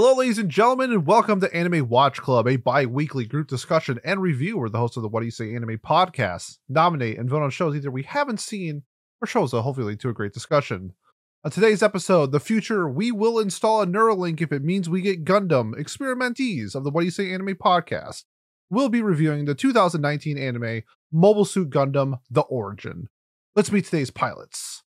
Hello, 0.00 0.14
ladies 0.14 0.38
and 0.38 0.48
gentlemen, 0.48 0.92
and 0.92 1.04
welcome 1.04 1.40
to 1.40 1.52
Anime 1.52 1.88
Watch 1.88 2.20
Club, 2.20 2.46
a 2.46 2.54
bi 2.54 2.86
weekly 2.86 3.26
group 3.26 3.48
discussion 3.48 3.98
and 4.04 4.22
review 4.22 4.56
where 4.56 4.68
the 4.68 4.78
hosts 4.78 4.96
of 4.96 5.02
the 5.02 5.08
What 5.08 5.22
Do 5.22 5.26
You 5.26 5.32
Say 5.32 5.56
Anime 5.56 5.76
podcast 5.78 6.58
nominate 6.68 7.18
and 7.18 7.28
vote 7.28 7.42
on 7.42 7.50
shows 7.50 7.74
either 7.74 7.90
we 7.90 8.04
haven't 8.04 8.38
seen 8.38 8.84
or 9.20 9.26
shows 9.26 9.50
that 9.50 9.62
hopefully 9.62 9.88
lead 9.88 9.98
to 9.98 10.08
a 10.08 10.12
great 10.12 10.32
discussion. 10.32 10.92
On 11.42 11.50
today's 11.50 11.82
episode, 11.82 12.30
the 12.30 12.38
future, 12.38 12.88
we 12.88 13.10
will 13.10 13.40
install 13.40 13.82
a 13.82 13.88
Neuralink 13.88 14.40
if 14.40 14.52
it 14.52 14.62
means 14.62 14.88
we 14.88 15.00
get 15.00 15.24
Gundam, 15.24 15.74
experimentees 15.74 16.76
of 16.76 16.84
the 16.84 16.90
What 16.90 17.00
Do 17.00 17.06
You 17.06 17.10
Say 17.10 17.34
Anime 17.34 17.56
podcast. 17.56 18.22
We'll 18.70 18.90
be 18.90 19.02
reviewing 19.02 19.46
the 19.46 19.56
2019 19.56 20.38
anime 20.38 20.82
Mobile 21.10 21.44
Suit 21.44 21.70
Gundam 21.70 22.20
The 22.30 22.42
Origin. 22.42 23.08
Let's 23.56 23.72
meet 23.72 23.86
today's 23.86 24.12
pilots. 24.12 24.84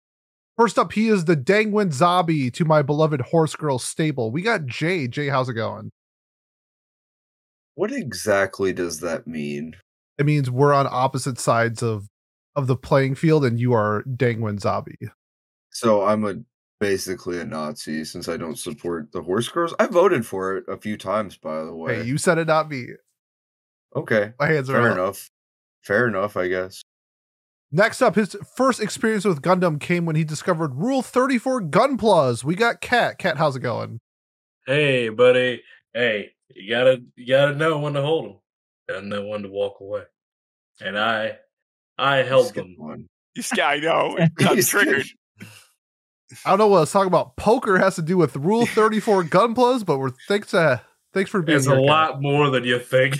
First 0.58 0.78
up, 0.78 0.92
he 0.92 1.08
is 1.08 1.26
the 1.26 1.36
Degwin 1.38 1.92
Zabi 1.94 2.54
to 2.54 2.66
my 2.66 2.82
beloved 2.82 3.22
Horse 3.22 3.56
Girl 3.56 3.80
stable. 3.80 4.32
We 4.32 4.42
got 4.42 4.66
Jay. 4.66 5.08
Jay, 5.08 5.28
how's 5.30 5.50
it 5.50 5.54
going? 5.54 5.92
What 7.76 7.92
exactly 7.92 8.74
does 8.74 9.00
that 9.00 9.26
mean? 9.28 9.76
It 10.18 10.26
means 10.26 10.52
we're 10.52 10.74
on 10.74 10.88
opposite 10.90 11.40
sides 11.40 11.82
of 11.82 12.08
of 12.56 12.68
the 12.68 12.76
playing 12.76 13.16
field, 13.16 13.46
and 13.46 13.60
you 13.60 13.74
are 13.74 14.04
Degwin 14.04 14.60
Zabi. 14.60 15.10
So 15.70 16.04
I'm 16.04 16.26
a 16.26 16.36
basically 16.82 17.40
a 17.40 17.46
Nazi 17.46 18.04
since 18.04 18.28
I 18.28 18.36
don't 18.38 18.60
support 18.60 19.12
the 19.14 19.22
horse 19.22 19.48
girls. 19.48 19.74
I 19.80 19.86
voted 19.88 20.26
for 20.26 20.58
it 20.58 20.66
a 20.68 20.78
few 20.78 20.98
times, 20.98 21.38
by 21.38 21.64
the 21.64 21.74
way. 21.74 21.96
Hey, 21.96 22.04
you 22.04 22.18
said 22.18 22.38
it, 22.38 22.48
not 22.48 22.70
me. 22.70 22.88
okay, 23.96 24.34
My 24.40 24.48
hands 24.48 24.70
are 24.70 24.74
fair 24.74 24.92
up. 24.92 24.98
enough. 24.98 25.30
Fair 25.84 26.08
enough, 26.08 26.36
I 26.38 26.50
guess. 26.50 26.82
Next 27.72 28.02
up, 28.02 28.16
his 28.16 28.36
first 28.56 28.82
experience 28.82 29.24
with 29.24 29.42
Gundam 29.42 29.80
came 29.80 30.06
when 30.06 30.16
he 30.18 30.24
discovered 30.26 30.76
Rule 30.76 31.02
34 31.02 31.62
Gunplas. 31.64 32.44
We 32.44 32.56
got 32.56 32.82
Cat. 32.82 33.18
Cat, 33.18 33.38
how's 33.38 33.56
it 33.56 33.62
going? 33.62 34.00
Hey, 34.66 35.08
buddy. 35.10 35.64
Hey, 35.94 36.32
you 36.54 36.70
gotta 36.70 37.02
you 37.16 37.28
gotta 37.28 37.56
know 37.56 37.80
when 37.80 37.94
to 37.94 38.02
hold 38.02 38.26
them. 38.26 38.36
Gotta 38.90 39.06
know 39.06 39.26
when 39.26 39.44
to 39.44 39.50
walk 39.50 39.80
away. 39.80 40.04
And 40.82 40.98
I, 41.00 41.38
I 41.98 42.18
held 42.18 42.48
Skip 42.48 42.64
them. 42.66 42.76
one. 42.78 43.08
You 43.36 43.42
sc- 43.42 43.60
I 43.60 43.78
know. 43.78 44.16
it 44.20 44.34
Got 44.36 44.58
triggered. 44.60 45.06
I 46.46 46.50
don't 46.50 46.60
know 46.60 46.68
what 46.68 46.78
I 46.78 46.82
was 46.82 46.92
talking 46.92 47.08
about. 47.08 47.36
Poker 47.38 47.78
has 47.78 47.96
to 47.96 48.02
do 48.02 48.18
with 48.18 48.36
Rule 48.36 48.66
34 48.66 49.24
Gunplas, 49.26 49.86
but 49.86 49.98
we're 49.98 50.12
thanks 50.28 50.52
to 50.52 50.82
thanks 51.14 51.30
for 51.30 51.42
being 51.42 51.58
It's 51.58 51.68
here. 51.68 51.76
a 51.76 51.80
Cat. 51.80 51.86
lot 51.88 52.22
more 52.22 52.50
than 52.50 52.64
you 52.66 52.80
think. 52.80 53.18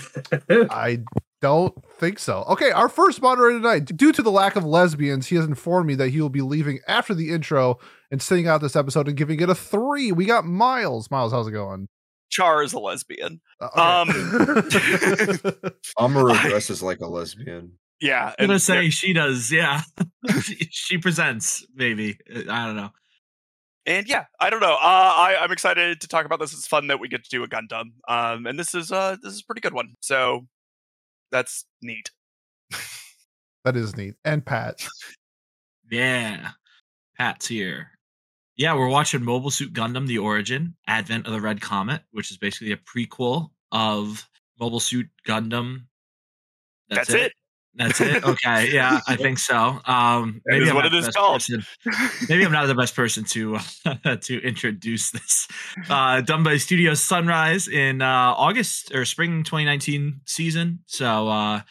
I 0.50 0.98
don't 1.42 1.84
think 1.98 2.18
so. 2.18 2.44
Okay, 2.48 2.70
our 2.70 2.88
first 2.88 3.20
moderator 3.20 3.58
tonight, 3.58 3.96
due 3.96 4.12
to 4.12 4.22
the 4.22 4.30
lack 4.30 4.56
of 4.56 4.64
lesbians, 4.64 5.26
he 5.26 5.36
has 5.36 5.44
informed 5.44 5.88
me 5.88 5.94
that 5.96 6.08
he 6.10 6.20
will 6.20 6.30
be 6.30 6.40
leaving 6.40 6.78
after 6.88 7.12
the 7.14 7.30
intro 7.30 7.78
and 8.10 8.22
sitting 8.22 8.46
out 8.46 8.62
this 8.62 8.76
episode 8.76 9.08
and 9.08 9.16
giving 9.16 9.40
it 9.40 9.50
a 9.50 9.54
three. 9.54 10.12
We 10.12 10.24
got 10.24 10.46
Miles. 10.46 11.10
Miles, 11.10 11.32
how's 11.32 11.48
it 11.48 11.52
going? 11.52 11.88
Char 12.30 12.62
is 12.62 12.72
a 12.72 12.78
lesbian. 12.78 13.40
Uh, 13.60 14.06
okay. 14.56 15.36
Amara 15.98 16.34
dresses 16.48 16.82
like 16.82 17.00
a 17.00 17.06
lesbian. 17.06 17.72
Yeah. 18.00 18.32
I'm 18.38 18.46
gonna 18.46 18.58
say 18.58 18.88
she 18.90 19.12
does. 19.12 19.52
Yeah, 19.52 19.82
she 20.70 20.96
presents. 20.96 21.66
Maybe 21.74 22.18
I 22.48 22.66
don't 22.66 22.76
know. 22.76 22.90
And 23.84 24.08
yeah, 24.08 24.26
I 24.38 24.48
don't 24.48 24.60
know. 24.60 24.74
Uh, 24.74 24.76
I, 24.80 25.36
I'm 25.40 25.50
excited 25.50 26.00
to 26.00 26.08
talk 26.08 26.24
about 26.24 26.38
this. 26.38 26.52
It's 26.52 26.68
fun 26.68 26.86
that 26.86 27.00
we 27.00 27.08
get 27.08 27.24
to 27.24 27.30
do 27.30 27.42
a 27.42 27.48
Gundam. 27.48 27.94
Um, 28.06 28.46
and 28.46 28.56
this 28.58 28.74
is 28.74 28.92
uh, 28.92 29.16
this 29.20 29.34
is 29.34 29.40
a 29.40 29.44
pretty 29.44 29.60
good 29.60 29.74
one. 29.74 29.94
So 30.00 30.46
that's 31.32 31.64
neat. 31.82 32.10
that 33.64 33.76
is 33.76 33.96
neat. 33.96 34.14
And 34.24 34.44
Pat. 34.44 34.86
Yeah, 35.90 36.50
Pat's 37.18 37.48
here. 37.48 37.90
Yeah, 38.56 38.74
we're 38.74 38.88
watching 38.88 39.24
Mobile 39.24 39.50
Suit 39.50 39.72
Gundam: 39.72 40.06
The 40.06 40.18
Origin, 40.18 40.76
Advent 40.86 41.26
of 41.26 41.32
the 41.32 41.40
Red 41.40 41.60
Comet, 41.60 42.02
which 42.12 42.30
is 42.30 42.36
basically 42.36 42.72
a 42.72 42.76
prequel 42.76 43.50
of 43.72 44.28
Mobile 44.60 44.80
Suit 44.80 45.08
Gundam. 45.26 45.86
That's, 46.88 47.10
it. 47.10 47.32
That's 47.74 48.00
it. 48.00 48.22
Okay, 48.22 48.70
yeah, 48.70 49.00
I 49.08 49.16
think 49.16 49.38
so. 49.38 49.80
Um, 49.86 50.42
is 50.46 50.68
I'm 50.68 50.74
what 50.74 50.82
not 50.82 50.92
the 50.92 51.00
best 51.00 51.16
called. 51.16 51.40
person- 51.40 51.64
maybe 52.28 52.44
I'm 52.44 52.52
not 52.52 52.66
the 52.66 52.74
best 52.74 52.94
person 52.94 53.24
to 53.24 53.58
to 54.20 54.42
introduce 54.42 55.10
this. 55.10 55.48
Uh, 55.88 56.20
done 56.20 56.42
by 56.42 56.58
Studio 56.58 56.94
Sunrise 56.94 57.68
in 57.68 58.02
uh, 58.02 58.06
August 58.36 58.94
or 58.94 59.04
spring 59.04 59.42
2019 59.42 60.20
season. 60.26 60.80
So 60.86 61.28
uh, 61.28 61.62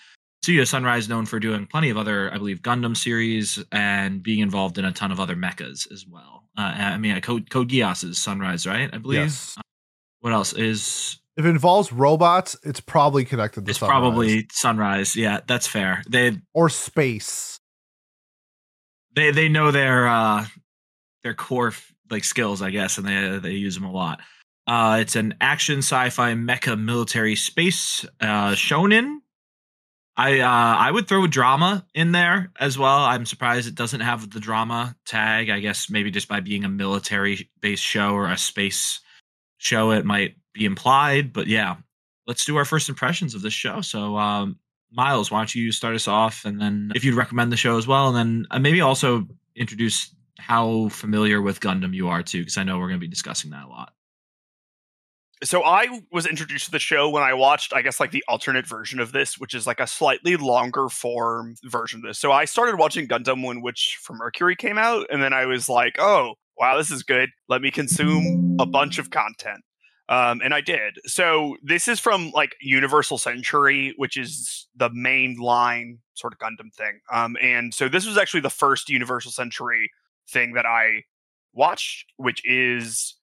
Studio 0.41 0.63
Sunrise 0.63 1.07
known 1.07 1.27
for 1.27 1.39
doing 1.39 1.67
plenty 1.67 1.91
of 1.91 1.97
other, 1.97 2.33
I 2.33 2.37
believe, 2.39 2.61
Gundam 2.63 2.97
series 2.97 3.63
and 3.71 4.23
being 4.23 4.39
involved 4.39 4.79
in 4.79 4.85
a 4.85 4.91
ton 4.91 5.11
of 5.11 5.19
other 5.19 5.35
mechas 5.35 5.91
as 5.91 6.05
well. 6.09 6.47
Uh, 6.57 6.61
I 6.61 6.97
mean, 6.97 7.15
uh, 7.15 7.19
Code 7.19 7.49
Code 7.51 7.69
Geass 7.69 8.03
is 8.03 8.17
Sunrise, 8.17 8.65
right? 8.65 8.89
I 8.91 8.97
believe. 8.97 9.19
Yes. 9.21 9.55
What 10.21 10.33
else 10.33 10.53
is? 10.53 11.20
If 11.37 11.45
it 11.45 11.49
involves 11.49 11.93
robots, 11.93 12.57
it's 12.63 12.81
probably 12.81 13.23
connected 13.25 13.65
to 13.65 13.69
It's 13.71 13.79
Sunrise. 13.79 13.91
probably 13.91 14.47
Sunrise. 14.51 15.15
Yeah, 15.15 15.39
that's 15.47 15.65
fair. 15.67 16.03
They 16.09 16.37
or 16.53 16.69
space. 16.69 17.59
they 19.15 19.31
they 19.31 19.49
know 19.49 19.71
their 19.71 20.07
uh 20.07 20.45
their 21.23 21.33
core 21.33 21.73
like 22.09 22.23
skills 22.23 22.61
i 22.61 22.69
guess 22.71 22.97
and 22.97 23.07
they 23.07 23.37
they 23.39 23.51
use 23.53 23.75
them 23.75 23.85
a 23.85 23.91
lot 23.91 24.19
uh 24.67 24.97
it's 24.99 25.15
an 25.15 25.33
action 25.39 25.77
sci-fi 25.79 26.33
mecha 26.33 26.77
military 26.79 27.35
space 27.35 28.05
uh 28.19 28.51
shonen 28.51 29.17
i 30.17 30.39
uh 30.39 30.47
i 30.77 30.89
would 30.91 31.07
throw 31.07 31.27
drama 31.27 31.85
in 31.93 32.11
there 32.11 32.51
as 32.59 32.77
well 32.77 32.99
i'm 33.05 33.25
surprised 33.25 33.67
it 33.67 33.75
doesn't 33.75 34.01
have 34.01 34.29
the 34.31 34.39
drama 34.39 34.95
tag 35.05 35.49
i 35.49 35.59
guess 35.59 35.89
maybe 35.89 36.09
just 36.11 36.27
by 36.27 36.39
being 36.39 36.65
a 36.65 36.69
military 36.69 37.49
based 37.61 37.83
show 37.83 38.13
or 38.13 38.27
a 38.29 38.37
space 38.37 38.99
show 39.57 39.91
it 39.91 40.03
might 40.05 40.35
be 40.53 40.65
implied 40.65 41.33
but 41.33 41.47
yeah 41.47 41.75
let's 42.27 42.45
do 42.45 42.57
our 42.57 42.65
first 42.65 42.89
impressions 42.89 43.35
of 43.35 43.41
this 43.41 43.53
show 43.53 43.81
so 43.81 44.17
um 44.17 44.57
Miles, 44.91 45.31
why 45.31 45.39
don't 45.39 45.55
you 45.55 45.71
start 45.71 45.95
us 45.95 46.07
off, 46.07 46.43
and 46.43 46.59
then 46.59 46.91
if 46.93 47.05
you'd 47.05 47.15
recommend 47.15 47.51
the 47.51 47.57
show 47.57 47.77
as 47.77 47.87
well, 47.87 48.09
and 48.09 48.17
then 48.17 48.47
uh, 48.51 48.59
maybe 48.59 48.81
also 48.81 49.25
introduce 49.55 50.13
how 50.37 50.89
familiar 50.89 51.41
with 51.41 51.61
Gundam 51.61 51.93
you 51.93 52.09
are 52.09 52.21
too, 52.23 52.39
because 52.39 52.57
I 52.57 52.63
know 52.63 52.77
we're 52.77 52.87
going 52.87 52.99
to 52.99 53.05
be 53.05 53.07
discussing 53.07 53.51
that 53.51 53.65
a 53.65 53.69
lot. 53.69 53.93
so 55.43 55.63
I 55.63 56.01
was 56.11 56.25
introduced 56.25 56.65
to 56.65 56.71
the 56.71 56.79
show 56.79 57.09
when 57.09 57.23
I 57.23 57.33
watched, 57.33 57.73
I 57.73 57.81
guess, 57.81 57.99
like 58.01 58.11
the 58.11 58.23
alternate 58.27 58.67
version 58.67 58.99
of 58.99 59.13
this, 59.13 59.37
which 59.37 59.53
is 59.53 59.65
like 59.65 59.79
a 59.79 59.87
slightly 59.87 60.35
longer 60.35 60.89
form 60.89 61.55
version 61.63 61.99
of 61.99 62.03
this. 62.03 62.19
So 62.19 62.33
I 62.33 62.43
started 62.45 62.77
watching 62.77 63.07
Gundam 63.07 63.45
when 63.45 63.61
Witch 63.61 63.97
from 64.01 64.17
Mercury 64.17 64.57
came 64.57 64.77
out, 64.77 65.07
and 65.09 65.23
then 65.23 65.31
I 65.31 65.45
was 65.45 65.69
like, 65.69 65.95
oh, 65.99 66.33
wow, 66.57 66.77
this 66.77 66.91
is 66.91 67.03
good. 67.03 67.29
Let 67.47 67.61
me 67.61 67.71
consume 67.71 68.57
a 68.59 68.65
bunch 68.65 68.99
of 68.99 69.09
content. 69.09 69.61
Um, 70.11 70.41
and 70.43 70.53
I 70.53 70.59
did. 70.59 70.99
So 71.05 71.55
this 71.63 71.87
is 71.87 71.97
from 71.97 72.31
like 72.31 72.53
Universal 72.59 73.17
Century, 73.17 73.93
which 73.95 74.17
is 74.17 74.67
the 74.75 74.89
main 74.89 75.37
line 75.37 75.99
sort 76.15 76.33
of 76.33 76.39
Gundam 76.39 76.73
thing. 76.75 76.99
Um, 77.13 77.37
and 77.41 77.73
so 77.73 77.87
this 77.87 78.05
was 78.05 78.17
actually 78.17 78.41
the 78.41 78.49
first 78.49 78.89
Universal 78.89 79.31
Century 79.31 79.89
thing 80.29 80.51
that 80.53 80.65
I 80.65 81.03
watched, 81.53 82.11
which 82.17 82.41
is 82.43 83.15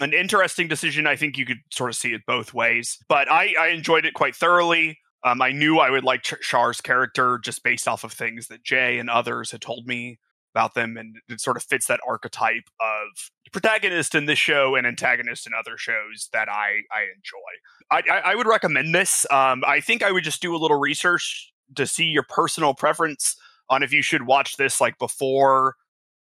an 0.00 0.12
interesting 0.12 0.66
decision. 0.66 1.06
I 1.06 1.14
think 1.14 1.38
you 1.38 1.46
could 1.46 1.60
sort 1.70 1.90
of 1.90 1.96
see 1.96 2.14
it 2.14 2.22
both 2.26 2.52
ways, 2.52 2.98
but 3.08 3.30
I, 3.30 3.54
I 3.58 3.68
enjoyed 3.68 4.04
it 4.04 4.14
quite 4.14 4.34
thoroughly. 4.34 4.98
Um, 5.22 5.40
I 5.40 5.52
knew 5.52 5.78
I 5.78 5.88
would 5.88 6.04
like 6.04 6.22
Char's 6.22 6.80
character 6.80 7.38
just 7.38 7.62
based 7.62 7.86
off 7.86 8.02
of 8.02 8.12
things 8.12 8.48
that 8.48 8.64
Jay 8.64 8.98
and 8.98 9.08
others 9.08 9.52
had 9.52 9.60
told 9.60 9.86
me 9.86 10.18
about 10.54 10.74
them, 10.74 10.96
and 10.96 11.16
it 11.28 11.40
sort 11.40 11.56
of 11.56 11.62
fits 11.62 11.86
that 11.86 12.00
archetype 12.06 12.64
of 12.80 13.30
protagonist 13.52 14.14
in 14.14 14.26
this 14.26 14.38
show 14.38 14.74
and 14.74 14.86
antagonist 14.86 15.46
in 15.46 15.52
other 15.58 15.76
shows 15.76 16.28
that 16.32 16.48
I 16.48 16.82
I 16.92 17.06
enjoy. 17.14 17.50
I 17.90 18.02
I, 18.10 18.32
I 18.32 18.34
would 18.34 18.46
recommend 18.46 18.94
this. 18.94 19.26
Um, 19.30 19.64
I 19.66 19.80
think 19.80 20.02
I 20.02 20.12
would 20.12 20.24
just 20.24 20.42
do 20.42 20.54
a 20.54 20.58
little 20.58 20.78
research 20.78 21.52
to 21.76 21.86
see 21.86 22.04
your 22.04 22.24
personal 22.28 22.74
preference 22.74 23.36
on 23.68 23.82
if 23.82 23.92
you 23.92 24.02
should 24.02 24.26
watch 24.26 24.56
this 24.56 24.80
like 24.80 24.98
before 24.98 25.74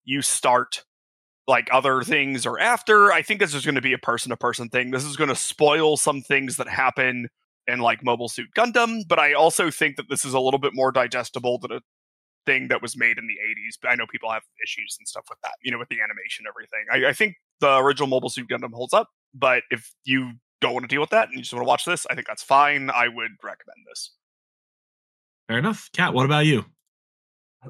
you 0.03 0.21
start 0.21 0.83
like 1.47 1.67
other 1.71 2.03
things 2.03 2.45
or 2.45 2.59
after. 2.59 3.11
I 3.11 3.21
think 3.21 3.39
this 3.39 3.55
is 3.55 3.65
going 3.65 3.75
to 3.75 3.81
be 3.81 3.93
a 3.93 3.97
person 3.97 4.29
to 4.29 4.37
person 4.37 4.69
thing. 4.69 4.91
This 4.91 5.05
is 5.05 5.15
going 5.15 5.29
to 5.29 5.35
spoil 5.35 5.97
some 5.97 6.21
things 6.21 6.57
that 6.57 6.67
happen 6.67 7.27
in 7.67 7.79
like 7.79 8.03
Mobile 8.03 8.29
Suit 8.29 8.49
Gundam, 8.57 9.01
but 9.07 9.19
I 9.19 9.33
also 9.33 9.71
think 9.71 9.95
that 9.97 10.09
this 10.09 10.25
is 10.25 10.33
a 10.33 10.39
little 10.39 10.59
bit 10.59 10.73
more 10.73 10.91
digestible 10.91 11.59
than 11.59 11.71
a 11.71 11.81
thing 12.45 12.67
that 12.69 12.81
was 12.81 12.97
made 12.97 13.17
in 13.17 13.27
the 13.27 13.33
80s. 13.33 13.77
But 13.81 13.89
I 13.89 13.95
know 13.95 14.05
people 14.07 14.31
have 14.31 14.43
issues 14.63 14.97
and 14.99 15.07
stuff 15.07 15.25
with 15.29 15.39
that, 15.43 15.53
you 15.61 15.71
know, 15.71 15.79
with 15.79 15.89
the 15.89 16.01
animation 16.01 16.45
everything. 16.47 16.85
I, 16.91 17.09
I 17.09 17.13
think 17.13 17.35
the 17.59 17.77
original 17.77 18.07
Mobile 18.07 18.29
Suit 18.29 18.47
Gundam 18.49 18.73
holds 18.73 18.93
up, 18.93 19.09
but 19.33 19.63
if 19.71 19.93
you 20.05 20.31
don't 20.61 20.73
want 20.73 20.83
to 20.83 20.93
deal 20.93 21.01
with 21.01 21.11
that 21.11 21.27
and 21.27 21.35
you 21.35 21.41
just 21.41 21.53
want 21.53 21.63
to 21.63 21.67
watch 21.67 21.85
this, 21.85 22.05
I 22.09 22.15
think 22.15 22.27
that's 22.27 22.43
fine. 22.43 22.89
I 22.89 23.07
would 23.07 23.31
recommend 23.43 23.85
this. 23.89 24.11
Fair 25.47 25.57
enough. 25.57 25.89
Kat, 25.93 26.13
what 26.13 26.25
about 26.25 26.45
you? 26.45 26.65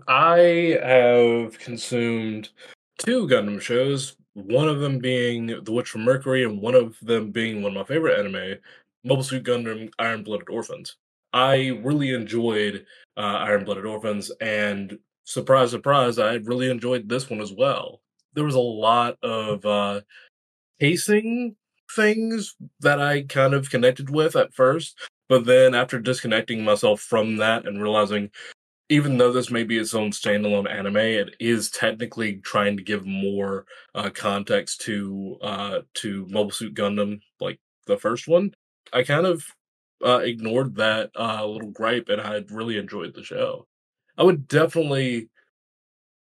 I 0.08 0.78
have 0.84 1.58
consumed 1.60 2.50
two 2.98 3.28
Gundam 3.28 3.60
shows, 3.60 4.16
one 4.34 4.68
of 4.68 4.80
them 4.80 5.00
being 5.00 5.64
The 5.64 5.72
Witch 5.72 5.90
from 5.90 6.04
Mercury, 6.04 6.44
and 6.44 6.62
one 6.62 6.76
of 6.76 6.98
them 7.02 7.32
being 7.32 7.64
one 7.64 7.72
of 7.72 7.78
my 7.78 7.84
favorite 7.84 8.20
anime, 8.20 8.60
Mobile 9.04 9.24
Suit 9.24 9.44
Gundam 9.44 9.90
Iron 9.98 10.24
Blooded 10.24 10.50
Orphans. 10.50 10.98
I 11.34 11.80
really 11.84 12.14
enjoyed 12.14 12.86
uh, 13.18 13.22
Iron 13.22 13.66
Blooded 13.66 13.86
Orphans, 13.86 14.32
and 14.42 14.98
surprise, 15.24 15.72
surprise, 15.72 16.18
I 16.20 16.36
really 16.36 16.70
enjoyed 16.70 17.08
this 17.08 17.30
one 17.30 17.42
as 17.42 17.54
well. 17.54 18.02
There 18.34 18.46
was 18.46 18.56
a 18.56 18.60
lot 18.60 19.18
of 19.22 19.66
uh, 19.66 20.02
pacing 20.80 21.56
things 21.96 22.56
that 22.80 23.02
I 23.02 23.24
kind 23.24 23.54
of 23.54 23.70
connected 23.70 24.10
with 24.10 24.36
at 24.36 24.54
first, 24.54 24.98
but 25.28 25.46
then 25.46 25.76
after 25.76 26.00
disconnecting 26.00 26.64
myself 26.64 27.02
from 27.02 27.38
that 27.38 27.68
and 27.68 27.82
realizing 27.82 28.32
even 28.90 29.18
though 29.18 29.32
this 29.32 29.52
may 29.52 29.64
be 29.64 29.78
its 29.78 29.94
own 29.94 30.10
standalone 30.10 30.70
anime, 30.70 30.98
it 30.98 31.36
is 31.40 31.70
technically 31.70 32.38
trying 32.38 32.76
to 32.76 32.84
give 32.84 33.06
more 33.06 33.66
uh, 33.94 34.10
context 34.10 34.82
to 34.82 35.38
uh, 35.42 35.80
to 35.94 36.26
Mobile 36.30 36.52
Suit 36.52 36.74
Gundam, 36.74 37.22
like 37.40 37.60
the 37.86 37.98
first 37.98 38.28
one. 38.28 38.52
I 38.92 39.04
kind 39.04 39.28
of 39.28 39.46
uh, 40.06 40.20
ignored 40.20 40.76
that 40.76 41.12
uh, 41.18 41.46
little 41.46 41.72
gripe, 41.72 42.10
and 42.10 42.22
I 42.22 42.44
really 42.50 42.78
enjoyed 42.78 43.14
the 43.14 43.24
show. 43.24 43.68
I 44.18 44.24
would 44.24 44.48
definitely 44.48 45.30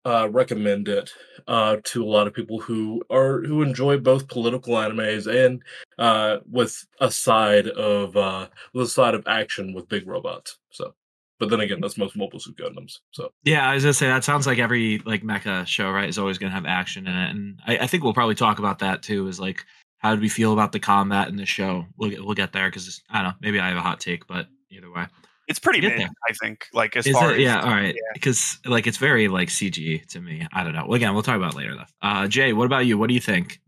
uh, 0.07 0.29
recommend 0.31 0.87
it 0.87 1.11
uh, 1.49 1.79
to 1.83 2.05
a 2.05 2.07
lot 2.07 2.29
of 2.29 2.35
people 2.35 2.61
who 2.61 3.03
are 3.11 3.43
who 3.43 3.63
enjoy 3.63 3.99
both 3.99 4.29
political 4.29 4.75
animes 4.75 5.27
and 5.27 5.63
uh, 5.99 6.39
with 6.49 6.87
a 7.01 7.11
side 7.11 7.67
of 7.69 8.17
uh, 8.17 8.47
with 8.73 8.87
a 8.87 8.91
side 8.91 9.15
of 9.15 9.25
action 9.27 9.75
with 9.75 9.89
big 9.89 10.07
robots. 10.07 10.59
So, 10.71 10.95
but 11.41 11.51
then 11.51 11.59
again, 11.59 11.81
that's 11.81 11.99
most 11.99 12.17
Mobile 12.17 12.39
Suit 12.39 12.57
Gundams. 12.57 12.99
So 13.11 13.33
Yeah, 13.43 13.69
I 13.69 13.75
was 13.75 13.83
gonna 13.83 13.95
say 13.95 14.07
that 14.07 14.23
sounds 14.23 14.47
like 14.47 14.59
every 14.59 14.99
like 15.01 15.23
mecha 15.23 15.67
show, 15.67 15.91
right? 15.91 16.09
Is 16.09 16.19
always 16.19 16.39
gonna 16.39 16.53
have 16.53 16.67
action 16.67 17.09
in 17.09 17.17
it, 17.17 17.31
and 17.31 17.61
I, 17.67 17.79
I 17.79 17.87
think 17.89 18.05
we'll 18.05 18.15
probably 18.15 18.37
talk 18.37 18.61
about 18.61 18.79
that 18.79 19.03
too. 19.03 19.27
Is 19.27 19.41
like 19.41 19.65
how 19.99 20.11
did 20.11 20.21
we 20.21 20.29
feel 20.29 20.53
about 20.53 20.73
the 20.73 20.81
combat 20.81 21.29
in 21.29 21.37
the 21.37 21.47
show? 21.47 21.87
We'll 21.97 22.11
get 22.11 22.25
we'll 22.25 22.35
get 22.35 22.53
there 22.53 22.69
because 22.69 23.01
I 23.11 23.23
don't 23.23 23.31
know. 23.31 23.35
Maybe 23.41 23.59
I 23.61 23.69
have 23.69 23.77
a 23.79 23.83
hot 23.83 24.01
take, 24.01 24.27
but 24.27 24.47
either 24.71 24.91
way, 24.91 25.07
It's 25.49 25.59
pretty 25.59 25.81
Get 25.81 25.93
mid, 25.93 26.01
there. 26.01 26.11
I 26.29 26.33
think. 26.35 26.67
Like 26.73 26.97
as 26.97 27.07
is 27.07 27.13
far 27.15 27.31
it? 27.33 27.37
as 27.37 27.43
Yeah, 27.43 27.61
all 27.63 27.71
right. 27.71 27.95
yeah. 27.95 28.01
Because 28.15 28.59
like 28.65 28.87
it's 28.87 28.99
very 28.99 29.29
like 29.29 29.49
CG 29.49 30.05
to 30.09 30.21
me. 30.21 30.47
I 30.53 30.65
don't 30.65 30.75
know. 30.75 30.85
Well, 30.87 30.95
again, 30.95 31.15
we'll 31.15 31.23
talk 31.23 31.37
about 31.37 31.55
it 31.55 31.57
later 31.57 31.75
though. 31.77 31.85
Uh, 32.09 32.27
Jay, 32.29 32.53
what 32.53 32.67
about 32.67 32.87
you? 32.87 32.99
What 32.99 33.09
do 33.09 33.15
you 33.15 33.21
think? 33.21 33.61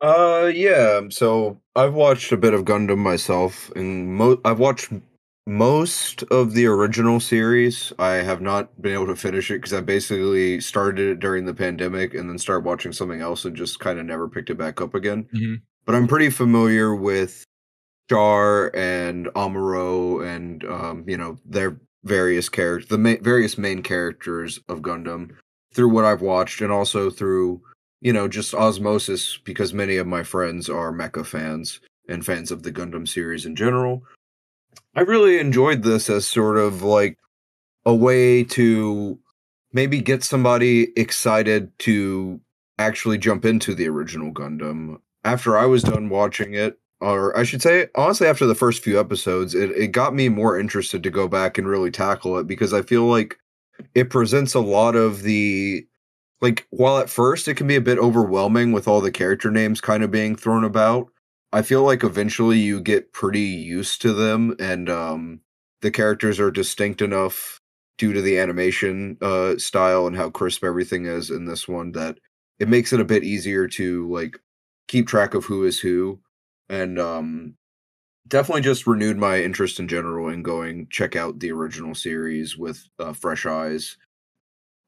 Uh, 0.00 0.50
yeah. 0.54 1.00
So 1.10 1.60
I've 1.74 1.94
watched 1.94 2.30
a 2.32 2.36
bit 2.36 2.52
of 2.54 2.64
Gundam 2.64 2.98
myself, 2.98 3.70
and 3.76 4.14
mo- 4.14 4.40
I've 4.44 4.58
watched 4.58 4.92
m- 4.92 5.02
most 5.46 6.24
of 6.24 6.54
the 6.54 6.66
original 6.66 7.20
series. 7.20 7.92
I 7.98 8.14
have 8.14 8.40
not 8.40 8.80
been 8.82 8.92
able 8.94 9.06
to 9.06 9.16
finish 9.16 9.50
it 9.50 9.54
because 9.58 9.72
I 9.72 9.80
basically 9.80 10.60
started 10.60 11.08
it 11.08 11.20
during 11.20 11.44
the 11.44 11.54
pandemic 11.54 12.14
and 12.14 12.28
then 12.28 12.38
started 12.38 12.64
watching 12.64 12.92
something 12.92 13.20
else 13.20 13.44
and 13.44 13.56
just 13.56 13.78
kind 13.78 13.98
of 13.98 14.06
never 14.06 14.28
picked 14.28 14.50
it 14.50 14.58
back 14.58 14.80
up 14.80 14.94
again. 14.94 15.28
Mhm. 15.32 15.60
But 15.84 15.94
I'm 15.94 16.08
pretty 16.08 16.30
familiar 16.30 16.94
with 16.94 17.44
Char 18.10 18.74
and 18.74 19.26
Amuro 19.36 20.24
and 20.26 20.64
um, 20.64 21.04
you 21.06 21.16
know 21.16 21.38
their 21.44 21.80
various 22.04 22.48
characters, 22.48 22.88
the 22.88 22.98
ma- 22.98 23.14
various 23.20 23.56
main 23.56 23.82
characters 23.82 24.60
of 24.68 24.80
Gundam 24.80 25.30
through 25.72 25.88
what 25.90 26.04
I've 26.04 26.22
watched, 26.22 26.60
and 26.60 26.72
also 26.72 27.08
through 27.08 27.62
you 28.00 28.12
know 28.12 28.26
just 28.26 28.52
osmosis 28.52 29.38
because 29.38 29.72
many 29.72 29.96
of 29.96 30.06
my 30.08 30.24
friends 30.24 30.68
are 30.68 30.92
mecha 30.92 31.24
fans 31.24 31.80
and 32.08 32.24
fans 32.26 32.50
of 32.50 32.62
the 32.64 32.72
Gundam 32.72 33.06
series 33.06 33.46
in 33.46 33.54
general. 33.56 34.02
I 34.96 35.02
really 35.02 35.38
enjoyed 35.38 35.82
this 35.82 36.08
as 36.08 36.26
sort 36.26 36.56
of 36.56 36.82
like 36.82 37.18
a 37.84 37.94
way 37.94 38.42
to 38.44 39.18
maybe 39.70 40.00
get 40.00 40.24
somebody 40.24 40.88
excited 40.98 41.70
to 41.80 42.40
actually 42.78 43.18
jump 43.18 43.44
into 43.44 43.74
the 43.74 43.88
original 43.88 44.32
Gundam. 44.32 44.96
After 45.22 45.58
I 45.58 45.66
was 45.66 45.82
done 45.82 46.08
watching 46.08 46.54
it, 46.54 46.78
or 47.02 47.36
I 47.36 47.42
should 47.42 47.60
say, 47.60 47.88
honestly, 47.94 48.26
after 48.26 48.46
the 48.46 48.54
first 48.54 48.82
few 48.82 48.98
episodes, 48.98 49.54
it, 49.54 49.70
it 49.72 49.88
got 49.88 50.14
me 50.14 50.30
more 50.30 50.58
interested 50.58 51.02
to 51.02 51.10
go 51.10 51.28
back 51.28 51.58
and 51.58 51.68
really 51.68 51.90
tackle 51.90 52.38
it 52.38 52.46
because 52.46 52.72
I 52.72 52.80
feel 52.80 53.04
like 53.04 53.38
it 53.94 54.08
presents 54.08 54.54
a 54.54 54.60
lot 54.60 54.96
of 54.96 55.22
the 55.22 55.86
like 56.40 56.66
while 56.70 56.96
at 56.96 57.10
first 57.10 57.48
it 57.48 57.56
can 57.56 57.66
be 57.66 57.76
a 57.76 57.82
bit 57.82 57.98
overwhelming 57.98 58.72
with 58.72 58.88
all 58.88 59.02
the 59.02 59.10
character 59.10 59.50
names 59.50 59.82
kind 59.82 60.02
of 60.02 60.10
being 60.10 60.36
thrown 60.36 60.64
about 60.64 61.08
i 61.52 61.62
feel 61.62 61.82
like 61.82 62.04
eventually 62.04 62.58
you 62.58 62.80
get 62.80 63.12
pretty 63.12 63.40
used 63.40 64.02
to 64.02 64.12
them 64.12 64.54
and 64.58 64.88
um 64.88 65.40
the 65.82 65.90
characters 65.90 66.40
are 66.40 66.50
distinct 66.50 67.00
enough 67.00 67.60
due 67.98 68.12
to 68.12 68.22
the 68.22 68.38
animation 68.38 69.16
uh 69.22 69.56
style 69.56 70.06
and 70.06 70.16
how 70.16 70.30
crisp 70.30 70.64
everything 70.64 71.06
is 71.06 71.30
in 71.30 71.44
this 71.46 71.66
one 71.68 71.92
that 71.92 72.18
it 72.58 72.68
makes 72.68 72.92
it 72.92 73.00
a 73.00 73.04
bit 73.04 73.24
easier 73.24 73.68
to 73.68 74.10
like 74.12 74.38
keep 74.88 75.06
track 75.06 75.34
of 75.34 75.44
who 75.44 75.64
is 75.64 75.80
who 75.80 76.20
and 76.68 76.98
um 76.98 77.54
definitely 78.28 78.62
just 78.62 78.86
renewed 78.86 79.16
my 79.16 79.40
interest 79.40 79.78
in 79.78 79.86
general 79.88 80.28
in 80.28 80.42
going 80.42 80.86
check 80.90 81.14
out 81.14 81.38
the 81.38 81.50
original 81.52 81.94
series 81.94 82.56
with 82.56 82.88
uh, 82.98 83.12
fresh 83.12 83.46
eyes 83.46 83.96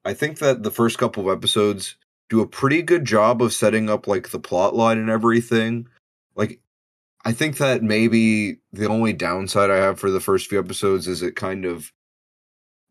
I 0.05 0.13
think 0.13 0.39
that 0.39 0.63
the 0.63 0.71
first 0.71 0.97
couple 0.97 1.29
of 1.29 1.37
episodes 1.37 1.97
do 2.29 2.41
a 2.41 2.47
pretty 2.47 2.81
good 2.81 3.05
job 3.05 3.41
of 3.41 3.53
setting 3.53 3.89
up 3.89 4.07
like 4.07 4.29
the 4.29 4.39
plot 4.39 4.75
line 4.75 4.97
and 4.97 5.09
everything. 5.09 5.87
Like 6.39 6.61
I 7.25 7.33
think 7.33 7.57
that 7.57 7.83
maybe 7.83 8.59
the 8.71 8.87
only 8.87 9.11
downside 9.11 9.69
I 9.69 9.75
have 9.75 9.99
for 9.99 10.09
the 10.09 10.21
first 10.21 10.47
few 10.47 10.57
episodes 10.57 11.07
is 11.07 11.21
it 11.21 11.35
kind 11.35 11.65
of 11.65 11.91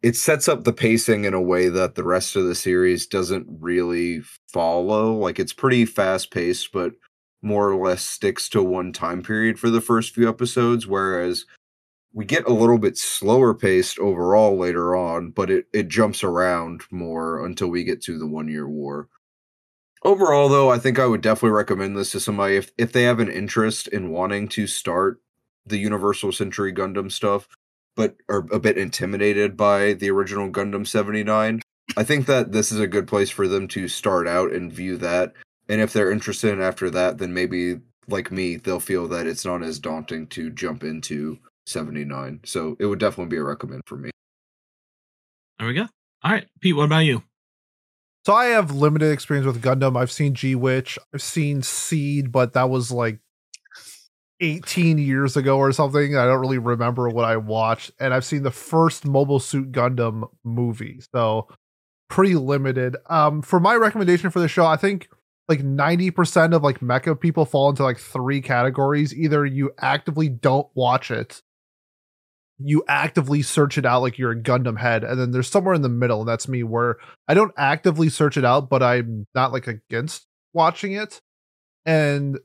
it 0.02 0.14
sets 0.14 0.48
up 0.48 0.62
the 0.62 0.72
pacing 0.72 1.24
in 1.24 1.34
a 1.34 1.40
way 1.40 1.70
that 1.70 1.96
the 1.96 2.04
rest 2.04 2.36
of 2.36 2.44
the 2.44 2.54
series 2.54 3.06
doesn't 3.06 3.46
really 3.48 4.20
follow. 4.52 5.14
Like 5.14 5.38
it's 5.40 5.54
pretty 5.54 5.86
fast 5.86 6.30
paced 6.30 6.72
but 6.72 6.92
more 7.40 7.70
or 7.70 7.82
less 7.82 8.02
sticks 8.02 8.50
to 8.50 8.62
one 8.62 8.92
time 8.92 9.22
period 9.22 9.58
for 9.58 9.70
the 9.70 9.80
first 9.80 10.14
few 10.14 10.28
episodes 10.28 10.86
whereas 10.86 11.46
we 12.12 12.26
get 12.26 12.46
a 12.46 12.52
little 12.52 12.78
bit 12.78 12.98
slower 12.98 13.54
paced 13.54 13.98
overall 13.98 14.58
later 14.58 14.94
on, 14.94 15.30
but 15.30 15.50
it, 15.50 15.66
it 15.72 15.88
jumps 15.88 16.22
around 16.22 16.82
more 16.90 17.44
until 17.46 17.68
we 17.68 17.84
get 17.84 18.02
to 18.02 18.18
the 18.18 18.26
one 18.26 18.48
year 18.48 18.68
war. 18.68 19.08
Overall, 20.04 20.48
though, 20.48 20.70
I 20.70 20.78
think 20.78 20.98
I 20.98 21.06
would 21.06 21.20
definitely 21.20 21.56
recommend 21.56 21.96
this 21.96 22.12
to 22.12 22.20
somebody 22.20 22.56
if, 22.56 22.70
if 22.78 22.92
they 22.92 23.02
have 23.02 23.18
an 23.20 23.30
interest 23.30 23.88
in 23.88 24.10
wanting 24.10 24.48
to 24.48 24.66
start 24.66 25.20
the 25.66 25.78
Universal 25.78 26.32
Century 26.32 26.72
Gundam 26.72 27.10
stuff, 27.10 27.48
but 27.96 28.16
are 28.28 28.46
a 28.52 28.60
bit 28.60 28.78
intimidated 28.78 29.56
by 29.56 29.94
the 29.94 30.10
original 30.10 30.50
Gundam 30.50 30.86
79. 30.86 31.60
I 31.96 32.04
think 32.04 32.26
that 32.26 32.52
this 32.52 32.70
is 32.70 32.78
a 32.78 32.86
good 32.86 33.08
place 33.08 33.31
for 33.31 33.48
them 33.48 33.67
to 33.69 33.88
start 33.88 34.28
out 34.28 34.52
and 34.52 34.72
view 34.72 34.96
that. 34.98 35.32
And 35.69 35.81
if 35.81 35.93
they're 35.93 36.12
interested 36.12 36.52
in 36.52 36.60
after 36.60 36.90
that, 36.90 37.19
then 37.19 37.34
maybe, 37.34 37.81
like 38.06 38.31
me, 38.31 38.56
they'll 38.56 38.81
feel 38.81 39.08
that 39.08 39.26
it's 39.26 39.44
not 39.44 39.62
as 39.62 39.78
daunting 39.78 40.28
to 40.28 40.50
jump 40.50 40.84
into 40.84 41.38
79. 41.67 42.40
So 42.44 42.76
it 42.78 42.86
would 42.86 43.00
definitely 43.00 43.31
be 43.31 43.40
a 43.40 43.43
recommend 43.43 43.82
for 43.86 43.96
me. 43.96 44.10
There 45.58 45.69
we 45.69 45.74
go. 45.74 45.88
All 46.22 46.32
right, 46.32 46.46
Pete. 46.60 46.76
What 46.76 46.84
about 46.84 47.00
you? 47.00 47.22
So 48.25 48.34
I 48.34 48.46
have 48.46 48.75
limited 48.75 49.10
experience 49.13 49.46
with 49.46 49.63
Gundam. 49.63 49.96
I've 49.96 50.10
seen 50.10 50.34
G 50.34 50.55
Witch, 50.55 50.98
I've 51.15 51.22
seen 51.22 51.63
Seed, 51.63 52.31
but 52.31 52.53
that 52.53 52.69
was 52.69 52.91
like 52.91 53.20
18 54.41 54.98
years 54.98 55.37
ago 55.37 55.58
or 55.58 55.72
something. 55.72 56.17
I 56.17 56.27
don't 56.27 56.41
really 56.41 56.58
remember 56.58 57.08
what 57.08 57.25
I 57.25 57.37
watched. 57.37 57.91
And 57.98 58.15
I've 58.15 58.25
seen 58.25 58.43
the 58.43 58.51
first 58.51 59.05
Mobile 59.05 59.41
Suit 59.41 59.72
Gundam 59.72 60.29
movie. 60.44 61.01
So 61.13 61.48
pretty 62.08 62.34
limited. 62.34 62.96
Um 63.08 63.43
for 63.43 63.60
my 63.60 63.75
recommendation 63.75 64.31
for 64.31 64.41
the 64.41 64.48
show, 64.48 64.67
I 64.67 64.77
think 64.77 65.08
like 65.48 65.60
90% 65.60 66.55
of 66.55 66.63
like 66.63 66.81
mecha 66.81 67.19
people 67.19 67.46
fall 67.46 67.70
into 67.70 67.82
like 67.82 67.98
three 67.98 68.41
categories. 68.41 69.15
Either 69.15 69.46
you 69.46 69.70
actively 69.81 70.29
don't 70.29 70.69
watch 70.75 71.10
it, 71.10 71.43
you 72.58 72.82
actively 72.88 73.43
search 73.43 73.79
it 73.79 73.86
out 73.86 74.03
like 74.03 74.19
you're 74.19 74.32
a 74.32 74.41
Gundam 74.41 74.79
head, 74.79 75.05
and 75.05 75.19
then 75.20 75.31
there's 75.31 75.48
somewhere 75.48 75.74
in 75.74 75.82
the 75.82 75.88
middle, 75.88 76.20
and 76.20 76.29
that's 76.29 76.48
me 76.48 76.62
where 76.62 76.96
I 77.29 77.34
don't 77.34 77.53
actively 77.56 78.08
search 78.08 78.36
it 78.36 78.44
out, 78.44 78.69
but 78.69 78.82
I'm 78.82 79.27
not 79.34 79.53
like 79.53 79.67
against 79.67 80.27
watching 80.53 80.93
it. 80.93 81.20
And 81.86 82.38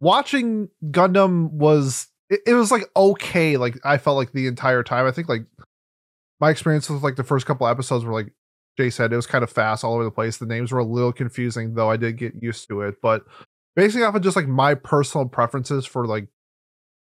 watching 0.00 0.68
Gundam 0.86 1.50
was 1.50 2.08
it, 2.28 2.40
it 2.46 2.54
was 2.54 2.70
like 2.70 2.84
okay, 2.96 3.56
like 3.56 3.78
I 3.84 3.98
felt 3.98 4.16
like 4.16 4.32
the 4.32 4.46
entire 4.46 4.82
time. 4.82 5.06
I 5.06 5.12
think 5.12 5.28
like 5.28 5.46
my 6.40 6.50
experience 6.50 6.90
with 6.90 7.02
like 7.02 7.16
the 7.16 7.24
first 7.24 7.46
couple 7.46 7.66
episodes 7.66 8.04
were 8.04 8.12
like 8.12 8.32
Jay 8.76 8.90
said, 8.90 9.12
it 9.12 9.16
was 9.16 9.26
kind 9.26 9.44
of 9.44 9.50
fast 9.50 9.84
all 9.84 9.94
over 9.94 10.04
the 10.04 10.10
place. 10.10 10.38
The 10.38 10.46
names 10.46 10.72
were 10.72 10.80
a 10.80 10.84
little 10.84 11.12
confusing, 11.12 11.74
though 11.74 11.90
I 11.90 11.96
did 11.96 12.18
get 12.18 12.34
used 12.42 12.68
to 12.68 12.82
it. 12.82 12.96
But 13.00 13.24
basing 13.76 14.02
off 14.02 14.14
of 14.14 14.22
just 14.22 14.36
like 14.36 14.48
my 14.48 14.74
personal 14.74 15.28
preferences 15.28 15.86
for 15.86 16.06
like 16.06 16.28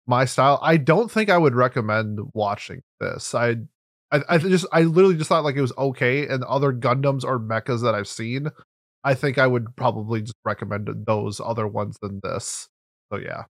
my 0.07 0.25
style, 0.25 0.59
I 0.61 0.77
don't 0.77 1.11
think 1.11 1.29
I 1.29 1.37
would 1.37 1.55
recommend 1.55 2.19
watching 2.33 2.81
this. 2.99 3.33
I 3.33 3.57
I, 4.11 4.21
I 4.29 4.37
just 4.37 4.65
I 4.71 4.81
literally 4.81 5.15
just 5.17 5.29
thought 5.29 5.43
like 5.43 5.55
it 5.55 5.61
was 5.61 5.73
okay, 5.77 6.27
and 6.27 6.43
other 6.43 6.73
Gundams 6.73 7.23
or 7.23 7.39
mechas 7.39 7.81
that 7.83 7.95
I've 7.95 8.07
seen, 8.07 8.49
I 9.03 9.13
think 9.13 9.37
I 9.37 9.47
would 9.47 9.75
probably 9.75 10.21
just 10.21 10.35
recommend 10.43 10.89
those 11.05 11.39
other 11.39 11.67
ones 11.67 11.97
than 12.01 12.19
this. 12.23 12.67
So 13.11 13.19
yeah, 13.19 13.43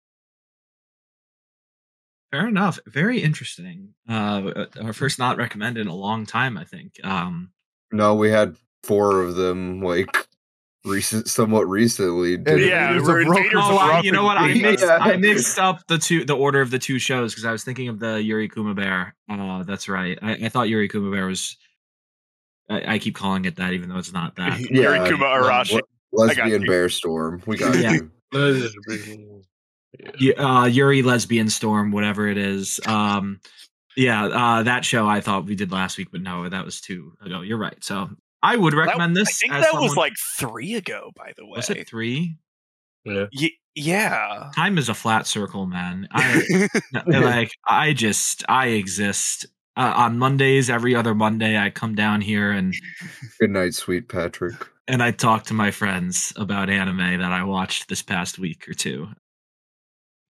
Fair 2.30 2.46
enough. 2.46 2.78
Very 2.86 3.22
interesting. 3.22 3.94
Uh, 4.08 4.66
our 4.80 4.92
first 4.92 5.18
not 5.18 5.36
recommended 5.36 5.80
in 5.80 5.88
a 5.88 5.94
long 5.94 6.26
time, 6.26 6.56
I 6.56 6.64
think. 6.64 6.94
Um, 7.02 7.50
No, 7.92 8.14
we 8.14 8.30
had 8.30 8.56
four 8.84 9.22
of 9.22 9.34
them 9.34 9.82
like 9.82 10.28
recent, 10.84 11.28
somewhat 11.28 11.68
recently. 11.68 12.34
And 12.34 12.46
Yeah, 12.46 12.90
we? 12.92 12.98
Invaders 12.98 13.02
we're 13.08 13.20
of 13.20 13.26
invaders 13.26 13.52
oh, 13.64 13.78
of 13.82 13.88
Rock 13.88 14.04
you 14.04 14.12
know 14.12 14.24
what? 14.24 14.36
I 14.38 14.50
and- 14.50 14.62
mixed, 14.62 14.84
Yeah. 14.84 14.98
I 15.00 15.16
mixed 15.16 15.58
up 15.58 15.86
the 15.86 15.98
two, 15.98 16.24
the 16.24 16.36
order 16.36 16.60
of 16.60 16.70
the 16.70 16.78
two 16.78 16.98
shows 16.98 17.32
because 17.32 17.44
I 17.44 17.52
was 17.52 17.64
thinking 17.64 17.88
of 17.88 17.98
the 17.98 18.22
Yuri 18.22 18.48
Kuma 18.48 18.74
Bear. 18.74 19.14
Uh, 19.28 19.62
that's 19.62 19.88
right. 19.88 20.18
I, 20.22 20.32
I 20.32 20.48
thought 20.48 20.68
Yuri 20.68 20.88
Kuma 20.88 21.10
Bear 21.10 21.26
was. 21.26 21.56
I, 22.68 22.94
I 22.94 22.98
keep 22.98 23.14
calling 23.16 23.44
it 23.46 23.56
that, 23.56 23.72
even 23.72 23.88
though 23.88 23.98
it's 23.98 24.12
not 24.12 24.36
that. 24.36 24.58
Yeah, 24.70 24.94
Yuri 24.94 25.08
Kuma 25.10 25.26
um, 25.26 25.42
Arashi. 25.44 25.80
Lesbian 26.12 26.64
bear 26.66 26.88
storm. 26.88 27.42
We 27.46 27.56
got 27.56 27.76
Yeah. 27.76 27.92
you. 27.92 28.10
Y- 30.20 30.32
uh, 30.38 30.66
Yuri 30.66 31.02
Lesbian 31.02 31.50
Storm, 31.50 31.90
whatever 31.90 32.28
it 32.28 32.38
is. 32.38 32.80
Um, 32.86 33.40
yeah, 33.96 34.24
uh, 34.26 34.62
that 34.62 34.84
show 34.84 35.06
I 35.06 35.20
thought 35.20 35.44
we 35.46 35.56
did 35.56 35.72
last 35.72 35.98
week, 35.98 36.08
but 36.12 36.20
no, 36.22 36.48
that 36.48 36.64
was 36.64 36.80
two 36.80 37.12
ago. 37.24 37.40
You're 37.40 37.58
right. 37.58 37.82
So 37.82 38.08
I 38.42 38.56
would 38.56 38.72
That- 38.72 38.78
recommend 38.78 39.16
this. 39.16 39.28
I 39.28 39.32
think 39.32 39.52
as 39.52 39.64
that 39.64 39.80
was 39.80 39.96
like 39.96 40.14
three 40.36 40.74
ago, 40.74 41.10
by 41.16 41.32
the 41.36 41.44
way. 41.44 41.52
was 41.56 41.70
it 41.70 41.86
three? 41.88 42.36
Yeah. 43.04 43.26
Y- 43.38 43.50
yeah. 43.74 44.50
Time 44.54 44.78
is 44.78 44.88
a 44.88 44.94
flat 44.94 45.26
circle, 45.26 45.66
man. 45.66 46.08
I 46.12 46.68
like 47.06 47.52
I 47.66 47.92
just 47.92 48.44
I 48.48 48.68
exist. 48.68 49.46
Uh, 49.76 49.92
on 49.96 50.18
Mondays, 50.18 50.68
every 50.68 50.94
other 50.94 51.14
Monday, 51.14 51.56
I 51.56 51.70
come 51.70 51.94
down 51.94 52.20
here 52.20 52.50
and 52.50 52.74
Good 53.38 53.50
night, 53.50 53.72
sweet 53.72 54.08
Patrick. 54.08 54.54
and 54.88 55.02
I 55.02 55.12
talk 55.12 55.44
to 55.44 55.54
my 55.54 55.70
friends 55.70 56.32
about 56.36 56.68
anime 56.68 57.20
that 57.20 57.32
I 57.32 57.44
watched 57.44 57.88
this 57.88 58.02
past 58.02 58.38
week 58.38 58.68
or 58.68 58.74
two. 58.74 59.08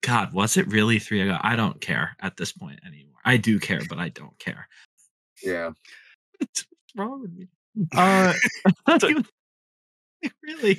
God, 0.02 0.32
was 0.34 0.56
it 0.56 0.68
really 0.68 0.98
three 0.98 1.22
ago? 1.22 1.36
I 1.40 1.56
don't 1.56 1.80
care 1.80 2.16
at 2.20 2.36
this 2.36 2.52
point 2.52 2.80
anymore. 2.86 3.16
I 3.24 3.38
do 3.38 3.58
care, 3.58 3.80
but 3.88 3.98
I 3.98 4.10
don't 4.10 4.38
care. 4.38 4.68
Yeah. 5.42 5.70
What's 6.38 6.66
wrong 6.94 7.22
with 7.22 7.32
me? 7.32 7.48
Uh, 7.94 8.32
really? 10.42 10.78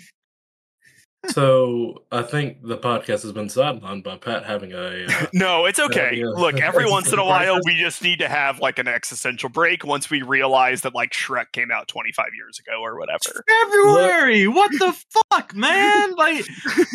So 1.27 2.03
I 2.11 2.23
think 2.23 2.63
the 2.63 2.77
podcast 2.77 3.21
has 3.21 3.31
been 3.31 3.45
sidelined 3.45 4.03
by 4.03 4.17
Pat 4.17 4.43
having 4.43 4.73
a. 4.73 5.05
Uh, 5.05 5.27
No, 5.33 5.65
it's 5.65 5.79
okay. 5.79 6.15
yeah. 6.15 6.25
Look, 6.25 6.59
every 6.59 6.85
once 6.89 7.13
in 7.13 7.19
a 7.19 7.25
while, 7.25 7.59
we 7.63 7.75
just 7.75 8.01
need 8.01 8.19
to 8.19 8.27
have 8.27 8.59
like 8.59 8.79
an 8.79 8.87
existential 8.87 9.49
break 9.49 9.85
once 9.85 10.09
we 10.09 10.23
realize 10.23 10.81
that 10.81 10.95
like 10.95 11.11
Shrek 11.11 11.51
came 11.51 11.69
out 11.69 11.87
25 11.87 12.25
years 12.35 12.59
ago 12.59 12.81
or 12.81 12.97
whatever. 12.97 13.43
February. 13.47 14.47
What 14.47 14.71
the 14.71 14.97
fuck, 15.31 15.53
man? 15.53 16.15
Like, 16.15 16.45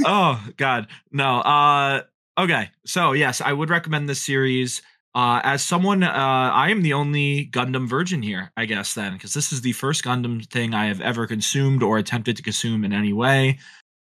oh 0.04 0.44
god, 0.56 0.88
no. 1.12 1.38
Uh, 1.38 2.02
okay. 2.36 2.70
So 2.84 3.12
yes, 3.12 3.40
I 3.40 3.52
would 3.52 3.70
recommend 3.70 4.08
this 4.08 4.22
series. 4.22 4.82
Uh, 5.16 5.40
as 5.44 5.64
someone, 5.64 6.02
uh, 6.02 6.10
I 6.12 6.68
am 6.68 6.82
the 6.82 6.92
only 6.92 7.46
Gundam 7.46 7.88
virgin 7.88 8.20
here, 8.20 8.52
I 8.54 8.66
guess, 8.66 8.92
then, 8.92 9.14
because 9.14 9.32
this 9.32 9.50
is 9.50 9.62
the 9.62 9.72
first 9.72 10.04
Gundam 10.04 10.46
thing 10.50 10.74
I 10.74 10.88
have 10.88 11.00
ever 11.00 11.26
consumed 11.26 11.82
or 11.82 11.96
attempted 11.96 12.36
to 12.36 12.42
consume 12.42 12.84
in 12.84 12.92
any 12.92 13.14
way. 13.14 13.58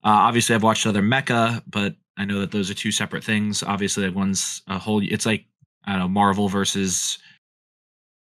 Uh, 0.03 0.29
obviously, 0.29 0.53
I've 0.53 0.61
watched 0.61 0.85
other 0.85 1.01
mecha, 1.01 1.63
but 1.65 1.95
I 2.15 2.25
know 2.25 2.39
that 2.41 2.51
those 2.51 2.69
are 2.69 2.75
two 2.75 2.91
separate 2.91 3.23
things. 3.23 3.63
Obviously, 3.63 4.07
one's 4.11 4.61
a 4.67 4.77
whole. 4.77 5.01
It's 5.01 5.25
like 5.25 5.45
I 5.85 5.93
don't 5.93 5.99
know, 6.01 6.07
Marvel 6.09 6.47
versus 6.47 7.17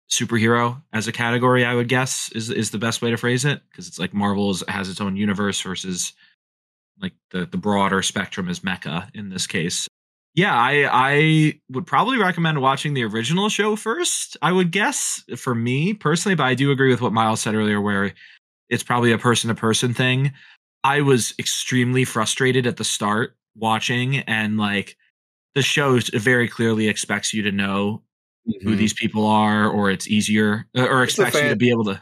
superhero 0.10 0.82
as 0.94 1.10
a 1.10 1.12
category. 1.12 1.66
I 1.66 1.76
would 1.76 1.90
guess 1.90 2.32
is 2.32 2.50
is 2.50 2.72
the 2.72 2.78
best 2.78 3.02
way 3.02 3.12
to 3.12 3.18
phrase 3.18 3.44
it 3.44 3.62
because 3.70 3.90
it's 3.90 4.00
like 4.00 4.14
Marvel 4.14 4.56
has 4.70 4.88
its 4.88 5.02
own 5.02 5.18
universe 5.18 5.60
versus 5.60 6.14
like 7.02 7.14
the 7.32 7.46
the 7.46 7.58
broader 7.58 8.02
spectrum 8.02 8.48
is 8.48 8.62
mecha 8.62 9.10
in 9.14 9.28
this 9.28 9.46
case. 9.46 9.90
Yeah, 10.36 10.54
I 10.56 10.88
I 10.92 11.60
would 11.72 11.88
probably 11.88 12.18
recommend 12.18 12.62
watching 12.62 12.94
the 12.94 13.04
original 13.04 13.50
show 13.50 13.76
first. 13.76 14.38
I 14.42 14.52
would 14.52 14.72
guess 14.72 15.24
for 15.36 15.56
me 15.56 15.94
personally, 15.94 16.36
but 16.36 16.44
I 16.46 16.54
do 16.54 16.72
agree 16.72 16.92
with 16.92 17.02
what 17.02 17.14
Miles 17.14 17.42
said 17.42 17.56
earlier, 17.56 17.82
where 17.82 18.14
it's 18.70 18.84
probably 18.84 19.12
a 19.12 19.18
person 19.18 19.48
to 19.48 19.56
person 19.56 19.94
thing. 19.94 20.32
I 20.84 21.02
was 21.02 21.34
extremely 21.40 22.06
frustrated 22.06 22.68
at 22.68 22.78
the 22.78 22.84
start 22.84 23.36
watching, 23.56 24.18
and 24.20 24.58
like 24.58 24.96
the 25.56 25.64
show 25.64 26.00
very 26.14 26.48
clearly 26.48 26.88
expects 26.88 27.34
you 27.34 27.42
to 27.44 27.52
know 27.52 28.04
who 28.62 28.76
Mhm. 28.76 28.78
these 28.78 28.94
people 28.94 29.26
are, 29.26 29.68
or 29.70 29.90
it's 29.90 30.08
easier, 30.08 30.68
uh, 30.78 30.86
or 30.86 31.04
It's 31.04 31.14
expects 31.18 31.42
you 31.42 31.50
to 31.50 31.56
be 31.56 31.70
able 31.72 31.86
to. 31.86 32.02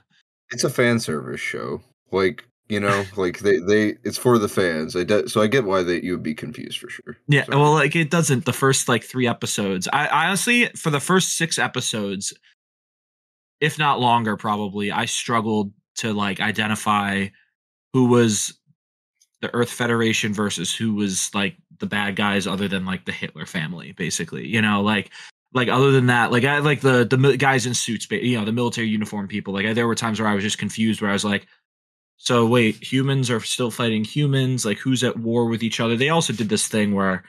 It's 0.51 0.63
a 0.63 0.69
fan 0.69 0.99
service 0.99 1.39
show. 1.41 1.81
Like, 2.11 2.45
you 2.67 2.79
know, 2.79 3.03
like 3.15 3.39
they, 3.39 3.59
they 3.59 3.95
it's 4.03 4.17
for 4.17 4.37
the 4.39 4.47
fans. 4.49 4.95
I 4.95 5.03
de- 5.03 5.29
so 5.29 5.41
I 5.41 5.47
get 5.47 5.65
why 5.65 5.83
they 5.83 6.01
you 6.01 6.13
would 6.13 6.23
be 6.23 6.33
confused 6.33 6.79
for 6.79 6.89
sure. 6.89 7.17
Yeah, 7.27 7.45
So- 7.45 7.59
well, 7.59 7.73
like 7.73 7.95
it 7.95 8.09
doesn't. 8.09 8.45
The 8.45 8.53
first 8.53 8.89
like 8.89 9.03
three 9.03 9.27
episodes, 9.27 9.87
I, 9.93 10.07
I 10.07 10.25
honestly, 10.27 10.65
for 10.75 10.89
the 10.89 10.99
first 10.99 11.37
six 11.37 11.59
episodes, 11.59 12.33
if 13.61 13.77
not 13.77 13.99
longer, 13.99 14.35
probably, 14.35 14.91
I 14.91 15.05
struggled 15.05 15.71
to 15.97 16.11
like 16.13 16.39
identify 16.39 17.27
who 17.93 18.05
was 18.05 18.57
the 19.41 19.53
Earth 19.53 19.69
Federation 19.69 20.33
versus 20.33 20.73
who 20.75 20.95
was 20.95 21.29
like 21.35 21.55
the 21.79 21.85
bad 21.85 22.15
guys, 22.15 22.47
other 22.47 22.67
than 22.67 22.85
like 22.85 23.05
the 23.05 23.11
Hitler 23.11 23.45
family, 23.45 23.91
basically. 23.91 24.47
You 24.47 24.61
know, 24.61 24.81
like 24.81 25.11
like 25.53 25.67
other 25.69 25.91
than 25.91 26.07
that, 26.07 26.31
like 26.31 26.43
I 26.45 26.57
like 26.59 26.81
the 26.81 27.05
the 27.05 27.37
guys 27.37 27.67
in 27.67 27.75
suits, 27.75 28.07
you 28.09 28.39
know, 28.39 28.43
the 28.43 28.51
military 28.51 28.87
uniform 28.87 29.27
people. 29.27 29.53
Like 29.53 29.67
I, 29.67 29.73
there 29.73 29.87
were 29.87 29.93
times 29.95 30.19
where 30.19 30.27
I 30.27 30.33
was 30.33 30.43
just 30.43 30.57
confused, 30.57 30.99
where 30.99 31.11
I 31.11 31.13
was 31.13 31.23
like. 31.23 31.45
So 32.17 32.45
wait, 32.47 32.81
humans 32.81 33.29
are 33.29 33.39
still 33.41 33.71
fighting 33.71 34.03
humans. 34.03 34.65
Like 34.65 34.77
who's 34.77 35.03
at 35.03 35.17
war 35.17 35.45
with 35.45 35.63
each 35.63 35.79
other? 35.79 35.95
They 35.95 36.09
also 36.09 36.33
did 36.33 36.49
this 36.49 36.67
thing 36.67 36.93
where, 36.93 37.23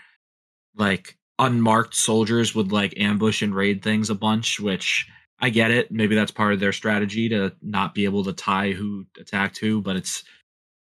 like, 0.76 1.16
unmarked 1.38 1.94
soldiers 1.94 2.54
would 2.54 2.72
like 2.72 2.94
ambush 2.96 3.42
and 3.42 3.54
raid 3.54 3.82
things 3.82 4.10
a 4.10 4.14
bunch. 4.14 4.60
Which 4.60 5.06
I 5.40 5.50
get 5.50 5.70
it. 5.70 5.90
Maybe 5.90 6.14
that's 6.14 6.30
part 6.30 6.54
of 6.54 6.60
their 6.60 6.72
strategy 6.72 7.28
to 7.28 7.52
not 7.60 7.94
be 7.94 8.04
able 8.04 8.24
to 8.24 8.32
tie 8.32 8.72
who 8.72 9.06
attacked 9.20 9.58
who. 9.58 9.82
But 9.82 9.96
it's 9.96 10.24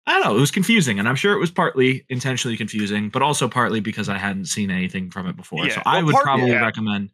I 0.06 0.14
don't 0.14 0.24
know. 0.24 0.38
It 0.38 0.40
was 0.40 0.52
confusing, 0.52 1.00
and 1.00 1.08
I'm 1.08 1.18
sure 1.18 1.34
it 1.34 1.40
was 1.40 1.52
partly 1.52 2.06
intentionally 2.08 2.56
confusing, 2.56 3.10
but 3.10 3.22
also 3.22 3.50
partly 3.50 3.82
because 3.82 4.08
I 4.08 4.18
hadn't 4.18 4.46
seen 4.46 4.72
anything 4.72 5.12
from 5.12 5.28
it 5.28 5.36
before. 5.36 5.66
Yeah, 5.66 5.76
so 5.76 5.82
I 5.86 6.02
would 6.02 6.14
part- 6.14 6.24
probably 6.24 6.52
yeah. 6.52 6.62
recommend. 6.62 7.12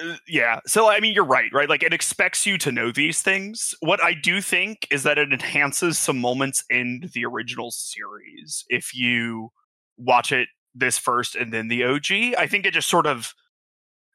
Uh, 0.00 0.16
yeah. 0.28 0.60
So 0.66 0.88
I 0.88 1.00
mean, 1.00 1.12
you're 1.14 1.24
right, 1.24 1.50
right? 1.52 1.68
Like 1.68 1.82
it 1.82 1.92
expects 1.92 2.46
you 2.46 2.56
to 2.58 2.70
know 2.72 2.92
these 2.92 3.20
things. 3.22 3.74
What 3.80 4.02
I 4.02 4.14
do 4.14 4.40
think 4.40 4.86
is 4.90 5.02
that 5.02 5.18
it 5.18 5.32
enhances 5.32 5.98
some 5.98 6.18
moments 6.20 6.64
in 6.70 7.10
the 7.14 7.24
original 7.24 7.70
series 7.70 8.64
if 8.68 8.94
you 8.94 9.50
watch 9.96 10.30
it 10.32 10.48
this 10.74 10.98
first 10.98 11.34
and 11.34 11.52
then 11.52 11.68
the 11.68 11.82
OG. 11.84 12.34
I 12.38 12.46
think 12.46 12.64
it 12.66 12.72
just 12.74 12.88
sort 12.88 13.06
of 13.06 13.34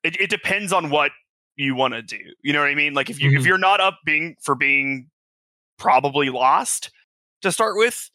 it, 0.03 0.19
it 0.21 0.29
depends 0.29 0.71
on 0.73 0.89
what 0.89 1.11
you 1.57 1.75
want 1.75 1.93
to 1.93 2.01
do. 2.01 2.19
You 2.43 2.53
know 2.53 2.61
what 2.61 2.69
I 2.69 2.75
mean? 2.75 2.93
Like 2.93 3.09
if 3.09 3.21
you 3.21 3.31
if 3.31 3.43
Mhm. 3.43 3.45
you're 3.45 3.57
not 3.57 3.81
up 3.81 3.99
being 4.05 4.35
for 4.41 4.55
being 4.55 5.09
probably 5.77 6.29
lost 6.29 6.91
to 7.41 7.51
start 7.51 7.77
with, 7.77 8.09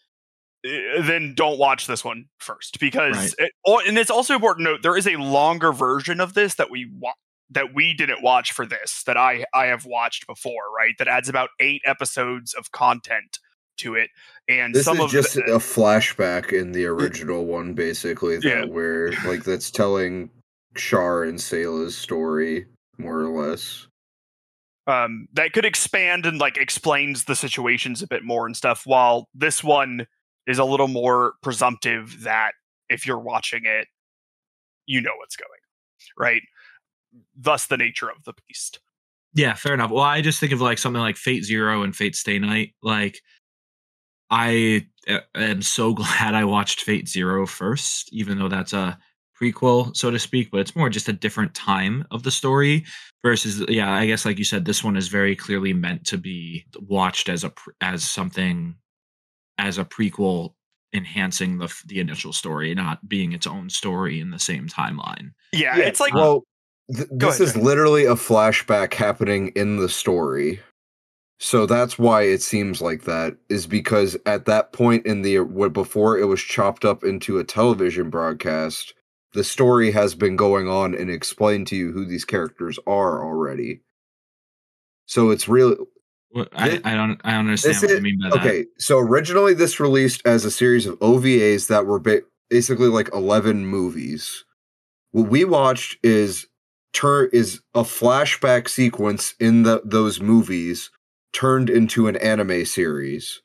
eh, 0.67 1.03
then 1.03 1.35
don't 1.35 1.59
watch 1.59 1.87
this 1.87 2.05
one 2.05 2.27
first 2.39 2.81
because 2.81 3.17
Right. 3.17 3.35
it, 3.49 3.53
oh, 3.67 3.81
and 3.87 3.99
it's 3.99 4.11
also 4.11 4.35
important 4.35 4.67
to 4.67 4.73
note 4.73 4.83
there 4.83 4.97
is 4.97 5.07
a 5.09 5.17
longer 5.17 5.73
version 5.73 6.21
of 6.21 6.35
this 6.35 6.55
that 6.57 6.71
we 6.71 6.91
wa- 6.99 7.13
that 7.51 7.75
we 7.75 7.95
didn't 7.95 8.23
watch 8.23 8.53
for 8.53 8.67
this 8.67 9.03
that 9.05 9.17
I 9.17 9.45
I 9.55 9.67
have 9.67 9.85
watched 9.85 10.27
before, 10.27 10.71
right? 10.77 10.95
That 10.99 11.09
adds 11.09 11.29
about 11.29 11.51
eight 11.61 11.83
episodes 11.85 12.55
of 12.55 12.73
content 12.73 13.39
to 13.79 13.95
it, 13.95 14.11
and 14.49 14.75
This 14.75 14.85
some 14.85 14.99
is 14.99 15.05
of 15.05 15.11
just 15.11 15.35
the, 15.35 15.43
a 15.45 15.59
flashback 15.59 16.53
in 16.53 16.73
the 16.73 16.87
original 16.87 17.45
one, 17.47 17.75
basically. 17.75 18.37
That 18.39 18.45
Yeah. 18.45 18.65
where 18.67 19.13
like 19.25 19.45
that's 19.45 19.71
telling 19.71 20.31
Char 20.77 21.25
and 21.25 21.39
Sayla's 21.39 21.97
story, 21.97 22.67
more 22.99 23.21
or 23.21 23.29
less. 23.29 23.87
um, 24.87 25.29
that 25.35 25.53
could 25.53 25.65
expand 25.67 26.25
and 26.27 26.39
like 26.39 26.57
explains 26.57 27.25
the 27.25 27.37
situations 27.37 28.03
a 28.03 28.07
bit 28.07 28.25
more 28.25 28.47
and 28.47 28.57
stuff. 28.57 28.83
While 28.87 29.29
this 29.35 29.63
one 29.63 30.07
is 30.47 30.59
a 30.59 30.65
little 30.65 30.89
more 30.89 31.35
presumptive 31.43 32.23
that 32.23 32.53
if 32.89 33.07
you're 33.07 33.19
watching 33.19 33.67
it, 33.67 33.87
you 34.87 35.01
know 35.03 35.13
what's 35.19 35.37
going, 35.37 35.49
right? 36.19 36.43
Thus, 37.37 37.67
the 37.67 37.77
nature 37.77 38.11
of 38.11 38.25
the 38.25 38.35
beast. 38.47 38.81
Yeah, 39.35 39.55
fair 39.55 39.75
enough. 39.75 39.91
Well, 39.91 40.03
I 40.03 40.21
just 40.21 40.41
think 40.41 40.53
of 40.53 40.61
like 40.61 40.79
something 40.79 41.01
like 41.01 41.17
Fate 41.17 41.45
Zero 41.45 41.83
and 41.83 41.95
Fate 41.95 42.17
Stay 42.17 42.39
Night. 42.39 42.75
Like, 42.83 43.21
I 44.31 44.87
uh, 45.09 45.21
am 45.35 45.63
so 45.63 45.95
glad 45.95 46.35
I 46.35 46.45
watched 46.45 46.83
Fate 46.83 47.09
Zero 47.09 47.47
first, 47.47 48.13
even 48.13 48.39
though 48.39 48.49
that's 48.49 48.73
a 48.73 48.99
prequel, 49.41 49.95
so 49.97 50.11
to 50.11 50.19
speak. 50.19 50.51
But 50.51 50.61
it's 50.61 50.77
more 50.77 50.89
just 50.89 51.09
a 51.09 51.13
different 51.13 51.55
time 51.55 52.05
of 52.11 52.23
the 52.23 52.31
story 52.31 52.85
versus, 53.23 53.63
yeah, 53.69 53.93
I 53.93 54.07
guess 54.07 54.25
like 54.25 54.39
you 54.39 54.45
said, 54.45 54.65
this 54.65 54.83
one 54.83 54.97
is 54.97 55.09
very 55.09 55.37
clearly 55.37 55.73
meant 55.73 56.07
to 56.07 56.19
be 56.19 56.65
watched 56.81 57.29
as 57.29 57.45
a 57.45 57.53
as 57.81 58.03
something 58.05 58.75
as 59.59 59.79
a 59.79 59.85
prequel 59.85 60.55
enhancing 60.95 61.59
the 61.59 61.73
the 61.87 62.01
initial 62.01 62.33
story, 62.33 62.75
not 62.75 63.09
being 63.09 63.33
its 63.33 63.47
own 63.47 63.71
story 63.71 64.21
in 64.21 64.31
the 64.31 64.39
same 64.39 64.69
timeline. 64.69 65.33
Yeah, 65.53 65.77
it's 65.77 66.01
like 66.01 66.15
well, 66.15 66.45
th- 66.95 67.09
this 67.11 67.41
ahead, 67.41 67.49
is 67.49 67.55
Jay. 67.55 67.61
literally 67.61 68.05
a 68.05 68.15
flashback 68.15 68.95
happening 68.95 69.49
in 69.55 69.77
the 69.79 69.89
story. 69.89 70.61
So 71.41 71.67
that's 71.67 71.99
why 71.99 72.23
it 72.23 72.43
seems 72.43 72.83
like 72.83 73.05
that 73.05 73.37
is 73.49 73.67
because 73.67 74.17
at 74.27 74.47
that 74.47 74.73
point 74.73 75.07
in 75.07 75.23
the 75.23 75.39
what 75.41 75.73
before 75.73 76.19
it 76.19 76.25
was 76.27 76.41
chopped 76.43 76.85
up 76.85 77.05
into 77.05 77.39
a 77.39 77.45
television 77.45 78.11
broadcast, 78.11 78.93
the 79.35 79.45
story 79.45 79.93
has 79.93 80.15
been 80.17 80.35
going 80.37 80.69
on 80.69 80.95
and 80.95 81.09
explained 81.11 81.69
to 81.69 81.77
you 81.77 81.93
who 81.93 82.05
these 82.05 82.25
characters 82.25 82.79
are 82.89 83.23
already. 83.25 83.81
So 85.07 85.31
it's 85.31 85.49
really 85.49 85.77
What- 86.31 86.49
I, 86.53 86.81
I 86.85 86.95
don't 86.97 87.21
I 87.25 87.31
don't 87.33 87.41
understand 87.41 87.77
this 87.77 87.83
what 87.83 87.91
you 87.97 88.01
mean 88.03 88.19
by 88.21 88.31
that. 88.31 88.41
Okay, 88.41 88.67
so 88.79 88.99
originally 88.99 89.55
this 89.55 89.79
released 89.79 90.23
as 90.27 90.45
a 90.45 90.51
series 90.51 90.87
of 90.87 90.99
OVAs 90.99 91.69
that 91.69 91.87
were 91.87 92.01
ba- 92.01 92.23
basically 92.51 92.89
like 92.89 93.11
11 93.15 93.65
movies. 93.65 94.45
What 95.13 95.29
we 95.31 95.45
watched 95.45 95.99
is 96.03 96.49
tur- 96.99 97.27
is 97.27 97.61
a 97.75 97.83
flashback 97.83 98.69
sequence 98.69 99.35
in 99.39 99.63
the 99.63 99.81
those 99.85 100.21
movies 100.21 100.91
turned 101.33 101.71
into 101.71 102.09
an 102.09 102.17
anime 102.17 102.65
series. 102.65 103.41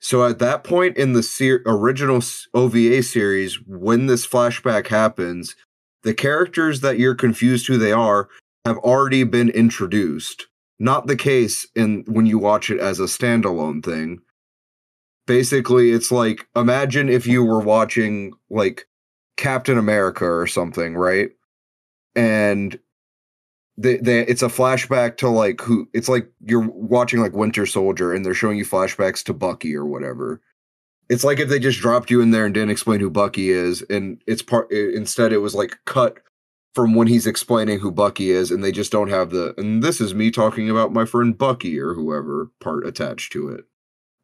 So 0.00 0.26
at 0.26 0.38
that 0.38 0.64
point 0.64 0.96
in 0.96 1.12
the 1.12 1.22
ser- 1.22 1.62
original 1.66 2.22
OVA 2.54 3.02
series, 3.02 3.58
when 3.66 4.06
this 4.06 4.26
flashback 4.26 4.86
happens, 4.86 5.56
the 6.04 6.14
characters 6.14 6.80
that 6.80 6.98
you're 6.98 7.14
confused 7.14 7.66
who 7.66 7.76
they 7.76 7.92
are 7.92 8.30
have 8.64 8.78
already 8.78 9.24
been 9.24 9.50
introduced. 9.50 10.46
Not 10.78 11.06
the 11.06 11.16
case 11.16 11.66
in 11.76 12.04
when 12.06 12.24
you 12.24 12.38
watch 12.38 12.70
it 12.70 12.80
as 12.80 12.98
a 12.98 13.04
standalone 13.04 13.84
thing. 13.84 14.20
Basically, 15.26 15.90
it's 15.90 16.10
like 16.10 16.46
imagine 16.56 17.10
if 17.10 17.26
you 17.26 17.44
were 17.44 17.60
watching 17.60 18.32
like 18.48 18.86
Captain 19.36 19.76
America 19.76 20.24
or 20.24 20.46
something, 20.46 20.94
right? 20.94 21.32
And 22.14 22.78
they, 23.80 23.96
they 23.96 24.20
it's 24.26 24.42
a 24.42 24.48
flashback 24.48 25.16
to 25.18 25.28
like 25.28 25.60
who 25.60 25.88
it's 25.94 26.08
like 26.08 26.30
you're 26.44 26.68
watching 26.68 27.20
like 27.20 27.32
Winter 27.32 27.64
Soldier 27.64 28.12
and 28.12 28.24
they're 28.24 28.34
showing 28.34 28.58
you 28.58 28.64
flashbacks 28.64 29.24
to 29.24 29.32
Bucky 29.32 29.74
or 29.74 29.86
whatever. 29.86 30.40
It's 31.08 31.24
like 31.24 31.40
if 31.40 31.48
they 31.48 31.58
just 31.58 31.80
dropped 31.80 32.10
you 32.10 32.20
in 32.20 32.30
there 32.30 32.44
and 32.44 32.54
didn't 32.54 32.70
explain 32.70 33.00
who 33.00 33.10
Bucky 33.10 33.50
is, 33.50 33.82
and 33.82 34.22
it's 34.26 34.42
part 34.42 34.70
instead 34.70 35.32
it 35.32 35.38
was 35.38 35.54
like 35.54 35.78
cut 35.86 36.18
from 36.74 36.94
when 36.94 37.08
he's 37.08 37.26
explaining 37.26 37.80
who 37.80 37.90
Bucky 37.90 38.30
is, 38.30 38.50
and 38.50 38.62
they 38.62 38.70
just 38.70 38.92
don't 38.92 39.10
have 39.10 39.30
the 39.30 39.54
and 39.56 39.82
this 39.82 40.00
is 40.00 40.14
me 40.14 40.30
talking 40.30 40.68
about 40.68 40.92
my 40.92 41.04
friend 41.04 41.36
Bucky 41.36 41.80
or 41.80 41.94
whoever 41.94 42.50
part 42.60 42.86
attached 42.86 43.32
to 43.32 43.48
it. 43.48 43.64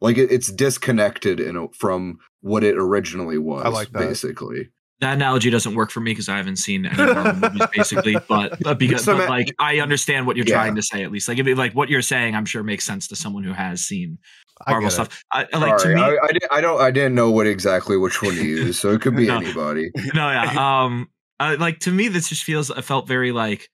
Like 0.00 0.18
it, 0.18 0.30
it's 0.30 0.52
disconnected 0.52 1.40
in 1.40 1.56
a, 1.56 1.68
from 1.68 2.18
what 2.42 2.62
it 2.62 2.76
originally 2.76 3.38
was. 3.38 3.64
I 3.64 3.68
like 3.70 3.90
that. 3.92 4.00
basically. 4.00 4.68
That 5.00 5.14
analogy 5.14 5.50
doesn't 5.50 5.74
work 5.74 5.90
for 5.90 6.00
me 6.00 6.12
because 6.12 6.28
I 6.28 6.36
haven't 6.38 6.56
seen 6.56 6.86
any 6.86 7.12
Marvel 7.12 7.34
movies, 7.50 7.66
basically. 7.74 8.18
But 8.28 8.58
but 8.62 8.78
because 8.78 9.04
So, 9.04 9.16
but, 9.16 9.28
like 9.28 9.54
I 9.58 9.80
understand 9.80 10.26
what 10.26 10.36
you're 10.36 10.46
Yeah. 10.46 10.54
trying 10.54 10.74
to 10.76 10.82
say 10.82 11.02
at 11.02 11.12
least. 11.12 11.28
Like 11.28 11.38
if 11.38 11.46
it, 11.46 11.56
like 11.56 11.74
what 11.74 11.88
you're 11.90 12.02
saying, 12.02 12.34
I'm 12.34 12.46
sure 12.46 12.62
makes 12.62 12.84
sense 12.84 13.06
to 13.08 13.16
someone 13.16 13.44
who 13.44 13.52
has 13.52 13.84
seen 13.84 14.18
Marvel 14.66 14.88
stuff. 14.90 15.22
I, 15.32 15.40
like 15.56 15.78
Sorry, 15.78 15.94
to 15.94 16.00
me, 16.00 16.02
I, 16.02 16.16
I, 16.22 16.58
I 16.58 16.60
don't 16.62 16.80
I 16.80 16.90
didn't 16.90 17.14
know 17.14 17.30
what 17.30 17.46
exactly 17.46 17.96
which 17.98 18.22
one 18.22 18.34
to 18.36 18.44
use, 18.46 18.78
so 18.78 18.90
it 18.92 19.02
could 19.02 19.16
be 19.16 19.26
No. 19.28 19.36
anybody. 19.36 19.90
no, 20.14 20.30
yeah. 20.30 20.82
Um, 20.84 21.10
like 21.40 21.80
to 21.80 21.90
me, 21.92 22.08
this 22.08 22.30
just 22.30 22.44
feels. 22.44 22.70
I 22.70 22.80
felt 22.80 23.06
very 23.06 23.32
like, 23.32 23.68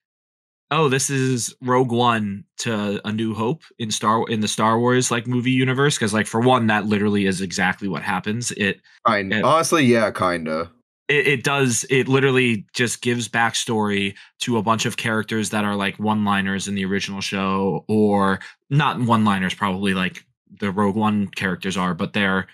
oh, 0.73 0.89
this 0.89 1.09
is 1.11 1.55
Rogue 1.63 1.93
One 1.93 2.43
to 2.59 3.01
A 3.07 3.13
New 3.13 3.35
Hope 3.35 3.63
in 3.79 3.93
Star 3.93 4.25
in 4.29 4.41
the 4.41 4.49
Star 4.49 4.81
Wars 4.81 5.13
like 5.13 5.29
movie 5.29 5.53
universe. 5.53 5.97
Because 5.97 6.13
like 6.13 6.27
for 6.27 6.41
one, 6.41 6.67
that 6.67 6.87
literally 6.87 7.27
is 7.27 7.41
exactly 7.41 7.87
what 7.87 8.03
happens. 8.03 8.51
It 8.51 8.81
Yeah. 9.09 9.43
honestly, 9.45 9.85
yeah, 9.85 10.11
kinda. 10.11 10.73
It, 11.13 11.27
it 11.27 11.45
does 11.45 11.85
it 11.91 12.09
literally 12.09 12.67
just 12.73 13.03
gives 13.03 13.29
backstory 13.29 14.15
to 14.41 14.57
a 14.57 14.63
bunch 14.63 14.87
of 14.87 14.97
characters 14.97 15.51
that 15.51 15.65
are 15.65 15.77
like 15.77 15.99
one 15.99 16.25
liners 16.25 16.69
in 16.69 16.75
the 16.75 16.87
original 16.87 17.21
show 17.21 17.85
or 17.87 18.41
not 18.71 18.99
one 19.01 19.25
liners 19.25 19.53
probably 19.55 19.93
like 19.93 20.25
the 20.61 20.71
rogue 20.71 20.97
one 20.97 21.29
characters 21.29 21.77
are 21.77 21.95
but 21.95 22.15
they're 22.15 22.47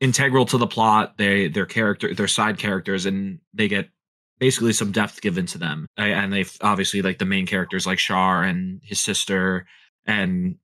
integral 0.00 0.46
to 0.46 0.58
the 0.58 0.66
plot. 0.66 1.16
They 1.18 1.48
their 1.48 1.66
character 1.66 2.14
they're 2.14 2.28
side 2.28 2.58
characters 2.58 3.06
and 3.06 3.38
they 3.54 3.68
get 3.68 3.88
basically 4.38 4.72
some 4.72 4.92
depth 4.92 5.20
given 5.20 5.46
to 5.46 5.58
them. 5.58 5.86
And 5.96 6.32
they've 6.32 6.56
obviously 6.62 7.02
like 7.02 7.18
the 7.18 7.26
main 7.26 7.46
characters 7.46 7.86
like 7.86 7.98
Char 7.98 8.42
and 8.42 8.80
his 8.82 9.00
sister 9.00 9.66
and 10.06 10.56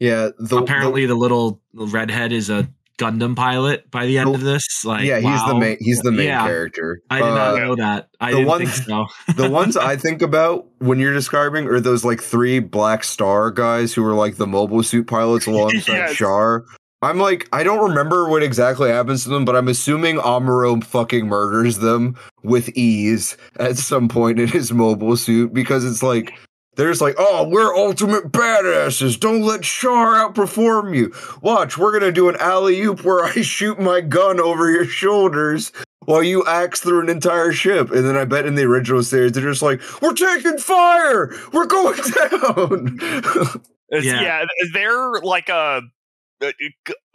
Yeah, 0.00 0.30
the 0.38 0.58
apparently 0.58 1.06
the 1.06 1.14
little 1.14 1.60
redhead 1.72 2.32
is 2.32 2.50
a 2.50 2.68
gundam 3.02 3.34
pilot 3.36 3.90
by 3.90 4.06
the 4.06 4.18
end 4.18 4.34
of 4.34 4.40
this 4.42 4.84
like 4.84 5.04
yeah, 5.04 5.18
he's 5.18 5.44
the 5.46 5.54
main 5.54 5.76
he's 5.80 6.00
the 6.00 6.12
main 6.12 6.28
Yeah. 6.28 6.46
character. 6.46 7.00
I 7.10 7.18
did 7.18 7.24
not 7.24 7.54
Uh, 7.54 7.58
know 7.58 7.76
that. 7.76 8.08
I 8.20 8.30
the 8.30 8.36
didn't 8.38 8.48
one- 8.48 8.58
think 8.60 8.70
so. 8.70 9.06
the 9.36 9.50
ones 9.50 9.76
I 9.76 9.96
think 9.96 10.22
about 10.22 10.66
when 10.78 10.98
you're 10.98 11.12
describing 11.14 11.66
are 11.66 11.80
those 11.80 12.04
like 12.04 12.20
three 12.22 12.58
Black 12.60 13.04
Star 13.04 13.50
guys 13.50 13.92
who 13.92 14.04
are 14.06 14.14
like 14.14 14.36
the 14.36 14.46
mobile 14.46 14.82
suit 14.82 15.06
pilots 15.06 15.46
alongside 15.52 15.92
Yes. 15.92 16.14
Char. 16.16 16.64
I'm 17.04 17.18
like, 17.18 17.48
I 17.52 17.64
don't 17.64 17.88
remember 17.88 18.28
what 18.28 18.44
exactly 18.44 18.88
happens 18.88 19.24
to 19.24 19.30
them, 19.30 19.44
but 19.44 19.56
I'm 19.56 19.66
assuming 19.66 20.18
Amuro 20.18 20.84
fucking 20.84 21.26
murders 21.26 21.78
them 21.78 22.14
with 22.44 22.68
ease 22.76 23.36
at 23.58 23.76
some 23.76 24.08
point 24.08 24.38
in 24.38 24.46
his 24.46 24.72
mobile 24.72 25.16
suit 25.16 25.52
because 25.52 25.84
it's 25.84 26.04
like 26.04 26.32
there's 26.76 27.00
like, 27.00 27.14
oh, 27.18 27.46
we're 27.48 27.74
ultimate 27.76 28.32
badasses. 28.32 29.18
Don't 29.20 29.42
let 29.42 29.62
Char 29.62 30.14
outperform 30.14 30.96
you. 30.96 31.12
Watch, 31.42 31.76
we're 31.76 31.92
gonna 31.98 32.12
do 32.12 32.28
an 32.28 32.36
alley 32.40 32.80
oop 32.82 33.04
where 33.04 33.24
I 33.24 33.42
shoot 33.42 33.78
my 33.78 34.00
gun 34.00 34.40
over 34.40 34.70
your 34.70 34.84
shoulders 34.86 35.70
while 36.04 36.22
you 36.22 36.44
axe 36.46 36.80
through 36.80 37.00
an 37.02 37.08
entire 37.08 37.52
ship. 37.52 37.90
And 37.90 38.04
then 38.08 38.16
I 38.16 38.24
bet 38.24 38.46
in 38.46 38.54
the 38.54 38.64
original 38.64 39.02
series, 39.02 39.32
they're 39.32 39.44
just 39.44 39.62
like, 39.62 39.80
we're 40.00 40.14
taking 40.14 40.58
fire. 40.58 41.32
We're 41.52 41.66
going 41.66 42.00
down. 42.30 42.98
Yeah. 43.90 44.22
yeah. 44.22 44.44
they're 44.72 45.20
like 45.20 45.48
a 45.48 45.82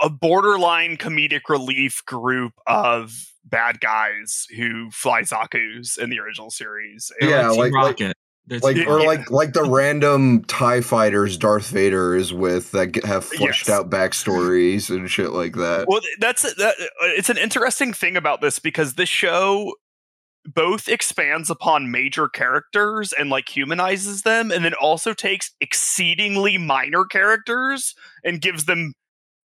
a 0.02 0.10
borderline 0.10 0.96
comedic 0.96 1.50
relief 1.50 2.02
group 2.06 2.54
of 2.66 3.12
bad 3.44 3.80
guys 3.82 4.46
who 4.56 4.90
fly 4.92 5.22
Zaku's 5.24 5.98
in 5.98 6.10
the 6.10 6.20
original 6.20 6.50
series. 6.50 7.12
And 7.20 7.30
Yeah, 7.30 7.50
Team 7.50 7.58
like- 7.60 7.72
like- 7.74 7.84
Rocket. 8.00 8.18
They're 8.48 8.60
like, 8.60 8.78
Team 8.78 8.88
or 8.88 8.96
Rocket. 8.98 9.08
like, 9.08 9.32
like 9.32 9.54
the 9.54 9.64
random 9.70 10.44
TIE 10.46 10.80
fighters 10.82 11.38
Darth 11.38 11.68
Vader 11.70 12.16
is 12.16 12.34
with 12.34 12.72
that 12.72 12.96
have 13.04 13.26
fleshed 13.26 13.68
Yes. 13.68 13.78
out 13.78 13.90
backstories 13.90 14.90
and 14.90 15.10
shit 15.12 15.32
like 15.32 15.56
that. 15.56 15.86
Well, 15.88 16.00
that's 16.20 16.44
that, 16.56 16.76
it's 17.02 17.30
an 17.30 17.38
interesting 17.38 17.92
thing 17.92 18.16
about 18.16 18.40
this 18.42 18.58
because 18.60 18.94
this 18.94 19.10
show 19.10 19.74
both 20.46 20.88
expands 20.88 21.50
upon 21.50 21.92
major 21.92 22.30
characters 22.30 23.12
and 23.12 23.30
like 23.30 23.50
humanizes 23.50 24.22
them, 24.22 24.50
and 24.50 24.64
then 24.64 24.74
also 24.76 25.14
takes 25.14 25.52
exceedingly 25.60 26.58
minor 26.58 27.04
characters 27.04 27.94
and 28.24 28.40
gives 28.40 28.64
them 28.64 28.94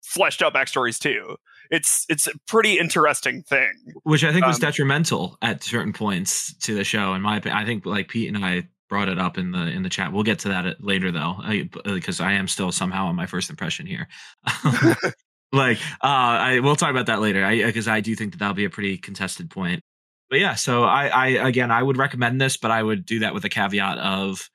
fleshed 0.04 0.42
out 0.42 0.54
backstories 0.54 1.00
too. 1.00 1.34
It's 1.70 2.06
it's 2.08 2.28
a 2.28 2.32
pretty 2.46 2.78
interesting 2.78 3.42
thing. 3.42 3.72
which 4.04 4.22
I 4.22 4.32
think 4.32 4.46
was 4.46 4.56
um, 4.56 4.60
detrimental 4.60 5.38
at 5.42 5.64
certain 5.64 5.92
points 5.92 6.54
to 6.58 6.74
the 6.74 6.84
show. 6.84 7.14
In 7.14 7.22
my 7.22 7.38
opinion, 7.38 7.60
I 7.60 7.64
think 7.64 7.84
like 7.84 8.06
Pete 8.08 8.32
and 8.32 8.44
I 8.44 8.68
brought 8.92 9.08
it 9.08 9.18
up 9.18 9.38
in 9.38 9.52
the 9.52 9.68
in 9.68 9.82
the 9.82 9.88
chat. 9.88 10.12
We'll 10.12 10.22
get 10.22 10.40
to 10.40 10.48
that 10.48 10.84
later 10.84 11.10
though, 11.10 11.36
because 11.82 12.20
I, 12.20 12.32
am 12.32 12.46
still 12.46 12.70
somehow 12.70 13.06
on 13.06 13.16
my 13.16 13.24
first 13.24 13.48
impression 13.48 13.86
here. 13.86 14.06
like, 15.52 15.78
uh, 16.02 16.04
I 16.04 16.60
we'll 16.60 16.76
talk 16.76 16.90
about 16.90 17.06
that 17.06 17.22
later. 17.22 17.42
I 17.42 17.64
because 17.64 17.88
I 17.88 18.00
do 18.02 18.14
think 18.14 18.32
that 18.32 18.38
that'll 18.38 18.54
be 18.54 18.66
a 18.66 18.70
pretty 18.70 18.98
contested 18.98 19.48
point. 19.48 19.82
But 20.28 20.40
yeah, 20.40 20.56
so 20.56 20.84
I, 20.84 21.06
I 21.06 21.26
again 21.28 21.70
I 21.70 21.82
would 21.82 21.96
recommend 21.96 22.38
this, 22.38 22.58
but 22.58 22.70
I 22.70 22.82
would 22.82 23.06
do 23.06 23.20
that 23.20 23.32
with 23.32 23.46
a 23.46 23.48
caveat 23.48 23.96
of 23.96 24.50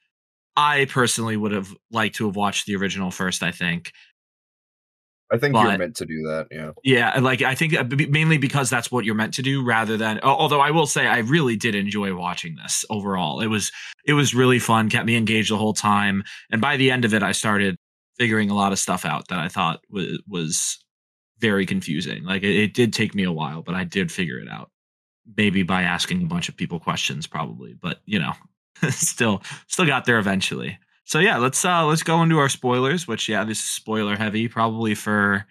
I 0.56 0.86
personally 0.86 1.36
would 1.36 1.52
have 1.52 1.74
liked 1.90 2.18
to 2.18 2.28
have 2.28 2.36
watched 2.36 2.68
the 2.68 2.76
original 2.76 3.10
first. 3.10 3.42
I 3.42 3.52
think 3.52 3.92
I 5.32 5.38
think 5.38 5.56
you're 5.56 5.78
meant 5.78 5.96
to 5.98 6.06
do 6.06 6.24
that. 6.24 6.48
Yeah. 6.52 6.72
Yeah, 6.84 7.20
like 7.20 7.42
I 7.42 7.54
think 7.54 7.74
mainly 8.10 8.38
because 8.38 8.70
that's 8.70 8.92
what 8.92 9.04
you're 9.04 9.16
meant 9.16 9.34
to 9.36 9.42
do, 9.42 9.64
rather 9.64 9.98
than. 9.98 10.20
Although 10.22 10.62
I 10.62 10.72
will 10.72 10.88
say, 10.88 11.06
I 11.06 11.20
really 11.20 11.56
did 11.56 11.76
enjoy 11.76 12.16
watching 12.16 12.56
this 12.56 12.86
overall. 12.90 13.42
It 13.42 13.48
was 13.48 13.72
it 14.06 14.14
was 14.14 14.34
really 14.34 14.60
fun, 14.60 14.90
kept 14.90 15.06
me 15.06 15.16
engaged 15.16 15.52
the 15.52 15.58
whole 15.58 15.74
time, 15.74 16.24
and 16.52 16.62
by 16.62 16.78
the 16.78 16.92
end 16.92 17.04
of 17.04 17.14
it, 17.14 17.24
I 17.24 17.34
started 17.34 17.78
figuring 18.18 18.50
a 18.50 18.56
lot 18.56 18.72
of 18.72 18.80
stuff 18.80 19.06
out 19.06 19.28
that 19.28 19.40
I 19.40 19.50
thought 19.50 19.82
was 19.90 20.22
was 20.28 20.80
very 21.40 21.66
confusing. 21.66 22.24
Like 22.24 22.44
it, 22.44 22.56
it 22.56 22.74
did 22.74 22.94
take 22.94 23.14
me 23.14 23.24
a 23.24 23.32
while, 23.32 23.62
but 23.62 23.76
I 23.76 23.84
did 23.84 24.12
figure 24.12 24.40
it 24.40 24.50
out. 24.50 24.72
Maybe 25.36 25.64
by 25.64 25.82
asking 25.82 26.24
a 26.24 26.28
bunch 26.28 26.48
of 26.48 26.56
people 26.56 26.80
questions, 26.80 27.28
probably, 27.28 27.74
but 27.74 28.00
you 28.06 28.20
know, 28.20 28.34
still 28.90 29.42
still 29.68 29.86
got 29.86 30.06
there 30.06 30.20
eventually. 30.20 30.78
So 31.08 31.20
yeah, 31.20 31.38
let's 31.38 31.64
uh 31.64 31.86
let's 31.86 32.04
go 32.04 32.22
into 32.22 32.38
our 32.38 32.50
spoilers. 32.50 33.08
Which 33.08 33.30
yeah, 33.30 33.46
this 33.46 33.60
is 33.60 33.64
spoiler 33.64 34.18
heavy, 34.18 34.50
probably 34.50 34.94
for 34.94 35.46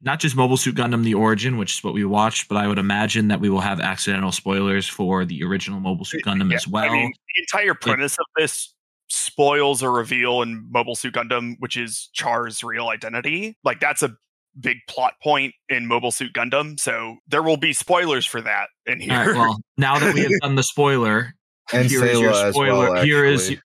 not 0.00 0.20
just 0.20 0.36
Mobile 0.36 0.56
Suit 0.56 0.76
Gundam: 0.76 1.02
The 1.02 1.14
Origin, 1.14 1.58
which 1.58 1.76
is 1.76 1.82
what 1.84 1.92
we 1.92 2.04
watched, 2.04 2.48
but 2.48 2.56
I 2.56 2.68
would 2.68 2.78
imagine 2.78 3.26
that 3.28 3.40
we 3.40 3.50
will 3.50 3.60
have 3.60 3.80
accidental 3.80 4.30
spoilers 4.30 4.86
for 4.86 5.24
the 5.24 5.42
original 5.42 5.80
Mobile 5.80 6.04
Suit 6.04 6.22
Gundam 6.24 6.50
Yeah, 6.50 6.56
as 6.56 6.68
well. 6.68 6.84
I 6.84 6.92
mean, 6.92 7.12
the 7.12 7.42
entire 7.42 7.74
premise 7.74 8.16
of 8.16 8.26
this 8.36 8.72
spoils 9.08 9.82
a 9.82 9.90
reveal 9.90 10.40
in 10.40 10.68
Mobile 10.70 10.94
Suit 10.94 11.14
Gundam, 11.14 11.56
which 11.58 11.76
is 11.76 12.08
Char's 12.12 12.62
real 12.62 12.88
identity. 12.88 13.58
Like 13.64 13.80
that's 13.80 14.04
a 14.04 14.14
big 14.60 14.76
plot 14.88 15.14
point 15.20 15.52
in 15.68 15.88
Mobile 15.88 16.12
Suit 16.12 16.32
Gundam, 16.32 16.78
so 16.78 17.16
there 17.26 17.42
will 17.42 17.56
be 17.56 17.72
spoilers 17.72 18.24
for 18.24 18.40
that 18.40 18.68
in 18.86 19.00
here. 19.00 19.14
All 19.14 19.26
right, 19.26 19.34
well, 19.34 19.60
now 19.76 19.98
that 19.98 20.14
we 20.14 20.20
have 20.20 20.32
done 20.42 20.54
the 20.54 20.62
spoiler, 20.62 21.34
And 21.72 21.90
here 21.90 22.04
is 22.04 22.20
your 22.20 22.32
Sayla 22.32 22.44
as 22.44 22.54
spoiler. 22.54 22.90
well. 22.92 23.04
here 23.04 23.24
is 23.24 23.42
actually. 23.50 23.62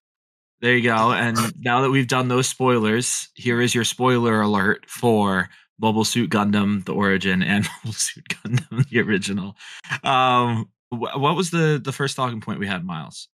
There 0.62 0.76
you 0.76 0.84
go. 0.84 1.12
And 1.12 1.38
now 1.60 1.82
that 1.82 1.90
we've 1.90 2.08
done 2.08 2.28
those 2.28 2.48
spoilers, 2.48 3.30
here 3.36 3.62
is 3.62 3.76
your 3.76 3.84
spoiler 3.84 4.42
alert 4.42 4.90
for 4.90 5.50
Mobile 5.80 6.06
Suit 6.06 6.30
Gundam: 6.30 6.86
The 6.86 6.94
Origin 6.94 7.44
and 7.44 7.68
Mobile 7.84 7.94
Suit 7.94 8.26
Gundam: 8.30 8.90
The 8.90 9.00
Original. 9.02 9.56
Um, 10.04 10.70
wh- 10.90 11.18
what 11.18 11.36
was 11.36 11.52
the 11.52 11.80
the 11.84 11.92
first 11.92 12.16
talking 12.16 12.42
point 12.42 12.60
we 12.60 12.68
had, 12.68 12.86
Miles? 12.86 13.28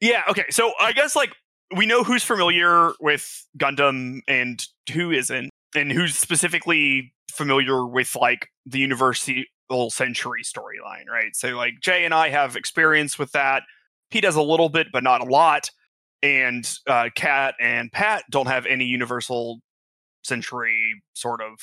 Yeah, 0.00 0.22
okay. 0.28 0.46
So 0.50 0.72
I 0.80 0.92
guess 0.92 1.14
like 1.14 1.34
we 1.76 1.86
know 1.86 2.02
who's 2.02 2.24
familiar 2.24 2.92
with 3.00 3.46
Gundam 3.58 4.20
and 4.26 4.64
who 4.92 5.10
isn't, 5.10 5.50
and 5.74 5.92
who's 5.92 6.16
specifically 6.16 7.12
familiar 7.30 7.86
with 7.86 8.16
like 8.16 8.48
the 8.66 8.78
Universal 8.78 9.44
Century 9.90 10.42
storyline, 10.42 11.06
right? 11.10 11.34
So 11.36 11.50
like 11.50 11.74
Jay 11.80 12.04
and 12.04 12.14
I 12.14 12.30
have 12.30 12.56
experience 12.56 13.18
with 13.18 13.32
that. 13.32 13.62
Pete 14.10 14.22
does 14.22 14.36
a 14.36 14.42
little 14.42 14.68
bit, 14.68 14.88
but 14.92 15.04
not 15.04 15.20
a 15.20 15.24
lot. 15.24 15.70
And 16.22 16.70
uh, 16.86 17.08
Kat 17.14 17.54
and 17.60 17.90
Pat 17.90 18.24
don't 18.30 18.46
have 18.46 18.66
any 18.66 18.84
Universal 18.84 19.60
Century 20.22 21.02
sort 21.14 21.40
of 21.40 21.58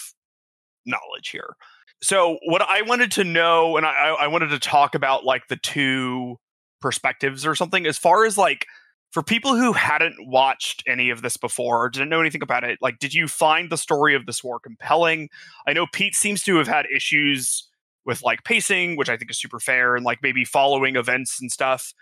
knowledge 0.86 1.30
here. 1.30 1.56
So 2.02 2.38
what 2.46 2.62
I 2.62 2.82
wanted 2.84 3.12
to 3.14 3.24
know, 3.24 3.78
and 3.78 3.86
I, 3.86 4.16
I 4.20 4.28
wanted 4.28 4.50
to 4.50 4.60
talk 4.60 4.96
about 4.96 5.26
like 5.26 5.48
the 5.48 5.58
two 5.58 6.38
perspectives 6.82 7.46
or 7.46 7.56
something, 7.56 7.86
as 7.86 7.98
far 7.98 8.26
as 8.26 8.38
like 8.38 8.66
for 9.12 9.24
people 9.24 9.56
who 9.56 9.74
hadn't 9.74 10.16
watched 10.20 10.84
any 10.88 11.10
of 11.10 11.22
this 11.22 11.38
before 11.38 11.84
or 11.84 11.90
didn't 11.90 12.10
know 12.10 12.20
anything 12.20 12.44
about 12.44 12.64
it, 12.64 12.78
like 12.82 13.00
did 13.00 13.14
you 13.14 13.28
find 13.28 13.70
the 13.70 13.78
story 13.78 14.16
of 14.16 14.26
this 14.26 14.44
war 14.44 14.60
compelling? 14.60 15.30
I 15.68 15.74
know 15.74 15.88
Pete 15.92 16.16
seems 16.16 16.44
to 16.44 16.58
have 16.58 16.68
had 16.68 16.86
issues 16.96 17.68
with 18.06 18.22
like 18.24 18.44
pacing, 18.44 18.96
which 18.96 19.10
I 19.10 19.18
think 19.18 19.32
is 19.32 19.40
super 19.40 19.60
fair, 19.60 19.96
and 19.96 20.06
like 20.06 20.20
maybe 20.22 20.46
following 20.46 20.96
events 20.96 21.42
and 21.42 21.52
stuff. 21.52 21.94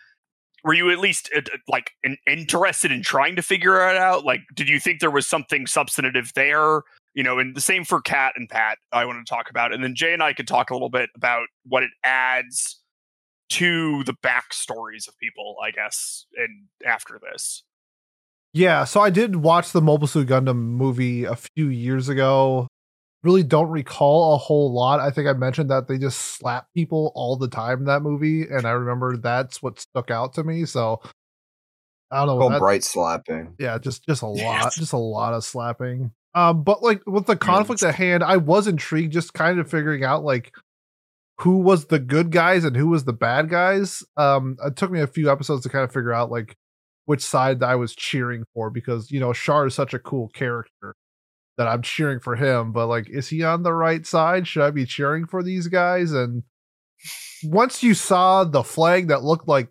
Were 0.65 0.73
you 0.73 0.91
at 0.91 0.99
least 0.99 1.29
uh, 1.35 1.41
like 1.67 1.91
in, 2.03 2.17
interested 2.27 2.91
in 2.91 3.03
trying 3.03 3.35
to 3.37 3.41
figure 3.41 3.87
it 3.89 3.95
out? 3.95 4.25
Like, 4.25 4.41
did 4.53 4.67
you 4.67 4.79
think 4.79 4.99
there 4.99 5.11
was 5.11 5.27
something 5.27 5.67
substantive 5.67 6.31
there? 6.35 6.81
You 7.13 7.23
know, 7.23 7.39
and 7.39 7.55
the 7.55 7.61
same 7.61 7.85
for 7.85 8.01
Kat 8.01 8.33
and 8.35 8.49
Pat. 8.49 8.79
I 8.91 9.05
want 9.05 9.25
to 9.25 9.29
talk 9.31 9.49
about, 9.49 9.73
and 9.73 9.83
then 9.83 9.95
Jay 9.95 10.11
and 10.11 10.21
I 10.23 10.33
could 10.33 10.47
talk 10.47 10.71
a 10.71 10.73
little 10.73 10.89
bit 10.89 11.09
about 11.15 11.47
what 11.65 11.83
it 11.83 11.91
adds 12.03 12.81
to 13.47 14.03
the 14.03 14.15
backstories 14.23 15.07
of 15.07 15.17
people, 15.19 15.55
I 15.63 15.71
guess, 15.71 16.25
and 16.35 16.65
after 16.85 17.19
this. 17.31 17.63
Yeah, 18.53 18.85
so 18.85 19.01
I 19.01 19.09
did 19.09 19.37
watch 19.37 19.71
the 19.71 19.81
Mobile 19.81 20.07
Suit 20.07 20.29
Gundam 20.29 20.55
movie 20.55 21.25
a 21.25 21.35
few 21.35 21.67
years 21.67 22.09
ago. 22.09 22.67
Really 23.25 23.43
don't 23.43 23.69
recall 23.69 24.35
a 24.35 24.37
whole 24.37 24.71
lot. 24.71 24.99
I 24.99 25.09
think 25.09 25.27
I 25.27 25.33
mentioned 25.33 25.71
that 25.71 25.87
they 25.87 25.97
just 25.97 26.19
slap 26.37 26.67
people 26.75 27.11
all 27.15 27.35
the 27.37 27.47
time 27.47 27.79
in 27.79 27.85
that 27.85 28.01
movie, 28.03 28.43
and 28.43 28.65
I 28.65 28.71
remember 28.71 29.17
that's 29.17 29.61
what 29.63 29.79
stuck 29.79 30.11
out 30.11 30.33
to 30.35 30.43
me. 30.43 30.65
So 30.65 31.01
I 32.11 32.23
don't 32.23 32.39
know. 32.39 32.47
Called 32.47 32.59
bright 32.59 32.83
slapping. 32.83 33.55
yeah, 33.57 33.77
just 33.79 34.05
just 34.05 34.21
a 34.21 34.27
lot, 34.27 34.37
Yes. 34.37 34.75
just 34.75 34.93
a 34.93 34.97
lot 34.97 35.33
of 35.33 35.43
slapping. 35.43 36.11
Um, 36.35 36.63
but 36.63 36.83
like 36.83 37.01
with 37.07 37.25
the 37.25 37.35
conflict 37.35 37.81
at 37.81 37.95
hand, 37.95 38.23
I 38.23 38.37
was 38.37 38.67
intrigued, 38.67 39.11
just 39.13 39.33
kind 39.33 39.57
of 39.59 39.69
figuring 39.69 40.03
out 40.03 40.23
like 40.23 40.53
who 41.39 41.57
was 41.57 41.85
the 41.87 41.99
good 41.99 42.31
guys 42.31 42.63
and 42.63 42.75
who 42.77 42.87
was 42.89 43.05
the 43.05 43.13
bad 43.13 43.49
guys. 43.49 44.03
Um, 44.17 44.55
it 44.63 44.75
took 44.75 44.91
me 44.91 45.01
a 45.01 45.07
few 45.07 45.31
episodes 45.31 45.63
to 45.63 45.69
kind 45.69 45.83
of 45.83 45.91
figure 45.91 46.13
out 46.13 46.29
like 46.29 46.55
which 47.05 47.21
side 47.23 47.63
I 47.63 47.75
was 47.75 47.95
cheering 47.95 48.43
for 48.53 48.69
because 48.69 49.09
you 49.11 49.19
know 49.19 49.33
Char 49.33 49.65
is 49.65 49.73
such 49.73 49.93
a 49.93 49.99
cool 49.99 50.27
character 50.29 50.93
that 51.57 51.67
I'm 51.67 51.81
cheering 51.81 52.19
for 52.19 52.35
him. 52.35 52.71
But 52.71 52.87
like, 52.87 53.09
is 53.09 53.29
he 53.29 53.43
on 53.43 53.63
the 53.63 53.73
right 53.73 54.05
side? 54.05 54.47
Should 54.47 54.63
I 54.63 54.71
be 54.71 54.85
cheering 54.85 55.25
for 55.25 55.41
these 55.43 55.67
guys? 55.67 56.11
And 56.11 56.43
once 57.43 57.83
you 57.83 57.93
saw 57.93 58.43
the 58.43 58.63
flag 58.63 59.07
that 59.09 59.23
looked 59.23 59.47
like 59.47 59.69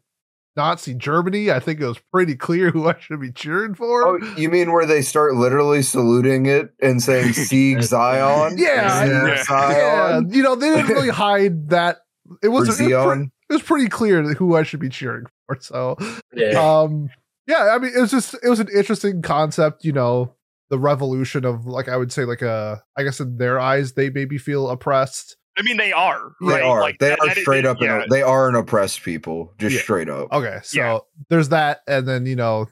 Nazi 0.56 0.94
Germany, 0.94 1.50
I 1.50 1.58
think 1.58 1.80
it 1.80 1.86
was 1.86 1.98
pretty 2.12 2.36
clear 2.36 2.70
who 2.72 2.88
I 2.88 2.98
should 2.98 3.20
be 3.20 3.32
cheering 3.32 3.74
for. 3.74 4.06
Oh, 4.06 4.34
you 4.36 4.48
mean 4.48 4.72
where 4.72 4.86
they 4.86 5.02
start 5.02 5.34
literally 5.34 5.82
saluting 5.82 6.46
it 6.46 6.72
and 6.80 7.02
saying 7.02 7.32
"Sieg 7.32 7.78
Zeon"? 7.78 8.58
Yeah, 8.58 9.02
Instead 9.02 9.22
of 9.22 9.28
yeah. 9.28 9.34
yeah, 9.48 10.20
Zeon 10.20 10.34
you 10.34 10.42
know, 10.42 10.54
they 10.54 10.70
didn't 10.70 10.88
really 10.88 11.08
hide 11.10 11.70
that. 11.70 11.98
It 12.42 12.48
was, 12.48 12.68
it 12.68 12.70
was, 12.70 12.76
pre- 12.78 12.86
Zeon. 12.92 13.30
it 13.50 13.52
was 13.52 13.62
pretty 13.62 13.88
clear 13.88 14.22
who 14.34 14.54
I 14.56 14.62
should 14.62 14.80
be 14.80 14.88
cheering 14.88 15.24
for. 15.46 15.58
So, 15.60 15.96
Yeah. 16.32 16.58
um, 16.58 17.10
yeah, 17.46 17.70
I 17.74 17.78
mean, 17.78 17.92
it 17.94 18.00
was 18.00 18.10
just 18.10 18.34
it 18.42 18.48
was 18.48 18.60
an 18.60 18.68
interesting 18.74 19.20
concept. 19.20 19.84
You 19.84 19.92
know, 19.92 20.34
the 20.70 20.79
revolution 20.79 21.44
of 21.44 21.66
like 21.66 21.88
I 21.88 21.96
would 21.96 22.12
say 22.12 22.24
like 22.24 22.42
a 22.42 22.83
I 22.96 23.03
guess 23.03 23.20
in 23.20 23.37
their 23.37 23.59
eyes 23.61 23.92
they 23.92 24.11
maybe 24.11 24.38
feel 24.38 24.68
oppressed. 24.68 25.37
I 25.57 25.62
mean, 25.62 25.77
they 25.77 25.92
are. 25.92 26.33
They 26.44 26.61
are. 26.61 26.81
Like, 26.81 26.98
they 26.98 27.11
that- 27.11 27.20
are 27.20 27.29
that 27.29 27.37
is- 27.37 27.42
straight 27.44 27.64
up. 27.64 27.77
Yeah, 27.81 28.03
An, 28.03 28.09
they 28.11 28.22
are 28.22 28.48
an 28.48 28.57
oppressed 28.57 29.03
people. 29.05 29.53
Just 29.59 29.77
Yeah. 29.77 29.83
straight 29.83 30.09
up. 30.09 30.33
Okay, 30.33 30.59
so 30.64 30.79
Yeah. 30.81 30.98
there's 31.31 31.50
that, 31.50 31.83
and 31.87 32.09
then 32.09 32.27
you 32.27 32.35
know 32.35 32.66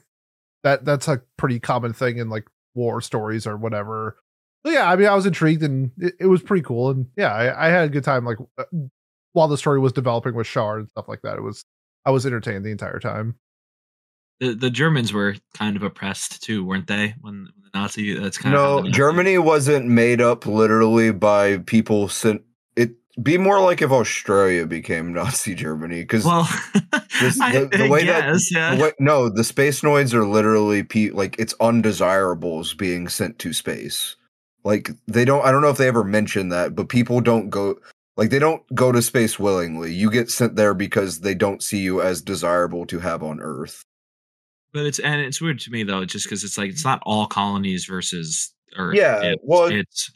that 0.63 0.83
that's 0.83 1.07
a 1.07 1.21
pretty 1.37 1.59
common 1.61 1.93
thing 1.93 2.17
in 2.17 2.29
like 2.29 2.45
war 2.75 2.99
stories 2.99 3.47
or 3.47 3.55
whatever. 3.57 4.17
So 4.65 4.71
yeah, 4.73 4.89
I 4.89 4.95
mean, 4.97 5.07
I 5.07 5.13
was 5.15 5.25
intrigued 5.25 5.61
and 5.63 5.91
it, 5.97 6.13
it 6.21 6.25
was 6.27 6.41
pretty 6.41 6.63
cool, 6.63 6.89
and 6.89 7.07
yeah, 7.15 7.33
I, 7.33 7.67
I 7.67 7.69
had 7.69 7.85
a 7.85 7.89
good 7.89 8.03
time 8.03 8.25
like 8.25 8.37
uh, 8.57 8.63
while 9.31 9.47
the 9.47 9.57
story 9.57 9.79
was 9.79 9.93
developing 9.93 10.35
with 10.35 10.47
Shard 10.47 10.79
and 10.81 10.89
stuff 10.89 11.07
like 11.07 11.21
that. 11.23 11.37
It 11.37 11.41
was 11.41 11.63
I 12.05 12.11
was 12.11 12.25
entertained 12.25 12.65
the 12.65 12.71
entire 12.71 12.99
time. 12.99 13.35
The, 14.39 14.53
the 14.55 14.69
Germans 14.69 15.13
were 15.13 15.35
kind 15.53 15.75
of 15.75 15.83
oppressed 15.83 16.41
too, 16.43 16.65
weren't 16.65 16.87
they? 16.87 17.13
When, 17.21 17.47
when 17.55 17.63
the 17.71 17.79
Nazi, 17.79 18.17
uh, 18.17 18.21
that's 18.23 18.37
kind 18.37 18.53
No, 18.53 18.79
of 18.79 18.85
no 18.85 18.91
Germany 18.91 19.37
wasn't 19.37 19.87
made 19.87 20.19
up 20.21 20.45
literally 20.45 21.11
by 21.11 21.57
people 21.59 22.07
sent. 22.09 22.41
It 22.75 22.91
be 23.21 23.37
more 23.37 23.61
like 23.61 23.81
if 23.81 23.91
Australia 23.91 24.65
became 24.65 25.13
Nazi 25.13 25.55
Germany 25.55 26.01
because 26.01 26.25
Well, 26.25 26.43
This- 27.21 27.37
the- 27.37 27.69
the 27.71 27.87
way 27.89 28.03
that- 28.05 28.31
guess, 28.33 28.51
yeah. 28.53 28.77
What, 28.77 28.95
no, 28.99 29.29
the 29.29 29.43
space 29.43 29.81
noids 29.81 30.13
are 30.13 30.25
literally 30.25 30.83
pe- 30.83 31.11
like 31.11 31.37
it's 31.39 31.53
undesirables 31.61 32.73
being 32.73 33.07
sent 33.07 33.39
to 33.39 33.53
space. 33.53 34.15
Like 34.65 34.91
they 35.07 35.25
don't. 35.25 35.45
I 35.45 35.51
don't 35.51 35.61
know 35.61 35.69
if 35.69 35.77
they 35.77 35.87
ever 35.89 36.03
mentioned 36.05 36.51
that, 36.53 36.73
but 36.75 36.89
people 36.89 37.19
don't 37.21 37.49
go. 37.49 37.75
Like 38.15 38.29
they 38.29 38.39
don't 38.39 38.63
go 38.75 38.91
to 38.91 39.01
space 39.01 39.37
willingly. 39.39 39.93
You 39.93 40.09
get 40.09 40.29
sent 40.29 40.55
there 40.55 40.73
because 40.73 41.19
they 41.19 41.35
don't 41.35 41.61
see 41.63 41.79
you 41.79 42.01
as 42.01 42.21
desirable 42.21 42.85
to 42.87 42.99
have 42.99 43.23
on 43.23 43.39
Earth. 43.41 43.83
But 44.73 44.85
it's 44.85 44.99
and 44.99 45.21
it's 45.21 45.39
weird 45.39 45.59
to 45.61 45.71
me 45.71 45.83
though, 45.83 46.03
just 46.05 46.25
because 46.25 46.43
it's 46.43 46.57
like 46.57 46.69
it's 46.71 46.83
not 46.85 47.01
all 47.05 47.27
colonies 47.27 47.85
versus 47.85 48.53
Earth. 48.75 48.95
Yeah, 48.95 49.21
it's, 49.21 49.41
well- 49.45 49.65
it's 49.67 50.11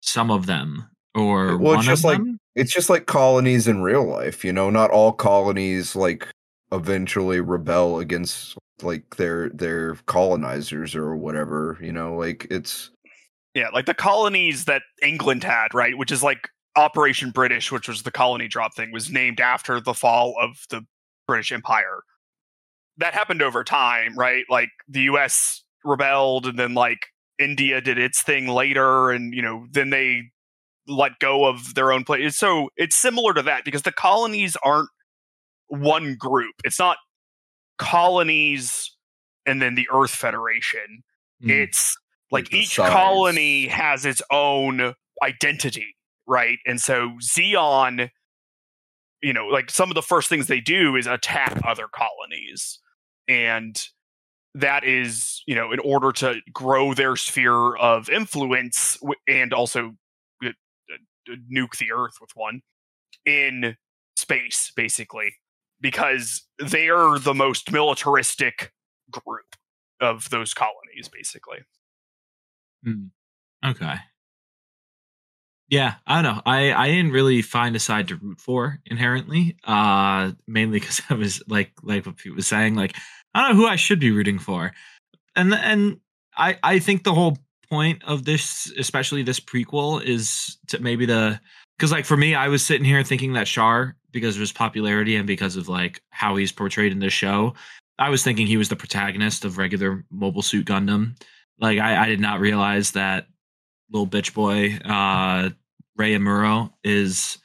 some 0.00 0.30
of 0.30 0.46
them 0.46 0.88
or 1.14 1.56
Well, 1.58 1.74
it's 1.74 1.78
one 1.78 1.84
just 1.84 2.00
of 2.00 2.04
like- 2.04 2.18
them. 2.18 2.36
It's 2.56 2.72
just 2.72 2.90
like 2.90 3.06
colonies 3.06 3.68
in 3.68 3.80
real 3.82 4.04
life. 4.04 4.44
You 4.44 4.52
know, 4.52 4.70
not 4.70 4.90
all 4.90 5.12
colonies 5.12 5.94
like 5.94 6.26
eventually 6.72 7.40
rebel 7.40 7.98
against 8.00 8.56
like 8.82 9.16
their 9.16 9.50
their 9.50 9.94
colonizers 10.06 10.94
or 10.96 11.14
whatever. 11.16 11.78
You 11.80 11.92
know, 11.92 12.16
like 12.16 12.46
it's 12.50 12.90
Yeah, 13.54 13.68
like 13.72 13.86
the 13.86 13.94
colonies 13.94 14.64
that 14.64 14.82
England 15.02 15.44
had, 15.44 15.68
right? 15.74 15.96
Which 15.96 16.10
is 16.10 16.22
like 16.24 16.48
Operation 16.76 17.30
British, 17.30 17.70
which 17.70 17.88
was 17.88 18.02
the 18.02 18.10
colony 18.10 18.48
drop 18.48 18.74
thing, 18.74 18.90
was 18.92 19.10
named 19.10 19.40
after 19.40 19.80
the 19.80 19.94
fall 19.94 20.34
of 20.40 20.64
the 20.70 20.82
British 21.28 21.52
Empire. 21.52 22.00
That 23.00 23.14
happened 23.14 23.42
over 23.42 23.64
time, 23.64 24.16
right? 24.16 24.44
Like 24.48 24.70
the 24.88 25.00
US 25.02 25.64
rebelled 25.84 26.46
and 26.46 26.58
then 26.58 26.74
like 26.74 27.06
India 27.38 27.80
did 27.80 27.98
its 27.98 28.22
thing 28.22 28.46
later 28.48 29.10
and 29.10 29.34
you 29.34 29.42
know, 29.42 29.66
then 29.72 29.90
they 29.90 30.22
let 30.86 31.18
go 31.18 31.46
of 31.46 31.74
their 31.74 31.92
own 31.92 32.04
place. 32.04 32.36
So 32.36 32.70
it's 32.76 32.96
similar 32.96 33.34
to 33.34 33.42
that 33.42 33.64
because 33.64 33.82
the 33.82 33.92
colonies 33.92 34.56
aren't 34.64 34.88
one 35.68 36.16
group. 36.16 36.54
It's 36.64 36.78
not 36.78 36.96
colonies 37.78 38.94
and 39.46 39.60
then 39.60 39.74
the 39.74 39.88
Earth 39.92 40.10
Federation. 40.10 41.02
Mm. 41.42 41.50
It's 41.50 41.96
like 42.30 42.44
Like 42.52 42.54
each 42.54 42.74
size. 42.74 42.90
colony 42.90 43.66
has 43.68 44.04
its 44.04 44.22
own 44.30 44.94
identity, 45.22 45.96
right? 46.26 46.58
And 46.66 46.80
so 46.80 47.12
Zeon, 47.22 48.10
you 49.22 49.32
know, 49.32 49.46
like 49.46 49.70
some 49.70 49.90
of 49.90 49.94
the 49.94 50.02
first 50.02 50.28
things 50.28 50.46
they 50.46 50.60
do 50.60 50.96
is 50.96 51.06
attack 51.06 51.58
other 51.66 51.86
colonies. 51.92 52.78
And 53.30 53.80
that 54.56 54.84
is, 54.84 55.42
you 55.46 55.54
know, 55.54 55.70
in 55.70 55.78
order 55.78 56.10
to 56.10 56.40
grow 56.52 56.92
their 56.94 57.14
sphere 57.14 57.76
of 57.76 58.10
influence 58.10 58.98
and 59.28 59.54
also 59.54 59.94
uh, 60.44 60.48
uh, 60.48 61.34
nuke 61.50 61.78
the 61.78 61.92
Earth 61.92 62.14
with 62.20 62.30
one 62.34 62.60
in 63.24 63.76
space, 64.16 64.72
basically, 64.74 65.36
because 65.80 66.42
they're 66.58 67.18
the 67.20 67.34
most 67.34 67.70
militaristic 67.70 68.72
group 69.10 69.56
of 70.00 70.28
those 70.30 70.52
colonies, 70.52 71.08
basically. 71.08 71.58
Mm. 72.84 73.10
Okay. 73.64 73.94
Yeah, 75.68 75.94
I 76.04 76.20
don't 76.20 76.34
know. 76.34 76.42
I 76.44 76.72
I 76.72 76.88
didn't 76.88 77.12
really 77.12 77.42
find 77.42 77.76
a 77.76 77.78
side 77.78 78.08
to 78.08 78.16
root 78.16 78.40
for 78.40 78.80
inherently. 78.86 79.56
Uh 79.62 80.32
mainly 80.48 80.80
because 80.80 81.00
I 81.10 81.14
was 81.14 81.42
like 81.48 81.72
like 81.82 82.06
what 82.06 82.16
Pete 82.16 82.34
was 82.34 82.48
saying, 82.48 82.74
like 82.74 82.96
I 83.34 83.42
don't 83.42 83.56
know 83.56 83.62
who 83.62 83.68
I 83.68 83.76
should 83.76 84.00
be 84.00 84.10
rooting 84.10 84.38
for. 84.38 84.72
And 85.36 85.54
and 85.54 86.00
I 86.36 86.58
I 86.62 86.78
think 86.78 87.04
the 87.04 87.14
whole 87.14 87.38
point 87.70 88.02
of 88.04 88.24
this, 88.24 88.72
especially 88.78 89.22
this 89.22 89.40
prequel, 89.40 90.02
is 90.02 90.58
to 90.68 90.80
maybe 90.80 91.06
the 91.06 91.40
because 91.78 91.92
like 91.92 92.04
for 92.04 92.16
me, 92.16 92.34
I 92.34 92.48
was 92.48 92.64
sitting 92.64 92.84
here 92.84 93.02
thinking 93.02 93.32
that 93.34 93.46
Char, 93.46 93.96
because 94.12 94.36
of 94.36 94.40
his 94.40 94.52
popularity 94.52 95.16
and 95.16 95.26
because 95.26 95.56
of 95.56 95.68
like 95.68 96.02
how 96.10 96.36
he's 96.36 96.52
portrayed 96.52 96.92
in 96.92 96.98
this 96.98 97.12
show, 97.12 97.54
I 97.98 98.10
was 98.10 98.22
thinking 98.22 98.46
he 98.46 98.56
was 98.56 98.68
the 98.68 98.76
protagonist 98.76 99.44
of 99.44 99.58
regular 99.58 100.04
Mobile 100.10 100.42
Suit 100.42 100.66
Gundam. 100.66 101.16
Like 101.58 101.78
I, 101.78 102.04
I 102.04 102.06
did 102.06 102.20
not 102.20 102.40
realize 102.40 102.92
that 102.92 103.26
little 103.90 104.06
bitch 104.06 104.34
boy, 104.34 104.78
uh, 104.84 105.50
Ray 105.96 106.14
Amuro 106.14 106.72
is 106.82 107.38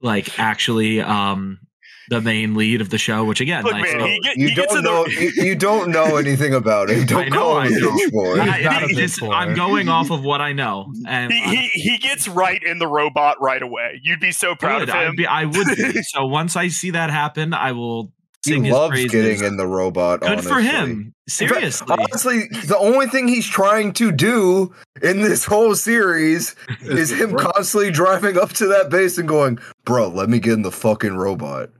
like 0.00 0.38
actually 0.38 1.00
um 1.00 1.58
the 2.08 2.20
main 2.20 2.54
lead 2.54 2.80
of 2.80 2.90
the 2.90 2.98
show. 2.98 3.24
Which 3.24 3.40
again, 3.40 3.62
Look, 3.64 3.72
like 3.72 3.82
man, 3.82 4.00
so- 4.00 4.06
he, 4.06 4.20
get, 4.20 4.36
you 4.36 4.48
he 4.48 4.54
don't 4.54 4.76
in 4.76 4.82
the 4.84 4.90
know 4.90 5.06
you, 5.06 5.30
you 5.36 5.54
don't 5.54 5.90
know 5.90 6.16
anything 6.16 6.54
about 6.54 6.90
him. 6.90 7.06
Don't 7.12 7.24
I 7.24 7.28
know 7.28 7.36
call 7.38 7.56
I 7.58 7.66
him 7.66 7.72
a 7.74 7.80
don't. 7.80 7.98
bitch 8.00 8.12
boy. 8.12 8.40
I- 8.40 8.46
not 8.62 8.82
a 8.82 8.86
I 8.86 8.88
bitch 8.88 8.96
just- 8.96 9.20
boy. 9.20 9.30
I'm 9.32 9.54
going 9.54 9.88
off 9.88 10.10
of 10.10 10.22
what 10.24 10.40
I 10.40 10.52
know, 10.52 10.92
and 11.06 11.32
he, 11.32 11.40
he 11.40 11.68
he 11.74 11.98
gets 11.98 12.28
right 12.28 12.62
in 12.62 12.78
the 12.78 12.86
robot 12.88 13.36
right 13.40 13.62
away. 13.62 14.00
You'd 14.02 14.20
be 14.20 14.32
so 14.32 14.54
proud 14.54 14.80
Good. 14.80 14.88
of 14.90 14.94
him. 14.94 15.10
I'd 15.10 15.16
be, 15.16 15.26
I 15.26 15.44
would 15.44 15.66
be. 15.76 16.02
So 16.02 16.26
once 16.26 16.56
I 16.56 16.68
see 16.68 16.90
that 16.90 17.10
happen, 17.10 17.54
I 17.54 17.72
will 17.72 18.04
He 18.04 18.10
sing 18.44 18.64
his 18.64 18.72
loves 18.72 18.90
praises. 18.92 19.10
getting 19.12 19.44
in 19.44 19.56
the 19.56 19.66
robot. 19.66 20.20
Good 20.20 20.42
for 20.42 20.60
him. 20.60 21.14
In 21.40 21.48
fact, 21.48 21.54
Seriously. 21.60 21.86
honestly, 21.88 22.48
the 22.66 22.76
only 22.78 23.06
thing 23.06 23.28
he's 23.28 23.46
trying 23.46 23.92
to 23.94 24.10
do 24.10 24.74
in 25.02 25.22
this 25.22 25.44
whole 25.44 25.74
series 25.76 26.56
is 26.82 27.10
him 27.12 27.36
constantly 27.36 27.90
driving 27.92 28.36
up 28.36 28.50
to 28.54 28.66
that 28.66 28.90
base 28.90 29.18
and 29.18 29.28
going, 29.28 29.58
"Bro, 29.84 30.08
let 30.08 30.28
me 30.28 30.40
get 30.40 30.54
in 30.54 30.62
the 30.62 30.72
fucking 30.72 31.16
robot." 31.16 31.70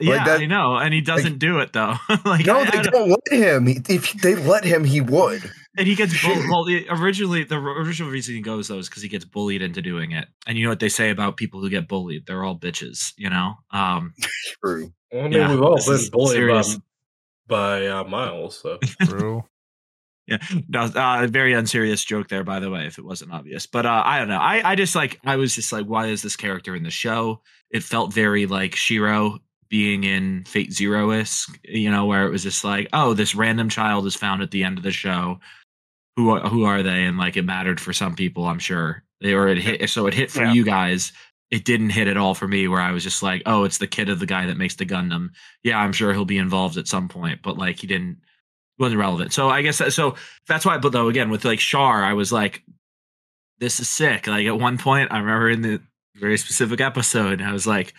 yeah, 0.00 0.24
that- 0.24 0.40
I 0.40 0.46
know, 0.46 0.76
and 0.76 0.92
he 0.92 1.00
doesn't 1.00 1.38
do 1.38 1.58
it 1.60 1.72
though. 1.72 1.94
like, 2.24 2.44
no, 2.44 2.58
I- 2.58 2.70
they 2.70 2.78
I 2.78 2.82
don't- 2.82 2.92
don't 2.92 3.08
let 3.30 3.40
him. 3.40 3.68
If 3.88 4.12
they 4.14 4.34
let 4.34 4.64
him, 4.64 4.82
he 4.84 5.00
would. 5.00 5.48
And 5.78 5.86
he 5.86 5.94
gets 5.94 6.12
Shit. 6.12 6.34
bull- 6.34 6.48
well. 6.50 6.64
The, 6.64 6.86
originally, 6.90 7.44
the 7.44 7.56
original 7.56 8.10
reason 8.10 8.34
he 8.34 8.40
goes 8.40 8.68
though 8.68 8.78
is 8.78 8.88
because 8.88 9.02
he 9.02 9.08
gets 9.08 9.24
bullied 9.24 9.62
into 9.62 9.80
doing 9.80 10.12
it. 10.12 10.26
And 10.46 10.58
you 10.58 10.64
know 10.64 10.70
what 10.70 10.80
they 10.80 10.88
say 10.88 11.10
about 11.10 11.36
people 11.36 11.60
who 11.60 11.70
get 11.70 11.88
bullied? 11.88 12.26
They're 12.26 12.44
all 12.44 12.58
bitches. 12.58 13.12
You 13.16 13.30
know. 13.30 13.54
Um, 13.70 14.12
True. 14.62 14.92
I 15.12 15.16
mean, 15.22 15.32
Yeah, 15.32 15.50
we've 15.50 15.62
all 15.62 15.76
this 15.76 15.86
been 15.86 15.94
is 15.94 16.10
bullied 16.10 16.28
by, 16.28 16.62
serious. 16.62 16.78
by 17.46 17.86
uh, 17.86 18.04
Miles. 18.04 18.58
So 18.60 18.78
True. 19.04 19.44
yeah, 20.26 20.38
no, 20.68 20.82
uh, 20.94 21.26
very 21.30 21.54
unserious 21.54 22.04
joke 22.04 22.28
there, 22.28 22.44
by 22.44 22.60
the 22.60 22.68
way, 22.70 22.86
if 22.86 22.98
it 22.98 23.04
wasn't 23.04 23.32
obvious. 23.32 23.66
But 23.66 23.86
uh, 23.86 24.02
I 24.04 24.18
don't 24.18 24.28
know. 24.28 24.36
I, 24.38 24.72
I 24.72 24.74
just 24.74 24.94
like, 24.94 25.18
I 25.24 25.36
was 25.36 25.54
just 25.54 25.72
like, 25.72 25.86
why 25.86 26.08
is 26.08 26.20
this 26.22 26.36
character 26.36 26.76
in 26.76 26.82
the 26.82 26.90
show? 26.90 27.40
It 27.70 27.82
felt 27.82 28.12
very 28.12 28.44
like 28.46 28.74
Shiro 28.76 29.38
being 29.70 30.04
in 30.04 30.44
Fate 30.44 30.72
Zero 30.72 31.10
esque, 31.10 31.58
you 31.64 31.90
know, 31.90 32.04
where 32.06 32.26
it 32.26 32.30
was 32.30 32.42
just 32.42 32.64
like, 32.64 32.88
oh, 32.92 33.14
this 33.14 33.34
random 33.34 33.68
child 33.70 34.06
is 34.06 34.14
found 34.14 34.42
at 34.42 34.50
the 34.50 34.64
end 34.64 34.76
of 34.78 34.84
the 34.84 34.90
show. 34.90 35.40
Who 36.18 36.30
are, 36.30 36.40
who 36.48 36.64
are 36.64 36.82
they? 36.82 37.04
And 37.04 37.16
like, 37.16 37.36
it 37.36 37.44
mattered 37.44 37.80
for 37.80 37.92
some 37.92 38.16
people, 38.16 38.46
I'm 38.46 38.58
sure. 38.58 39.04
They 39.20 39.34
or 39.34 39.46
it 39.46 39.58
hit, 39.58 39.88
so 39.88 40.06
it 40.08 40.14
hit 40.14 40.32
for 40.32 40.42
Yeah. 40.42 40.52
you 40.52 40.64
guys. 40.64 41.12
It 41.52 41.64
didn't 41.64 41.90
hit 41.90 42.08
at 42.08 42.16
all 42.16 42.34
for 42.34 42.48
me, 42.48 42.66
where 42.66 42.80
I 42.80 42.90
was 42.90 43.04
just 43.04 43.22
like, 43.22 43.42
oh, 43.46 43.62
it's 43.62 43.78
the 43.78 43.86
kid 43.86 44.08
of 44.08 44.18
the 44.18 44.26
guy 44.26 44.44
that 44.46 44.56
makes 44.56 44.74
the 44.74 44.84
Gundam. 44.84 45.28
Yeah, 45.62 45.78
I'm 45.78 45.92
sure 45.92 46.12
he'll 46.12 46.24
be 46.24 46.36
involved 46.38 46.76
at 46.76 46.88
some 46.88 47.08
point, 47.08 47.38
but 47.42 47.56
like, 47.56 47.78
he 47.78 47.86
didn't 47.86 48.18
wasn't 48.80 48.98
relevant. 49.00 49.32
So 49.32 49.48
I 49.48 49.62
guess 49.62 49.78
that, 49.78 49.92
so 49.92 50.16
that's 50.48 50.66
why. 50.66 50.78
But 50.78 50.90
though 50.92 51.08
again 51.08 51.30
with 51.30 51.44
like 51.44 51.60
Char, 51.60 52.02
I 52.02 52.14
was 52.14 52.32
like, 52.32 52.62
this 53.60 53.78
is 53.80 53.88
sick. 53.88 54.26
Like 54.26 54.46
at 54.46 54.58
one 54.58 54.76
point, 54.76 55.12
I 55.12 55.18
remember 55.20 55.50
in 55.50 55.62
the 55.62 55.80
very 56.16 56.36
specific 56.36 56.80
episode, 56.80 57.40
I 57.40 57.52
was 57.52 57.66
like, 57.66 57.94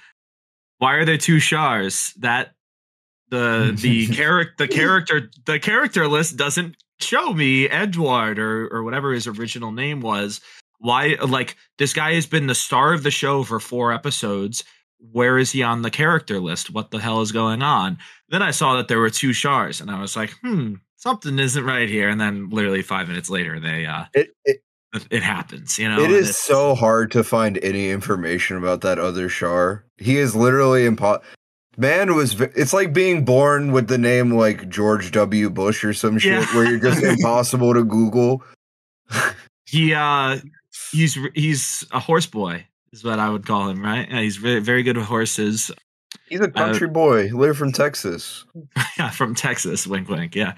why 0.78 0.96
are 0.96 1.06
there 1.06 1.18
two 1.18 1.40
Chars? 1.40 2.14
That 2.20 2.52
the 3.30 3.74
the 3.80 4.08
character 4.16 4.54
the 4.58 4.68
character 4.68 5.32
the 5.46 5.60
character 5.60 6.08
list 6.08 6.38
doesn't 6.38 6.76
show 7.00 7.34
me 7.34 7.68
Edward 7.70 8.40
or 8.40 8.68
or 8.68 8.84
whatever 8.84 9.14
his 9.14 9.28
original 9.28 9.72
name 9.72 10.02
was. 10.02 10.42
Why 10.80 11.18
like 11.26 11.58
this 11.78 11.94
guy 11.94 12.14
has 12.14 12.26
been 12.26 12.48
the 12.48 12.56
star 12.56 12.94
of 12.94 13.04
the 13.04 13.12
show 13.12 13.44
for 13.44 13.60
four 13.60 13.92
episodes. 13.94 14.64
Where 15.12 15.38
is 15.38 15.52
he 15.52 15.64
on 15.64 15.82
the 15.82 15.92
character 15.92 16.40
list? 16.40 16.72
What 16.72 16.92
the 16.92 17.00
hell 17.00 17.22
is 17.22 17.32
going 17.32 17.62
on? 17.62 17.98
Then 18.30 18.42
I 18.42 18.52
saw 18.52 18.76
that 18.78 18.90
there 18.90 19.00
were 19.00 19.10
two 19.10 19.34
Chars, 19.34 19.80
and 19.80 19.90
I 19.90 20.00
was 20.02 20.16
like, 20.18 20.32
hmm, 20.42 20.76
something 20.98 21.40
isn't 21.40 21.64
right 21.64 21.88
here. 21.90 22.10
And 22.10 22.20
then 22.20 22.50
literally 22.50 22.82
five 22.82 23.08
minutes 23.08 23.30
later, 23.30 23.60
they 23.60 23.86
uh 23.86 24.06
It, 24.14 24.30
it 24.46 24.62
it 25.12 25.22
happens, 25.24 25.78
you 25.78 25.88
know. 25.88 26.02
it 26.02 26.12
is 26.12 26.36
so 26.38 26.74
hard 26.76 27.12
to 27.12 27.24
find 27.24 27.60
any 27.62 27.92
information 27.92 28.58
about 28.58 28.82
that 28.82 28.98
other 29.00 29.30
Char. 29.30 29.86
He 29.98 30.18
is 30.18 30.36
literally 30.36 30.84
impo- 30.90 31.22
Man 31.80 32.14
was. 32.14 32.40
It's 32.40 32.74
like 32.74 32.92
being 32.94 33.24
born 33.26 33.72
with 33.72 33.88
the 33.88 33.98
name 33.98 34.32
like 34.34 34.68
George 34.70 35.12
W. 35.12 35.50
Bush 35.50 35.84
or 35.86 35.94
some 35.94 36.20
shit, 36.20 36.34
Yeah. 36.42 36.46
where 36.56 36.70
you're 36.70 36.80
just 36.80 37.02
impossible 37.04 37.74
to 37.74 37.84
Google. 37.86 38.44
he 39.66 39.94
uh 39.94 40.38
he's 40.92 41.18
he's 41.34 41.86
a 41.92 42.00
horse 42.00 42.26
boy 42.26 42.66
is 42.92 43.04
what 43.04 43.20
I 43.20 43.30
would 43.30 43.46
call 43.46 43.70
him, 43.70 43.82
right? 43.84 44.08
Yeah, 44.10 44.22
he's 44.22 44.38
very 44.38 44.60
very 44.60 44.84
good 44.84 44.98
with 44.98 45.06
horses. 45.06 45.72
He's 46.28 46.42
a 46.42 46.50
country 46.50 46.88
boy. 46.88 47.28
He 47.28 47.34
lived 47.34 47.58
from 47.58 47.72
Texas. 47.72 48.46
yeah, 48.98 49.10
from 49.10 49.34
Texas. 49.34 49.88
Wink, 49.88 50.10
wink. 50.10 50.36
Yeah. 50.36 50.54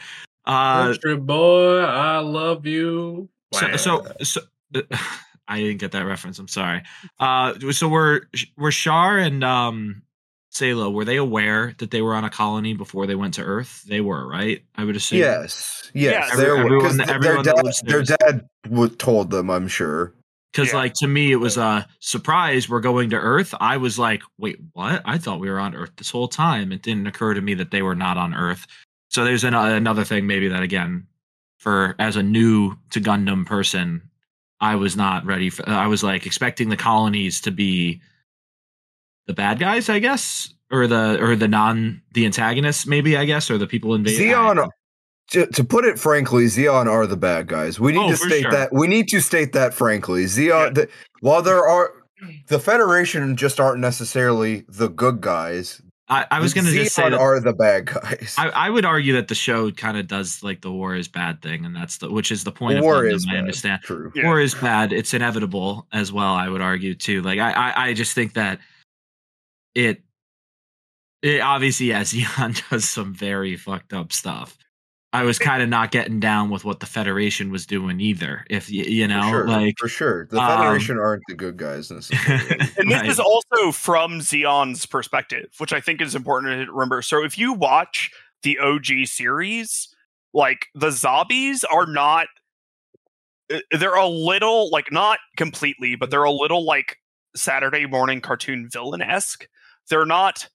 Uh, 0.45 0.85
country 0.85 1.17
boy, 1.17 1.79
I 1.79 2.17
love 2.19 2.65
you. 2.65 3.29
so 3.53 3.75
so, 3.77 4.07
so 4.23 4.41
I 5.47 5.59
didn't 5.59 5.77
get 5.79 5.91
that 5.91 6.05
reference. 6.05 6.39
I'm 6.39 6.47
sorry. 6.47 6.81
Uh, 7.19 7.53
so 7.71 7.87
we're 7.87 8.21
we're 8.57 8.71
Char 8.71 9.17
and 9.19 9.43
um 9.43 10.01
Sayla 10.51 10.91
were 10.91 11.05
they 11.05 11.15
aware 11.17 11.73
that 11.77 11.91
they 11.91 12.01
were 12.01 12.13
on 12.13 12.25
a 12.25 12.29
colony 12.29 12.73
before 12.73 13.07
they 13.07 13.15
went 13.15 13.33
to 13.35 13.43
Earth? 13.43 13.83
They 13.87 14.01
were, 14.01 14.27
right? 14.27 14.63
I 14.75 14.83
would 14.83 14.95
assume. 14.95 15.19
Yes, 15.19 15.89
yes. 15.93 16.29
Yeah, 16.29 16.35
there 16.35 16.57
everyone- 16.57 16.77
because 16.79 16.99
everyone 17.09 17.21
their 17.21 17.43
that 17.43 17.55
dad, 17.55 17.65
lives 17.65 17.81
their 17.85 18.03
dad 18.03 18.45
w- 18.63 18.89
told 18.89 19.31
them. 19.31 19.49
I'm 19.49 19.67
sure. 19.69 20.13
Because 20.51 20.69
Yeah. 20.73 20.79
like 20.79 20.93
to 20.95 21.07
me, 21.07 21.31
it 21.31 21.37
was 21.37 21.55
a 21.55 21.87
surprise. 21.99 22.67
We're 22.67 22.81
going 22.81 23.11
to 23.11 23.15
Earth. 23.15 23.53
I 23.61 23.77
was 23.77 23.97
like, 23.97 24.21
wait, 24.37 24.57
what? 24.73 25.01
I 25.05 25.17
thought 25.17 25.39
we 25.39 25.49
were 25.49 25.59
on 25.59 25.73
Earth 25.73 25.91
this 25.95 26.09
whole 26.11 26.27
time. 26.27 26.73
It 26.73 26.81
didn't 26.81 27.07
occur 27.07 27.33
to 27.33 27.39
me 27.41 27.53
that 27.53 27.71
they 27.71 27.81
were 27.81 27.95
not 27.95 28.17
on 28.17 28.33
Earth. 28.33 28.67
So 29.09 29.23
there's 29.23 29.45
an, 29.45 29.53
another 29.53 30.03
thing, 30.03 30.27
maybe 30.27 30.49
that 30.49 30.61
again, 30.63 31.07
for 31.59 31.95
as 31.99 32.17
a 32.17 32.23
new 32.23 32.75
to 32.89 32.99
Gundam 32.99 33.45
person, 33.45 34.01
I 34.59 34.75
was 34.75 34.97
not 34.97 35.25
ready 35.25 35.49
for. 35.49 35.67
I 35.69 35.87
was 35.87 36.03
like 36.03 36.25
expecting 36.25 36.67
the 36.67 36.75
colonies 36.77 37.39
to 37.41 37.51
be 37.51 38.01
the 39.27 39.33
bad 39.33 39.59
guys, 39.59 39.89
I 39.89 39.99
guess, 39.99 40.53
or 40.71 40.87
the 40.87 41.17
or 41.21 41.35
the 41.35 41.47
non 41.47 42.01
the 42.13 42.25
antagonists, 42.25 42.85
maybe 42.87 43.15
I 43.17 43.25
guess, 43.25 43.49
or 43.51 43.57
the 43.57 43.67
people 43.67 43.93
invading. 43.95 44.29
Zeon, 44.31 44.69
to, 45.31 45.45
to 45.47 45.63
put 45.63 45.85
it 45.85 45.97
frankly, 45.99 46.45
Zeon 46.45 46.87
are 46.87 47.07
the 47.07 47.17
bad 47.17 47.47
guys. 47.47 47.79
We 47.79 47.91
need 47.93 47.99
Oh, 47.99 48.09
to 48.11 48.17
state 48.17 48.41
sure. 48.41 48.51
that. 48.51 48.73
We 48.73 48.87
need 48.87 49.07
to 49.09 49.21
state 49.21 49.53
that 49.53 49.73
frankly. 49.73 50.25
Zeon, 50.25 50.47
Yeah. 50.47 50.69
the, 50.71 50.89
while 51.21 51.41
there 51.41 51.65
are 51.67 51.91
the 52.47 52.59
Federation, 52.59 53.35
just 53.35 53.59
aren't 53.59 53.79
necessarily 53.79 54.65
the 54.67 54.89
good 54.89 55.21
guys. 55.21 55.81
I, 56.09 56.25
I 56.29 56.39
was 56.41 56.53
going 56.53 56.65
to 56.65 56.71
just 56.73 56.93
say 56.93 57.09
that 57.09 57.13
are 57.17 57.39
the 57.39 57.53
bad 57.53 57.85
guys. 57.85 58.35
I, 58.37 58.49
I 58.49 58.69
would 58.69 58.83
argue 58.83 59.13
that 59.13 59.29
the 59.29 59.35
show 59.35 59.71
kind 59.71 59.95
of 59.97 60.07
does 60.07 60.43
like 60.43 60.59
the 60.61 60.69
war 60.71 60.93
is 60.93 61.07
bad 61.07 61.41
thing, 61.41 61.63
and 61.63 61.73
that's 61.73 61.99
the 61.99 62.11
which 62.11 62.31
is 62.33 62.43
the 62.43 62.51
point 62.51 62.81
War 62.83 63.05
of 63.05 63.13
Gundam, 63.13 63.15
is 63.15 63.27
I 63.31 63.37
understand. 63.37 63.81
True. 63.83 64.11
Yeah. 64.13 64.25
War 64.25 64.41
is 64.41 64.53
bad. 64.53 64.91
It's 64.91 65.13
inevitable 65.13 65.87
as 65.93 66.11
well. 66.11 66.33
I 66.33 66.49
would 66.49 66.59
argue 66.59 66.95
too. 66.95 67.21
Like 67.21 67.39
I, 67.39 67.51
I, 67.53 67.83
I 67.87 67.93
just 67.93 68.13
think 68.13 68.33
that 68.33 68.59
it, 69.75 70.01
it 71.21 71.41
obviously 71.41 71.87
yes, 71.87 72.13
Zeon 72.13 72.69
does 72.69 72.87
some 72.87 73.13
very 73.13 73.55
fucked 73.55 73.93
up 73.93 74.11
stuff. 74.11 74.57
I 75.13 75.23
was 75.23 75.37
kind 75.37 75.61
of 75.61 75.67
not 75.67 75.91
getting 75.91 76.21
down 76.21 76.49
with 76.49 76.63
what 76.63 76.79
the 76.79 76.85
Federation 76.85 77.51
was 77.51 77.65
doing 77.65 77.99
either. 77.99 78.45
If 78.49 78.69
you, 78.69 78.85
you 78.85 79.07
know, 79.09 79.23
for 79.23 79.29
sure. 79.29 79.47
like 79.47 79.77
for 79.77 79.87
sure, 79.89 80.27
the 80.31 80.39
um, 80.39 80.47
Federation 80.47 80.97
aren't 80.97 81.23
the 81.27 81.35
good 81.35 81.57
guys. 81.57 81.91
Necessarily. 81.91 82.47
And 82.77 82.89
this 82.89 83.01
Right. 83.01 83.09
is 83.09 83.19
also 83.19 83.73
from 83.73 84.21
Zeon's 84.21 84.85
perspective, 84.85 85.47
which 85.57 85.73
I 85.73 85.81
think 85.81 86.01
is 86.01 86.15
important 86.15 86.65
to 86.65 86.71
remember. 86.71 87.01
So 87.01 87.23
if 87.25 87.37
you 87.37 87.51
watch 87.51 88.09
the 88.43 88.57
OG 88.59 89.05
series, 89.05 89.93
like 90.33 90.67
the 90.73 90.91
zombies 90.91 91.65
are 91.65 91.85
not 91.85 92.27
uh, 93.53 93.59
they're 93.77 93.95
a 93.95 94.07
little 94.07 94.69
like 94.69 94.93
not 94.93 95.19
completely, 95.35 95.95
but 95.95 96.09
they're 96.09 96.23
a 96.23 96.31
little 96.31 96.63
like 96.63 96.97
Saturday 97.35 97.85
morning 97.85 98.21
cartoon 98.21 98.69
villain 98.71 99.01
esque. 99.01 99.47
They're 99.89 100.05
not 100.05 100.47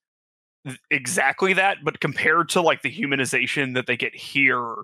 exactly 0.91 1.53
that, 1.53 1.77
but 1.83 1.99
compared 1.99 2.49
to 2.49 2.61
like 2.61 2.81
the 2.81 2.91
humanization 2.91 3.73
that 3.75 3.87
they 3.87 3.97
get 3.97 4.15
here, 4.15 4.75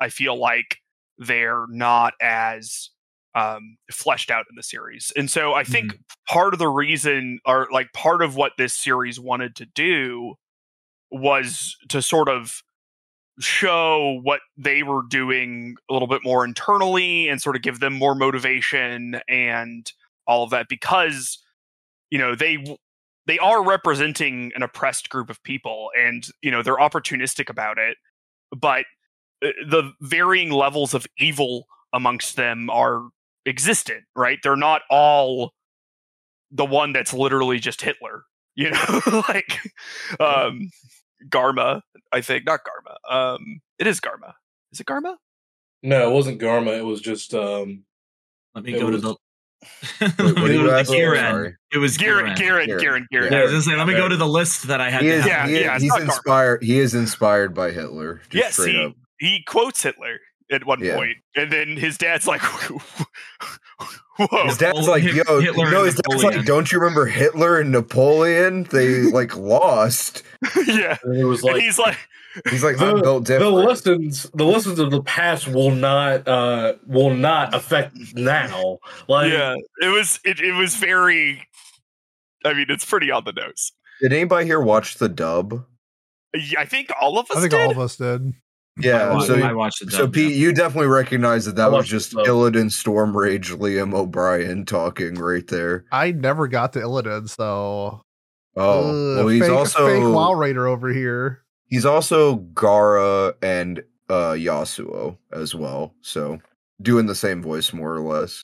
I 0.00 0.08
feel 0.08 0.38
like 0.38 0.78
they're 1.18 1.66
not 1.68 2.14
as 2.20 2.90
um 3.34 3.76
fleshed 3.90 4.30
out 4.30 4.46
in 4.50 4.56
the 4.56 4.62
series. 4.62 5.12
And 5.16 5.30
so 5.30 5.54
I 5.54 5.64
think 5.64 5.98
part 6.28 6.52
of 6.52 6.58
the 6.58 6.68
reason 6.68 7.40
or 7.46 7.68
like 7.72 7.92
part 7.92 8.22
of 8.22 8.36
what 8.36 8.52
this 8.58 8.74
series 8.74 9.18
wanted 9.18 9.56
to 9.56 9.66
do 9.66 10.34
was 11.10 11.76
to 11.88 12.02
sort 12.02 12.28
of 12.28 12.62
show 13.40 14.20
what 14.22 14.40
they 14.56 14.82
were 14.82 15.02
doing 15.08 15.76
a 15.88 15.92
little 15.92 16.08
bit 16.08 16.22
more 16.24 16.44
internally 16.44 17.28
and 17.28 17.40
sort 17.40 17.56
of 17.56 17.62
give 17.62 17.80
them 17.80 17.94
more 17.94 18.14
motivation 18.14 19.20
and 19.28 19.92
all 20.26 20.44
of 20.44 20.50
that 20.50 20.68
because 20.68 21.41
you 22.12 22.18
know 22.18 22.34
they 22.34 22.62
they 23.26 23.38
are 23.38 23.64
representing 23.64 24.52
an 24.54 24.62
oppressed 24.62 25.08
group 25.08 25.30
of 25.30 25.42
people 25.42 25.90
and 25.98 26.28
you 26.42 26.50
know 26.50 26.62
they're 26.62 26.76
opportunistic 26.76 27.48
about 27.48 27.78
it 27.78 27.96
but 28.56 28.84
uh, 29.42 29.48
the 29.66 29.92
varying 30.02 30.50
levels 30.50 30.92
of 30.92 31.06
evil 31.18 31.64
amongst 31.94 32.36
them 32.36 32.68
are 32.68 33.08
existent 33.46 34.04
right 34.14 34.38
they're 34.44 34.54
not 34.54 34.82
all 34.90 35.52
the 36.50 36.66
one 36.66 36.92
that's 36.92 37.14
literally 37.14 37.58
just 37.58 37.80
hitler 37.80 38.24
you 38.54 38.70
know 38.70 39.00
like 39.28 39.60
um 40.20 40.70
garma 41.30 41.80
i 42.12 42.20
think 42.20 42.44
not 42.44 42.60
garma 42.60 43.12
um 43.12 43.60
it 43.78 43.86
is 43.86 43.98
garma 43.98 44.34
is 44.70 44.80
it 44.80 44.86
garma 44.86 45.16
No, 45.82 46.08
it 46.08 46.12
wasn't 46.12 46.40
Garma. 46.40 46.78
It 46.78 46.84
was 46.84 47.00
just 47.00 47.34
um 47.34 47.84
let 48.54 48.64
me 48.64 48.74
It 48.74 48.80
go 48.80 48.90
to 48.90 48.98
the. 48.98 49.16
Wait, 50.00 50.18
what 50.18 50.50
it 50.50 50.54
you 50.54 50.62
was? 50.64 50.88
Garen. 50.90 51.56
It 51.72 51.78
was 51.78 51.96
Garrett, 51.96 52.36
Garen. 52.36 52.66
Garrett, 52.66 52.66
Garrett. 52.66 52.80
Garrett, 52.82 53.04
Garrett. 53.10 53.32
Yeah, 53.32 53.38
I 53.38 53.42
was 53.42 53.50
gonna 53.52 53.62
say, 53.62 53.76
let 53.76 53.86
me 53.86 53.94
go 53.94 54.08
to 54.08 54.16
the 54.16 54.26
list 54.26 54.68
that 54.68 54.80
I 54.80 54.90
had. 54.90 55.02
He 55.02 55.08
to 55.08 55.14
is. 55.14 55.24
have. 55.24 55.28
Yeah, 55.30 55.46
he 55.48 55.54
is- 55.54 55.60
yeah, 55.64 55.74
it's 55.74 55.82
he's 55.82 55.88
not 55.90 55.98
garbage. 55.98 56.14
inspired. 56.16 56.62
He 56.62 56.78
is 56.78 56.94
inspired 56.94 57.54
by 57.54 57.70
Hitler. 57.70 58.20
Just 58.30 58.34
Yes, 58.58 58.64
he, 58.66 58.84
up. 58.84 58.92
he 59.18 59.42
quotes 59.46 59.82
Hitler 59.82 60.18
at 60.52 60.64
one 60.66 60.80
Yeah. 60.80 60.96
point, 60.96 61.16
and 61.36 61.50
then 61.52 61.76
his 61.76 61.98
dad's 61.98 62.26
like, 62.26 62.40
Whoa. 64.18 64.44
His 64.46 64.58
dad's 64.58 64.86
like, 64.86 65.02
yo, 65.04 65.40
Hitler 65.40 65.70
no, 65.70 65.78
and 65.78 65.86
his 65.86 65.94
dad's 65.96 66.22
like, 66.22 66.44
don't 66.44 66.70
you 66.70 66.78
remember 66.78 67.06
Hitler 67.06 67.58
and 67.60 67.72
Napoleon? 67.72 68.64
They 68.64 69.02
like 69.10 69.36
lost. 69.36 70.22
yeah. 70.66 70.98
And 71.02 71.16
it 71.16 71.24
was 71.24 71.42
And 71.42 71.54
like 71.54 71.62
he's 71.62 71.78
like, 71.78 71.96
He's 72.48 72.64
like, 72.64 72.78
the, 72.78 72.86
I'm 72.86 73.02
built 73.02 73.26
the 73.26 73.50
lessons 73.50 74.22
the 74.32 74.44
lessons 74.46 74.78
of 74.78 74.90
the 74.90 75.02
past 75.02 75.48
will 75.48 75.70
not 75.70 76.26
uh 76.26 76.74
will 76.86 77.14
not 77.14 77.54
affect 77.54 77.94
now. 78.14 78.78
Like 79.06 79.30
yeah, 79.30 79.54
it 79.82 79.88
was 79.88 80.18
it, 80.24 80.40
it 80.40 80.52
was 80.52 80.74
very. 80.76 81.46
I 82.42 82.54
mean, 82.54 82.66
it's 82.70 82.86
pretty 82.86 83.10
on 83.10 83.24
the 83.24 83.32
nose. 83.32 83.72
Did 84.00 84.14
anybody 84.14 84.46
here 84.46 84.60
watch 84.62 84.94
the 84.96 85.10
dub? 85.10 85.62
Yeah, 86.34 86.60
I 86.60 86.64
think 86.64 86.90
all 86.98 87.18
of 87.18 87.30
us 87.30 87.36
I 87.36 87.40
think 87.40 87.50
did. 87.50 87.60
all 87.60 87.70
of 87.70 87.78
us 87.78 87.96
did. 87.96 88.32
I 88.78 88.80
Yeah, 88.86 89.12
watched, 89.12 89.26
so 89.26 89.34
I 89.36 89.52
watched 89.52 89.84
the 89.84 89.90
so 89.90 90.08
Pete, 90.08 90.32
yeah. 90.32 90.38
you 90.38 90.52
definitely 90.54 90.88
recognize 90.88 91.44
that 91.44 91.56
that 91.56 91.70
was 91.70 91.86
just 91.88 92.12
the 92.12 92.22
dub. 92.24 92.26
Illidan 92.26 92.70
Stormrage, 92.70 93.54
Liam 93.58 93.92
O'Brien 93.94 94.64
talking 94.64 95.14
right 95.16 95.46
there. 95.46 95.84
I 95.92 96.12
never 96.12 96.48
got 96.48 96.72
to 96.74 96.78
Illidan, 96.80 97.28
so 97.28 98.02
Oh, 98.56 98.88
Ugh, 98.90 99.16
well, 99.16 99.28
he's 99.28 99.42
fake, 99.42 99.50
also 99.50 99.86
fake 99.86 100.14
WoW 100.14 100.32
Raider 100.34 100.66
over 100.66 100.88
here. 100.88 101.42
he's 101.66 101.84
also 101.86 102.38
Gaara 102.54 103.34
and 103.42 103.82
uh 104.08 104.32
Yasuo 104.32 105.16
as 105.32 105.54
well. 105.54 105.94
So 106.02 106.38
doing 106.82 107.06
the 107.06 107.14
same 107.14 107.42
voice 107.42 107.72
more 107.72 107.94
or 107.94 108.00
less. 108.00 108.42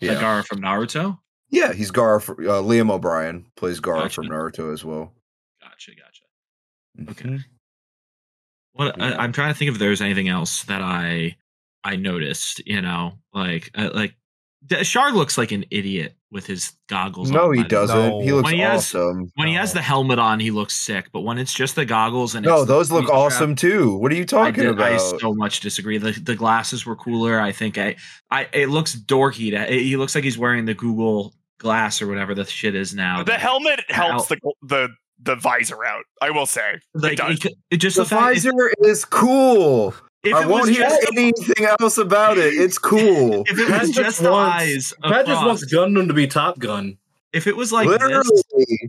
The 0.00 0.06
Yeah, 0.08 0.14
Gaara 0.22 0.44
from 0.46 0.60
Naruto. 0.60 1.18
yeah, 1.50 1.72
he's 1.72 1.90
Gaara. 1.90 2.22
For, 2.22 2.34
uh, 2.42 2.62
Liam 2.62 2.90
O'Brien 2.90 3.44
plays 3.56 3.80
Gaara 3.80 4.02
Gotcha. 4.02 4.14
from 4.14 4.26
Naruto 4.28 4.72
as 4.72 4.84
well. 4.84 5.12
Gotcha, 5.62 5.92
gotcha. 5.94 6.22
Mhm. 6.98 7.10
Okay. 7.10 7.44
What 8.78 9.00
I, 9.02 9.08
Yeah. 9.10 9.16
I'm 9.18 9.32
trying 9.32 9.52
to 9.52 9.58
think 9.58 9.70
if 9.72 9.78
there's 9.78 10.00
anything 10.00 10.28
else 10.28 10.62
that 10.64 10.82
I 10.82 11.36
I 11.84 11.96
noticed. 11.96 12.62
You 12.66 12.80
know, 12.80 13.14
like 13.34 13.70
uh, 13.74 13.90
like 13.92 14.14
D- 14.66 14.82
Char 14.84 15.12
looks 15.12 15.36
like 15.36 15.52
an 15.52 15.64
idiot 15.70 16.14
with 16.30 16.46
his 16.46 16.72
goggles. 16.88 17.30
No, 17.30 17.48
on, 17.48 17.54
he 17.54 17.62
by 17.62 17.68
the 17.68 17.74
way. 17.74 17.80
doesn't. 17.80 18.08
No. 18.10 18.20
He 18.20 18.32
looks 18.32 18.44
When 18.44 18.54
he 18.54 18.60
has- 18.60 18.94
awesome. 18.94 19.32
When 19.36 19.48
he 19.48 19.54
has 19.54 19.72
the 19.72 19.80
helmet 19.80 20.18
on, 20.18 20.40
he 20.40 20.50
looks 20.50 20.74
sick. 20.76 21.06
But 21.12 21.20
when 21.22 21.38
it's 21.38 21.54
just 21.54 21.74
the 21.74 21.84
goggles 21.86 22.34
and 22.34 22.44
No, 22.44 22.58
it's 22.58 22.66
the 22.66 22.74
those 22.74 22.90
look 22.90 23.02
booty 23.06 23.06
strap- 23.06 23.18
awesome 23.18 23.54
too. 23.56 23.96
What 23.96 24.12
are 24.12 24.16
you 24.16 24.22
I, 24.22 24.26
talking 24.26 24.64
did- 24.64 24.72
about? 24.72 24.92
I 24.92 24.96
so 24.98 25.34
much 25.34 25.60
disagree. 25.60 25.98
The 25.98 26.12
the 26.12 26.34
glasses 26.36 26.86
were 26.86 26.96
cooler. 26.96 27.40
I 27.40 27.52
think 27.52 27.78
I 27.78 27.96
I 28.30 28.48
it 28.52 28.68
looks 28.68 28.94
dorky. 28.94 29.50
To, 29.50 29.72
he 29.72 29.96
looks 29.96 30.14
like 30.14 30.24
he's 30.24 30.38
wearing 30.38 30.66
the 30.66 30.74
Google 30.74 31.34
glass 31.58 32.00
or 32.00 32.06
whatever 32.06 32.34
the 32.34 32.44
shit 32.44 32.74
is 32.76 32.94
now. 32.94 33.22
The 33.24 33.32
helmet 33.34 33.80
helps 33.88 34.28
the 34.28 34.38
the 34.62 34.88
the 35.20 35.36
visor 35.36 35.84
out. 35.84 36.04
I 36.22 36.30
will 36.30 36.46
say. 36.46 36.80
like 36.94 37.16
does. 37.18 37.44
it, 37.44 37.54
it 37.70 37.76
just 37.78 37.96
the 37.96 38.04
the 38.04 38.08
visor 38.14 38.70
is 38.84 39.04
cool. 39.04 39.94
if 40.22 40.34
I 40.34 40.42
it 40.42 40.48
won't 40.48 40.66
was 40.66 40.70
hear 40.70 40.80
just 40.88 41.06
anything 41.12 41.66
else 41.80 41.98
about 41.98 42.38
it. 42.38 42.54
It's 42.54 42.78
cool. 42.78 43.42
if 43.46 43.58
it 43.58 43.68
was 43.68 43.90
just 43.90 43.94
just 43.94 44.22
the 44.22 44.30
wants- 44.30 44.54
eyes, 44.62 44.94
Pat 45.02 45.26
just 45.26 45.44
wants 45.44 45.72
Gundam 45.72 46.08
to 46.08 46.14
be 46.14 46.26
Top 46.26 46.58
Gun. 46.58 46.96
if 47.32 47.46
it 47.46 47.56
was 47.56 47.72
like 47.72 47.86
Literally. 47.86 48.22
this, 48.24 48.42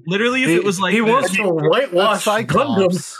literally, 0.07 0.43
if 0.43 0.49
he, 0.49 0.55
it 0.55 0.63
was 0.63 0.79
like 0.79 0.93
he 0.93 1.01
this, 1.01 1.09
wants 1.09 1.35
to 1.35 1.43
whitewash 1.49 2.25
That's 2.25 2.51
Gundam. 2.51 3.17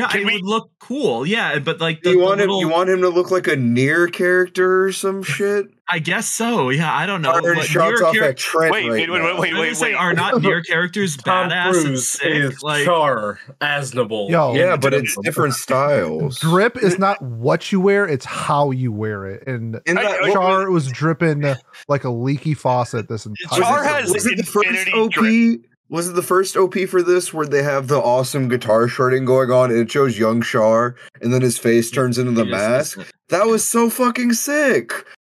Cyclops. 0.00 0.14
no, 0.14 0.18
Can 0.20 0.20
it 0.20 0.26
we- 0.26 0.32
would 0.42 0.44
look 0.48 0.70
cool. 0.80 1.26
Yeah, 1.26 1.58
but 1.58 1.80
like 1.80 2.02
the, 2.02 2.10
you 2.10 2.18
the 2.18 2.24
want 2.24 2.40
him? 2.40 2.50
You 2.50 2.68
want 2.68 2.88
him 2.90 3.00
to 3.02 3.08
look 3.08 3.30
like 3.30 3.46
a 3.46 3.56
NieR 3.56 4.12
character 4.12 4.84
or 4.84 4.92
some 4.92 5.22
shit? 5.24 5.66
I 5.92 5.98
guess 5.98 6.28
so. 6.28 6.70
Yeah, 6.70 6.94
I 6.94 7.04
don't 7.04 7.20
know. 7.20 7.32
Firing 7.32 7.56
but 7.58 7.64
shots 7.66 7.98
near 8.00 8.06
off 8.08 8.14
char- 8.14 8.24
at 8.24 8.36
Trent 8.36 8.72
Wait, 8.72 8.82
right 8.88 8.90
wait, 8.92 9.10
wait, 9.10 9.18
now. 9.22 9.40
wait, 9.40 9.52
I 9.54 9.60
wait, 9.60 9.76
say, 9.76 9.86
wait. 9.86 9.94
are 9.96 10.14
not 10.14 10.34
NieR 10.42 10.64
characters 10.64 11.16
Tom 11.16 11.50
badass 11.50 11.74
and 11.74 11.84
Cruise 11.86 12.08
sick? 12.08 12.28
is 12.32 12.62
Like, 12.62 12.84
Char 12.84 13.40
Aznable. 13.60 14.30
Yo. 14.30 14.54
Yeah, 14.54 14.76
but 14.76 14.94
it's 14.94 15.16
different 15.22 15.54
styles. 15.54 16.38
Drip 16.38 16.76
is 16.76 16.96
not 16.98 17.20
what 17.20 17.72
you 17.72 17.80
wear; 17.80 18.06
it's 18.06 18.24
how 18.24 18.70
you 18.70 18.92
wear 18.92 19.26
it. 19.26 19.44
And 19.48 19.80
In 19.84 19.96
that, 19.96 20.04
I- 20.06 20.20
what- 20.28 20.32
Char 20.32 20.70
was 20.70 20.86
dripping 20.86 21.42
like 21.88 22.04
a 22.04 22.10
leaky 22.10 22.54
faucet 22.54 23.08
this 23.08 23.26
entire. 23.26 23.60
Char 23.60 23.78
was 23.82 23.86
it- 23.86 23.90
has 23.90 24.12
was 24.12 24.26
it 24.26 24.36
the 24.36 24.42
first 24.44 24.68
infinity 24.68 24.92
OP? 24.92 25.10
drip. 25.12 25.60
Was 25.90 26.08
it 26.08 26.12
the 26.14 26.22
first 26.22 26.56
OP 26.56 26.74
for 26.88 27.02
this 27.02 27.34
where 27.34 27.46
they 27.46 27.62
have 27.64 27.88
the 27.88 27.98
awesome 27.98 28.48
guitar 28.48 28.86
shredding 28.88 29.24
going 29.24 29.50
on 29.50 29.70
and 29.72 29.80
it 29.80 29.90
shows 29.90 30.16
young 30.18 30.40
Char 30.40 30.94
and 31.20 31.32
then 31.34 31.42
his 31.42 31.58
face 31.58 31.90
turns 31.90 32.16
into 32.16 32.30
the 32.32 32.44
mask? 32.44 32.98
That 33.28 33.46
was 33.46 33.66
so 33.66 33.90
fucking 33.90 34.32
sick. 34.34 34.92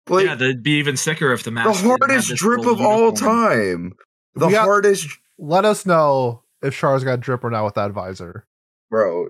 Like 0.07 0.25
yeah, 0.25 0.35
that'd 0.35 0.63
be 0.63 0.77
even 0.79 0.95
sicker 0.97 1.33
if 1.33 1.43
the 1.43 1.49
the 1.49 1.55
mask. 1.55 1.81
didn't 1.83 1.89
have 1.91 2.09
hardest 2.09 2.35
drip 2.35 2.59
little 2.59 2.73
of 2.73 2.81
all 2.81 3.11
time. 3.11 3.93
The 4.35 4.47
got- 4.49 4.63
hardest, 4.65 5.07
Let 5.37 5.65
us 5.65 5.85
know 5.85 6.43
if 6.61 6.73
Char's 6.77 7.03
got 7.03 7.19
drip 7.19 7.43
or 7.43 7.49
not 7.49 7.65
with 7.65 7.73
that 7.75 7.91
visor. 7.91 8.45
bro. 8.89 9.27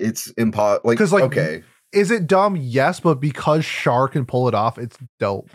It's 0.00 0.28
impossible. 0.32 0.88
Like, 0.88 0.98
'Cause, 0.98 1.12
like, 1.12 1.22
okay, 1.24 1.62
Is 1.92 2.10
it 2.10 2.26
dumb? 2.26 2.56
Yes, 2.56 2.98
but 2.98 3.20
because 3.20 3.64
Char 3.64 4.08
can 4.08 4.24
pull 4.24 4.48
it 4.48 4.54
off, 4.54 4.78
it's 4.78 4.96
dope. 5.20 5.50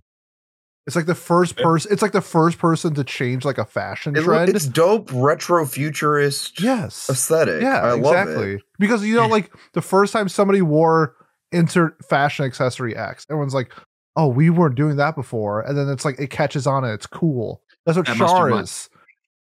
It's 0.88 0.96
like 0.96 1.06
the 1.06 1.14
first 1.16 1.58
person. 1.58 1.92
It's 1.92 2.02
like 2.02 2.14
the 2.14 2.22
first 2.22 2.58
person 2.60 2.94
to 2.96 3.04
change 3.04 3.44
like 3.46 3.58
a 3.58 3.66
fashion 3.66 4.16
It 4.16 4.24
trend. 4.24 4.50
it's 4.56 4.66
dope, 4.66 5.10
retro 5.14 5.66
futurist 5.66 6.62
yes, 6.62 7.10
aesthetic. 7.10 7.62
yeah, 7.62 7.82
I 7.82 7.92
love 7.92 8.16
exactly. 8.16 8.54
it. 8.56 8.62
Because 8.80 9.04
you 9.06 9.16
know, 9.16 9.28
like 9.38 9.52
the 9.74 9.82
first 9.82 10.14
time 10.14 10.30
somebody 10.30 10.62
wore 10.62 11.14
insert 11.52 12.04
fashion 12.06 12.46
accessory 12.46 12.96
X, 12.96 13.26
everyone's 13.30 13.54
like, 13.54 13.74
"Oh, 14.16 14.28
we 14.30 14.50
weren't 14.50 14.76
doing 14.76 14.96
that 14.96 15.14
before," 15.16 15.62
and 15.62 15.78
then 15.78 15.90
it's 15.90 16.06
like 16.06 16.20
it 16.20 16.30
catches 16.30 16.66
on 16.66 16.84
and 16.86 16.94
it's 16.94 17.06
cool. 17.08 17.62
That's 17.86 17.98
what 17.98 18.08
That 18.08 18.16
Char 18.18 18.50
is. 18.62 18.90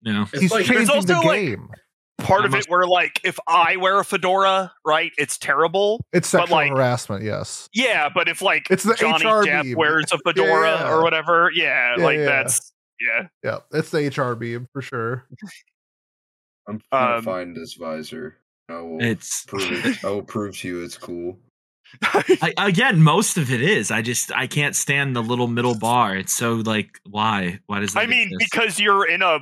You 0.01 0.13
know, 0.13 0.21
It's 0.33 0.41
He's 0.41 0.51
like- 0.51 0.65
changing 0.65 0.87
There's 0.87 1.05
the 1.05 1.15
also, 1.15 1.27
like, 1.27 1.39
game. 1.39 1.69
Part 2.19 2.43
I 2.43 2.45
of 2.45 2.55
it 2.55 2.65
where 2.67 2.85
like 2.85 3.19
if 3.23 3.37
I 3.47 3.77
wear 3.77 3.99
a 3.99 4.03
fedora, 4.05 4.71
right, 4.85 5.11
it's 5.17 5.37
terrible. 5.37 6.05
It's 6.13 6.31
but, 6.31 6.39
sexual 6.41 6.57
like- 6.57 6.71
harassment. 6.71 7.23
Yes. 7.23 7.69
Yeah, 7.73 8.09
but 8.13 8.27
if 8.27 8.41
like 8.41 8.67
It's 8.69 8.83
the 8.83 8.93
Johnny 8.95 9.25
HR 9.25 9.43
Depp 9.45 9.65
meme. 9.65 9.75
wears 9.77 10.11
a 10.11 10.17
fedora 10.25 10.71
Yeah. 10.79 10.89
or 10.93 11.01
whatever, 11.03 11.51
yeah, 11.53 11.95
Yeah, 11.97 12.03
like 12.03 12.17
yeah. 12.17 12.25
that's 12.25 12.71
yeah. 12.99 13.27
Yeah, 13.43 13.57
it's 13.71 13.89
the 13.91 14.07
HR 14.07 14.35
beam 14.35 14.67
for 14.73 14.81
sure. 14.81 15.25
I'm 16.67 16.81
gonna 16.91 17.15
Um, 17.17 17.23
find 17.23 17.55
this 17.55 17.73
visor. 17.75 18.37
I 18.69 18.81
will 18.81 19.01
it's 19.03 19.45
prove 19.45 19.85
it. 19.85 20.03
I 20.03 20.09
will 20.09 20.21
prove 20.21 20.57
to 20.59 20.67
you 20.67 20.83
it's 20.83 20.97
cool. 20.97 21.39
I, 22.03 22.53
again, 22.57 23.01
most 23.01 23.37
of 23.39 23.51
it 23.51 23.61
is. 23.63 23.89
I 23.89 24.03
just 24.03 24.31
I 24.31 24.45
can't 24.45 24.75
stand 24.75 25.15
the 25.15 25.23
little 25.23 25.47
middle 25.47 25.73
bar. 25.75 26.15
It's 26.15 26.33
so 26.33 26.55
like 26.55 26.99
why? 27.09 27.59
Why 27.65 27.79
does 27.79 27.93
that 27.93 28.01
I 28.01 28.05
mean, 28.05 28.27
exist? 28.31 28.51
because 28.51 28.79
you're 28.79 29.09
in 29.09 29.23
a 29.23 29.39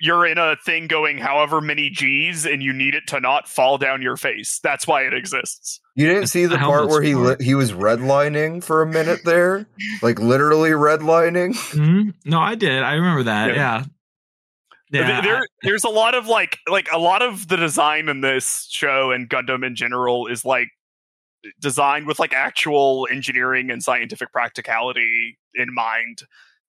you're 0.00 0.24
in 0.26 0.38
a 0.38 0.56
thing 0.64 0.86
going 0.86 1.18
however 1.18 1.60
many 1.60 1.90
G's 1.90 2.46
and 2.46 2.62
you 2.62 2.72
need 2.72 2.94
it 2.94 3.06
to 3.08 3.20
not 3.20 3.48
fall 3.48 3.78
down 3.78 4.00
your 4.02 4.16
face. 4.16 4.60
That's 4.62 4.86
why 4.86 5.02
it 5.02 5.12
exists. 5.14 5.80
You 5.96 6.06
didn't 6.06 6.28
see 6.28 6.44
the 6.46 6.50
the 6.50 6.58
part 6.58 6.88
where 6.88 7.02
he 7.02 7.12
for. 7.14 7.18
li- 7.36 7.44
he 7.44 7.54
was 7.54 7.72
redlining 7.72 8.62
for 8.62 8.82
a 8.82 8.86
minute 8.86 9.20
there, 9.24 9.66
like 10.02 10.18
literally 10.20 10.70
redlining. 10.70 11.54
Mhm. 11.76 12.14
No, 12.24 12.38
I 12.40 12.54
did. 12.54 12.82
I 12.82 12.94
remember 12.94 13.24
that. 13.24 13.54
Yeah. 13.56 13.84
Yeah. 14.90 15.08
Yeah. 15.08 15.20
There, 15.20 15.36
I- 15.38 15.46
there's 15.62 15.84
a 15.84 15.88
lot 15.90 16.14
of 16.14 16.26
like 16.28 16.58
like 16.70 16.88
a 16.92 16.98
lot 16.98 17.22
of 17.22 17.48
the 17.48 17.56
design 17.56 18.08
in 18.08 18.20
this 18.20 18.66
show 18.70 19.10
and 19.10 19.28
Gundam 19.28 19.66
in 19.66 19.74
general 19.74 20.26
is 20.28 20.44
like 20.44 20.68
designed 21.60 22.06
with 22.06 22.18
like 22.18 22.32
actual 22.32 23.06
engineering 23.10 23.70
and 23.70 23.82
scientific 23.82 24.32
practicality 24.32 25.38
in 25.54 25.72
mind 25.74 26.18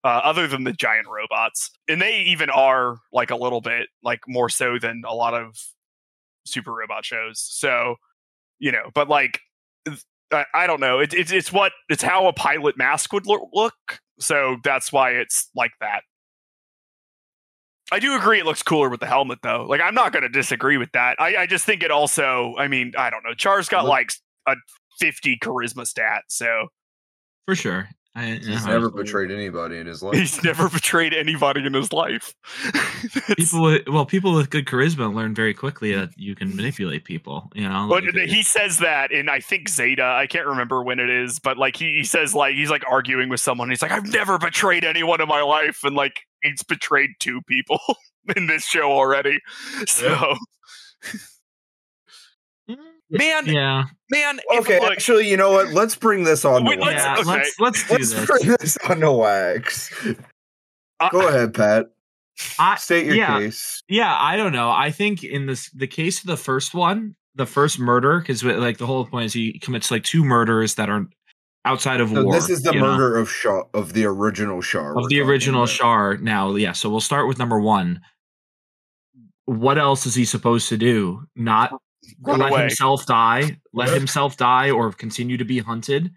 uh, 0.04 0.22
other 0.24 0.48
than 0.48 0.64
the 0.64 0.74
giant 0.74 1.08
robots 1.08 1.72
and 1.88 2.02
they 2.02 2.22
even 2.22 2.50
are 2.50 2.98
like 3.12 3.32
a 3.32 3.36
little 3.36 3.62
bit 3.62 3.88
like 4.04 4.22
more 4.28 4.50
so 4.50 4.78
than 4.80 5.02
a 5.06 5.14
lot 5.14 5.34
of 5.34 5.56
super 6.46 6.74
robot 6.74 7.06
shows 7.06 7.40
so 7.40 7.96
you 8.60 8.72
know 8.72 8.90
but 8.94 9.10
like 9.10 9.40
I, 10.32 10.46
I 10.54 10.68
don't 10.68 10.80
know 10.80 11.00
it, 11.00 11.14
it's 11.14 11.32
it's 11.32 11.52
what 11.52 11.74
it's 11.90 12.04
how 12.04 12.28
a 12.28 12.34
pilot 12.34 12.78
mask 12.78 13.12
would 13.14 13.26
look, 13.26 13.50
look 13.54 13.74
so 14.20 14.58
that's 14.64 14.92
why 14.92 15.12
it's 15.12 15.50
like 15.56 15.72
that 15.82 16.02
I 17.92 18.00
do 18.00 18.16
agree 18.16 18.40
it 18.40 18.46
looks 18.46 18.62
cooler 18.62 18.90
with 18.90 19.00
the 19.00 19.08
helmet 19.08 19.40
though. 19.42 19.66
Like 19.68 19.82
I'm 19.82 19.96
not 19.96 20.14
going 20.14 20.24
to 20.24 20.30
disagree 20.30 20.78
with 20.78 20.92
that. 20.92 21.20
I, 21.20 21.38
I 21.38 21.46
just 21.48 21.66
think 21.66 21.82
it 21.82 21.90
also. 21.92 22.54
I 22.58 22.68
mean, 22.68 22.94
I 22.98 23.10
don't 23.10 23.24
know. 23.24 23.34
Char's 23.34 23.68
got 23.68 23.86
like 23.86 24.12
a 24.48 24.56
50 25.00 25.40
charisma 25.40 25.88
stat, 25.88 26.24
so 26.28 26.68
for 27.46 27.56
sure. 27.56 27.90
I, 28.16 28.40
He's 28.44 28.66
never 28.66 28.90
betrayed 28.90 29.32
anybody 29.32 29.78
in 29.78 29.86
his 29.88 30.02
life. 30.04 30.16
he's 30.16 30.44
never 30.44 30.68
betrayed 30.68 31.14
anybody 31.14 31.66
in 31.66 31.74
his 31.74 31.94
life. 31.94 32.34
People 33.38 33.62
with 33.62 33.88
well, 33.88 34.06
people 34.06 34.34
with 34.34 34.50
good 34.50 34.66
charisma 34.66 35.14
learn 35.14 35.34
very 35.36 35.54
quickly 35.54 35.94
that 35.94 36.10
you 36.18 36.36
can 36.36 36.56
manipulate 36.56 37.06
people. 37.06 37.50
You 37.54 37.70
know, 37.70 37.88
But 37.90 38.04
like, 38.04 38.28
he 38.28 38.44
says 38.44 38.80
that 38.80 39.12
in 39.12 39.30
I 39.30 39.40
think 39.40 39.70
Zeta. 39.70 40.04
I 40.04 40.28
can't 40.28 40.48
remember 40.48 40.84
when 40.84 41.00
it 41.00 41.10
is, 41.10 41.40
but 41.40 41.58
like 41.58 41.76
he, 41.78 41.94
he 42.00 42.04
says 42.04 42.34
like 42.36 42.56
he's 42.56 42.70
like 42.70 42.84
arguing 42.90 43.30
with 43.30 43.40
someone. 43.40 43.70
He's 43.70 43.82
like, 43.82 43.92
I've 43.92 44.12
never 44.12 44.38
betrayed 44.38 44.84
anyone 44.84 45.22
in 45.22 45.28
my 45.28 45.42
life, 45.42 45.84
and 45.84 45.96
like 45.96 46.22
he's 46.42 46.64
betrayed 46.64 47.12
two 47.20 47.42
people 47.44 47.80
in 48.36 48.48
this 48.48 48.66
show 48.66 48.92
already. 48.92 49.40
So 49.88 50.36
man, 53.10 53.46
yeah, 53.46 53.86
man. 54.12 54.40
Okay, 54.58 54.80
look, 54.80 54.92
actually, 54.92 55.30
you 55.30 55.38
know 55.38 55.52
what? 55.52 55.70
Let's 55.70 55.96
bring 55.96 56.24
this 56.24 56.46
on 56.46 56.66
Wait, 56.66 56.80
let's- 56.80 57.04
yeah. 57.04 57.16
wax. 57.16 57.28
okay. 57.28 57.30
Let's 57.60 57.60
let's 57.60 57.84
do 57.88 57.94
Let's 57.94 58.14
this. 58.14 58.26
bring 58.26 58.58
this 58.60 58.78
on 58.90 59.00
to 59.02 59.12
wax. 59.12 59.92
I- 61.00 61.10
Go 61.10 61.28
ahead, 61.28 61.54
Pat. 61.54 61.88
I, 62.58 62.76
State 62.78 63.06
your 63.06 63.16
yeah. 63.16 63.40
case. 63.40 63.84
Yeah, 63.90 64.16
I 64.18 64.38
don't 64.38 64.54
know. 64.54 64.70
I 64.72 64.92
think 64.92 65.24
in 65.24 65.46
this 65.46 65.70
the 65.72 65.88
case 65.88 66.22
of 66.22 66.28
the 66.28 66.38
first 66.38 66.74
one, 66.74 67.16
the 67.36 67.46
first 67.46 67.80
murder, 67.80 68.20
because 68.20 68.44
like 68.44 68.78
the 68.78 68.86
whole 68.86 69.06
point 69.06 69.26
is 69.26 69.34
he 69.34 69.60
commits 69.60 69.92
like 69.92 70.04
two 70.04 70.24
murders 70.24 70.76
that 70.76 70.90
are 70.90 71.06
outside 71.66 72.00
of 72.00 72.10
So 72.12 72.24
war. 72.24 72.34
this 72.34 72.50
is 72.50 72.62
the 72.64 72.72
you 72.74 72.80
know, 72.80 72.86
murder 72.98 73.18
of 73.18 73.30
Shaw 73.30 73.64
of 73.74 73.92
the 73.92 74.06
original 74.06 74.62
Char. 74.62 74.98
of 74.98 75.10
the 75.10 75.20
original 75.20 75.64
about. 75.64 75.74
Char. 75.74 76.18
Now, 76.18 76.56
yeah. 76.56 76.72
So 76.72 76.90
we'll 76.90 77.02
start 77.02 77.28
with 77.28 77.38
number 77.40 77.60
one. 77.60 78.00
What 79.46 79.78
else 79.78 80.06
is 80.06 80.16
he 80.16 80.24
supposed 80.26 80.70
to 80.70 80.78
do? 80.78 81.24
Not 81.36 81.74
Run 82.22 82.40
let 82.40 82.52
away. 82.52 82.62
himself 82.62 83.06
die, 83.06 83.60
let 83.74 83.90
himself 83.90 84.38
die, 84.38 84.72
or 84.72 84.92
continue 84.92 85.38
to 85.38 85.46
be 85.46 85.60
hunted. 85.60 86.12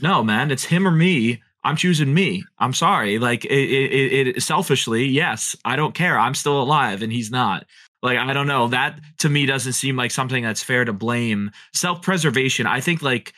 No, 0.00 0.22
man, 0.22 0.50
it's 0.50 0.64
him 0.64 0.86
or 0.86 0.90
me. 0.90 1.42
I'm 1.64 1.76
choosing 1.76 2.14
me. 2.14 2.44
I'm 2.58 2.72
sorry. 2.72 3.18
Like 3.18 3.44
it, 3.44 3.50
it, 3.50 3.92
it, 3.92 4.28
it 4.28 4.42
selfishly, 4.42 5.04
yes, 5.06 5.56
I 5.64 5.76
don't 5.76 5.94
care. 5.94 6.18
I'm 6.18 6.34
still 6.34 6.62
alive, 6.62 7.02
and 7.02 7.12
he's 7.12 7.30
not. 7.30 7.66
Like 8.02 8.18
I 8.18 8.32
don't 8.32 8.46
know. 8.46 8.68
That 8.68 9.00
to 9.18 9.28
me 9.28 9.46
doesn't 9.46 9.72
seem 9.72 9.96
like 9.96 10.10
something 10.10 10.42
that's 10.42 10.62
fair 10.62 10.84
to 10.84 10.92
blame. 10.92 11.50
Self 11.74 12.02
preservation. 12.02 12.66
I 12.66 12.80
think 12.80 13.02
like, 13.02 13.32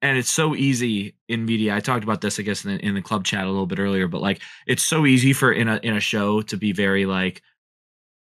and 0.00 0.16
it's 0.16 0.30
so 0.30 0.54
easy 0.54 1.16
in 1.28 1.44
media. 1.44 1.74
I 1.74 1.80
talked 1.80 2.04
about 2.04 2.20
this, 2.20 2.38
I 2.38 2.42
guess, 2.42 2.64
in 2.64 2.76
the, 2.76 2.86
in 2.86 2.94
the 2.94 3.02
club 3.02 3.24
chat 3.24 3.44
a 3.44 3.50
little 3.50 3.66
bit 3.66 3.80
earlier. 3.80 4.06
But 4.06 4.22
like, 4.22 4.40
it's 4.66 4.84
so 4.84 5.06
easy 5.06 5.32
for 5.32 5.52
in 5.52 5.68
a 5.68 5.80
in 5.82 5.96
a 5.96 6.00
show 6.00 6.42
to 6.42 6.56
be 6.56 6.72
very 6.72 7.04
like 7.04 7.42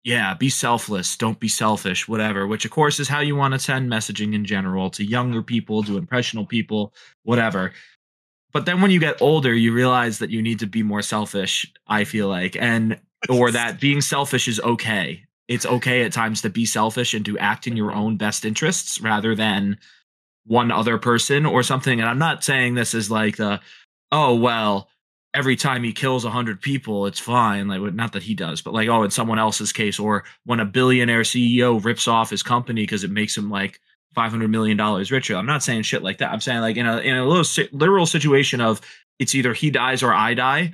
yeah, 0.04 0.34
be 0.34 0.50
selfless, 0.50 1.16
don't 1.16 1.40
be 1.40 1.48
selfish, 1.48 2.08
whatever, 2.08 2.48
which 2.48 2.66
of 2.66 2.72
course 2.72 3.00
is 3.00 3.08
how 3.08 3.20
you 3.20 3.36
want 3.36 3.54
to 3.54 3.60
send 3.60 3.92
messaging 3.92 4.34
in 4.34 4.46
general 4.46 4.90
to 4.92 5.06
younger 5.06 5.44
people, 5.44 5.84
to 5.84 5.98
impressionable 5.98 6.48
people, 6.48 6.94
whatever. 7.24 7.72
But 8.52 8.66
then 8.66 8.82
when 8.82 8.92
you 8.92 9.00
get 9.00 9.22
older, 9.22 9.54
you 9.54 9.74
realize 9.74 10.20
that 10.20 10.32
you 10.32 10.42
need 10.42 10.60
to 10.60 10.68
be 10.68 10.84
more 10.84 11.02
selfish, 11.02 11.72
I 11.88 12.04
feel 12.04 12.28
like, 12.28 12.56
and 12.60 13.00
or 13.30 13.52
that 13.52 13.80
being 13.80 14.02
selfish 14.02 14.48
is 14.48 14.60
okay. 14.62 15.24
It's 15.48 15.66
okay 15.66 16.04
at 16.04 16.14
times 16.14 16.42
to 16.42 16.50
be 16.50 16.66
selfish 16.66 17.14
and 17.14 17.26
to 17.26 17.38
act 17.38 17.68
in 17.68 17.78
your 17.78 17.92
own 17.92 18.18
best 18.18 18.44
interests 18.46 19.00
rather 19.02 19.36
than 19.36 19.78
one 20.46 20.72
other 20.72 20.98
person 20.98 21.46
or 21.46 21.62
something. 21.62 22.00
And 22.00 22.10
I'm 22.10 22.18
not 22.18 22.44
saying 22.44 22.74
this 22.74 22.94
is 22.94 23.12
like 23.12 23.38
the, 23.38 23.60
oh, 24.12 24.36
well, 24.36 24.90
every 25.34 25.56
time 25.56 25.84
he 25.84 25.94
kills 25.94 26.24
100 26.26 26.62
people 26.62 27.06
it's 27.06 27.20
fine 27.20 27.68
like 27.68 27.80
not 27.94 28.12
that 28.14 28.24
he 28.24 28.34
does 28.36 28.62
but 28.62 28.74
like 28.74 28.90
oh 28.90 29.04
in 29.04 29.12
someone 29.12 29.40
else's 29.40 29.72
case 29.72 29.98
or 30.00 30.24
when 30.46 30.60
a 30.60 30.66
billionaire 30.66 31.22
ceo 31.22 31.84
rips 31.84 32.08
off 32.08 32.30
his 32.30 32.44
company 32.44 32.82
because 32.84 33.04
it 33.06 33.12
makes 33.12 33.38
him 33.38 33.50
like 33.50 33.80
500 34.14 34.50
million 34.50 34.76
dollars 34.76 35.10
richer 35.12 35.36
i'm 35.36 35.46
not 35.46 35.64
saying 35.64 35.84
shit 35.84 36.04
like 36.04 36.18
that 36.18 36.32
i'm 36.34 36.42
saying 36.42 36.60
like 36.60 36.76
in 36.76 36.86
a 36.86 36.98
in 36.98 37.16
a 37.16 37.26
little 37.26 37.46
si- 37.46 37.70
literal 37.72 38.06
situation 38.06 38.60
of 38.60 38.82
it's 39.20 39.34
either 39.34 39.54
he 39.54 39.72
dies 39.72 40.04
or 40.04 40.14
i 40.14 40.34
die 40.34 40.74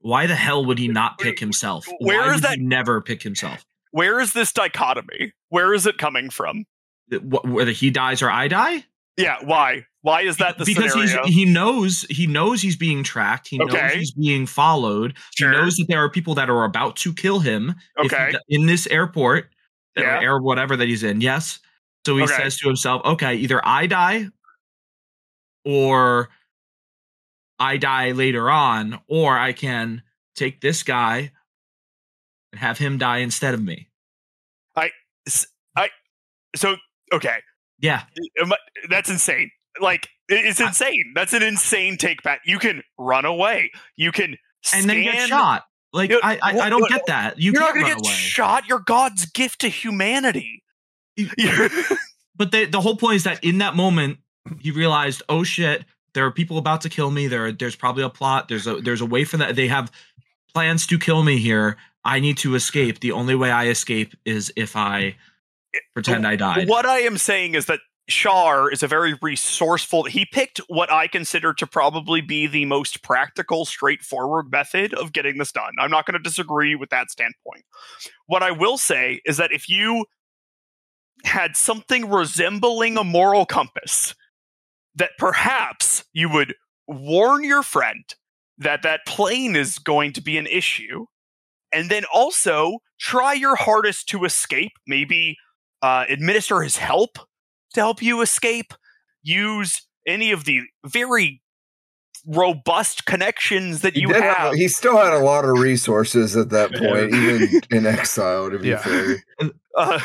why 0.00 0.26
the 0.26 0.34
hell 0.34 0.64
would 0.64 0.78
he 0.78 0.88
not 0.88 1.18
pick 1.18 1.38
himself 1.38 1.86
Where 1.98 2.20
why 2.28 2.34
is 2.34 2.40
that- 2.40 2.56
he 2.58 2.64
never 2.64 3.02
pick 3.02 3.22
himself 3.22 3.66
Where 3.90 4.20
is 4.20 4.32
this 4.32 4.52
dichotomy? 4.52 5.32
Where 5.50 5.74
is 5.74 5.84
it 5.86 5.98
coming 5.98 6.30
from? 6.30 6.64
Wh- 7.12 7.44
whether 7.44 7.72
he 7.72 7.90
dies 7.90 8.22
or 8.22 8.30
i 8.30 8.48
die 8.48 8.84
Yeah, 9.18 9.36
why? 9.44 9.84
Why 10.02 10.22
is 10.22 10.38
that 10.38 10.56
the 10.58 10.64
because 10.64 10.92
scenario? 10.92 11.24
he's 11.26 11.34
he 11.34 11.44
knows 11.44 12.02
he 12.08 12.26
knows 12.26 12.62
he's 12.62 12.76
being 12.76 13.02
tracked 13.02 13.48
he 13.48 13.58
knows 13.58 13.92
he's 13.92 14.12
being 14.12 14.46
followed 14.46 15.16
Sure. 15.36 15.50
He 15.52 15.56
knows 15.58 15.76
that 15.76 15.86
there 15.88 16.02
are 16.02 16.08
people 16.10 16.34
that 16.36 16.48
are 16.48 16.64
about 16.64 16.96
to 16.96 17.12
kill 17.12 17.40
him 17.40 17.74
if 17.98 18.10
he 18.12 18.38
in 18.56 18.66
this 18.66 18.86
airport 18.86 19.50
Yeah. 19.96 20.18
or 20.18 20.22
air 20.22 20.38
whatever 20.40 20.76
that 20.76 20.88
he's 20.88 21.02
in. 21.02 21.20
Yes. 21.20 21.58
So 22.06 22.16
he 22.16 22.22
Okay. 22.22 22.32
says 22.34 22.56
to 22.58 22.66
himself, 22.68 23.02
okay, 23.04 23.34
either 23.34 23.60
I 23.62 23.86
die 23.86 24.28
or 25.66 26.30
I 27.58 27.76
die 27.76 28.12
later 28.12 28.50
on, 28.50 29.00
or 29.06 29.36
I 29.38 29.52
can 29.52 30.02
take 30.34 30.62
this 30.62 30.82
guy 30.82 31.30
and 32.52 32.60
have 32.60 32.78
him 32.78 32.96
die 32.96 33.18
instead 33.18 33.52
of 33.52 33.62
me. 33.62 33.90
I, 34.76 34.90
I, 35.76 35.90
so 36.56 36.76
okay, 37.12 37.40
Yeah. 37.80 38.04
That's 38.88 39.10
insane. 39.10 39.50
Like 39.80 40.08
it's 40.28 40.60
insane. 40.60 41.12
That's 41.14 41.32
an 41.32 41.42
insane 41.42 41.96
take 41.96 42.22
back. 42.22 42.40
You 42.44 42.58
can 42.58 42.82
run 42.98 43.24
away. 43.24 43.70
You 43.96 44.12
can 44.12 44.36
And 44.74 44.88
then 44.88 45.02
get 45.02 45.28
shot. 45.28 45.64
Like 45.92 46.12
I 46.22 46.38
I, 46.42 46.58
I 46.60 46.68
don't 46.70 46.88
get 46.88 47.06
that. 47.06 47.38
You 47.38 47.52
You're 47.52 47.60
not 47.60 47.74
gonna 47.74 47.86
get 47.86 47.98
away. 47.98 48.12
shot. 48.12 48.68
You're 48.68 48.80
God's 48.80 49.26
gift 49.26 49.60
to 49.62 49.68
humanity. 49.68 50.62
But 52.36 52.52
the 52.52 52.64
the 52.64 52.80
whole 52.80 52.96
point 52.96 53.16
is 53.16 53.24
that 53.24 53.44
in 53.44 53.58
that 53.58 53.76
moment, 53.76 54.18
he 54.60 54.70
realized, 54.70 55.22
oh 55.28 55.42
shit, 55.42 55.84
there 56.14 56.24
are 56.24 56.30
people 56.30 56.56
about 56.56 56.80
to 56.82 56.88
kill 56.88 57.10
me. 57.10 57.26
There, 57.26 57.52
there's 57.52 57.76
probably 57.76 58.02
a 58.02 58.08
plot. 58.08 58.48
There's 58.48 58.66
a 58.66 58.76
there's 58.76 59.02
a 59.02 59.06
way 59.06 59.24
for 59.24 59.36
that. 59.36 59.56
They 59.56 59.68
have 59.68 59.92
plans 60.54 60.86
to 60.86 60.98
kill 60.98 61.22
me 61.22 61.36
here. 61.36 61.76
I 62.02 62.18
need 62.18 62.38
to 62.38 62.54
escape. 62.54 63.00
The 63.00 63.12
only 63.12 63.34
way 63.34 63.50
I 63.50 63.66
escape 63.66 64.14
is 64.24 64.50
if 64.56 64.74
I 64.74 65.16
pretend 65.92 66.26
I 66.26 66.36
died. 66.36 66.66
What 66.66 66.86
I 66.86 67.00
am 67.00 67.18
saying 67.18 67.54
is 67.56 67.66
that 67.66 67.80
Char 68.10 68.70
is 68.70 68.82
a 68.82 68.88
very 68.88 69.14
resourceful. 69.22 70.04
He 70.04 70.26
picked 70.26 70.58
what 70.68 70.92
I 70.92 71.06
consider 71.06 71.54
to 71.54 71.66
probably 71.66 72.20
be 72.20 72.46
the 72.46 72.64
most 72.64 73.02
practical, 73.02 73.64
straightforward 73.64 74.50
method 74.50 74.92
of 74.94 75.12
getting 75.12 75.38
this 75.38 75.52
done. 75.52 75.72
I'm 75.78 75.90
not 75.90 76.06
going 76.06 76.14
to 76.14 76.22
disagree 76.22 76.74
with 76.74 76.90
that 76.90 77.10
standpoint. 77.10 77.64
What 78.26 78.42
I 78.42 78.50
will 78.50 78.76
say 78.76 79.20
is 79.24 79.36
that 79.38 79.52
if 79.52 79.68
you 79.68 80.04
had 81.24 81.56
something 81.56 82.10
resembling 82.10 82.98
a 82.98 83.04
moral 83.04 83.46
compass, 83.46 84.14
that 84.96 85.12
perhaps 85.18 86.04
you 86.12 86.28
would 86.28 86.54
warn 86.88 87.44
your 87.44 87.62
friend 87.62 88.04
that 88.58 88.82
that 88.82 89.06
plane 89.06 89.56
is 89.56 89.78
going 89.78 90.12
to 90.14 90.20
be 90.20 90.36
an 90.36 90.46
issue, 90.46 91.06
and 91.72 91.88
then 91.88 92.04
also 92.12 92.78
try 92.98 93.32
your 93.32 93.54
hardest 93.54 94.08
to 94.08 94.24
escape. 94.24 94.72
Maybe 94.86 95.36
uh, 95.80 96.04
administer 96.08 96.60
his 96.60 96.76
help 96.76 97.18
to 97.74 97.80
help 97.80 98.02
you 98.02 98.20
escape. 98.22 98.74
Use 99.22 99.86
any 100.06 100.30
of 100.32 100.44
the 100.44 100.60
very 100.86 101.42
robust 102.26 103.06
connections 103.06 103.80
that 103.82 103.94
He, 103.94 104.02
you 104.02 104.08
did 104.08 104.22
have. 104.22 104.36
have, 104.36 104.54
he 104.54 104.68
still 104.68 104.96
had 104.96 105.12
a 105.12 105.18
lot 105.18 105.44
of 105.44 105.58
resources 105.58 106.36
at 106.36 106.50
that 106.50 106.70
point, 106.76 107.12
even 107.14 107.60
in 107.70 107.86
exile. 107.86 108.50
To 108.50 108.58
be 108.58 108.68
Yeah. 108.68 108.78
fair, 108.78 109.24
uh, 109.76 110.00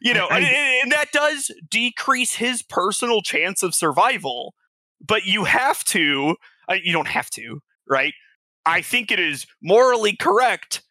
you 0.00 0.14
know, 0.14 0.26
I- 0.30 0.38
and, 0.38 0.46
and 0.84 0.92
that 0.92 1.12
does 1.12 1.50
decrease 1.70 2.34
his 2.34 2.62
personal 2.62 3.22
chance 3.22 3.62
of 3.62 3.74
survival. 3.74 4.54
But 5.00 5.26
you 5.26 5.44
have 5.44 5.84
to, 5.84 6.36
uh, 6.68 6.74
you 6.82 6.92
don't 6.92 7.06
have 7.08 7.30
to, 7.30 7.60
right? 7.88 8.14
I 8.66 8.82
think 8.82 9.10
it 9.12 9.20
is 9.20 9.46
morally 9.62 10.16
correct 10.16 10.82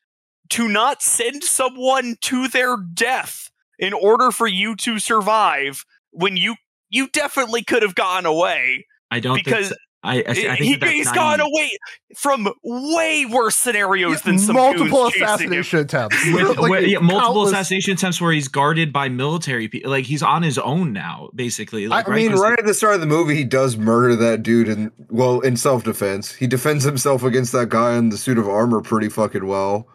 to 0.51 0.67
not 0.69 1.01
send 1.01 1.43
someone 1.43 2.15
to 2.21 2.47
their 2.47 2.77
death 2.77 3.49
in 3.77 3.91
order 3.93 4.31
for 4.31 4.47
you 4.47 4.75
to 4.77 4.97
survive 4.97 5.83
when 6.17 6.37
you 6.37 6.55
you 6.89 7.07
definitely 7.09 7.63
could 7.63 7.83
have 7.83 7.95
gotten 7.95 8.25
away 8.25 8.85
I 9.11 9.19
don't 9.19 9.35
because 9.35 9.67
think. 9.69 9.71
So. 9.71 9.75
I, 10.03 10.17
I, 10.17 10.19
I 10.19 10.33
think 10.33 10.57
he, 10.59 10.73
that 10.73 10.79
that's 10.81 10.91
he's 10.93 11.05
naive. 11.07 11.15
gone 11.15 11.39
away 11.41 11.69
from 12.17 12.47
way 12.63 13.25
worse 13.25 13.57
scenarios 13.57 14.21
than 14.21 14.37
some 14.39 14.55
multiple 14.55 15.03
goons 15.05 15.15
him. 15.15 15.23
assassination 15.23 15.79
attempts. 15.79 16.15
With, 16.31 16.57
Like, 16.59 16.71
with- 16.71 16.87
yeah, 16.87 16.99
multiple 16.99 17.19
countless- 17.43 17.51
assassination 17.51 17.93
attempts 17.93 18.21
where 18.21 18.31
he's 18.31 18.47
guarded 18.47 18.93
by 18.93 19.09
military 19.09 19.67
people. 19.67 19.89
Like 19.91 20.05
he's 20.05 20.21
on 20.23 20.43
his 20.43 20.57
own 20.59 20.93
now, 20.93 21.29
basically. 21.35 21.87
Like, 21.87 22.07
I 22.07 22.15
mean, 22.15 22.31
'Cause 22.31 22.39
right 22.41 22.57
at 22.57 22.65
the 22.65 22.75
start 22.75 22.93
of 22.95 23.01
the 23.01 23.07
movie, 23.07 23.35
he 23.35 23.43
does 23.43 23.75
murder 23.75 24.15
that 24.17 24.43
dude, 24.43 24.69
and 24.69 24.91
well, 25.09 25.41
in 25.41 25.57
self 25.57 25.83
defense, 25.83 26.31
he 26.33 26.47
defends 26.47 26.83
himself 26.85 27.23
against 27.23 27.51
that 27.53 27.67
guy 27.69 27.95
in 27.97 28.09
the 28.09 28.17
suit 28.17 28.37
of 28.37 28.47
armor 28.47 28.81
pretty 28.81 29.09
fucking 29.09 29.45
well. 29.47 29.87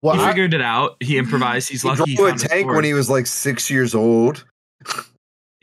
Well, 0.00 0.14
he 0.14 0.22
I- 0.22 0.28
figured 0.28 0.54
it 0.54 0.62
out. 0.62 0.96
He 1.00 1.18
improvised. 1.18 1.68
He's 1.70 1.82
He 1.82 1.88
lucky. 1.88 2.10
He, 2.12 2.16
drove 2.16 2.36
a 2.36 2.38
tank 2.38 2.68
when 2.68 2.84
he 2.84 2.94
was 2.94 3.10
like 3.10 3.26
six 3.26 3.68
years 3.68 3.94
old. 3.96 4.44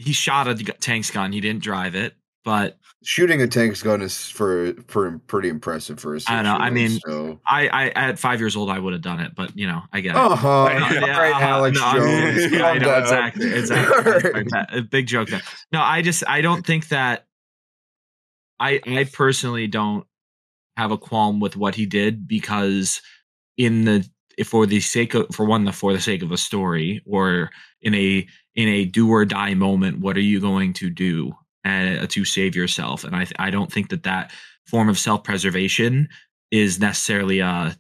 he 0.01 0.13
shot 0.13 0.47
a 0.47 0.55
tank's 0.55 1.11
gun. 1.11 1.31
He 1.31 1.41
didn't 1.41 1.63
drive 1.63 1.95
it, 1.95 2.13
but 2.43 2.77
Shooting 3.03 3.41
a 3.41 3.47
tank's 3.47 3.81
gun 3.81 4.01
is 4.01 4.29
for, 4.29 4.73
for 4.87 5.17
pretty 5.25 5.49
impressive 5.49 5.99
for 5.99 6.15
a 6.15 6.19
I 6.27 6.35
don't 6.35 6.43
know, 6.43 6.55
I 6.55 6.69
mean, 6.69 6.99
so. 7.03 7.39
I, 7.47 7.67
I 7.67 7.89
at 7.89 8.19
five 8.19 8.39
years 8.39 8.55
old 8.55 8.69
I 8.69 8.77
would 8.77 8.93
have 8.93 9.01
done 9.01 9.19
it. 9.19 9.33
But 9.35 9.57
you 9.57 9.65
know, 9.65 9.81
I 9.91 10.01
get 10.01 10.11
it. 10.11 10.17
Uh 10.17 10.35
huh. 10.35 10.69
Yeah, 10.69 10.79
No, 10.79 11.07
yeah, 11.07 11.19
right, 11.19 11.33
uh-huh. 11.33 11.45
Alex 11.45 11.79
No, 11.79 11.85
I 11.85 11.93
Jones. 11.95 12.53
I 12.61 12.77
know, 12.77 12.99
exactly, 12.99 13.53
exactly. 13.53 14.31
Like 14.33 14.47
that, 14.49 14.69
a 14.71 14.81
big 14.83 15.07
joke 15.07 15.29
there. 15.29 15.41
No, 15.71 15.81
I 15.81 16.03
just 16.03 16.23
I 16.27 16.41
don't 16.41 16.63
think 16.63 16.89
that 16.89 17.25
I 18.59 18.79
I 18.85 19.07
personally 19.11 19.65
don't 19.65 20.05
have 20.77 20.91
a 20.91 20.97
qualm 20.97 21.39
with 21.39 21.57
what 21.57 21.73
he 21.73 21.87
did 21.87 22.27
because 22.27 23.01
in 23.57 23.85
the 23.85 24.07
if 24.37 24.49
for 24.49 24.65
the 24.65 24.79
sake 24.79 25.15
of 25.15 25.27
for 25.33 25.45
one 25.45 25.65
the 25.65 25.71
for 25.71 25.91
the 25.91 25.99
sake 25.99 26.21
of 26.21 26.31
a 26.31 26.37
story 26.37 27.01
or 27.07 27.49
in 27.81 27.95
a 27.95 28.27
in 28.55 28.67
a 28.67 28.85
do 28.85 29.09
or 29.09 29.25
die 29.25 29.53
moment 29.53 29.99
what 29.99 30.17
are 30.17 30.21
you 30.21 30.39
going 30.39 30.73
to 30.73 30.89
do 30.89 31.33
uh, 31.65 32.05
to 32.07 32.25
save 32.25 32.55
yourself? 32.55 33.03
And 33.03 33.15
i 33.15 33.25
i 33.39 33.49
don't 33.49 33.71
think 33.71 33.89
that 33.89 34.03
that 34.03 34.31
form 34.65 34.89
of 34.89 34.99
self-preservation 34.99 36.07
is 36.51 36.79
necessarily 36.79 37.41
uh 37.41 37.71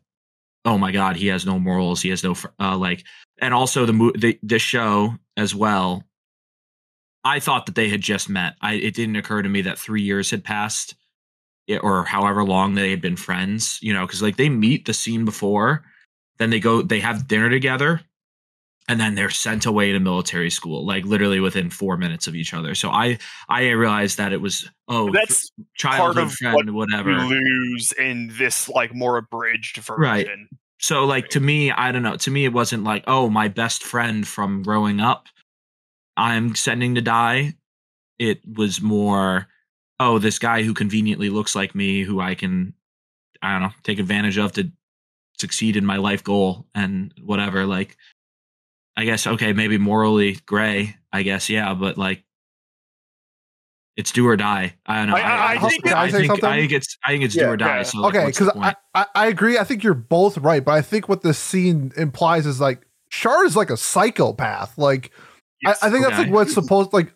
oh 0.65 0.77
my 0.77 0.91
god 0.91 1.15
he 1.15 1.27
has 1.27 1.45
no 1.45 1.59
morals 1.59 2.01
he 2.01 2.09
has 2.09 2.23
no 2.23 2.35
uh 2.59 2.77
like 2.77 3.03
and 3.39 3.53
also 3.53 3.85
the 3.85 4.11
the, 4.17 4.39
the 4.43 4.59
show 4.59 5.15
as 5.37 5.55
well. 5.55 6.03
I 7.23 7.39
thought 7.39 7.65
that 7.67 7.75
they 7.75 7.89
had 7.89 8.01
just 8.01 8.29
met. 8.29 8.55
I 8.61 8.73
it 8.75 8.95
didn't 8.95 9.15
occur 9.15 9.41
to 9.41 9.49
me 9.49 9.61
that 9.63 9.79
3 9.79 10.01
years 10.01 10.31
had 10.31 10.43
passed 10.43 10.95
eh, 11.69 11.77
or 11.77 12.03
however 12.03 12.43
long 12.43 12.73
they 12.75 12.91
had 12.91 13.01
been 13.01 13.15
friends 13.15 13.79
you 13.81 13.93
know 13.93 14.05
cuz 14.07 14.21
like 14.21 14.37
they 14.37 14.49
meet 14.49 14.85
the 14.85 14.93
scene 14.93 15.25
before 15.25 15.83
then 16.37 16.49
they 16.49 16.59
go 16.59 16.81
they 16.81 16.99
have 16.99 17.27
dinner 17.27 17.49
together 17.49 18.01
and 18.87 18.99
then 18.99 19.15
they're 19.15 19.29
sent 19.29 19.65
away 19.65 19.91
to 19.91 19.99
military 19.99 20.49
school, 20.49 20.85
like 20.85 21.05
literally 21.05 21.39
within 21.39 21.69
four 21.69 21.97
minutes 21.97 22.27
of 22.27 22.35
each 22.35 22.53
other. 22.53 22.75
So 22.75 22.89
I 22.89 23.17
I 23.47 23.69
realized 23.69 24.17
that 24.17 24.33
it 24.33 24.41
was 24.41 24.69
oh 24.87 25.11
That's 25.11 25.51
childhood 25.75 26.23
of 26.23 26.33
friend, 26.33 26.55
what 26.55 26.89
whatever. 26.89 27.13
Lose 27.13 27.91
in 27.93 28.31
this 28.37 28.67
like 28.67 28.93
more 28.93 29.17
abridged 29.17 29.77
version. 29.77 30.01
Right. 30.01 30.27
So 30.79 31.05
like 31.05 31.29
to 31.29 31.39
me, 31.39 31.71
I 31.71 31.91
don't 31.91 32.01
know. 32.01 32.17
To 32.17 32.31
me, 32.31 32.43
it 32.43 32.53
wasn't 32.53 32.83
like, 32.83 33.03
oh, 33.05 33.29
my 33.29 33.47
best 33.47 33.83
friend 33.83 34.27
from 34.27 34.63
growing 34.63 34.99
up, 34.99 35.27
I'm 36.17 36.55
sending 36.55 36.95
to 36.95 37.01
die. 37.01 37.53
It 38.17 38.41
was 38.57 38.81
more, 38.81 39.47
oh, 39.99 40.17
this 40.17 40.39
guy 40.39 40.63
who 40.63 40.73
conveniently 40.73 41.29
looks 41.29 41.55
like 41.55 41.75
me, 41.75 42.01
who 42.01 42.19
I 42.19 42.33
can, 42.35 42.73
I 43.43 43.53
don't 43.53 43.61
know, 43.61 43.73
take 43.83 43.99
advantage 43.99 44.39
of 44.39 44.53
to 44.53 44.71
succeed 45.37 45.77
in 45.77 45.85
my 45.85 45.97
life 45.97 46.23
goal 46.23 46.65
and 46.73 47.13
whatever. 47.23 47.65
Like, 47.65 47.95
I 49.01 49.05
guess 49.05 49.25
okay, 49.25 49.51
maybe 49.51 49.77
morally 49.79 50.37
gray. 50.45 50.95
I 51.11 51.23
guess 51.23 51.49
yeah, 51.49 51.73
but 51.73 51.97
like. 51.97 52.23
It's 53.97 54.11
do 54.11 54.25
or 54.25 54.37
die. 54.37 54.75
I 54.85 54.99
don't 54.99 55.09
know. 55.09 55.15
I- 55.17 55.19
I- 55.19 55.51
I 55.53 55.57
think- 55.69 55.83
Can 55.83 55.93
I 55.93 56.09
think, 56.09 56.27
something? 56.27 56.45
I 56.45 56.59
think 56.59 56.71
it's 56.71 56.97
I 57.03 57.09
think 57.11 57.23
it's 57.25 57.35
Yeah. 57.35 57.43
do 57.47 57.49
or 57.51 57.57
die. 57.57 57.77
Yeah. 57.77 57.83
So 57.83 57.99
like, 57.99 58.15
okay, 58.15 58.25
because? 58.27 58.49
I, 58.59 58.75
I 58.95 59.05
I 59.13 59.27
agree. 59.27 59.57
I 59.57 59.63
think 59.65 59.83
you're 59.83 59.93
both 59.93 60.37
right, 60.37 60.63
but 60.63 60.71
I 60.71 60.81
think 60.81 61.09
what 61.09 61.23
this 61.23 61.37
scene 61.37 61.91
implies 61.97 62.45
is 62.45 62.61
like 62.61 62.81
Char 63.09 63.43
is 63.45 63.55
like 63.57 63.69
a 63.69 63.75
psychopath. 63.77 64.77
Like 64.77 65.11
I, 65.65 65.71
I 65.81 65.89
think 65.89 66.05
that's 66.05 66.17
like 66.19 66.29
what's 66.31 66.53
supposed 66.53 66.93
like. 66.93 67.13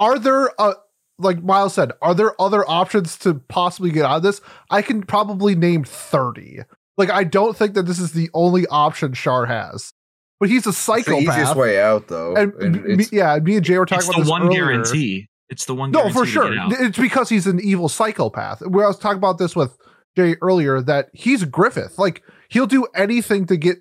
Are 0.00 0.18
there 0.18 0.50
uh 0.60 0.74
like 1.18 1.42
Miles 1.44 1.74
said, 1.74 1.92
are 2.02 2.14
there 2.14 2.38
other 2.42 2.68
options 2.68 3.16
to 3.18 3.34
possibly 3.34 3.90
get 3.90 4.04
out 4.04 4.16
of 4.18 4.22
this? 4.24 4.40
I 4.68 4.82
can 4.82 5.02
probably 5.04 5.54
name 5.54 5.84
thirty. 5.84 6.58
Like 6.98 7.08
I 7.10 7.22
don't 7.24 7.56
think 7.56 7.74
that 7.74 7.84
this 7.84 8.00
is 8.00 8.12
the 8.12 8.30
only 8.34 8.66
option 8.66 9.14
Char 9.14 9.46
has, 9.46 9.92
but 10.38 10.48
he's 10.48 10.66
a 10.66 10.70
It's 10.70 10.86
the 10.86 11.16
easiest 11.18 11.56
way 11.56 11.80
out, 11.80 12.08
though. 12.08 12.34
And, 12.34 12.52
and 12.54 12.96
me, 12.96 13.06
yeah, 13.10 13.38
me 13.38 13.56
and 13.56 13.64
Jay 13.64 13.78
were 13.78 13.86
talking 13.86 13.98
it's 14.00 14.08
about 14.08 14.16
the 14.18 14.22
this 14.22 14.30
one 14.30 14.42
earlier. 14.42 14.66
guarantee. 14.66 15.28
It's 15.48 15.64
the 15.64 15.74
one. 15.74 15.92
Guarantee. 15.92 16.14
No, 16.14 16.20
for 16.20 16.24
to 16.26 16.30
sure. 16.30 16.50
get 16.50 16.58
out. 16.58 16.72
It's 16.72 16.98
because 16.98 17.28
he's 17.28 17.46
an 17.46 17.60
evil 17.60 17.88
psychopath. 17.88 18.60
Where 18.66 18.84
I 18.84 18.88
was 18.88 18.98
talking 18.98 19.18
about 19.18 19.38
this 19.38 19.56
with 19.56 19.76
Jay 20.16 20.36
earlier, 20.42 20.80
that 20.82 21.08
he's 21.12 21.44
Griffith. 21.44 21.98
Like 21.98 22.22
he'll 22.48 22.66
do 22.66 22.86
anything 22.94 23.46
to 23.46 23.56
get 23.56 23.78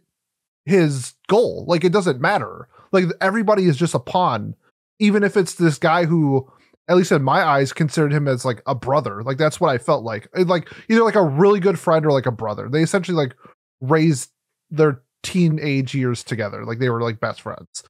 his 0.66 1.14
goal. 1.28 1.66
Like 1.68 1.84
it 1.84 1.91
doesn't 1.91 2.22
matter. 2.22 2.68
Like 2.91 3.06
everybody 3.20 3.66
is 3.66 3.78
just 3.78 3.95
a 3.95 3.99
pawn, 3.99 4.56
even 4.99 5.24
if 5.24 5.36
it's 5.36 5.56
this 5.56 5.78
guy 5.78 6.06
who, 6.06 6.49
at 6.88 6.95
least 6.95 7.12
in 7.12 7.24
my 7.24 7.43
eyes, 7.43 7.74
considered 7.74 8.14
him 8.14 8.28
as 8.28 8.45
like 8.45 8.62
a 8.66 8.76
brother. 8.76 9.24
Like 9.24 9.38
that's 9.38 9.60
what 9.60 9.70
I 9.70 9.78
felt 9.78 10.03
like. 10.03 10.28
Like 10.38 10.72
either 10.89 11.03
like 11.03 11.16
a 11.16 11.24
really 11.24 11.60
good 11.60 11.80
friend 11.80 12.06
or 12.06 12.12
like 12.12 12.26
a 12.28 12.32
brother. 12.32 12.70
They 12.70 12.82
essentially 12.82 13.18
like 13.18 13.36
raised 13.82 14.30
their 14.70 15.01
teenage 15.26 15.93
years 15.93 16.23
together. 16.23 16.63
Like 16.65 16.80
they 16.80 16.89
were 16.89 17.01
like 17.01 17.19
best 17.19 17.41
friends 17.41 17.84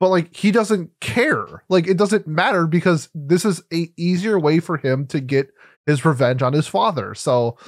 but 0.00 0.10
like 0.10 0.32
he 0.34 0.52
doesn't 0.52 0.90
care 1.00 1.64
like 1.68 1.88
it 1.88 1.96
doesn't 1.96 2.24
matter 2.26 2.68
because 2.68 3.08
this 3.14 3.44
is 3.44 3.62
a 3.72 3.92
easier 3.96 4.38
way 4.38 4.60
for 4.60 4.76
him 4.76 5.04
to 5.04 5.18
get 5.18 5.48
his 5.86 6.04
revenge 6.04 6.40
on 6.40 6.52
his 6.52 6.68
father 6.68 7.16
so 7.16 7.58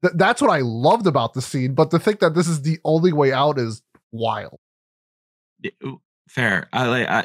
th- 0.00 0.14
that's 0.16 0.40
what 0.40 0.50
i 0.52 0.60
loved 0.60 1.08
about 1.08 1.34
the 1.34 1.42
scene 1.42 1.74
but 1.74 1.90
to 1.90 1.98
think 1.98 2.20
that 2.20 2.34
this 2.36 2.46
is 2.46 2.62
the 2.62 2.78
only 2.84 3.12
way 3.12 3.32
out 3.32 3.58
is 3.58 3.82
wild 4.12 4.60
fair. 6.28 6.68
I 6.72 6.86
like. 6.86 7.08
I, 7.08 7.24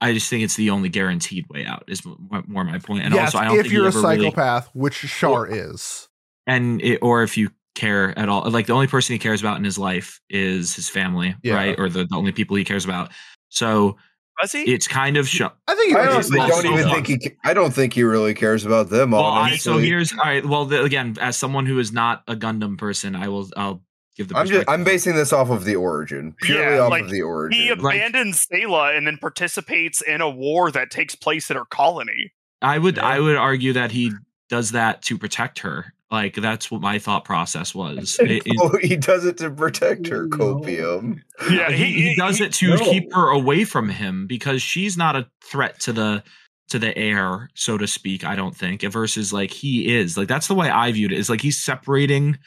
I 0.00 0.12
just 0.12 0.28
think 0.28 0.42
it's 0.44 0.56
the 0.56 0.70
only 0.70 0.88
guaranteed 0.88 1.46
way 1.48 1.64
out. 1.64 1.84
Is 1.88 2.02
more, 2.04 2.64
my 2.64 2.78
point. 2.78 3.04
And 3.04 3.14
yes 3.14 3.34
also, 3.34 3.38
I 3.38 3.44
don't 3.48 3.56
if 3.56 3.62
think 3.62 3.72
you're 3.72 3.84
a 3.84 3.88
ever 3.88 4.00
really- 4.00 4.24
psychopath 4.24 4.70
which 4.74 5.00
Char 5.00 5.46
is 5.46 6.08
and 6.46 6.80
it, 6.82 6.98
or 7.02 7.22
if 7.22 7.36
you 7.36 7.50
care 7.74 8.16
at 8.18 8.28
all, 8.28 8.48
like 8.50 8.66
the 8.66 8.72
only 8.72 8.86
person 8.86 9.12
he 9.14 9.18
cares 9.18 9.40
about 9.40 9.56
in 9.58 9.64
his 9.64 9.78
life 9.78 10.20
is 10.30 10.74
his 10.74 10.88
family, 10.88 11.34
Yeah. 11.42 11.54
right? 11.54 11.78
Or 11.78 11.88
the, 11.88 12.04
the 12.04 12.14
only 12.16 12.32
people 12.32 12.56
he 12.56 12.64
cares 12.64 12.84
about. 12.84 13.10
So 13.48 13.96
Was 14.42 14.52
he? 14.52 14.62
it's 14.62 14.88
kind 14.88 15.16
of. 15.16 15.28
Sh- 15.28 15.42
i 15.42 15.74
think 15.74 15.94
I 15.96 16.04
it- 16.04 16.08
honestly 16.10 16.38
well, 16.38 16.48
don't 16.48 16.66
even 16.72 16.84
far. 16.88 16.94
think 17.02 17.22
he. 17.22 17.30
I 17.44 17.54
don't 17.54 17.72
think 17.74 17.92
he 17.92 18.02
really 18.02 18.34
cares 18.34 18.64
about 18.64 18.90
them. 18.90 19.10
well, 19.12 19.24
I, 19.24 19.42
honestly, 19.42 19.58
so 19.58 19.78
here's 19.78 20.12
all 20.12 20.18
right. 20.24 20.44
Well, 20.44 20.64
the, 20.66 20.82
again, 20.82 21.16
as 21.20 21.36
someone 21.36 21.66
who 21.66 21.78
is 21.78 21.92
not 21.92 22.22
a 22.28 22.34
Gundam 22.36 22.78
person, 22.78 23.14
I 23.16 23.28
will. 23.28 23.48
I'll 23.56 23.82
give 24.16 24.28
the. 24.28 24.36
I'm 24.36 24.46
just. 24.46 24.68
I'm 24.68 24.82
basing 24.84 25.14
this 25.14 25.32
off 25.32 25.50
of 25.50 25.64
the 25.64 25.76
origin, 25.76 26.34
purely 26.42 26.76
Yeah, 26.76 26.80
off 26.82 26.90
like, 26.90 27.04
of 27.04 27.10
the 27.10 27.22
origin. 27.22 27.60
he 27.60 27.74
like- 27.74 27.96
abandons 27.96 28.46
Sayla 28.52 28.96
and 28.96 29.06
then 29.06 29.18
participates 29.18 30.00
in 30.00 30.20
a 30.20 30.30
war 30.30 30.70
that 30.72 30.90
takes 30.90 31.14
place 31.14 31.50
at 31.50 31.56
her 31.56 31.64
colony. 31.64 32.32
I 32.62 32.78
would. 32.78 32.96
Yeah. 32.96 33.06
I 33.06 33.20
would 33.20 33.36
argue 33.36 33.72
that 33.74 33.90
he 33.92 34.12
does 34.48 34.72
that 34.72 35.02
to 35.02 35.16
protect 35.18 35.60
her. 35.60 35.92
Like 36.14 36.34
that's 36.36 36.70
what 36.70 36.80
my 36.80 37.00
thought 37.00 37.24
process 37.24 37.74
was. 37.74 38.18
It- 38.24 38.46
it- 38.46 38.56
oh, 38.60 38.78
he 38.80 38.96
does 38.96 39.24
it 39.26 39.36
to 39.38 39.50
protect 39.50 40.06
her, 40.06 40.28
copium. 40.28 41.20
Yeah, 41.50 41.70
he, 41.72 41.92
he 41.92 42.14
does 42.16 42.40
it 42.40 42.52
to 42.54 42.68
no. 42.76 42.76
keep 42.76 43.12
her 43.12 43.30
away 43.30 43.64
from 43.64 43.88
him 43.88 44.26
because 44.28 44.62
she's 44.62 44.96
not 44.96 45.16
a 45.16 45.26
threat 45.42 45.80
to 45.80 45.92
the 45.92 46.22
to 46.68 46.78
the 46.78 46.96
air, 46.96 47.50
so 47.54 47.76
to 47.76 47.86
speak. 47.86 48.24
I 48.24 48.36
don't 48.36 48.56
think 48.56 48.82
versus 48.82 49.32
like 49.32 49.50
he 49.50 49.94
is. 49.94 50.16
Like 50.16 50.28
that's 50.28 50.46
the 50.46 50.54
way 50.54 50.70
I 50.70 50.92
viewed 50.92 51.12
it. 51.12 51.18
Is 51.18 51.28
like 51.28 51.40
he's 51.40 51.60
separating 51.62 52.38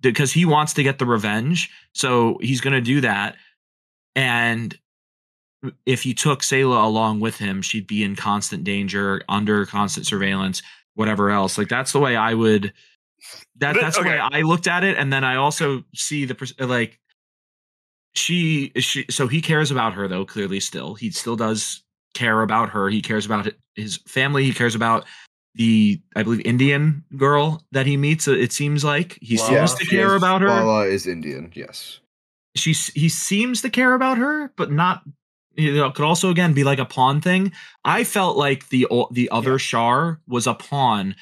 because 0.00 0.32
he 0.32 0.44
wants 0.44 0.74
to 0.74 0.84
get 0.84 0.98
the 0.98 1.06
revenge, 1.06 1.70
so 1.92 2.38
he's 2.40 2.60
going 2.60 2.74
to 2.74 2.80
do 2.80 3.00
that. 3.00 3.34
And 4.14 4.78
if 5.86 6.02
he 6.02 6.14
took 6.14 6.40
Sayla 6.42 6.84
along 6.84 7.18
with 7.20 7.36
him, 7.38 7.62
she'd 7.62 7.88
be 7.88 8.04
in 8.04 8.14
constant 8.14 8.62
danger, 8.64 9.22
under 9.28 9.66
constant 9.66 10.06
surveillance, 10.06 10.62
whatever 10.94 11.30
else. 11.30 11.58
Like 11.58 11.68
that's 11.68 11.92
the 11.92 12.00
way 12.00 12.16
I 12.16 12.34
would. 12.34 12.72
That 13.56 13.76
that's 13.80 13.96
the 13.98 14.04
way. 14.04 14.18
I 14.18 14.42
looked 14.42 14.66
at 14.66 14.84
it, 14.84 14.96
and 14.96 15.12
then 15.12 15.24
I 15.24 15.36
also 15.36 15.84
see 15.94 16.24
the 16.24 16.34
pers- 16.34 16.54
like 16.58 16.98
she 18.14 18.72
she 18.76 19.04
so 19.10 19.26
he 19.28 19.40
cares 19.40 19.70
about 19.70 19.92
her 19.94 20.08
though 20.08 20.24
clearly 20.24 20.60
still 20.60 20.94
he 20.94 21.10
still 21.10 21.36
does 21.36 21.82
care 22.14 22.42
about 22.42 22.70
her 22.70 22.88
he 22.88 23.00
cares 23.02 23.26
about 23.26 23.48
his 23.76 23.98
family 24.08 24.44
he 24.44 24.52
cares 24.52 24.74
about 24.74 25.04
the 25.54 26.00
i 26.16 26.22
believe 26.22 26.40
indian 26.44 27.04
girl 27.16 27.62
that 27.70 27.86
he 27.86 27.96
meets 27.96 28.26
uh, 28.26 28.32
it 28.32 28.50
seems 28.50 28.82
like 28.82 29.18
he 29.20 29.36
Lalah. 29.36 29.68
seems 29.68 29.74
to 29.74 29.84
care 29.86 30.08
Yes, 30.14 30.16
about 30.18 30.40
her 30.40 30.48
Lalah 30.48 30.90
is 30.90 31.06
Indian. 31.06 31.52
Yes. 31.54 32.00
she 32.56 32.72
he 32.72 33.08
seems 33.08 33.60
to 33.62 33.70
care 33.70 33.94
about 33.94 34.18
her 34.18 34.52
but 34.56 34.72
not 34.72 35.02
you 35.54 35.76
know 35.76 35.90
could 35.90 36.04
also 36.04 36.30
again 36.30 36.54
be 36.54 36.64
like 36.64 36.78
a 36.78 36.84
pawn 36.86 37.20
thing 37.20 37.52
i 37.84 38.02
felt 38.04 38.36
like 38.36 38.68
the 38.70 38.86
the 39.12 39.28
other 39.30 39.58
Char 39.58 40.20
was 40.26 40.46
a 40.46 40.54
pawn 40.54 41.14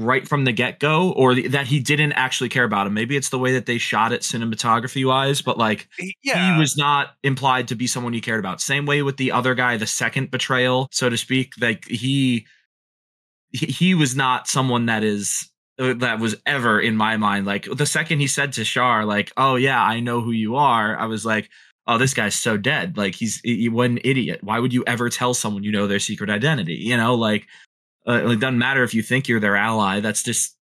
right 0.00 0.26
from 0.26 0.44
the 0.44 0.52
get-go 0.52 1.12
or 1.12 1.34
the, 1.34 1.46
that 1.48 1.66
he 1.66 1.78
didn't 1.78 2.12
actually 2.12 2.48
care 2.48 2.64
about 2.64 2.86
him 2.86 2.94
maybe 2.94 3.16
it's 3.16 3.28
the 3.28 3.38
way 3.38 3.52
that 3.52 3.66
they 3.66 3.76
shot 3.76 4.12
it 4.12 4.22
cinematography 4.22 5.06
wise 5.06 5.42
but 5.42 5.58
like 5.58 5.88
He- 5.98 6.16
Yeah, 6.22 6.54
he 6.54 6.58
was 6.58 6.76
not 6.76 7.10
implied 7.22 7.68
to 7.68 7.74
be 7.74 7.86
someone 7.86 8.14
you 8.14 8.20
cared 8.20 8.40
about. 8.40 8.60
Same 8.60 8.86
way 8.86 9.02
with 9.02 9.16
the 9.18 9.32
other 9.32 9.54
guy, 9.54 9.76
the 9.76 9.86
second 9.86 10.30
betrayal, 10.30 10.88
so 10.90 11.08
to 11.08 11.16
speak. 11.16 11.52
Like 11.60 11.86
he, 11.86 12.46
he, 13.50 13.94
was 13.94 14.16
not 14.16 14.48
someone 14.48 14.86
that 14.86 15.02
is 15.04 15.50
uh, 15.78 15.94
that 15.94 16.18
was 16.18 16.36
ever 16.46 16.80
in 16.80 16.96
my 16.96 17.16
mind. 17.16 17.46
Like 17.46 17.64
the 17.70 17.86
second 17.86 18.20
he 18.20 18.26
said 18.26 18.52
to 18.54 18.64
Char, 18.64 19.04
like, 19.04 19.32
"Oh 19.36 19.56
yeah, 19.56 19.82
I 19.82 20.00
know 20.00 20.20
who 20.20 20.30
you 20.32 20.56
are," 20.56 20.96
I 20.96 21.06
was 21.06 21.24
like. 21.24 21.50
Oh, 21.86 21.98
this 21.98 22.14
guy's 22.14 22.36
so 22.36 22.56
dead. 22.56 22.96
Like 22.96 23.16
he's 23.16 23.40
he, 23.42 23.68
one 23.68 23.98
idiot. 24.04 24.40
Why 24.44 24.60
would 24.60 24.72
you 24.72 24.84
ever 24.86 25.08
tell 25.08 25.34
someone 25.34 25.64
you 25.64 25.72
know 25.72 25.88
their 25.88 25.98
secret 25.98 26.30
identity? 26.30 26.74
You 26.74 26.96
know, 26.96 27.16
like 27.16 27.48
uh, 28.10 28.30
it 28.30 28.40
doesn't 28.40 28.58
matter 28.58 28.82
if 28.82 28.94
you 28.94 29.02
think 29.02 29.28
you're 29.28 29.40
their 29.40 29.56
ally. 29.56 30.00
That's 30.00 30.22
just 30.22 30.56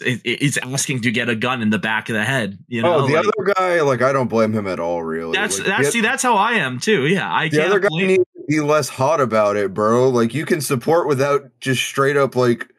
it, 0.00 0.20
it's 0.24 0.58
asking 0.58 1.02
to 1.02 1.10
get 1.10 1.28
a 1.28 1.34
gun 1.34 1.62
in 1.62 1.70
the 1.70 1.78
back 1.78 2.08
of 2.08 2.14
the 2.14 2.24
head. 2.24 2.58
You 2.68 2.82
know, 2.82 2.96
oh, 2.96 3.06
the 3.06 3.14
like- 3.14 3.24
other 3.26 3.54
guy, 3.54 3.80
like 3.82 4.02
I 4.02 4.12
don't 4.12 4.28
blame 4.28 4.52
him 4.52 4.66
at 4.66 4.78
all. 4.80 5.02
Really, 5.02 5.32
that's 5.32 5.58
Like, 5.58 5.68
that's 5.68 5.90
see 5.90 6.00
that's 6.00 6.22
how 6.22 6.34
I 6.36 6.52
am 6.54 6.78
too. 6.78 7.06
Yeah, 7.06 7.32
I 7.32 7.48
the 7.48 7.56
can't 7.58 7.70
other 7.70 7.80
guy 7.80 7.88
blame- 7.88 8.06
needs 8.08 8.24
to 8.34 8.44
be 8.48 8.60
less 8.60 8.88
hot 8.88 9.20
about 9.20 9.56
it, 9.56 9.72
bro. 9.72 10.08
Like 10.10 10.34
you 10.34 10.44
can 10.44 10.60
support 10.60 11.08
without 11.08 11.50
just 11.60 11.82
straight 11.82 12.16
up 12.16 12.36
like 12.36 12.70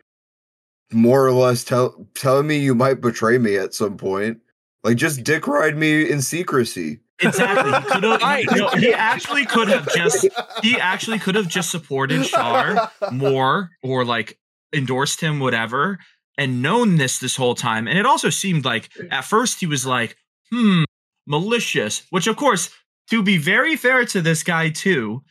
more 0.91 1.25
or 1.25 1.31
less 1.31 1.63
tell 1.63 2.07
telling 2.13 2.47
me 2.47 2.59
you 2.59 2.75
might 2.75 3.01
betray 3.01 3.37
me 3.37 3.57
at 3.57 3.73
some 3.73 3.97
point. 3.97 4.39
Like 4.83 4.97
just 4.97 5.23
dick 5.23 5.47
ride 5.47 5.75
me 5.75 6.09
in 6.09 6.21
secrecy. 6.21 6.99
Exactly. 7.21 7.71
He 7.71 7.81
could 7.91 8.03
have. 8.03 8.21
Right. 8.21 8.79
he 8.79 8.93
actually 8.93 9.45
could 9.45 9.67
have 9.69 9.91
just. 9.93 10.27
He 10.61 10.79
actually 10.79 11.19
could 11.19 11.35
have 11.35 11.47
just 11.47 11.71
supported 11.71 12.23
Char 12.25 12.91
more, 13.11 13.71
or 13.81 14.05
like 14.05 14.37
endorsed 14.73 15.21
him, 15.21 15.39
whatever, 15.39 15.97
and 16.37 16.61
known 16.61 16.97
this 16.97 17.19
this 17.19 17.35
whole 17.35 17.55
time. 17.55 17.87
And 17.87 17.97
it 17.97 18.05
also 18.05 18.29
seemed 18.29 18.65
like 18.65 18.89
at 19.11 19.25
first 19.25 19.59
he 19.59 19.65
was 19.65 19.85
like, 19.85 20.15
"Hmm, 20.51 20.83
malicious," 21.25 22.03
which 22.11 22.27
of 22.27 22.35
course, 22.37 22.69
to 23.09 23.23
be 23.23 23.37
very 23.37 23.75
fair 23.75 24.05
to 24.05 24.21
this 24.21 24.43
guy 24.43 24.69
too. 24.69 25.23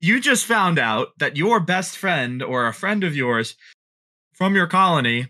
You 0.00 0.20
just 0.20 0.46
found 0.46 0.78
out 0.78 1.18
that 1.18 1.36
your 1.36 1.58
best 1.60 1.96
friend 1.96 2.42
or 2.42 2.66
a 2.66 2.72
friend 2.74 3.02
of 3.04 3.16
yours 3.16 3.56
from 4.34 4.54
your 4.54 4.66
colony 4.66 5.28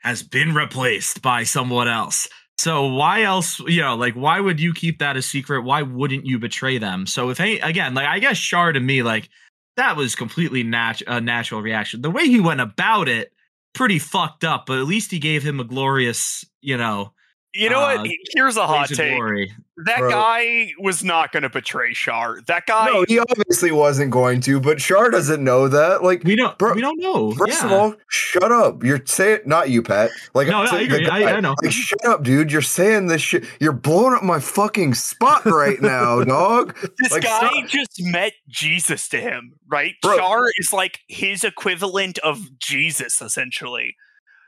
has 0.00 0.22
been 0.22 0.54
replaced 0.54 1.22
by 1.22 1.42
someone 1.44 1.88
else. 1.88 2.28
So 2.58 2.86
why 2.86 3.22
else, 3.22 3.60
you 3.60 3.80
know, 3.80 3.94
like 3.94 4.14
why 4.14 4.40
would 4.40 4.60
you 4.60 4.74
keep 4.74 4.98
that 4.98 5.16
a 5.16 5.22
secret? 5.22 5.62
Why 5.62 5.82
wouldn't 5.82 6.26
you 6.26 6.38
betray 6.38 6.78
them? 6.78 7.06
So 7.06 7.30
if 7.30 7.38
any, 7.40 7.60
again, 7.60 7.94
like 7.94 8.06
I 8.06 8.18
guess 8.18 8.38
Char 8.38 8.72
to 8.72 8.80
me, 8.80 9.02
like 9.02 9.28
that 9.76 9.96
was 9.96 10.16
completely 10.16 10.64
nat- 10.64 11.02
a 11.06 11.20
natural 11.20 11.62
reaction. 11.62 12.02
The 12.02 12.10
way 12.10 12.26
he 12.26 12.40
went 12.40 12.60
about 12.60 13.08
it, 13.08 13.32
pretty 13.74 14.00
fucked 14.00 14.42
up, 14.42 14.66
but 14.66 14.78
at 14.78 14.86
least 14.86 15.12
he 15.12 15.20
gave 15.20 15.44
him 15.44 15.60
a 15.60 15.64
glorious, 15.64 16.44
you 16.60 16.76
know, 16.76 17.12
You 17.58 17.70
know 17.70 17.80
Uh, 17.80 17.96
what? 17.98 18.10
Here's 18.34 18.56
a 18.56 18.66
hot 18.66 18.88
take. 18.88 19.10
Glory. 19.16 19.52
That 19.84 19.98
Bro. 19.98 20.10
guy 20.10 20.72
was 20.78 21.02
not 21.04 21.32
going 21.32 21.42
to 21.44 21.48
betray 21.48 21.92
Char. 21.92 22.40
That 22.46 22.66
guy. 22.66 22.86
No, 22.86 23.04
he 23.06 23.18
obviously 23.18 23.70
wasn't 23.72 24.10
going 24.12 24.40
to, 24.42 24.60
but 24.60 24.78
Char 24.78 25.10
doesn't 25.10 25.42
know 25.42 25.66
that. 25.68 26.02
Like, 26.04 26.22
We 26.24 26.34
don't. 26.36 26.56
Bro, 26.58 26.74
we 26.74 26.80
don't 26.80 27.00
know. 27.00 27.32
first 27.32 27.62
of 27.64 27.70
all, 27.72 27.94
shut 28.08 28.50
up. 28.52 28.82
You're 28.84 29.00
saying 29.04 29.40
not 29.46 29.70
you, 29.70 29.82
Pat. 29.82 30.10
Like, 30.34 30.46
No, 30.48 30.58
I'm 30.58 30.64
no, 30.66 30.70
I 30.70 30.74
saying 30.78 30.88
the 30.90 30.94
agree. 30.96 31.08
I- 31.08 31.22
guy. 31.22 31.32
I 31.36 31.40
know. 31.40 31.54
Like, 31.62 31.72
shut 31.72 32.04
up, 32.06 32.22
dude. 32.24 32.50
You're 32.52 32.60
saying 32.62 33.06
this 33.08 33.22
shit. 33.22 33.44
You're 33.60 33.72
blowing 33.72 34.14
up 34.14 34.22
my 34.22 34.38
fucking 34.40 34.94
spot 34.94 35.44
right 35.44 35.80
now, 35.82 36.22
dog. 36.24 36.76
This 36.98 37.12
Like, 37.12 37.22
guy 37.22 37.38
stop. 37.48 37.66
just 37.68 38.00
met 38.02 38.32
Jesus 38.48 39.08
to 39.10 39.20
him, 39.20 39.54
right? 39.68 39.94
Bro. 40.02 40.18
Char 40.18 40.44
is 40.58 40.72
like 40.72 41.00
his 41.08 41.42
equivalent 41.44 42.18
of 42.20 42.58
Jesus, 42.60 43.20
essentially. 43.20 43.94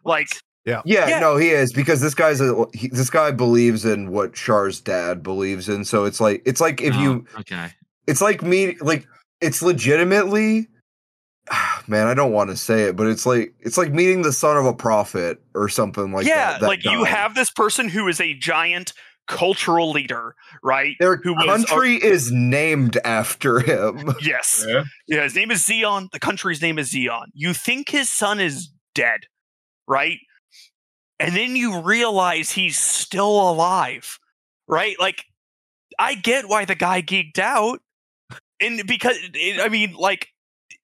Like, 0.05 0.29
Yeah, 0.67 0.83
Yeah. 0.85 1.19
no, 1.21 1.37
he 1.37 1.51
is 1.51 1.73
because 1.73 2.01
this 2.01 2.15
guy's 2.15 2.41
a 2.41 2.65
he, 2.75 2.89
this 2.89 3.11
guy 3.11 3.31
believes 3.31 3.85
in 3.85 4.11
what 4.11 4.35
Char's 4.35 4.81
dad 4.81 5.23
believes 5.23 5.69
in. 5.69 5.85
So 5.85 6.05
it's 6.05 6.21
like 6.21 6.43
it's 6.45 6.61
like 6.61 6.81
if 6.81 6.95
oh, 6.95 7.01
you 7.01 7.27
Oh, 7.35 7.41
okay. 7.41 7.71
it's 8.07 8.21
like 8.21 8.43
me 8.43 8.77
like 8.81 9.07
it's 9.41 9.63
legitimately 9.63 10.69
man 11.87 12.07
i 12.07 12.15
don't 12.15 12.33
want 12.33 12.51
to 12.51 12.57
say 12.57 12.83
it 12.83 12.95
but 12.97 13.07
it's 13.07 13.25
like 13.25 13.55
it's 13.61 13.79
like 13.79 13.91
meeting 13.93 14.23
the 14.23 14.33
son 14.33 14.57
of 14.59 14.67
a 14.67 14.75
prophet 14.75 15.39
or 15.55 15.69
something 15.69 16.13
like 16.13 16.27
yeah, 16.27 16.53
that, 16.53 16.61
that 16.61 16.67
like 16.67 16.85
you 16.85 17.05
have 17.05 17.35
this 17.35 17.51
person 17.51 17.89
who 17.89 18.07
is 18.09 18.21
a 18.21 18.35
giant 18.35 18.93
cultural 19.27 19.93
leader, 19.93 20.35
right? 20.63 20.97
their 20.99 21.17
who 21.19 21.33
was 21.35 21.45
a- 21.45 21.47
country 21.67 21.95
is 21.95 22.31
named 22.33 22.99
after 23.05 23.61
him 23.61 24.13
Yes. 24.21 24.65
Yeah. 24.69 24.83
Yeah, 25.07 25.23
his 25.23 25.35
name 25.37 25.51
is 25.53 25.63
Zeon. 25.63 26.11
The 26.11 26.19
country's 26.19 26.61
name 26.61 26.79
is 26.81 26.93
Zeon. 26.93 27.27
You 27.33 27.55
think 27.55 27.89
his 27.91 28.09
son 28.11 28.41
is 28.41 28.71
dead, 28.95 29.21
right? 29.87 30.19
And 31.21 31.37
then 31.37 31.55
you 31.55 31.81
realize 31.83 32.51
he's 32.51 32.79
still 32.79 33.51
alive, 33.51 34.19
right? 34.67 34.97
Like, 34.99 35.25
I 35.99 36.15
get 36.15 36.49
why 36.49 36.65
the 36.65 36.75
guy 36.75 37.03
geeked 37.03 37.39
out. 37.39 37.81
And 38.59 38.87
because, 38.87 39.19
it, 39.35 39.61
I 39.61 39.69
mean, 39.69 39.95
like, 39.95 40.29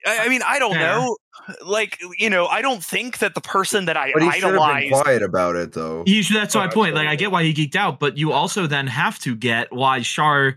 I, 0.04 0.26
I 0.26 0.28
mean, 0.28 0.42
I 0.44 0.58
don't 0.58 0.74
Fair. 0.74 0.98
know. 0.98 1.16
Like, 1.64 1.98
you 2.18 2.28
know, 2.28 2.46
I 2.46 2.60
don't 2.60 2.84
think 2.84 3.18
that 3.18 3.34
the 3.34 3.40
person 3.40 3.86
that 3.86 3.96
I 3.96 4.12
but 4.12 4.22
he 4.22 4.30
should 4.32 4.54
have 4.54 4.80
been 4.80 4.90
quiet 4.90 5.22
about 5.22 5.54
it 5.56 5.72
though 5.72 6.02
He, 6.06 6.22
that's 6.22 6.54
my 6.54 6.68
point. 6.68 6.94
Like, 6.94 7.08
I 7.08 7.16
get 7.16 7.30
why 7.30 7.44
he 7.44 7.54
geeked 7.54 7.76
out, 7.76 7.98
but 7.98 8.18
you 8.18 8.32
also 8.32 8.66
then 8.66 8.86
have 8.86 9.18
to 9.20 9.34
get 9.34 9.72
why 9.72 10.00
Char 10.00 10.56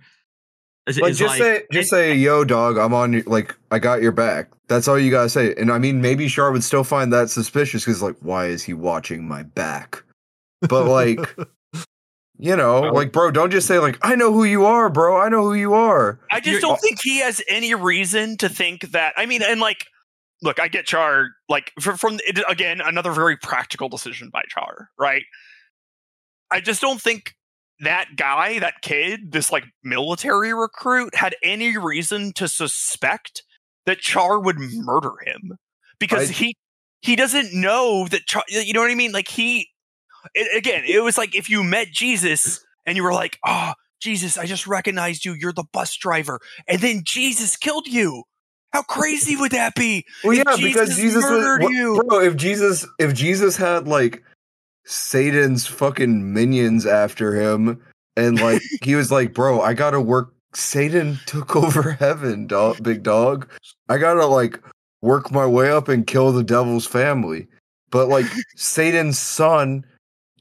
is, 0.89 0.99
like 0.99 1.11
is 1.11 1.17
just 1.19 1.39
like, 1.39 1.41
say 1.41 1.63
just 1.71 1.89
say 1.89 2.15
yo 2.15 2.43
dog 2.43 2.77
i'm 2.77 2.93
on 2.93 3.13
you 3.13 3.23
like 3.27 3.55
i 3.71 3.79
got 3.79 4.01
your 4.01 4.11
back 4.11 4.49
that's 4.67 4.87
all 4.87 4.97
you 4.99 5.11
gotta 5.11 5.29
say 5.29 5.53
and 5.55 5.71
i 5.71 5.77
mean 5.77 6.01
maybe 6.01 6.27
Char 6.27 6.51
would 6.51 6.63
still 6.63 6.83
find 6.83 7.11
that 7.13 7.29
suspicious 7.29 7.83
because 7.85 8.01
like 8.01 8.15
why 8.21 8.47
is 8.47 8.63
he 8.63 8.73
watching 8.73 9.27
my 9.27 9.43
back 9.43 10.03
but 10.61 10.85
like 10.85 11.19
you 12.37 12.55
know 12.55 12.81
Well- 12.81 12.93
like 12.93 13.11
bro 13.11 13.31
don't 13.31 13.51
just 13.51 13.67
say 13.67 13.79
like 13.79 13.97
i 14.01 14.15
know 14.15 14.31
who 14.33 14.43
you 14.43 14.65
are 14.65 14.89
bro 14.89 15.19
i 15.19 15.29
know 15.29 15.43
who 15.43 15.53
you 15.53 15.73
are 15.73 16.19
I 16.31 16.39
just 16.39 16.47
You're- 16.51 16.61
don't 16.61 16.79
think 16.79 16.99
he 17.03 17.19
has 17.19 17.41
any 17.47 17.73
reason 17.75 18.37
to 18.37 18.49
think 18.49 18.91
that. 18.91 19.13
I 19.17 19.25
mean, 19.25 19.41
and 19.43 19.59
like, 19.59 19.87
look, 20.41 20.59
I 20.59 20.67
get 20.69 20.85
Char. 20.85 21.29
Like, 21.49 21.73
from, 21.79 21.97
from 21.97 22.19
again, 22.47 22.79
another 22.81 23.11
very 23.11 23.35
practical 23.35 23.89
decision 23.89 24.29
by 24.31 24.43
Char, 24.47 24.89
right? 24.97 25.23
I 26.51 26.61
just 26.61 26.81
don't 26.81 27.01
think 27.01 27.33
that 27.81 28.09
guy, 28.15 28.59
that 28.59 28.81
kid, 28.81 29.31
this 29.31 29.51
like 29.51 29.63
military 29.83 30.53
recruit, 30.53 31.15
had 31.15 31.35
any 31.43 31.77
reason 31.77 32.33
to 32.33 32.47
suspect 32.47 33.43
that 33.85 33.99
Char 33.99 34.39
would 34.39 34.57
murder 34.59 35.11
him 35.25 35.57
because 35.99 36.29
I- 36.29 36.33
he 36.33 36.55
he 37.01 37.15
doesn't 37.15 37.53
know 37.53 38.07
that 38.09 38.25
Char. 38.25 38.43
You 38.49 38.73
know 38.73 38.81
what 38.81 38.91
I 38.91 38.95
mean? 38.95 39.11
Like 39.11 39.27
he, 39.27 39.69
it, 40.35 40.57
again, 40.57 40.83
it 40.85 41.01
was 41.03 41.17
like 41.17 41.35
if 41.35 41.49
you 41.49 41.63
met 41.63 41.87
Jesus 41.91 42.63
and 42.85 42.95
you 42.97 43.03
were 43.03 43.13
like, 43.13 43.37
oh. 43.45 43.73
Jesus, 44.01 44.37
I 44.37 44.45
just 44.45 44.65
recognized 44.65 45.25
you. 45.25 45.33
You're 45.33 45.51
the 45.51 45.65
bus 45.73 45.93
driver. 45.97 46.39
And 46.69 46.79
then 46.79 47.01
Jesus 47.03 47.57
killed 47.57 47.85
you. 47.85 48.23
How 48.71 48.81
crazy 48.81 49.35
would 49.35 49.51
that 49.51 49.75
be? 49.75 50.05
Well, 50.23 50.31
yeah, 50.33 50.43
because 50.55 50.87
Jesus 50.87 50.95
Jesus 50.95 51.15
was, 51.15 51.31
murdered 51.31 51.63
what- 51.63 51.73
you. 51.73 52.01
bro. 52.07 52.21
If 52.21 52.37
Jesus, 52.37 52.87
if 52.97 53.13
Jesus 53.13 53.57
had 53.57 53.89
like 53.89 54.23
Satan's 54.89 55.67
fucking 55.67 56.33
minions 56.33 56.85
after 56.85 57.35
him, 57.35 57.79
and 58.17 58.39
like 58.41 58.61
he 58.83 58.95
was 58.95 59.11
like, 59.11 59.33
bro, 59.33 59.61
I 59.61 59.73
gotta 59.73 60.01
work. 60.01 60.33
Satan 60.55 61.19
took 61.27 61.55
over 61.55 61.91
heaven, 61.91 62.47
dog, 62.47 62.81
big 62.81 63.03
dog. 63.03 63.47
I 63.87 63.97
gotta 63.97 64.25
like 64.25 64.59
work 65.01 65.31
my 65.31 65.45
way 65.45 65.69
up 65.71 65.87
and 65.87 66.07
kill 66.07 66.31
the 66.31 66.43
devil's 66.43 66.87
family. 66.87 67.47
But 67.91 68.09
like 68.09 68.25
Satan's 68.55 69.19
son 69.19 69.85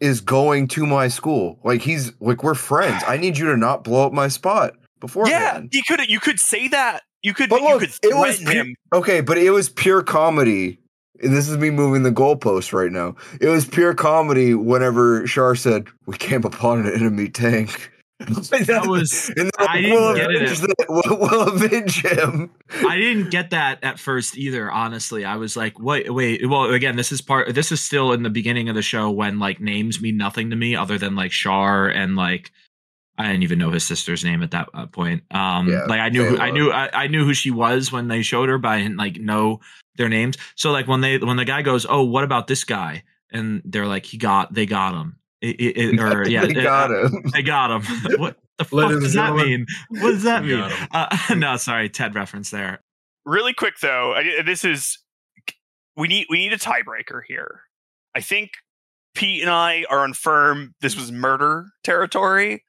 is 0.01 0.21
going 0.21 0.69
to 0.69 0.87
my 0.87 1.09
school. 1.09 1.59
Like 1.63 1.83
he's 1.83 2.13
like 2.21 2.43
we're 2.43 2.55
friends. 2.55 3.03
I 3.07 3.19
need 3.19 3.37
you 3.37 3.47
to 3.47 3.57
not 3.57 3.85
blow 3.85 4.07
up 4.07 4.13
my 4.15 4.29
spot 4.29 4.75
before. 5.01 5.29
Yeah, 5.29 5.61
you 5.71 5.83
could 5.87 6.09
you 6.09 6.21
could 6.21 6.41
say 6.41 6.69
that. 6.69 7.03
You 7.23 7.35
could 7.35 7.51
But 7.51 7.61
you 7.61 7.69
look, 7.69 7.81
could 7.81 7.91
it 8.03 8.15
was 8.17 8.39
pure, 8.39 8.53
him. 8.53 8.77
okay, 8.95 9.21
but 9.21 9.37
it 9.37 9.51
was 9.51 9.69
pure 9.69 10.03
comedy. 10.03 10.79
This 11.21 11.49
is 11.49 11.59
me 11.59 11.71
moving 11.71 12.03
the 12.03 12.13
goalpost 12.13 12.73
right 12.73 12.93
now. 12.93 13.17
It 13.41 13.49
was 13.49 13.65
pure 13.65 13.95
comedy 13.95 14.55
whenever 14.55 15.25
Char 15.27 15.55
said, 15.55 15.89
"We 16.07 16.17
came 16.17 16.45
upon 16.45 16.87
an 16.87 16.93
enemy 16.93 17.29
tank." 17.29 17.91
that 18.19 18.87
was 18.89 19.31
and 19.37 19.49
I 19.61 19.81
didn't 19.81 19.93
we'll, 19.93 20.17
get 20.17 20.31
it. 20.31 20.71
we'll, 20.89 21.19
we'll 21.19 21.49
avenge 21.55 22.05
him. 22.05 22.51
I 22.69 22.97
didn't 22.97 23.31
get 23.31 23.51
that 23.51 23.79
at 23.85 24.01
first 24.01 24.37
either. 24.37 24.71
Honestly, 24.71 25.25
I 25.25 25.37
was 25.37 25.57
like, 25.57 25.79
"Wait, 25.79 26.13
wait." 26.13 26.49
Well, 26.49 26.65
again, 26.65 26.97
this 26.97 27.13
is 27.13 27.21
part. 27.21 27.55
This 27.55 27.71
is 27.71 27.81
still 27.81 28.13
in 28.13 28.25
the 28.25 28.31
beginning 28.31 28.69
of 28.69 28.75
the 28.75 28.83
show 28.83 29.09
when 29.09 29.39
like 29.39 29.61
names 29.61 30.01
mean 30.01 30.17
nothing 30.17 30.51
to 30.51 30.57
me 30.57 30.75
other 30.75 30.99
than 30.99 31.15
like 31.15 31.31
Char 31.31 31.89
and 31.89 32.17
like 32.17 32.51
I 33.19 33.27
didn't 33.27 33.43
even 33.43 33.59
know 33.59 33.71
his 33.71 33.85
sister's 33.85 34.25
name 34.25 34.43
at 34.43 34.53
that 34.53 34.69
uh, 34.75 34.87
point. 34.87 35.25
Um, 35.33 35.69
Yeah, 35.69 35.85
like 35.85 36.01
I 36.01 36.09
knew, 36.09 36.25
who, 36.25 36.39
I 36.39 36.51
knew, 36.51 36.71
I, 36.71 36.89
I 37.05 37.07
knew 37.09 37.25
who 37.25 37.35
she 37.35 37.51
was 37.51 37.91
when 37.91 38.09
they 38.09 38.23
showed 38.23 38.49
her, 38.49 38.59
but 38.59 38.69
I 38.69 38.79
didn't 38.83 38.97
like 38.97 39.19
know 39.21 39.61
their 39.97 40.09
names. 40.09 40.37
So 40.55 40.71
like 40.71 40.87
when 40.87 41.01
they 41.01 41.19
when 41.19 41.37
the 41.37 41.45
guy 41.45 41.63
goes, 41.63 41.85
"Oh, 41.89 42.05
what 42.05 42.25
about 42.25 42.47
this 42.47 42.65
guy?" 42.65 43.03
and 43.33 43.61
they're 43.65 43.87
like, 43.87 44.07
"He 44.07 44.17
got, 44.19 44.55
they 44.55 44.67
got 44.67 44.95
him." 44.95 45.17
It, 45.41 45.61
it, 45.61 45.77
it- 45.77 46.01
or 46.01 46.29
yeah, 46.29 46.47
they 46.47 46.53
it- 46.53 46.63
got 46.63 46.91
uh, 46.91 47.09
him. 47.09 47.23
They 47.33 47.43
got 47.43 47.71
him. 47.71 47.83
what 48.21 48.37
the 48.59 48.65
fuck 48.65 48.73
Ladies 48.73 49.03
does 49.03 49.15
that 49.15 49.27
gentlemen, 49.27 49.47
mean? 49.49 49.67
What 50.03 50.11
does 50.13 50.23
that 50.23 50.45
mean? 50.45 50.71
Uh, 50.93 51.17
no, 51.37 51.57
sorry, 51.57 51.89
Ted 51.89 52.15
reference 52.15 52.51
there. 52.51 52.81
Really 53.25 53.53
quick 53.53 53.75
though, 53.81 54.15
I, 54.15 54.43
this 54.43 54.65
is 54.65 54.99
we 55.97 56.09
need 56.09 56.27
we 56.31 56.39
need 56.39 56.53
a 56.53 56.59
tiebreaker 56.59 57.21
here. 57.27 57.63
I 58.15 58.21
think 58.21 58.53
Pete 59.15 59.43
and 59.43 59.51
I 59.51 59.85
are 59.91 60.01
on 60.01 60.15
firm. 60.15 60.75
This 60.81 60.97
was 60.97 61.13
murder 61.13 61.67
territory, 61.85 62.65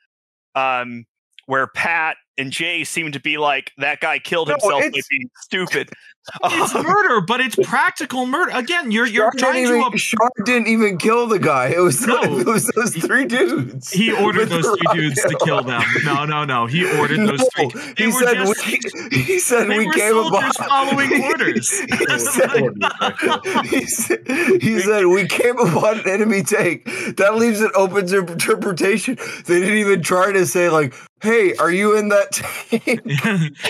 um, 0.60 1.06
where 1.46 1.68
Pat 1.68 2.18
and 2.38 2.52
Jay 2.52 2.84
seem 2.84 3.12
to 3.12 3.20
be 3.20 3.38
like 3.38 3.72
that 3.78 4.00
guy 4.00 4.20
killed 4.20 4.48
No, 4.48 4.54
himself 4.54 4.82
by 4.82 5.02
being 5.10 5.30
stupid. 5.42 5.90
It's 6.44 6.74
murder, 6.84 7.22
but 7.22 7.42
it's 7.42 7.56
practical 7.56 8.26
murder. 8.26 8.52
Again, 8.56 8.92
you're 8.92 9.06
you're 9.06 9.32
Char 9.32 9.32
didn't, 9.32 9.40
trying 9.42 9.66
to. 9.66 9.70
even, 9.76 9.84
Up- 9.84 9.94
Char 9.96 10.30
didn't 10.46 10.68
even 10.68 10.98
kill 10.98 11.28
the 11.28 11.40
guy. 11.40 11.68
It 11.70 11.80
was 11.80 12.06
No. 12.06 12.22
it 12.40 12.46
was 12.46 12.66
those 12.76 12.96
three 12.96 13.26
dudes. 13.26 13.92
he 13.92 14.12
ordered 14.12 14.50
those 14.50 14.66
three 14.66 15.02
dudes 15.02 15.22
to 15.24 15.38
kill 15.44 15.64
them. 15.64 15.84
No, 16.04 16.26
no, 16.26 16.46
no. 16.46 16.66
He 16.66 16.86
ordered 16.98 17.20
those 17.28 17.46
three. 17.56 17.68
They 17.98 18.06
he 18.06 18.12
said 18.12 18.34
just- 18.36 18.66
we, 19.12 19.18
he 19.20 19.40
said 19.40 19.68
we 19.68 19.92
came 19.92 20.14
soldiers 20.14 20.56
upon 20.56 20.68
following 20.70 21.24
orders. 21.24 21.70
he, 21.80 22.20
said, 22.20 23.66
he, 23.66 23.86
said, 23.86 24.28
he 24.62 24.80
said 24.80 25.06
we 25.06 25.28
came 25.28 25.58
upon 25.60 26.00
an 26.00 26.10
enemy 26.10 26.44
tank. 26.44 26.86
That 27.18 27.36
leaves 27.36 27.62
it 27.62 27.72
open 27.76 28.08
to 28.08 28.20
interpretation. 28.20 29.18
They 29.46 29.60
didn't 29.60 29.78
even 29.78 30.02
try 30.02 30.32
to 30.32 30.46
say 30.46 30.70
like, 30.70 30.94
"Hey, 31.22 31.56
are 31.56 31.72
you 31.72 31.98
in 31.98 32.10
that 32.10 32.32
tank?" 32.34 33.02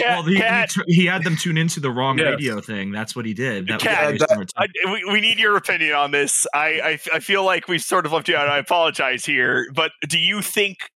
well, 0.03 0.23
he, 0.23 0.35
he, 0.35 0.39
Cat- 0.41 0.69
tr- 0.69 0.81
he 0.87 1.05
had 1.05 1.23
them 1.23 1.35
tune 1.35 1.57
into 1.57 1.79
the 1.79 1.89
wrong 1.91 2.17
Yes. 2.17 2.27
radio 2.27 2.61
thing. 2.61 2.91
That's 2.91 3.15
what 3.15 3.25
he 3.25 3.33
did. 3.33 3.67
That 3.67 3.79
Cat, 3.79 4.11
was 4.13 4.19
that- 4.21 4.37
we're 4.37 4.45
I, 4.57 4.67
we, 4.91 5.13
we 5.13 5.21
need 5.21 5.39
your 5.39 5.55
opinion 5.57 5.93
on 5.93 6.11
this. 6.11 6.45
I, 6.53 6.99
I 7.13 7.19
feel 7.19 7.43
like 7.43 7.67
we've 7.67 7.81
sort 7.81 8.05
of 8.05 8.11
left 8.11 8.27
you 8.27 8.35
out. 8.35 8.47
I 8.49 8.57
apologize 8.57 9.25
here, 9.25 9.65
but 9.73 9.91
do 10.07 10.17
you 10.19 10.41
think 10.41 10.89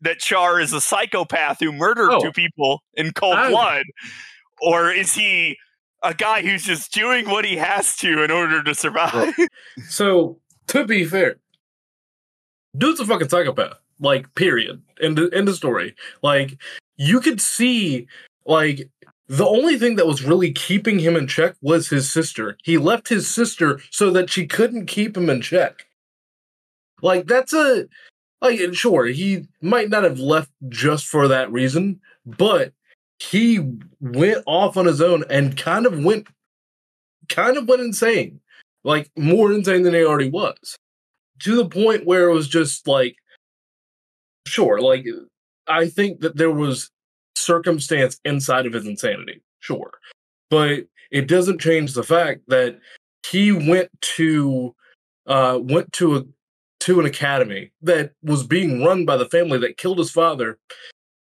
that 0.00 0.18
Char 0.18 0.58
is 0.60 0.72
a 0.72 0.80
psychopath 0.80 1.60
who 1.60 1.70
murdered 1.72 2.10
Oh. 2.10 2.20
two 2.20 2.32
people 2.32 2.82
in 2.94 3.12
cold 3.12 3.36
I- 3.36 3.50
blood, 3.50 3.84
or 4.60 4.90
is 4.90 5.14
he 5.14 5.56
a 6.02 6.12
guy 6.14 6.42
who's 6.42 6.64
just 6.64 6.92
doing 6.92 7.28
what 7.30 7.44
he 7.44 7.56
has 7.56 7.96
to 7.98 8.24
in 8.24 8.30
order 8.32 8.62
to 8.64 8.74
survive? 8.74 9.34
So 9.88 10.40
to 10.68 10.84
be 10.84 11.04
fair, 11.04 11.36
dude's 12.76 12.98
a 13.00 13.06
fucking 13.06 13.28
psychopath. 13.28 13.78
Like, 14.02 14.34
period. 14.34 14.82
End 15.00 15.18
end 15.32 15.48
of 15.48 15.54
story. 15.54 15.94
Like, 16.22 16.58
you 16.96 17.20
could 17.20 17.40
see, 17.40 18.06
like, 18.44 18.90
the 19.28 19.46
only 19.46 19.78
thing 19.78 19.96
that 19.96 20.06
was 20.06 20.24
really 20.24 20.52
keeping 20.52 20.98
him 20.98 21.16
in 21.16 21.26
check 21.26 21.54
was 21.62 21.88
his 21.88 22.12
sister. 22.12 22.58
He 22.62 22.76
left 22.76 23.08
his 23.08 23.26
sister 23.26 23.80
so 23.90 24.10
that 24.10 24.28
she 24.28 24.46
couldn't 24.46 24.86
keep 24.86 25.16
him 25.16 25.30
in 25.30 25.40
check. 25.40 25.86
Like, 27.00 27.26
that's 27.26 27.54
a 27.54 27.86
like 28.42 28.74
sure, 28.74 29.06
he 29.06 29.46
might 29.62 29.88
not 29.88 30.02
have 30.02 30.18
left 30.18 30.50
just 30.68 31.06
for 31.06 31.28
that 31.28 31.50
reason, 31.52 32.00
but 32.26 32.72
he 33.20 33.60
went 34.00 34.42
off 34.46 34.76
on 34.76 34.86
his 34.86 35.00
own 35.00 35.24
and 35.30 35.56
kind 35.56 35.86
of 35.86 36.04
went 36.04 36.26
kind 37.28 37.56
of 37.56 37.68
went 37.68 37.80
insane 37.80 38.40
like 38.84 39.10
more 39.16 39.52
insane 39.52 39.82
than 39.82 39.94
he 39.94 40.04
already 40.04 40.28
was 40.28 40.76
to 41.40 41.54
the 41.54 41.68
point 41.68 42.04
where 42.04 42.28
it 42.28 42.34
was 42.34 42.48
just 42.48 42.88
like 42.88 43.14
Sure, 44.46 44.80
like 44.80 45.06
I 45.68 45.88
think 45.88 46.20
that 46.20 46.36
there 46.36 46.50
was 46.50 46.90
circumstance 47.36 48.18
inside 48.24 48.66
of 48.66 48.72
his 48.72 48.86
insanity. 48.86 49.42
Sure, 49.60 49.90
but 50.50 50.86
it 51.10 51.28
doesn't 51.28 51.60
change 51.60 51.94
the 51.94 52.02
fact 52.02 52.42
that 52.48 52.78
he 53.28 53.52
went 53.52 53.90
to 54.16 54.74
uh 55.26 55.58
went 55.62 55.92
to 55.92 56.16
a 56.16 56.24
to 56.80 56.98
an 56.98 57.06
academy 57.06 57.70
that 57.82 58.12
was 58.22 58.44
being 58.46 58.82
run 58.84 59.04
by 59.04 59.16
the 59.16 59.28
family 59.28 59.58
that 59.58 59.76
killed 59.76 59.98
his 59.98 60.10
father 60.10 60.58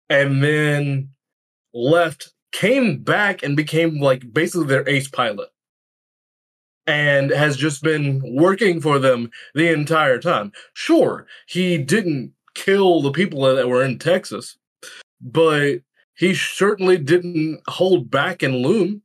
and 0.09 0.43
then 0.43 1.09
left 1.74 2.34
came 2.51 2.99
back 3.03 3.43
and 3.43 3.57
became 3.57 3.99
like 3.99 4.34
basically 4.34 4.68
their 4.68 4.88
ace 4.89 5.07
pilot 5.09 5.49
and 6.88 7.32
has 7.32 7.57
just 7.57 7.82
been 7.82 8.22
working 8.36 8.80
for 8.80 8.99
them 8.99 9.30
the 9.55 9.72
entire 9.72 10.20
time 10.20 10.51
sure 10.74 11.26
he 11.47 11.78
didn't 11.78 12.32
kill 12.56 13.01
the 13.01 13.12
people 13.12 13.41
that 13.41 13.68
were 13.70 13.84
in 13.84 13.99
texas 13.99 14.58
but 15.22 15.76
he 16.18 16.34
certainly 16.34 16.97
didn't 16.97 17.60
hold 17.68 18.10
back 18.10 18.41
and 18.41 18.56
loom 18.56 19.01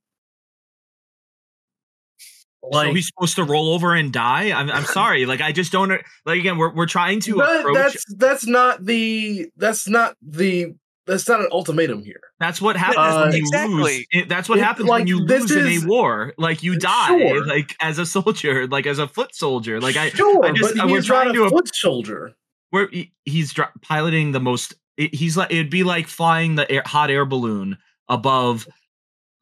so 2.73 2.93
he's 2.95 3.07
supposed 3.09 3.37
to 3.37 3.43
roll 3.45 3.73
over 3.75 3.95
and 3.95 4.13
die. 4.13 4.53
I'm, 4.53 4.71
I'm 4.71 4.85
sorry. 5.01 5.25
Like 5.27 5.41
I 5.41 5.51
just 5.51 5.73
don't 5.73 5.89
like. 6.27 6.39
Again, 6.39 6.59
we're 6.59 6.73
we're 6.75 6.87
trying 6.87 7.19
to 7.21 7.35
that, 7.37 7.61
approach. 7.61 7.75
That's 7.75 8.05
that's 8.17 8.47
not 8.47 8.85
the 8.85 9.49
that's 9.57 9.89
not 9.89 10.15
the 10.23 10.75
that's 11.07 11.27
not 11.27 11.41
an 11.41 11.49
ultimatum 11.51 12.05
here. 12.05 12.21
That's 12.39 12.61
what 12.61 12.77
happens 12.77 12.99
Uh, 12.99 13.23
when 13.25 13.33
you 13.33 13.39
exactly. 13.39 13.75
lose. 13.83 14.07
It- 14.13 14.29
that's 14.29 14.49
what 14.49 14.59
It- 14.59 14.63
happens 14.65 14.89
like, 14.89 15.01
when 15.01 15.07
you 15.09 15.25
this 15.27 15.51
lose 15.51 15.81
in 15.83 15.85
a 15.85 15.87
war. 15.89 16.35
Like 16.39 16.63
you 16.63 16.79
die, 16.79 17.09
Sure. 17.09 17.47
like 17.47 17.75
as 17.81 17.99
a 17.99 18.05
soldier, 18.07 18.67
like 18.69 18.87
as 18.87 18.99
a 18.99 19.09
foot 19.09 19.35
soldier. 19.35 19.81
Like 19.81 19.97
I, 19.97 20.11
sure, 20.11 20.45
I 20.45 20.53
just 20.53 20.77
but 20.77 20.89
we're 20.91 21.03
trying 21.03 21.29
not 21.29 21.35
to. 21.35 21.45
a 21.45 21.51
foot 21.51 21.75
soldier. 21.75 22.35
Where 22.71 22.89
he's 23.25 23.53
dri- 23.53 23.67
piloting 23.83 24.33
the 24.33 24.41
most. 24.41 24.75
it- 24.97 25.15
He's 25.15 25.37
like 25.37 25.51
it'd 25.53 25.71
be 25.71 25.85
like 25.85 26.07
flying 26.09 26.55
the 26.57 26.71
air, 26.71 26.83
hot 26.87 27.11
air 27.11 27.25
balloon 27.25 27.79
above 28.09 28.67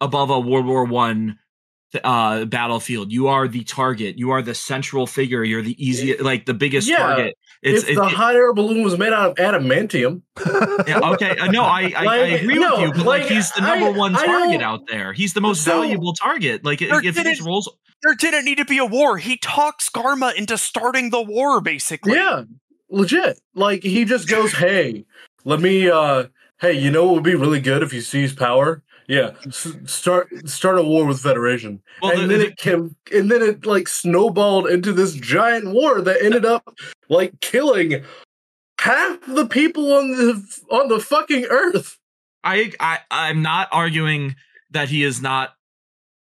above 0.01 0.31
a 0.31 0.39
World 0.41 0.67
War 0.67 0.85
One 0.85 1.39
uh 2.05 2.45
battlefield 2.45 3.11
you 3.11 3.29
are 3.29 3.49
the 3.49 3.65
target 3.65 4.19
you 4.19 4.31
are 4.31 4.43
the 4.43 4.55
central 4.55 5.07
figure 5.07 5.43
you're 5.43 5.63
the 5.63 5.75
easiest 5.83 6.21
like 6.21 6.45
the 6.45 6.53
biggest 6.53 6.87
Yeah, 6.87 6.99
target 6.99 7.35
it's 7.63 7.85
if 7.85 7.89
it- 7.91 7.95
the 7.95 8.03
it- 8.05 8.13
hot 8.13 8.35
air 8.35 8.53
balloon 8.53 8.83
was 8.85 8.99
made 8.99 9.11
out 9.15 9.31
of 9.31 9.37
adamantium, 9.37 10.21
Yeah, 10.87 11.01
okay, 11.13 11.31
uh, 11.39 11.51
no, 11.51 11.63
I 11.65 11.91
I, 11.97 12.05
I 12.05 12.17
agree 12.19 12.57
no, 12.59 12.73
with 12.73 12.81
you, 12.81 12.89
but 12.93 13.07
like, 13.07 13.23
like, 13.23 13.31
he's 13.33 13.51
the 13.53 13.63
number 13.63 13.87
I- 13.87 13.91
one 13.91 14.13
target 14.13 14.61
out 14.61 14.81
there. 14.87 15.15
He's 15.15 15.33
the 15.33 15.41
most 15.41 15.65
So- 15.65 15.81
valuable 15.81 16.13
target. 16.13 16.63
Like 16.63 16.83
if 16.83 16.91
he 17.03 17.11
just 17.11 17.71
There 18.03 18.15
didn't 18.15 18.45
need 18.45 18.59
to 18.59 18.65
be 18.67 18.77
a 18.79 18.85
war. 18.85 19.17
He 19.17 19.39
talks 19.39 19.89
Garma 19.89 20.35
into 20.37 20.59
starting 20.59 21.09
the 21.11 21.23
war, 21.23 21.61
basically. 21.63 22.13
yeah, 22.15 22.43
legit. 22.91 23.41
Like 23.55 23.83
he 23.83 24.05
just 24.05 24.29
goes, 24.29 24.53
"Hey, 24.57 25.05
let 25.45 25.61
me. 25.61 25.89
uh 25.91 26.27
Hey, 26.61 26.73
you 26.73 26.91
know 26.91 27.05
what 27.07 27.15
would 27.15 27.23
be 27.25 27.37
really 27.37 27.61
good 27.61 27.83
if 27.85 27.93
you 27.93 28.01
seize 28.01 28.33
power? 28.33 28.83
Yeah, 29.07 29.31
s- 29.47 29.77
start 29.87 30.29
start 30.49 30.79
a 30.79 30.83
war 30.83 31.07
with 31.07 31.21
Federation." 31.21 31.81
well, 32.03 32.13
and 32.13 32.23
the- 32.23 32.27
then 32.27 32.39
the- 32.41 32.47
it 32.49 32.57
came, 32.57 32.97
and 33.13 33.31
then 33.31 33.43
it 33.43 33.65
like 33.65 33.87
snowballed 33.89 34.69
into 34.69 34.93
this 34.93 35.15
giant 35.15 35.73
war 35.73 36.01
that 36.03 36.21
ended 36.23 36.45
up 36.45 36.75
like 37.09 37.39
killing 37.41 38.03
half 38.81 39.19
the 39.27 39.47
people 39.47 39.93
on 39.93 40.11
the 40.11 40.43
on 40.71 40.89
the 40.89 41.01
fucking 41.01 41.45
earth. 41.49 41.99
I 42.45 42.73
I 42.81 42.99
I'm 43.11 43.43
not 43.43 43.69
arguing 43.73 44.37
that 44.71 44.89
he 44.89 45.03
is 45.05 45.21
not 45.23 45.55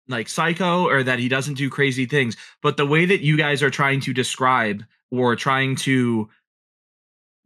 like 0.09 0.29
psycho 0.29 0.87
or 0.87 1.03
that 1.03 1.19
he 1.19 1.29
doesn't 1.29 1.55
do 1.55 1.71
crazy 1.71 2.07
things, 2.07 2.37
but 2.63 2.77
the 2.77 2.87
way 2.87 3.05
that 3.07 3.21
you 3.21 3.37
guys 3.37 3.63
are 3.63 3.71
trying 3.71 4.01
to 4.01 4.13
describe 4.13 4.83
or 5.11 5.37
trying 5.37 5.77
to 5.77 6.29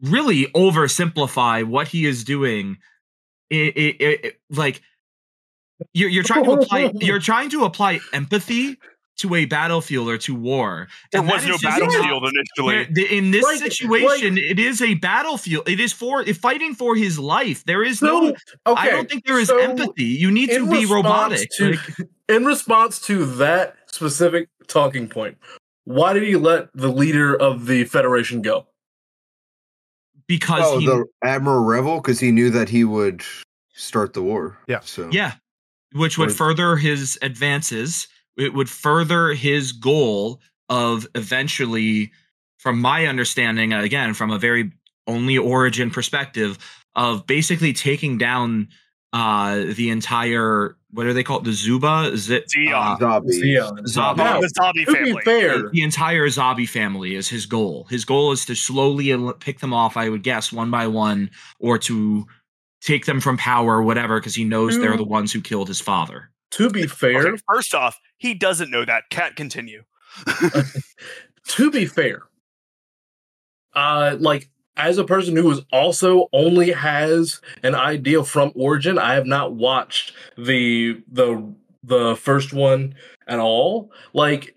really 0.03 0.47
oversimplify 0.49 1.65
what 1.65 1.89
he 1.89 2.07
is 2.07 2.25
doing, 2.25 2.77
it, 3.51 3.77
it, 3.77 3.97
it, 4.01 4.25
it- 4.25 4.41
like 4.51 4.83
you're 5.93 6.09
you're 6.09 6.23
trying 6.25 6.45
to 6.45 6.53
apply 6.53 6.91
you're 7.01 7.19
trying 7.33 7.51
to 7.51 7.65
apply 7.65 8.01
empathy 8.13 8.79
to 9.19 9.35
a 9.35 9.47
battlefield 9.47 10.09
or 10.09 10.19
to 10.19 10.35
war. 10.35 10.89
There 11.11 11.23
And 11.23 11.31
was 11.31 11.43
no 11.47 11.53
just 11.53 11.65
not- 11.65 11.81
battlefield 11.81 12.25
initially. 12.59 12.85
the- 12.93 13.17
in 13.17 13.31
this 13.31 13.45
Like- 13.45 13.59
situation, 13.59 14.37
it 14.37 14.59
is 14.59 14.83
a 14.83 14.93
battlefield. 14.95 15.67
It 15.69 15.81
is 15.81 15.93
for 15.93 16.23
fighting 16.35 16.75
for 16.75 16.95
his 16.97 17.19
life. 17.19 17.65
There 17.65 17.83
is 17.83 17.99
So, 18.01 18.07
no. 18.07 18.27
okay, 18.29 18.37
I 18.67 18.91
don't 18.91 19.09
think 19.09 19.25
there 19.25 19.39
is 19.41 19.49
so 19.49 19.57
empathy. 19.59 20.05
You 20.05 20.31
need 20.31 20.51
to 20.51 20.69
be 20.71 20.85
robotic. 20.85 21.49
to- 21.57 21.71
Like, 21.71 21.81
In 22.29 22.45
response 22.45 23.01
to 23.07 23.25
that 23.37 23.77
specific 23.87 24.49
talking 24.67 25.09
point, 25.09 25.39
why 25.85 26.13
did 26.13 26.23
he 26.25 26.37
let 26.37 26.69
the 26.75 26.89
leader 26.89 27.35
of 27.35 27.67
the 27.67 27.85
Federation 27.85 28.43
go? 28.43 28.67
Because 30.29 30.63
Oh, 30.65 30.79
he, 30.79 30.87
the 30.87 31.05
Admiral 31.23 31.65
Revil, 31.65 32.03
because 32.03 32.19
he 32.19 32.33
knew 32.33 32.51
that 32.51 32.69
he 32.69 32.85
would 32.85 33.23
start 33.75 34.13
the 34.15 34.23
war. 34.23 34.59
Yeah. 34.67 34.81
So 34.81 35.09
yeah, 35.13 35.35
which 35.93 36.19
would 36.19 36.31
Or- 36.31 36.35
further 36.35 36.77
his 36.77 37.19
advances. 37.23 38.09
It 38.37 38.53
would 38.55 38.69
further 38.69 39.29
his 39.35 39.73
goal 39.73 40.41
of 40.69 41.07
eventually, 41.15 42.13
from 42.59 42.81
my 42.81 43.07
understanding, 43.07 43.73
again 43.73 44.13
from 44.15 44.31
a 44.31 44.39
very 44.39 44.73
only 45.07 45.39
origin 45.39 45.91
perspective, 45.91 46.59
of 46.97 47.27
basically 47.27 47.73
taking 47.73 48.19
down 48.19 48.69
uh 49.13 49.65
the 49.75 49.89
entire 49.91 50.77
what 50.97 51.07
are 51.07 51.13
they 51.13 51.23
called 51.23 51.45
the 51.45 51.51
Zabi 51.51 52.13
is 52.13 52.31
it 52.31 52.47
Zeon. 52.57 52.73
uh, 52.95 52.99
Zombies. 52.99 53.43
Zeon. 53.43 53.87
Zombie. 53.87 54.23
Now, 54.25 54.41
the 54.41 54.49
zombie 54.49 54.85
to 54.87 54.93
family. 54.93 55.13
be 55.13 55.21
fair, 55.21 55.69
the 55.71 55.83
entire 55.83 56.29
zombie 56.31 56.67
family 56.67 57.15
is 57.15 57.29
his 57.29 57.47
goal. 57.47 57.87
His 57.91 58.05
goal 58.05 58.33
is 58.33 58.45
to 58.47 58.55
slowly 58.55 59.15
pick 59.41 59.61
them 59.61 59.73
off, 59.75 59.97
I 59.97 60.09
would 60.09 60.23
guess, 60.23 60.53
one 60.53 60.71
by 60.71 60.87
one, 60.87 61.31
or 61.61 61.79
to 61.79 62.27
take 62.81 63.05
them 63.07 63.21
from 63.21 63.37
power, 63.37 63.83
whatever, 63.83 64.19
because 64.21 64.35
he 64.35 64.45
knows 64.45 64.79
they're 64.79 64.97
the 64.97 65.05
ones 65.05 65.33
who 65.33 65.41
killed 65.41 65.69
his 65.69 65.81
father. 65.81 66.31
to 66.53 66.71
be 66.71 66.87
fair, 66.87 67.29
Okay, 67.29 67.43
first 67.49 67.75
off, 67.75 67.99
he 68.17 68.33
doesn't 68.35 68.71
know 68.71 68.85
that. 68.85 69.05
Cat 69.11 69.37
continue. 69.37 69.83
to 71.49 71.71
be 71.71 71.85
fair, 71.87 72.23
uh, 73.75 74.17
like 74.19 74.49
as 74.77 74.99
a 74.99 75.05
person 75.05 75.37
who 75.37 75.51
is 75.51 75.61
also 75.73 76.29
only 76.33 76.73
has 76.73 77.41
an 77.63 77.75
idea 77.75 78.23
from 78.25 78.53
origin, 78.55 78.99
I 78.99 79.15
have 79.15 79.27
not 79.27 79.55
watched 79.55 80.13
the 80.37 81.03
the 81.11 81.55
the 81.83 82.17
first 82.17 82.53
one 82.53 82.95
at 83.27 83.39
all. 83.39 83.91
Like 84.13 84.55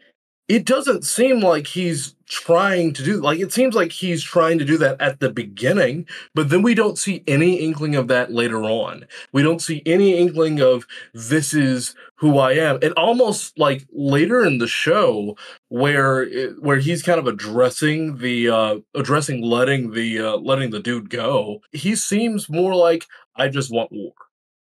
it 0.50 0.66
doesn't 0.66 1.06
seem 1.06 1.42
like 1.42 1.68
he's 1.68 2.16
trying 2.28 2.92
to 2.94 3.04
do 3.04 3.22
like 3.22 3.40
it 3.40 3.54
seems 3.54 3.74
like 3.74 3.92
he's 3.92 4.22
trying 4.24 4.60
to 4.60 4.66
do 4.66 4.78
that 4.78 5.00
at 5.00 5.20
the 5.20 5.30
beginning 5.30 6.08
but 6.36 6.50
then 6.50 6.62
we 6.62 6.76
don't 6.76 6.98
see 6.98 7.24
any 7.28 7.56
inkling 7.58 7.96
of 7.96 8.08
that 8.08 8.32
later 8.32 8.64
on. 8.64 9.06
We 9.32 9.42
don't 9.42 9.62
see 9.62 9.82
any 9.86 10.18
inkling 10.18 10.60
of 10.62 10.86
this 11.14 11.54
is 11.54 11.96
who 12.16 12.38
i 12.38 12.54
am. 12.54 12.80
It 12.82 12.94
almost 12.98 13.58
like 13.58 13.88
later 13.92 14.44
in 14.46 14.58
the 14.58 14.68
show 14.68 15.38
where 15.70 16.24
it, 16.24 16.62
where 16.62 16.78
he's 16.78 17.04
kind 17.04 17.20
of 17.20 17.28
addressing 17.28 18.18
the 18.18 18.50
uh 18.50 18.80
addressing 18.96 19.42
letting 19.44 19.92
the 19.92 20.20
uh 20.20 20.38
letting 20.38 20.72
the 20.72 20.80
dude 20.82 21.10
go 21.10 21.62
he 21.72 21.96
seems 21.96 22.50
more 22.50 22.76
like 22.76 23.06
i 23.36 23.48
just 23.48 23.72
want 23.72 23.92
war. 23.92 24.14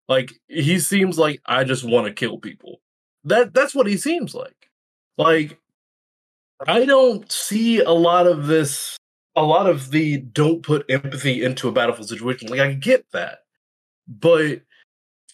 Like 0.09 0.33
he 0.49 0.79
seems 0.81 1.18
like 1.18 1.41
i 1.47 1.64
just 1.64 1.85
want 1.85 2.07
to 2.07 2.12
kill 2.12 2.39
people. 2.39 2.81
That 3.25 3.55
that's 3.55 3.75
what 3.75 3.87
he 3.87 3.97
seems 3.97 4.35
like 4.35 4.59
like 5.18 5.58
i 6.66 6.84
don't 6.84 7.30
see 7.30 7.80
a 7.80 7.90
lot 7.90 8.26
of 8.26 8.46
this 8.46 8.96
a 9.36 9.42
lot 9.42 9.66
of 9.68 9.90
the 9.90 10.18
don't 10.18 10.62
put 10.62 10.84
empathy 10.90 11.42
into 11.42 11.68
a 11.68 11.72
battlefield 11.72 12.08
situation. 12.08 12.48
Like 12.48 12.61
i 12.61 12.72
get 12.72 13.06
that. 13.12 13.40
But 14.08 14.62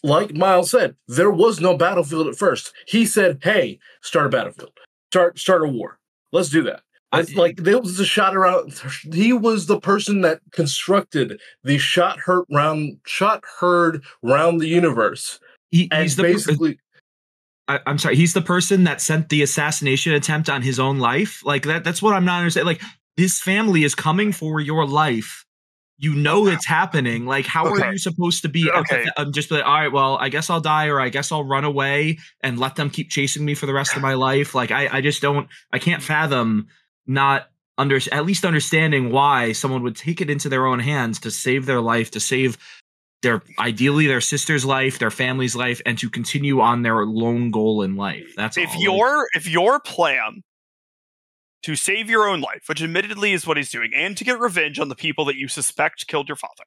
like 0.03 0.33
miles 0.33 0.69
said 0.69 0.95
there 1.07 1.31
was 1.31 1.59
no 1.59 1.75
battlefield 1.75 2.27
at 2.27 2.35
first. 2.35 2.73
He 2.87 3.05
said 3.05 3.39
hey 3.41 3.79
start 4.01 4.27
a 4.27 4.29
battlefield. 4.29 4.71
Start 5.11 5.39
start 5.39 5.63
a 5.63 5.67
war. 5.67 5.99
Let's 6.31 6.49
do 6.49 6.63
that. 6.63 6.81
It's 7.13 7.31
I- 7.33 7.35
like 7.35 7.57
there 7.57 7.79
was 7.79 7.99
a 7.99 8.05
shot 8.05 8.35
around 8.35 8.79
he 9.11 9.33
was 9.33 9.65
the 9.65 9.79
person 9.79 10.21
that 10.21 10.41
constructed 10.51 11.39
the 11.63 11.77
shot 11.77 12.19
heard 12.19 12.45
round 12.51 12.99
shot 13.05 13.43
heard 13.59 14.03
round 14.21 14.61
the 14.61 14.67
universe 14.67 15.39
He, 15.71 15.89
and 15.91 16.03
he's 16.03 16.15
the 16.15 16.23
basically 16.23 16.79
I, 17.67 17.79
I'm 17.85 17.97
sorry, 17.97 18.15
he's 18.15 18.33
the 18.33 18.41
person 18.41 18.85
that 18.85 19.01
sent 19.01 19.29
the 19.29 19.41
assassination 19.41 20.13
attempt 20.13 20.49
on 20.49 20.61
his 20.61 20.79
own 20.79 20.99
life. 20.99 21.45
Like 21.45 21.63
that. 21.63 21.83
That's 21.83 22.01
what 22.01 22.13
I'm 22.13 22.25
not 22.25 22.39
understanding. 22.39 22.67
Like 22.67 22.81
this 23.17 23.41
family 23.41 23.83
is 23.83 23.95
coming 23.95 24.31
for 24.31 24.59
your 24.59 24.85
life. 24.85 25.45
You 25.99 26.13
know 26.13 26.45
it's 26.45 26.67
happening. 26.67 27.25
Like, 27.25 27.47
how 27.47 27.65
are 27.65 27.91
you 27.91 27.97
supposed 27.97 28.43
to 28.43 28.49
be? 28.49 28.69
Okay. 28.69 29.03
empath- 29.03 29.11
um, 29.17 29.31
just 29.31 29.49
be 29.49 29.55
like, 29.55 29.65
all 29.65 29.73
right, 29.73 29.91
well, 29.91 30.17
I 30.17 30.29
guess 30.29 30.51
I'll 30.51 30.61
die, 30.61 30.89
or 30.89 30.99
I 30.99 31.09
guess 31.09 31.31
I'll 31.31 31.43
run 31.43 31.63
away 31.63 32.19
and 32.41 32.59
let 32.59 32.75
them 32.75 32.91
keep 32.91 33.09
chasing 33.09 33.43
me 33.43 33.55
for 33.55 33.65
the 33.65 33.73
rest 33.73 33.95
of 33.95 34.03
my 34.03 34.13
life. 34.13 34.53
Like, 34.53 34.69
I, 34.69 34.87
I 34.97 35.01
just 35.01 35.23
don't. 35.23 35.49
I 35.73 35.79
can't 35.79 36.03
fathom 36.03 36.67
not 37.07 37.49
under 37.79 37.99
at 38.11 38.25
least 38.25 38.45
understanding 38.45 39.11
why 39.11 39.53
someone 39.53 39.81
would 39.83 39.95
take 39.95 40.21
it 40.21 40.29
into 40.29 40.49
their 40.49 40.67
own 40.67 40.79
hands 40.79 41.19
to 41.21 41.31
save 41.31 41.65
their 41.65 41.81
life, 41.81 42.11
to 42.11 42.19
save 42.19 42.59
their 43.23 43.41
ideally 43.59 44.07
their 44.07 44.21
sister's 44.21 44.65
life, 44.65 44.99
their 44.99 45.11
family's 45.11 45.55
life, 45.55 45.81
and 45.85 45.97
to 45.99 46.09
continue 46.09 46.61
on 46.61 46.83
their 46.83 47.05
lone 47.05 47.51
goal 47.51 47.81
in 47.81 47.95
life. 47.95 48.33
That's 48.35 48.57
if 48.57 48.69
all. 48.69 48.81
your 48.81 49.27
if 49.33 49.47
your 49.47 49.79
plan 49.79 50.43
to 51.63 51.75
save 51.75 52.09
your 52.09 52.27
own 52.27 52.41
life, 52.41 52.63
which 52.67 52.81
admittedly 52.81 53.33
is 53.33 53.47
what 53.47 53.57
he's 53.57 53.71
doing, 53.71 53.91
and 53.95 54.15
to 54.17 54.23
get 54.23 54.39
revenge 54.39 54.79
on 54.79 54.89
the 54.89 54.95
people 54.95 55.25
that 55.25 55.35
you 55.35 55.47
suspect 55.47 56.07
killed 56.07 56.29
your 56.29 56.35
father, 56.35 56.63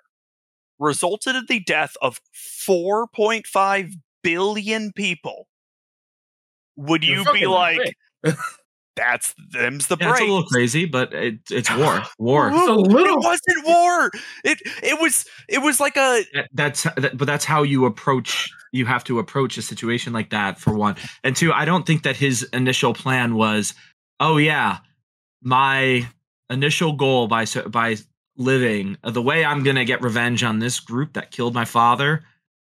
resulted 0.78 1.36
in 1.36 1.46
the 1.48 1.60
death 1.60 1.96
of 2.02 2.20
4.5 2.34 3.92
billion 4.22 4.92
people, 4.92 5.46
would 6.76 7.04
You're 7.04 7.18
you 7.18 7.24
fucking 7.24 7.40
be 7.40 7.46
like, 7.46 7.94
insane. 8.24 8.38
that's 9.00 9.34
them's 9.52 9.86
the 9.88 9.96
Yeah, 10.00 10.10
it's 10.12 10.20
a 10.20 10.24
little 10.24 10.44
crazy, 10.44 10.84
but 10.84 11.12
it, 11.12 11.38
it's 11.50 11.70
war. 11.76 12.02
War. 12.18 12.48
It's 12.48 12.68
a 12.68 12.72
little- 12.72 13.16
It 13.18 13.24
wasn't 13.24 13.66
war. 13.66 14.10
It 14.44 14.60
it 14.82 15.00
was 15.00 15.24
it 15.48 15.58
was 15.58 15.80
like 15.80 15.96
a 15.96 16.24
That- 16.34 16.48
that's 16.52 16.82
that, 16.96 17.16
but 17.16 17.26
that's 17.26 17.44
how 17.44 17.62
you 17.62 17.86
approach 17.86 18.50
you 18.72 18.86
have 18.86 19.02
to 19.04 19.18
approach 19.18 19.58
a 19.58 19.62
situation 19.62 20.12
like 20.12 20.30
that 20.30 20.60
for 20.60 20.72
one 20.72 20.94
and 21.24 21.34
two 21.34 21.52
i 21.52 21.64
don't 21.64 21.84
think 21.86 22.04
that 22.04 22.14
his 22.16 22.44
initial 22.52 22.94
plan 22.94 23.34
was 23.34 23.74
oh 24.20 24.36
yeah 24.36 24.78
my 25.42 26.06
initial 26.50 26.92
goal 26.92 27.26
by 27.26 27.44
by 27.68 27.96
living 28.36 28.96
uh, 29.02 29.10
the 29.10 29.22
way 29.22 29.44
i'm 29.44 29.64
gonna 29.64 29.84
get 29.84 30.00
revenge 30.02 30.44
on 30.44 30.60
this 30.60 30.78
group 30.78 31.14
that 31.14 31.32
killed 31.32 31.52
my 31.52 31.64
father 31.64 32.22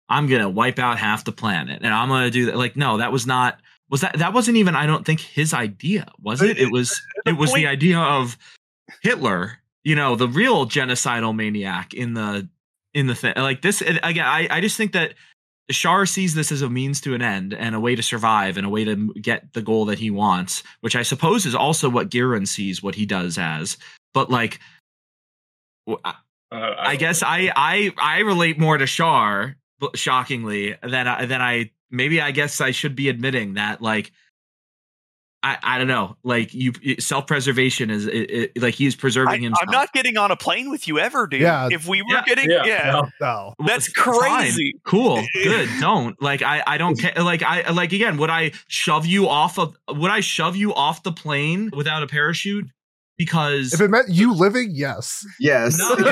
i'm 0.10 0.26
gonna 0.28 0.50
wipe 0.50 0.80
out 0.80 0.98
half 0.98 1.24
the 1.24 1.32
planet 1.32 1.80
and 1.84 1.94
i'm 1.94 2.10
gonna 2.10 2.32
do 2.32 2.48
that 2.48 2.58
like 2.58 2.76
no 2.76 2.98
that 2.98 3.12
was 3.12 3.28
not 3.28 3.60
was 3.92 4.02
that 4.02 4.18
that 4.18 4.34
wasn't 4.34 4.58
even 4.58 4.76
i 4.76 4.86
don't 4.88 5.06
think 5.06 5.20
his 5.20 5.54
idea 5.54 6.10
was 6.22 6.42
it 6.42 6.58
it 6.58 6.72
was 6.72 7.00
it 7.28 7.38
was 7.38 7.54
the 7.54 7.68
idea 7.68 8.00
of 8.00 8.38
hitler 9.04 9.60
you 9.84 9.96
know 9.96 10.16
the 10.16 10.28
real 10.28 10.66
genocidal 10.66 11.36
maniac 11.36 11.94
in 11.94 12.14
the 12.16 12.48
in 12.96 13.06
the 13.08 13.14
thing 13.16 13.34
like 13.38 13.62
this 13.62 13.82
again 13.82 14.26
i 14.26 14.48
i 14.50 14.60
just 14.62 14.78
think 14.78 14.94
that 14.94 15.14
Char 15.72 16.06
sees 16.06 16.34
this 16.36 16.52
as 16.52 16.62
a 16.62 16.70
means 16.70 17.00
to 17.02 17.14
an 17.14 17.22
end 17.22 17.54
and 17.54 17.76
a 17.76 17.80
way 17.80 17.96
to 17.96 18.04
survive 18.04 18.58
and 18.58 18.66
a 18.66 18.70
way 18.70 18.84
to 18.84 19.14
get 19.14 19.54
the 19.54 19.62
goal 19.62 19.86
that 19.86 20.00
he 20.00 20.12
wants, 20.12 20.64
which 20.82 20.98
I 20.98 21.02
suppose 21.04 21.46
is 21.46 21.56
also 21.56 21.88
what 21.90 22.10
Gihren 22.10 22.46
sees 22.46 22.84
what 22.84 22.94
he 22.96 23.06
does 23.06 23.38
as. 23.38 23.78
But 24.14 24.30
like, 24.30 24.60
w- 25.88 26.02
I- 26.04 26.16
Uh, 26.52 26.76
I 26.78 26.98
guess 26.98 27.24
I 27.24 27.50
I 27.56 27.94
I 27.98 28.20
relate 28.20 28.60
more 28.60 28.78
to 28.78 28.86
Char, 28.86 29.56
shockingly, 29.96 30.76
than 30.84 31.08
I 31.08 31.24
than 31.26 31.42
I 31.42 31.72
maybe 31.92 32.20
I 32.22 32.32
guess 32.32 32.60
I 32.62 32.72
should 32.72 32.96
be 32.96 33.10
admitting 33.10 33.56
that 33.56 33.82
like. 33.82 34.12
I, 35.44 35.58
I 35.64 35.78
don't 35.80 35.88
know 35.88 36.18
like 36.24 36.54
you 36.54 36.72
self 37.00 37.26
preservation 37.26 37.90
is 37.90 38.06
it, 38.06 38.12
it, 38.12 38.62
like 38.62 38.76
he's 38.76 38.96
I, 38.96 39.00
preserving 39.00 39.42
himself. 39.42 39.68
I'm 39.68 39.72
not 39.72 39.92
getting 39.92 40.16
on 40.16 40.30
a 40.30 40.36
plane 40.36 40.70
with 40.70 40.88
you 40.88 41.00
ever, 41.00 41.26
dude. 41.26 41.42
Yeah. 41.42 41.68
If 41.72 41.88
we 41.88 42.04
were 42.04 42.14
Yeah. 42.14 42.24
getting 42.28 42.48
Yeah, 42.52 42.64
yeah, 42.64 42.92
no. 42.92 43.10
No. 43.20 43.66
That's 43.66 43.88
it's 43.88 44.00
fine. 44.00 44.14
crazy. 44.42 44.76
Cool. 44.84 45.24
Good. 45.44 45.68
Don't 45.80 46.22
like 46.22 46.44
I. 46.44 46.62
I 46.68 46.78
don't 46.78 46.94
care. 46.96 47.14
Like 47.24 47.42
I 47.42 47.72
like 47.72 47.92
again. 47.92 48.18
Would 48.18 48.30
I 48.30 48.52
shove 48.68 49.08
you 49.08 49.28
off 49.28 49.58
of? 49.58 49.76
Would 49.90 50.12
I 50.12 50.20
shove 50.20 50.56
you 50.56 50.76
off 50.76 51.02
the 51.02 51.12
plane 51.12 51.72
without 51.76 52.04
a 52.04 52.08
parachute? 52.08 52.68
Because 53.18 53.72
If 53.74 53.82
it 53.82 53.90
meant 53.90 54.10
you 54.10 54.34
living, 54.46 54.70
yes. 54.74 55.24
Yes. 55.40 55.78
No, 55.78 55.96
That's 55.96 56.08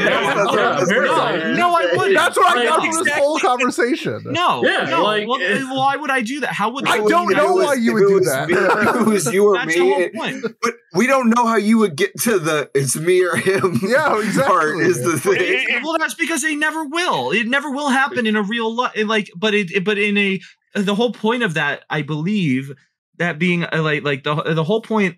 what 0.52 0.60
I 0.60 0.80
was 0.80 0.90
very 0.90 1.08
gonna 1.08 1.38
nice. 1.38 1.42
say. 1.56 1.60
No, 1.60 1.70
I 1.74 1.94
wouldn't. 1.98 2.16
That's 2.16 2.38
what 2.38 2.58
I 2.58 2.66
got 2.66 2.86
from 2.86 3.04
this 3.04 3.14
whole 3.16 3.40
conversation. 3.40 4.22
no, 4.26 4.64
Yeah, 4.64 4.84
no. 4.86 5.04
like, 5.04 5.28
well, 5.28 5.40
why 5.76 5.96
would 5.96 6.12
I 6.12 6.22
do 6.22 6.42
that? 6.42 6.52
How 6.54 6.70
would 6.70 6.88
I 6.88 7.00
If 7.00 7.08
don't 7.08 7.34
know 7.34 7.60
if 7.60 7.66
why 7.66 7.74
you 7.76 7.94
would 7.94 8.08
do 8.08 8.14
was 8.16 8.26
that. 8.26 8.48
me- 8.48 8.54
if 8.56 8.96
it 8.96 9.06
was 9.08 9.34
you 9.34 9.46
or 9.48 9.66
me, 9.66 9.74
it- 9.76 10.56
but 10.62 10.74
we 10.94 11.08
don't 11.08 11.30
know 11.30 11.48
how 11.48 11.56
you 11.56 11.80
would 11.80 11.96
get 11.96 12.12
to 12.22 12.38
the 12.38 12.70
it's 12.76 12.96
me 12.96 13.24
or 13.26 13.36
him 13.36 13.80
Yeah, 13.84 14.16
exactly. 14.20 14.44
part 14.44 14.80
is 14.80 15.04
the 15.04 15.18
thing. 15.20 15.34
It- 15.36 15.70
it- 15.70 15.84
well, 15.84 15.98
that's 15.98 16.14
because 16.16 16.42
they 16.44 16.54
never 16.56 16.86
will. 16.86 17.32
It 17.32 17.48
never 17.48 17.72
will 17.72 17.90
happen 17.90 18.28
in 18.28 18.36
a 18.36 18.44
real 18.44 18.76
life. 18.76 18.92
Like, 19.06 19.32
but 19.36 19.56
it, 19.56 19.72
it- 19.72 19.84
but 19.84 19.98
in 19.98 20.16
a 20.18 20.40
the 20.76 20.94
whole 20.94 21.12
point 21.12 21.42
of 21.42 21.56
that, 21.56 21.86
I 21.90 22.04
believe 22.04 22.72
that 23.18 23.40
being 23.40 23.64
uh, 23.66 23.82
like 23.82 24.04
like 24.04 24.24
the 24.24 24.36
the 24.54 24.64
whole 24.64 24.82
point 24.82 25.18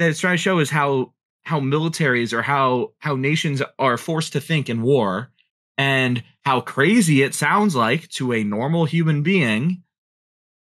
that 0.00 0.08
it's 0.08 0.20
trying 0.20 0.36
to 0.36 0.42
show 0.42 0.58
is 0.58 0.70
how 0.70 1.12
how 1.44 1.60
militaries 1.60 2.32
or 2.32 2.42
how 2.42 2.92
how 2.98 3.14
nations 3.14 3.62
are 3.78 3.96
forced 3.96 4.32
to 4.32 4.40
think 4.40 4.68
in 4.68 4.82
war 4.82 5.30
and 5.78 6.22
how 6.44 6.60
crazy 6.60 7.22
it 7.22 7.34
sounds 7.34 7.76
like 7.76 8.08
to 8.08 8.32
a 8.32 8.42
normal 8.42 8.86
human 8.86 9.22
being. 9.22 9.82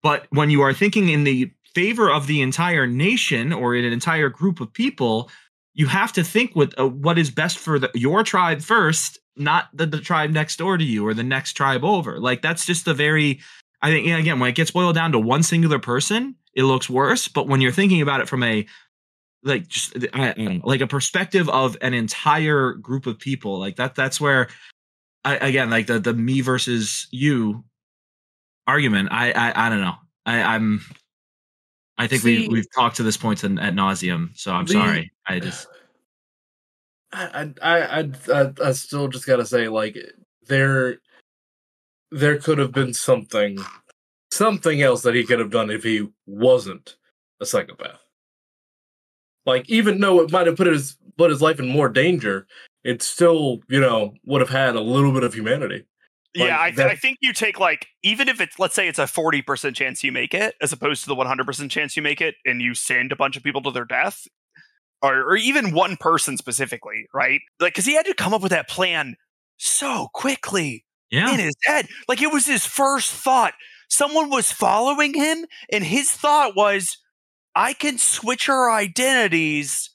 But 0.03 0.27
when 0.31 0.51
you 0.51 0.63
are 0.63 0.75
thinking 0.75 1.09
in 1.09 1.25
the 1.25 1.53
favor 1.75 2.11
of 2.11 2.27
the 2.27 2.43
entire 2.43 2.87
nation 2.87 3.53
or 3.53 3.75
in 3.75 3.85
an 3.85 3.93
entire 3.93 4.29
group 4.29 4.61
of 4.61 4.73
people 4.73 5.31
you 5.75 5.87
have 5.87 6.13
to 6.13 6.23
think 6.23 6.55
with 6.55 6.79
uh, 6.79 6.87
what 6.87 7.19
is 7.19 7.31
best 7.31 7.59
for 7.59 7.79
the, 7.79 7.91
your 7.95 8.23
tribe 8.23 8.61
first 8.61 9.19
not 9.37 9.69
the, 9.73 9.87
the 9.87 10.01
tribe 10.01 10.31
next 10.31 10.57
door 10.57 10.77
to 10.77 10.85
you 10.85 11.07
or 11.07 11.15
the 11.15 11.23
next 11.23 11.55
tribe 11.55 11.83
over. 11.83 12.21
Like 12.21 12.43
that's 12.43 12.67
just 12.67 12.85
the 12.85 12.93
very 12.93 13.41
i 13.81 13.89
think 13.89 14.07
yeah, 14.07 14.19
again 14.19 14.41
when 14.41 14.51
it 14.51 14.57
gets 14.57 14.73
boiled 14.73 14.97
down 14.97 15.13
to 15.13 15.19
one 15.19 15.43
singular 15.43 15.79
person 15.79 16.35
it 16.55 16.65
looks 16.65 16.91
worse. 16.91 17.29
But 17.29 17.49
when 17.49 17.61
you're 17.61 17.73
thinking 17.73 18.03
about 18.03 18.21
it 18.21 18.29
from 18.29 18.43
a 18.43 18.67
like 19.45 19.69
just 19.69 19.97
I, 20.13 20.31
I 20.31 20.33
don't 20.33 20.59
know, 20.59 20.61
like 20.65 20.81
a 20.81 20.87
perspective 20.87 21.49
of 21.49 21.77
an 21.81 21.95
entire 21.95 22.73
group 22.75 23.07
of 23.07 23.19
people. 23.19 23.59
Like 23.59 23.77
that 23.77 23.95
that's 23.95 24.21
where 24.21 24.49
I, 25.25 25.37
again 25.37 25.71
like 25.71 25.87
the 25.87 25.99
the 26.01 26.15
me 26.15 26.41
versus 26.41 27.07
you 27.11 27.65
argument 28.67 29.09
i 29.13 29.31
i, 29.33 29.67
I 29.67 29.69
don't 29.69 29.81
know. 29.81 29.95
I 30.27 30.43
i'm 30.43 30.81
i 31.99 32.07
think 32.07 32.23
See- 32.23 32.49
we 32.49 32.55
we've 32.55 32.73
talked 32.75 32.97
to 32.97 33.03
this 33.03 33.17
point 33.17 33.45
in, 33.45 33.59
at 33.59 33.75
nauseum 33.75 34.31
so 34.37 34.53
i'm 34.53 34.67
The- 34.67 34.73
sorry. 34.73 35.13
I 35.27 35.39
just 35.39 35.69
I, 37.13 37.51
I, 37.63 37.79
I, 38.01 38.11
I, 38.33 38.53
I 38.65 38.73
still 38.73 39.07
just 39.09 39.27
gotta 39.27 39.45
say, 39.45 39.69
like, 39.69 39.99
there, 40.49 40.97
there 42.11 42.39
could 42.39 42.59
have 42.59 42.73
been 42.73 42.95
something, 42.95 43.59
something 44.31 44.81
else 44.81 45.03
that 45.03 45.15
he 45.15 45.25
could 45.25 45.39
have 45.39 45.51
done 45.51 45.71
if 45.71 45.83
he 45.85 46.09
wasn't 46.27 46.97
a 47.41 47.47
psychopath. 47.47 48.02
Like, 49.45 49.69
even 49.69 50.01
though 50.01 50.21
it 50.21 50.31
might 50.31 50.47
have 50.47 50.57
put 50.57 50.67
his 50.67 50.97
put 51.19 51.31
his 51.31 51.43
life 51.43 51.59
in 51.59 51.69
more 51.69 51.89
danger, 51.89 52.47
it 52.85 53.03
still, 53.03 53.59
you 53.69 53.81
know, 53.81 54.15
would 54.25 54.41
have 54.41 54.51
had 54.51 54.77
a 54.77 54.81
little 54.81 55.13
bit 55.13 55.25
of 55.25 55.35
humanity. 55.35 55.85
Like, 56.35 56.49
yeah, 56.49 56.61
I, 56.61 56.67
th- 56.67 56.77
that- 56.77 56.87
I 56.91 56.97
think 56.97 57.19
you 57.21 57.33
take 57.35 57.61
like 57.61 57.87
even 58.03 58.29
if 58.29 58.41
it's 58.41 58.59
let's 58.59 58.75
say 58.75 58.89
it's 58.89 58.99
a 58.99 59.07
forty 59.07 59.43
percent 59.43 59.77
chance 59.77 60.03
you 60.03 60.13
make 60.13 60.33
it, 60.33 60.55
as 60.63 60.73
opposed 60.73 61.03
to 61.03 61.09
the 61.09 61.15
one 61.15 61.27
hundred 61.27 61.47
percent 61.47 61.71
chance 61.71 61.97
you 61.97 62.03
make 62.03 62.21
it, 62.21 62.37
and 62.45 62.63
you 62.63 62.75
send 62.75 63.13
a 63.13 63.17
bunch 63.17 63.37
of 63.37 63.43
people 63.43 63.61
to 63.63 63.71
their 63.71 63.85
death, 63.85 64.27
or 65.03 65.21
or 65.25 65.37
even 65.37 65.75
one 65.75 65.97
person 65.99 66.37
specifically, 66.39 67.07
right? 67.13 67.41
Like, 67.61 67.75
because 67.75 67.85
he 67.85 67.95
had 67.95 68.07
to 68.07 68.15
come 68.15 68.33
up 68.33 68.43
with 68.43 68.53
that 68.53 68.69
plan 68.69 69.17
so 69.59 70.09
quickly 70.15 70.85
yeah 71.11 71.33
in 71.35 71.39
his 71.39 71.55
head, 71.65 71.87
like 72.09 72.23
it 72.23 72.33
was 72.33 72.47
his 72.47 72.65
first 72.65 73.11
thought. 73.13 73.53
Someone 73.91 74.31
was 74.31 74.51
following 74.51 75.13
him, 75.13 75.45
and 75.71 75.85
his 75.85 76.11
thought 76.11 76.57
was, 76.57 76.97
"I 77.55 77.73
can 77.73 77.99
switch 77.99 78.49
our 78.49 78.71
identities." 78.71 79.91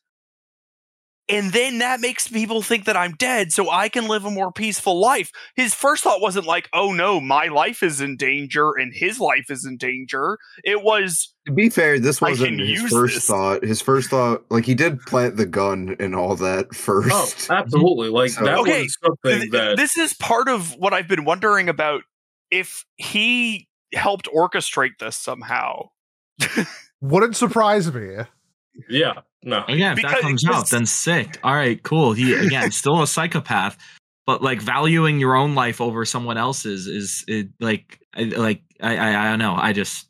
And 1.29 1.51
then 1.51 1.79
that 1.79 1.99
makes 1.99 2.29
people 2.29 2.61
think 2.61 2.85
that 2.85 2.95
I'm 2.95 3.11
dead, 3.15 3.51
so 3.51 3.69
I 3.69 3.89
can 3.89 4.07
live 4.07 4.23
a 4.23 4.31
more 4.31 4.49
peaceful 4.49 4.97
life. 4.97 5.29
His 5.57 5.73
first 5.73 6.01
thought 6.05 6.21
wasn't 6.21 6.45
like, 6.45 6.69
oh 6.71 6.93
no, 6.93 7.19
my 7.19 7.47
life 7.47 7.83
is 7.83 7.99
in 7.99 8.15
danger 8.15 8.71
and 8.77 8.93
his 8.93 9.19
life 9.19 9.51
is 9.51 9.65
in 9.65 9.75
danger. 9.75 10.37
It 10.63 10.83
was, 10.83 11.33
To 11.45 11.51
be 11.51 11.67
fair, 11.67 11.99
this 11.99 12.21
wasn't 12.21 12.61
his 12.61 12.81
first 12.89 13.15
this. 13.15 13.27
thought. 13.27 13.61
His 13.61 13.81
first 13.81 14.09
thought, 14.09 14.45
like 14.49 14.63
he 14.63 14.73
did 14.73 15.01
plant 15.01 15.35
the 15.35 15.45
gun 15.45 15.97
and 15.99 16.15
all 16.15 16.37
that 16.37 16.73
first. 16.73 17.09
Oh, 17.13 17.25
first. 17.25 17.51
absolutely! 17.51 18.07
Like 18.07 18.31
So- 18.31 18.45
that 18.45 18.59
Okay, 18.59 18.83
was 18.83 18.97
something 19.03 19.39
th- 19.41 19.51
that 19.51 19.75
this 19.75 19.97
is 19.97 20.13
part 20.13 20.47
of 20.47 20.77
what 20.77 20.93
I've 20.93 21.09
been 21.09 21.25
wondering 21.25 21.67
about 21.67 22.03
if 22.51 22.85
he 22.95 23.67
helped 23.93 24.29
orchestrate 24.33 24.97
this 25.01 25.17
somehow. 25.17 25.89
Wouldn't 27.01 27.35
surprise 27.35 27.93
me. 27.93 28.17
yeah, 28.89 29.13
no, 29.43 29.63
oh, 29.67 29.73
Again, 29.73 29.91
if 29.91 29.95
Because- 29.97 30.11
that 30.13 30.21
comes 30.21 30.45
out, 30.47 30.69
then 30.69 30.85
sick. 30.85 31.39
All 31.43 31.53
right, 31.55 31.81
cool. 31.83 32.13
He 32.13 32.33
again 32.33 32.71
still 32.81 33.01
a 33.01 33.07
psychopath, 33.07 33.77
but 34.25 34.41
like 34.41 34.61
valuing 34.61 35.19
your 35.19 35.35
own 35.35 35.55
life 35.55 35.79
over 35.81 36.05
someone 36.05 36.37
else's 36.37 36.87
is 36.87 37.23
it, 37.27 37.49
like 37.59 37.99
like 38.15 38.61
I, 38.81 38.97
I 38.97 39.21
I 39.25 39.29
don't 39.29 39.39
know. 39.39 39.55
I 39.55 39.73
just 39.73 40.07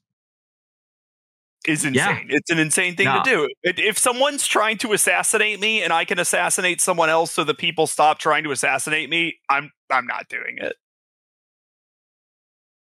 is 1.67 1.83
insane. 1.83 1.93
Yeah. 2.29 2.35
It's 2.38 2.49
an 2.49 2.59
insane 2.59 2.95
thing 2.95 3.05
No. 3.07 3.21
to 3.23 3.29
do. 3.29 3.49
If 3.63 3.97
someone's 3.97 4.47
trying 4.47 4.77
to 4.77 4.93
assassinate 4.93 5.59
me 5.59 5.83
and 5.83 5.91
I 5.91 6.05
can 6.05 6.17
assassinate 6.17 6.79
someone 6.79 7.09
else 7.09 7.31
so 7.33 7.43
the 7.43 7.53
people 7.53 7.88
stop 7.88 8.19
trying 8.19 8.45
to 8.45 8.51
assassinate 8.51 9.09
me, 9.09 9.39
I'm 9.49 9.71
I'm 9.89 10.07
not 10.07 10.29
doing 10.29 10.57
it. 10.59 10.77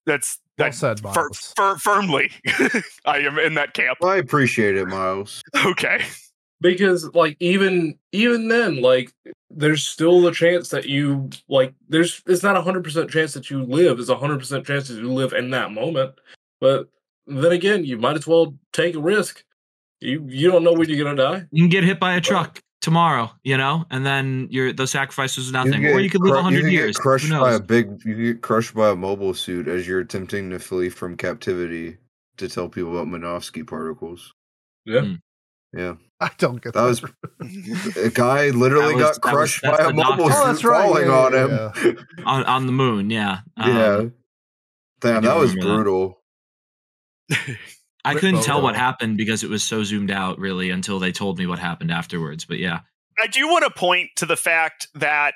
That's 0.06 0.38
Well 0.58 0.72
said, 0.72 1.00
fir- 1.00 1.08
Miles. 1.14 1.52
fir- 1.56 1.76
firmly. 1.76 2.30
I 3.04 3.18
am 3.18 3.38
in 3.38 3.54
that 3.54 3.74
camp. 3.74 3.98
I 4.02 4.16
appreciate 4.16 4.76
it, 4.76 4.86
Miles. 4.86 5.42
Okay. 5.64 6.02
because 6.62 7.04
like 7.14 7.36
even 7.40 7.98
even 8.12 8.48
then 8.48 8.80
like 8.80 9.12
there's 9.50 9.86
still 9.86 10.26
a 10.26 10.32
chance 10.32 10.70
that 10.70 10.86
you 10.86 11.28
like 11.48 11.74
there's 11.88 12.22
it's 12.26 12.42
not 12.42 12.56
a 12.56 12.62
hundred 12.62 12.82
percent 12.82 13.10
chance 13.10 13.34
that 13.34 13.50
you 13.50 13.62
live 13.64 13.98
it's 13.98 14.08
a 14.08 14.16
hundred 14.16 14.38
percent 14.38 14.66
chance 14.66 14.88
that 14.88 14.96
you 14.96 15.12
live 15.12 15.34
in 15.34 15.50
that 15.50 15.70
moment 15.70 16.14
but 16.60 16.88
then 17.26 17.52
again 17.52 17.84
you 17.84 17.98
might 17.98 18.16
as 18.16 18.26
well 18.26 18.54
take 18.72 18.94
a 18.94 18.98
risk 19.00 19.44
you 20.00 20.24
you 20.28 20.50
don't 20.50 20.64
know 20.64 20.72
when 20.72 20.88
you're 20.88 21.04
gonna 21.04 21.14
die 21.14 21.44
you 21.52 21.62
can 21.62 21.68
get 21.68 21.84
hit 21.84 22.00
by 22.00 22.14
a 22.14 22.20
truck 22.22 22.58
tomorrow, 22.86 23.30
you 23.42 23.56
know, 23.58 23.84
and 23.90 24.06
then 24.06 24.46
your 24.50 24.72
the 24.72 24.86
sacrifices 24.86 25.50
are 25.50 25.52
nothing, 25.52 25.82
get 25.82 25.92
or 25.94 26.00
you 26.00 26.08
could 26.08 26.22
live 26.22 26.30
cru- 26.30 26.38
a 26.38 26.42
hundred 26.42 26.70
years. 26.70 26.96
Crushed 26.96 27.28
by 27.30 27.52
a 27.54 27.60
big. 27.60 28.00
You 28.04 28.32
get 28.32 28.42
crushed 28.42 28.74
by 28.74 28.90
a 28.90 28.94
mobile 28.96 29.34
suit 29.34 29.66
as 29.68 29.86
you're 29.88 30.00
attempting 30.00 30.50
to 30.50 30.58
flee 30.60 30.88
from 30.88 31.16
captivity 31.16 31.98
to 32.38 32.48
tell 32.48 32.68
people 32.68 32.92
about 32.96 33.08
Minovsky 33.08 33.66
particles. 33.66 34.32
yeah 34.84 35.00
Mm. 35.00 35.18
Yeah, 35.76 35.94
I 36.20 36.30
don't 36.38 36.62
get 36.62 36.72
That 36.74 36.82
was- 36.84 37.02
a 37.96 38.08
guy 38.10 38.50
literally 38.50 38.94
was- 38.94 39.18
got 39.18 39.22
that 39.22 39.34
was- 39.34 39.58
crushed 39.58 39.62
by 39.62 39.76
a 39.78 39.92
mobile 39.92 40.28
doctor. 40.28 40.38
Oh, 40.38 40.44
suit 40.44 40.46
that's 40.46 40.64
right. 40.64 40.82
falling 40.86 41.06
Yeah, 41.06 41.18
on 41.24 41.32
yeah, 41.32 41.72
him. 41.82 41.98
on 42.24 42.44
on 42.44 42.66
the 42.66 42.72
moon. 42.72 43.10
Yeah, 43.10 43.40
Um, 43.56 43.76
Yeah. 43.76 44.04
Damn, 45.00 45.22
that 45.24 45.36
was 45.36 45.50
remember 45.54 45.68
that. 45.68 45.74
brutal. 45.84 46.22
I 48.06 48.12
Rip 48.12 48.20
couldn't 48.20 48.42
tell 48.42 48.62
what 48.62 48.76
happened 48.76 49.16
because 49.16 49.42
it 49.42 49.50
was 49.50 49.64
so 49.64 49.82
zoomed 49.82 50.12
out, 50.12 50.38
really, 50.38 50.70
until 50.70 51.00
they 51.00 51.10
told 51.10 51.38
me 51.38 51.46
what 51.46 51.58
happened 51.58 51.90
afterwards. 51.90 52.44
But 52.44 52.58
yeah, 52.58 52.80
I 53.20 53.26
do 53.26 53.48
want 53.48 53.64
to 53.64 53.70
point 53.70 54.10
to 54.16 54.26
the 54.26 54.36
fact 54.36 54.86
that 54.94 55.34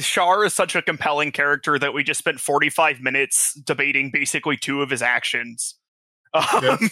Char 0.00 0.44
is 0.44 0.54
such 0.54 0.74
a 0.74 0.80
compelling 0.80 1.32
character 1.32 1.78
that 1.78 1.92
we 1.92 2.02
just 2.02 2.18
spent 2.18 2.40
45 2.40 3.02
minutes 3.02 3.52
debating 3.54 4.10
basically 4.10 4.56
two 4.56 4.80
of 4.80 4.88
his 4.88 5.02
actions 5.02 5.74
um, 6.34 6.90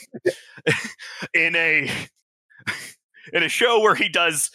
in 1.32 1.56
a 1.56 1.90
in 3.32 3.42
a 3.42 3.48
show 3.48 3.80
where 3.80 3.94
he 3.94 4.10
does 4.10 4.50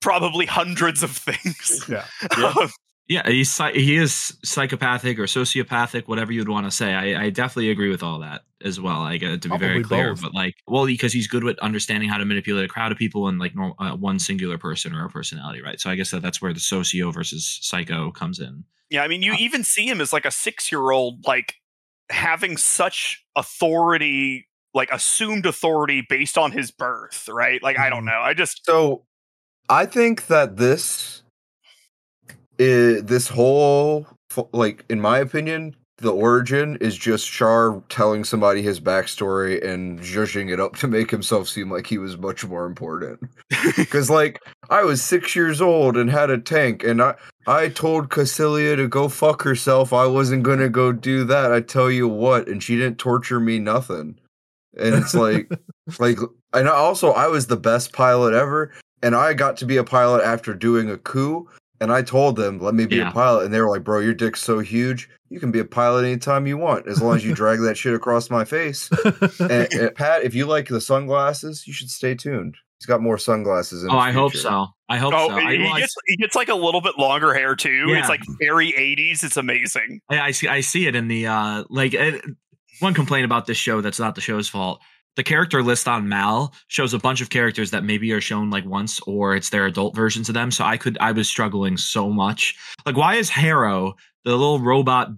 probably 0.00 0.46
hundreds 0.46 1.02
of 1.02 1.10
things. 1.10 1.84
Yeah. 1.88 2.06
Yeah. 2.38 2.54
Um, 2.58 2.70
yeah, 3.08 3.28
he's 3.28 3.56
he 3.74 3.96
is 3.96 4.36
psychopathic 4.44 5.18
or 5.18 5.24
sociopathic, 5.24 6.08
whatever 6.08 6.32
you'd 6.32 6.48
want 6.48 6.66
to 6.66 6.70
say. 6.70 6.94
I, 6.94 7.24
I 7.24 7.30
definitely 7.30 7.70
agree 7.70 7.90
with 7.90 8.02
all 8.02 8.20
that 8.20 8.42
as 8.62 8.80
well. 8.80 9.00
I 9.02 9.18
got 9.18 9.42
to 9.42 9.48
be 9.50 9.58
very 9.58 9.82
clear, 9.82 10.10
both. 10.14 10.22
but 10.22 10.34
like, 10.34 10.54
well, 10.66 10.86
because 10.86 11.12
he's 11.12 11.26
good 11.28 11.44
with 11.44 11.58
understanding 11.58 12.08
how 12.08 12.16
to 12.16 12.24
manipulate 12.24 12.64
a 12.64 12.68
crowd 12.68 12.92
of 12.92 12.98
people 12.98 13.28
and 13.28 13.38
like 13.38 13.54
norm, 13.54 13.74
uh, 13.78 13.92
one 13.94 14.18
singular 14.18 14.56
person 14.56 14.94
or 14.94 15.04
a 15.04 15.10
personality, 15.10 15.60
right? 15.60 15.78
So 15.78 15.90
I 15.90 15.96
guess 15.96 16.10
that 16.12 16.22
that's 16.22 16.40
where 16.40 16.54
the 16.54 16.60
socio 16.60 17.10
versus 17.10 17.58
psycho 17.62 18.10
comes 18.10 18.38
in. 18.40 18.64
yeah, 18.88 19.02
I 19.02 19.08
mean, 19.08 19.20
you 19.22 19.34
even 19.34 19.64
see 19.64 19.86
him 19.86 20.00
as 20.00 20.12
like 20.12 20.24
a 20.24 20.30
six 20.30 20.72
year 20.72 20.90
old, 20.90 21.26
like 21.26 21.56
having 22.10 22.56
such 22.56 23.24
authority, 23.36 24.46
like 24.72 24.90
assumed 24.90 25.44
authority 25.46 26.02
based 26.08 26.38
on 26.38 26.52
his 26.52 26.70
birth, 26.70 27.28
right? 27.28 27.62
Like, 27.62 27.78
I 27.78 27.90
don't 27.90 28.04
Mhm. 28.04 28.06
know. 28.06 28.20
I 28.20 28.32
just, 28.34 28.64
So, 28.64 29.04
I 29.68 29.86
think 29.86 30.26
that 30.28 30.56
this, 30.56 31.22
i 32.60 33.00
this 33.02 33.28
whole, 33.28 34.06
like, 34.52 34.84
in 34.88 35.00
my 35.00 35.18
opinion, 35.18 35.76
the 35.98 36.12
origin 36.12 36.76
is 36.80 36.96
just 36.96 37.30
Char 37.30 37.82
telling 37.88 38.24
somebody 38.24 38.62
his 38.62 38.80
backstory 38.80 39.64
and 39.64 40.00
zhuzhing 40.00 40.52
it 40.52 40.58
up 40.58 40.76
to 40.76 40.88
make 40.88 41.10
himself 41.10 41.48
seem 41.48 41.70
like 41.70 41.86
he 41.86 41.98
was 41.98 42.18
much 42.18 42.44
more 42.44 42.66
important. 42.66 43.20
Because, 43.76 44.10
like, 44.10 44.40
I 44.68 44.82
was 44.82 45.02
six 45.02 45.36
years 45.36 45.60
old 45.60 45.96
and 45.96 46.10
had 46.10 46.30
a 46.30 46.38
tank, 46.38 46.82
and 46.84 47.00
I 47.00 47.14
I 47.46 47.68
told 47.68 48.08
Kycilia 48.08 48.76
to 48.76 48.88
go 48.88 49.08
fuck 49.08 49.42
herself. 49.42 49.92
I 49.92 50.06
wasn't 50.06 50.42
gonna 50.42 50.68
go 50.68 50.92
do 50.92 51.24
that. 51.24 51.52
I 51.52 51.60
tell 51.60 51.90
you 51.90 52.08
what, 52.08 52.48
and 52.48 52.62
she 52.62 52.76
didn't 52.76 52.98
torture 52.98 53.40
me 53.40 53.58
nothing. 53.58 54.18
And 54.76 54.94
it's 54.94 55.14
like, 55.14 55.50
like, 55.98 56.18
and 56.52 56.68
also 56.68 57.12
I 57.12 57.28
was 57.28 57.46
the 57.46 57.56
best 57.56 57.92
pilot 57.92 58.34
ever, 58.34 58.72
and 59.02 59.14
I 59.14 59.34
got 59.34 59.56
to 59.58 59.66
be 59.66 59.76
a 59.76 59.84
pilot 59.84 60.24
after 60.24 60.54
doing 60.54 60.90
a 60.90 60.98
coup. 60.98 61.48
And 61.80 61.92
I 61.92 62.02
told 62.02 62.36
them, 62.36 62.60
"Let 62.60 62.74
me 62.74 62.86
be 62.86 62.96
Yeah. 62.96 63.10
a 63.10 63.12
pilot," 63.12 63.44
and 63.44 63.52
they 63.54 63.60
were 63.60 63.68
like, 63.68 63.82
"Bro, 63.84 64.00
your 64.00 64.14
dick's 64.14 64.40
so 64.40 64.60
huge, 64.60 65.08
you 65.28 65.40
can 65.40 65.50
be 65.50 65.58
a 65.58 65.64
pilot 65.64 66.04
anytime 66.04 66.46
you 66.46 66.56
want, 66.56 66.86
as 66.86 67.02
long 67.02 67.16
as 67.16 67.24
you 67.24 67.34
drag 67.34 67.60
that 67.62 67.76
shit 67.76 67.94
across 67.94 68.30
my 68.30 68.44
face." 68.44 68.88
and, 69.40 69.68
and 69.72 69.94
Pat, 69.96 70.22
if 70.22 70.34
you 70.34 70.46
like 70.46 70.68
the 70.68 70.80
sunglasses, 70.80 71.66
you 71.66 71.72
should 71.72 71.90
stay 71.90 72.14
tuned. 72.14 72.56
He's 72.78 72.86
got 72.86 73.00
more 73.00 73.18
sunglasses. 73.18 73.82
In 73.82 73.90
Oh, 73.90 73.94
his 73.94 74.02
I 74.02 74.12
hope 74.12 74.34
so. 74.34 74.66
I 74.88 74.98
hope 74.98 75.14
oh, 75.14 75.28
so. 75.28 75.34
I, 75.34 75.52
he, 75.52 75.58
well, 75.58 75.72
I 75.74 75.80
gets, 75.80 75.94
he 76.06 76.16
gets 76.16 76.34
like 76.34 76.48
a 76.48 76.54
little 76.54 76.80
bit 76.80 76.98
longer 76.98 77.32
hair 77.32 77.56
too. 77.56 77.86
Yeah. 77.88 77.98
It's 78.00 78.08
like 78.08 78.20
very 78.40 78.72
80s. 78.72 79.24
It's 79.24 79.36
amazing. 79.36 80.00
I, 80.10 80.20
I 80.20 80.30
see. 80.32 80.48
I 80.48 80.60
see 80.60 80.86
it 80.86 80.94
in 80.94 81.08
the 81.08 81.26
uh, 81.26 81.64
like. 81.70 81.94
It, 81.94 82.24
one 82.80 82.92
complaint 82.92 83.24
about 83.24 83.46
this 83.46 83.56
show 83.56 83.80
that's 83.80 84.00
not 84.00 84.16
the 84.16 84.20
show's 84.20 84.48
fault. 84.48 84.80
The 85.16 85.22
character 85.22 85.62
list 85.62 85.86
on 85.86 86.08
Mal 86.08 86.52
shows 86.68 86.92
a 86.92 86.98
bunch 86.98 87.20
of 87.20 87.30
characters 87.30 87.70
that 87.70 87.84
maybe 87.84 88.12
are 88.12 88.20
shown 88.20 88.50
like 88.50 88.64
once, 88.64 89.00
or 89.00 89.36
it's 89.36 89.50
their 89.50 89.66
adult 89.66 89.94
versions 89.94 90.28
of 90.28 90.34
them. 90.34 90.50
So 90.50 90.64
I 90.64 90.76
could, 90.76 90.98
I 91.00 91.12
was 91.12 91.28
struggling 91.28 91.76
so 91.76 92.10
much. 92.10 92.56
Like, 92.84 92.96
why 92.96 93.14
is 93.14 93.30
Haro 93.30 93.94
the 94.24 94.32
little 94.32 94.58
robot 94.58 95.10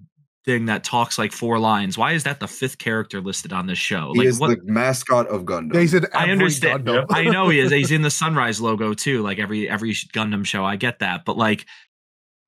thing 0.45 0.67
that 0.67 0.85
talks 0.85 1.19
like 1.19 1.33
four 1.33 1.59
lines? 1.59 1.99
Why 1.99 2.13
is 2.13 2.25
that 2.25 2.41
the 2.41 2.47
fifth 2.47 2.79
character 2.79 3.21
listed 3.21 3.53
on 3.53 3.67
this 3.67 3.79
show? 3.79 4.13
He 4.13 4.21
like, 4.21 4.29
is 4.29 4.39
what? 4.39 4.51
the 4.51 4.73
mascot 4.73 5.27
of 5.29 5.45
Gundam. 5.45 5.79
He's 5.79 5.93
in 5.93 6.07
I 6.15 6.23
every 6.23 6.33
understand. 6.33 6.87
Gundam. 6.87 7.07
I 7.11 7.25
know 7.25 7.49
he 7.49 7.59
is. 7.59 7.73
He's 7.77 7.91
in 7.91 8.03
the 8.03 8.11
Sunrise 8.11 8.61
logo 8.61 8.95
too, 8.95 9.23
like 9.23 9.39
every 9.39 9.69
every 9.69 9.93
Gundam 9.93 10.47
show. 10.47 10.65
I 10.65 10.77
get 10.77 11.01
that, 11.01 11.25
but 11.25 11.37
like, 11.37 11.67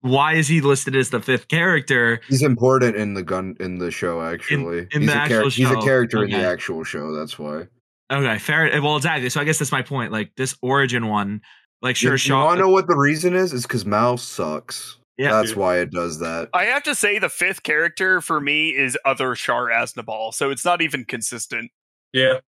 why 0.01 0.35
is 0.35 0.49
he 0.49 0.61
listed 0.61 0.95
as 0.97 1.11
the 1.11 1.21
fifth 1.21 1.49
character? 1.49 2.21
He's 2.29 2.43
important 2.43 2.97
in 2.97 3.15
the 3.15 3.23
gun 3.23 3.57
in 3.61 3.79
the 3.79 3.91
show. 3.91 4.21
Actually, 4.23 4.87
in 4.93 5.03
he's 5.03 5.11
the 5.11 5.25
a 5.25 5.29
char- 5.29 5.39
actual 5.39 5.51
he's 5.51 5.67
a 5.71 5.75
show. 5.75 5.83
character 5.83 6.25
in 6.25 6.31
the 6.31 6.37
actual 6.47 6.85
show. 6.85 7.13
That's 7.15 7.39
why. 7.39 7.67
Okay, 8.11 8.39
fair. 8.39 8.71
Well, 8.83 8.97
exactly. 8.97 9.29
So 9.29 9.41
I 9.41 9.45
guess 9.45 9.59
that's 9.59 9.73
my 9.73 9.83
point. 9.83 10.13
Like 10.13 10.33
this 10.37 10.57
origin 10.63 11.09
one, 11.09 11.41
like 11.83 11.97
You, 12.01 12.09
sure, 12.09 12.13
you 12.13 12.19
Shaw. 12.19 12.45
want 12.47 12.59
to 12.59 12.63
know 12.65 12.71
what 12.71 12.87
the 12.87 12.97
reason 12.97 13.35
is? 13.35 13.53
Is 13.53 13.63
because 13.65 13.85
Mal 13.85 14.17
sucks. 14.17 14.97
Yeah. 15.19 15.33
that's 15.33 15.57
why 15.57 15.79
it 15.79 15.91
does 15.91 16.21
that. 16.21 16.49
I 16.55 16.67
have 16.67 16.85
to 16.85 16.95
say, 16.95 17.19
the 17.19 17.29
fifth 17.29 17.65
character 17.65 18.21
for 18.21 18.41
me 18.41 18.69
is 18.69 18.97
other 19.05 19.35
Char 19.35 19.67
Aznable, 19.67 20.33
so 20.33 20.51
it's 20.51 20.65
not 20.65 20.81
even 20.81 21.05
consistent. 21.05 21.73
Yeah. 22.13 22.39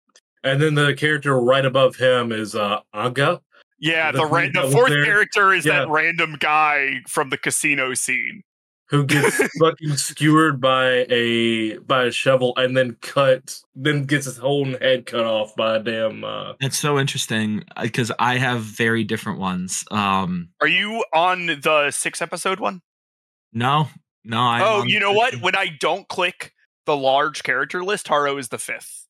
And 0.41 0.61
then 0.61 0.75
the 0.75 0.93
character 0.93 1.37
right 1.39 1.65
above 1.65 1.97
him 1.97 2.31
is 2.31 2.55
uh 2.55 2.79
Aga. 2.93 3.41
Yeah, 3.81 4.11
The 4.11 4.19
the, 4.19 4.25
ra- 4.25 4.47
the 4.53 4.71
fourth 4.71 4.89
there? 4.91 5.03
character 5.05 5.53
is 5.53 5.63
that 5.65 5.89
random 5.89 6.37
guy 6.39 7.01
from 7.07 7.29
the 7.31 7.37
casino 7.37 7.93
scene. 7.95 8.43
who 8.89 9.05
gets 9.05 9.37
fucking 9.59 9.95
skewered 9.97 10.61
by 10.61 11.05
a 11.09 11.77
by 11.79 12.03
a 12.05 12.11
shovel 12.11 12.53
and 12.57 12.75
then 12.77 12.97
cut 13.01 13.57
then 13.73 14.03
gets 14.05 14.25
his 14.25 14.37
whole 14.37 14.65
head 14.65 15.05
cut 15.05 15.25
off 15.25 15.55
by 15.55 15.77
a 15.77 15.79
damn 15.83 16.23
uh 16.23 16.53
That's 16.59 16.77
so 16.77 16.99
interesting 16.99 17.63
because 17.81 18.11
I 18.19 18.37
have 18.37 18.61
very 18.61 19.03
different 19.03 19.39
ones. 19.39 19.83
Um, 19.91 20.49
Are 20.61 20.67
you 20.67 21.03
on 21.13 21.47
the 21.47 21.89
six 21.91 22.21
episode 22.21 22.59
one? 22.59 22.81
no, 23.53 23.87
no. 24.23 24.37
I'm 24.39 24.61
oh, 24.61 24.83
you 24.85 24.99
know 24.99 25.11
what? 25.13 25.35
When 25.41 25.55
I 25.55 25.67
don't 25.79 26.07
click 26.07 26.53
the 26.85 26.95
large 26.95 27.43
character 27.43 27.83
list, 27.83 28.07
Haro 28.09 28.37
is 28.37 28.49
the 28.49 28.57
fifth. 28.57 29.00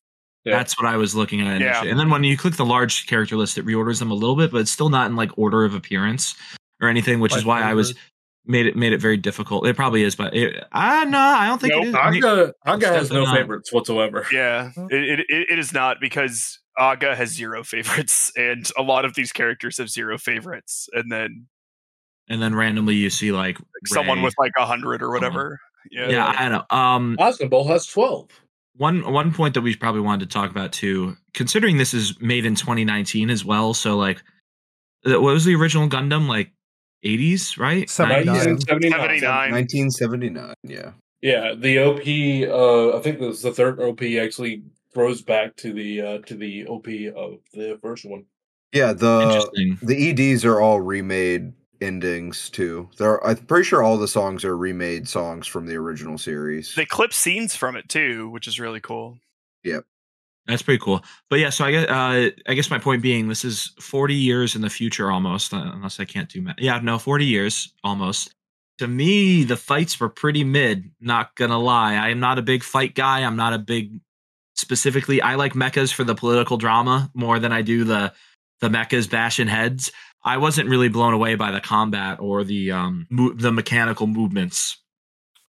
Yeah. 0.44 0.56
That's 0.56 0.80
what 0.80 0.88
I 0.92 0.96
was 0.96 1.14
looking 1.14 1.40
at 1.40 1.60
Yeah. 1.60 1.84
And 1.84 1.98
then 1.98 2.10
when 2.10 2.24
you 2.24 2.36
click 2.36 2.56
the 2.56 2.64
large 2.64 3.06
character 3.06 3.36
list, 3.36 3.58
it 3.58 3.64
reorders 3.64 4.00
them 4.00 4.10
a 4.10 4.14
little 4.14 4.36
bit, 4.36 4.50
but 4.50 4.60
it's 4.60 4.70
still 4.72 4.88
not 4.88 5.08
in 5.08 5.16
like 5.16 5.30
order 5.38 5.64
of 5.64 5.74
appearance 5.74 6.34
or 6.80 6.88
anything, 6.88 7.20
which 7.20 7.32
By 7.32 7.38
is 7.38 7.44
why 7.44 7.62
I 7.62 7.74
was 7.74 7.94
made 8.44 8.66
it 8.66 8.76
made 8.76 8.92
it 8.92 9.00
very 9.00 9.16
difficult. 9.16 9.66
It 9.66 9.76
probably 9.76 10.02
is, 10.02 10.16
but 10.16 10.34
it, 10.34 10.64
I 10.72 11.04
no, 11.04 11.18
I 11.18 11.46
don't 11.46 11.60
think 11.60 11.74
Nope. 11.74 11.84
it 11.84 11.88
is. 11.88 11.94
Aga 11.94 12.54
Aga 12.66 12.86
has 12.88 13.10
no 13.10 13.24
not. 13.24 13.36
favorites 13.36 13.72
whatsoever. 13.72 14.26
Yeah, 14.32 14.70
it, 14.90 15.20
it, 15.28 15.46
it 15.50 15.58
is 15.58 15.72
not 15.72 15.98
because 16.00 16.58
Aga 16.76 17.14
has 17.14 17.30
zero 17.30 17.62
favorites, 17.62 18.32
and 18.36 18.68
a 18.76 18.82
lot 18.82 19.04
of 19.04 19.14
these 19.14 19.32
characters 19.32 19.78
have 19.78 19.90
zero 19.90 20.18
favorites, 20.18 20.88
and 20.92 21.10
then 21.12 21.46
And 22.28 22.42
then 22.42 22.54
randomly 22.54 22.96
you 22.96 23.10
see 23.10 23.30
like 23.30 23.58
someone 23.86 24.18
Ray. 24.18 24.24
with 24.24 24.34
like 24.38 24.52
a 24.58 24.66
hundred 24.66 25.02
or 25.02 25.10
whatever. 25.12 25.60
Yeah, 25.90 26.08
yeah, 26.08 26.26
I 26.26 26.48
know. 26.48 26.64
Um, 26.70 27.16
Aznable 27.20 27.66
has 27.68 27.86
twelve. 27.86 28.28
One 28.76 29.12
one 29.12 29.32
point 29.32 29.54
that 29.54 29.60
we 29.60 29.76
probably 29.76 30.00
wanted 30.00 30.28
to 30.28 30.32
talk 30.32 30.50
about 30.50 30.72
too, 30.72 31.16
considering 31.34 31.76
this 31.76 31.94
is 31.94 32.20
made 32.20 32.46
in 32.46 32.54
2019 32.54 33.30
as 33.30 33.44
well. 33.44 33.74
So 33.74 33.96
like, 33.96 34.22
what 35.04 35.20
was 35.20 35.44
the 35.44 35.54
original 35.54 35.88
Gundam 35.88 36.28
like? 36.28 36.52
80s, 37.04 37.58
right? 37.58 37.90
79. 37.90 38.36
90s? 38.36 38.66
79. 38.68 38.90
79. 38.92 39.52
1979. 39.52 40.54
Yeah. 40.62 40.92
Yeah, 41.20 41.54
the 41.56 41.78
OP 41.78 42.06
uh 42.48 42.96
I 42.96 43.00
think 43.00 43.20
this 43.20 43.36
is 43.36 43.42
the 43.42 43.52
third 43.52 43.80
OP 43.80 44.02
actually 44.02 44.62
throws 44.92 45.22
back 45.22 45.56
to 45.56 45.72
the 45.72 46.00
uh 46.00 46.18
to 46.26 46.34
the 46.34 46.66
OP 46.66 46.86
of 47.16 47.38
the 47.52 47.78
first 47.80 48.04
one. 48.04 48.24
Yeah. 48.72 48.92
The 48.92 49.76
the 49.82 50.10
EDs 50.10 50.44
are 50.44 50.60
all 50.60 50.80
remade 50.80 51.52
endings 51.82 52.48
too. 52.50 52.88
They're 52.96 53.24
I'm 53.26 53.36
pretty 53.36 53.64
sure 53.64 53.82
all 53.82 53.98
the 53.98 54.08
songs 54.08 54.44
are 54.44 54.56
remade 54.56 55.08
songs 55.08 55.46
from 55.46 55.66
the 55.66 55.76
original 55.76 56.18
series. 56.18 56.74
they 56.74 56.86
clip 56.86 57.12
scenes 57.12 57.54
from 57.54 57.76
it 57.76 57.88
too, 57.88 58.30
which 58.30 58.46
is 58.46 58.60
really 58.60 58.80
cool. 58.80 59.18
Yep. 59.64 59.84
That's 60.46 60.62
pretty 60.62 60.82
cool. 60.82 61.04
But 61.30 61.38
yeah, 61.38 61.50
so 61.50 61.64
I 61.64 61.70
guess 61.70 61.88
uh, 61.88 62.30
I 62.48 62.54
guess 62.54 62.70
my 62.70 62.78
point 62.78 63.02
being, 63.02 63.28
this 63.28 63.44
is 63.44 63.72
40 63.80 64.14
years 64.14 64.56
in 64.56 64.62
the 64.62 64.70
future 64.70 65.10
almost, 65.10 65.54
uh, 65.54 65.70
unless 65.74 66.00
I 66.00 66.04
can't 66.04 66.28
do 66.28 66.42
math. 66.42 66.56
Yeah, 66.58 66.80
no, 66.82 66.98
40 66.98 67.24
years 67.24 67.72
almost. 67.84 68.34
To 68.78 68.88
me, 68.88 69.44
the 69.44 69.56
fights 69.56 70.00
were 70.00 70.08
pretty 70.08 70.42
mid. 70.42 70.90
Not 71.00 71.34
gonna 71.36 71.58
lie, 71.58 71.94
I 71.94 72.08
am 72.08 72.20
not 72.20 72.38
a 72.38 72.42
big 72.42 72.64
fight 72.64 72.94
guy. 72.94 73.20
I'm 73.20 73.36
not 73.36 73.52
a 73.52 73.58
big 73.58 74.00
specifically. 74.54 75.22
I 75.22 75.36
like 75.36 75.52
mechas 75.52 75.92
for 75.92 76.04
the 76.04 76.14
political 76.14 76.56
drama 76.56 77.10
more 77.14 77.38
than 77.38 77.52
I 77.52 77.62
do 77.62 77.84
the 77.84 78.12
the 78.60 78.68
mechas 78.68 79.10
bashing 79.10 79.48
heads. 79.48 79.92
I 80.24 80.36
wasn't 80.36 80.68
really 80.68 80.88
blown 80.88 81.14
away 81.14 81.34
by 81.34 81.50
the 81.50 81.60
combat 81.60 82.20
or 82.20 82.44
the 82.44 82.70
um 82.72 83.06
mo- 83.10 83.32
the 83.34 83.52
mechanical 83.52 84.06
movements 84.06 84.78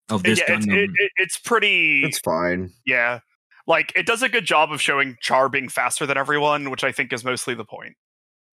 of 0.10 0.24
this 0.24 0.40
yeah, 0.40 0.56
it's, 0.56 0.66
Gundam. 0.66 0.74
it, 0.78 0.90
it, 0.94 1.12
it's 1.18 1.38
pretty. 1.38 2.04
it's 2.04 2.20
fine. 2.20 2.72
yeah, 2.86 3.20
like 3.68 3.92
it 3.96 4.06
does 4.06 4.22
a 4.24 4.30
good 4.30 4.46
job 4.46 4.72
of 4.72 4.82
showing 4.82 5.18
Char 5.22 5.50
being 5.50 5.70
faster 5.70 6.06
than 6.06 6.18
everyone, 6.18 6.70
which 6.72 6.84
I 6.84 6.92
think 6.92 7.14
is 7.14 7.24
mostly 7.24 7.54
the 7.56 7.66
point. 7.66 7.96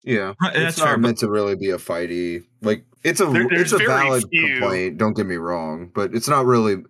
Yeah. 0.03 0.33
Right, 0.41 0.55
it's 0.55 0.59
that's 0.63 0.77
not 0.77 0.85
fair, 0.85 0.93
but- 0.97 1.01
meant 1.01 1.17
to 1.19 1.29
really 1.29 1.55
be 1.55 1.69
a 1.71 1.77
fighty. 1.77 2.43
Like 2.61 2.85
it's 3.03 3.19
a 3.19 3.25
There- 3.25 3.47
it's 3.51 3.71
a 3.73 3.77
valid 3.79 4.23
few- 4.31 4.59
complaint. 4.59 4.97
Don't 4.97 5.15
get 5.15 5.25
me 5.25 5.35
wrong, 5.35 5.91
but 5.93 6.13
it's 6.13 6.27
not 6.27 6.45
really. 6.45 6.83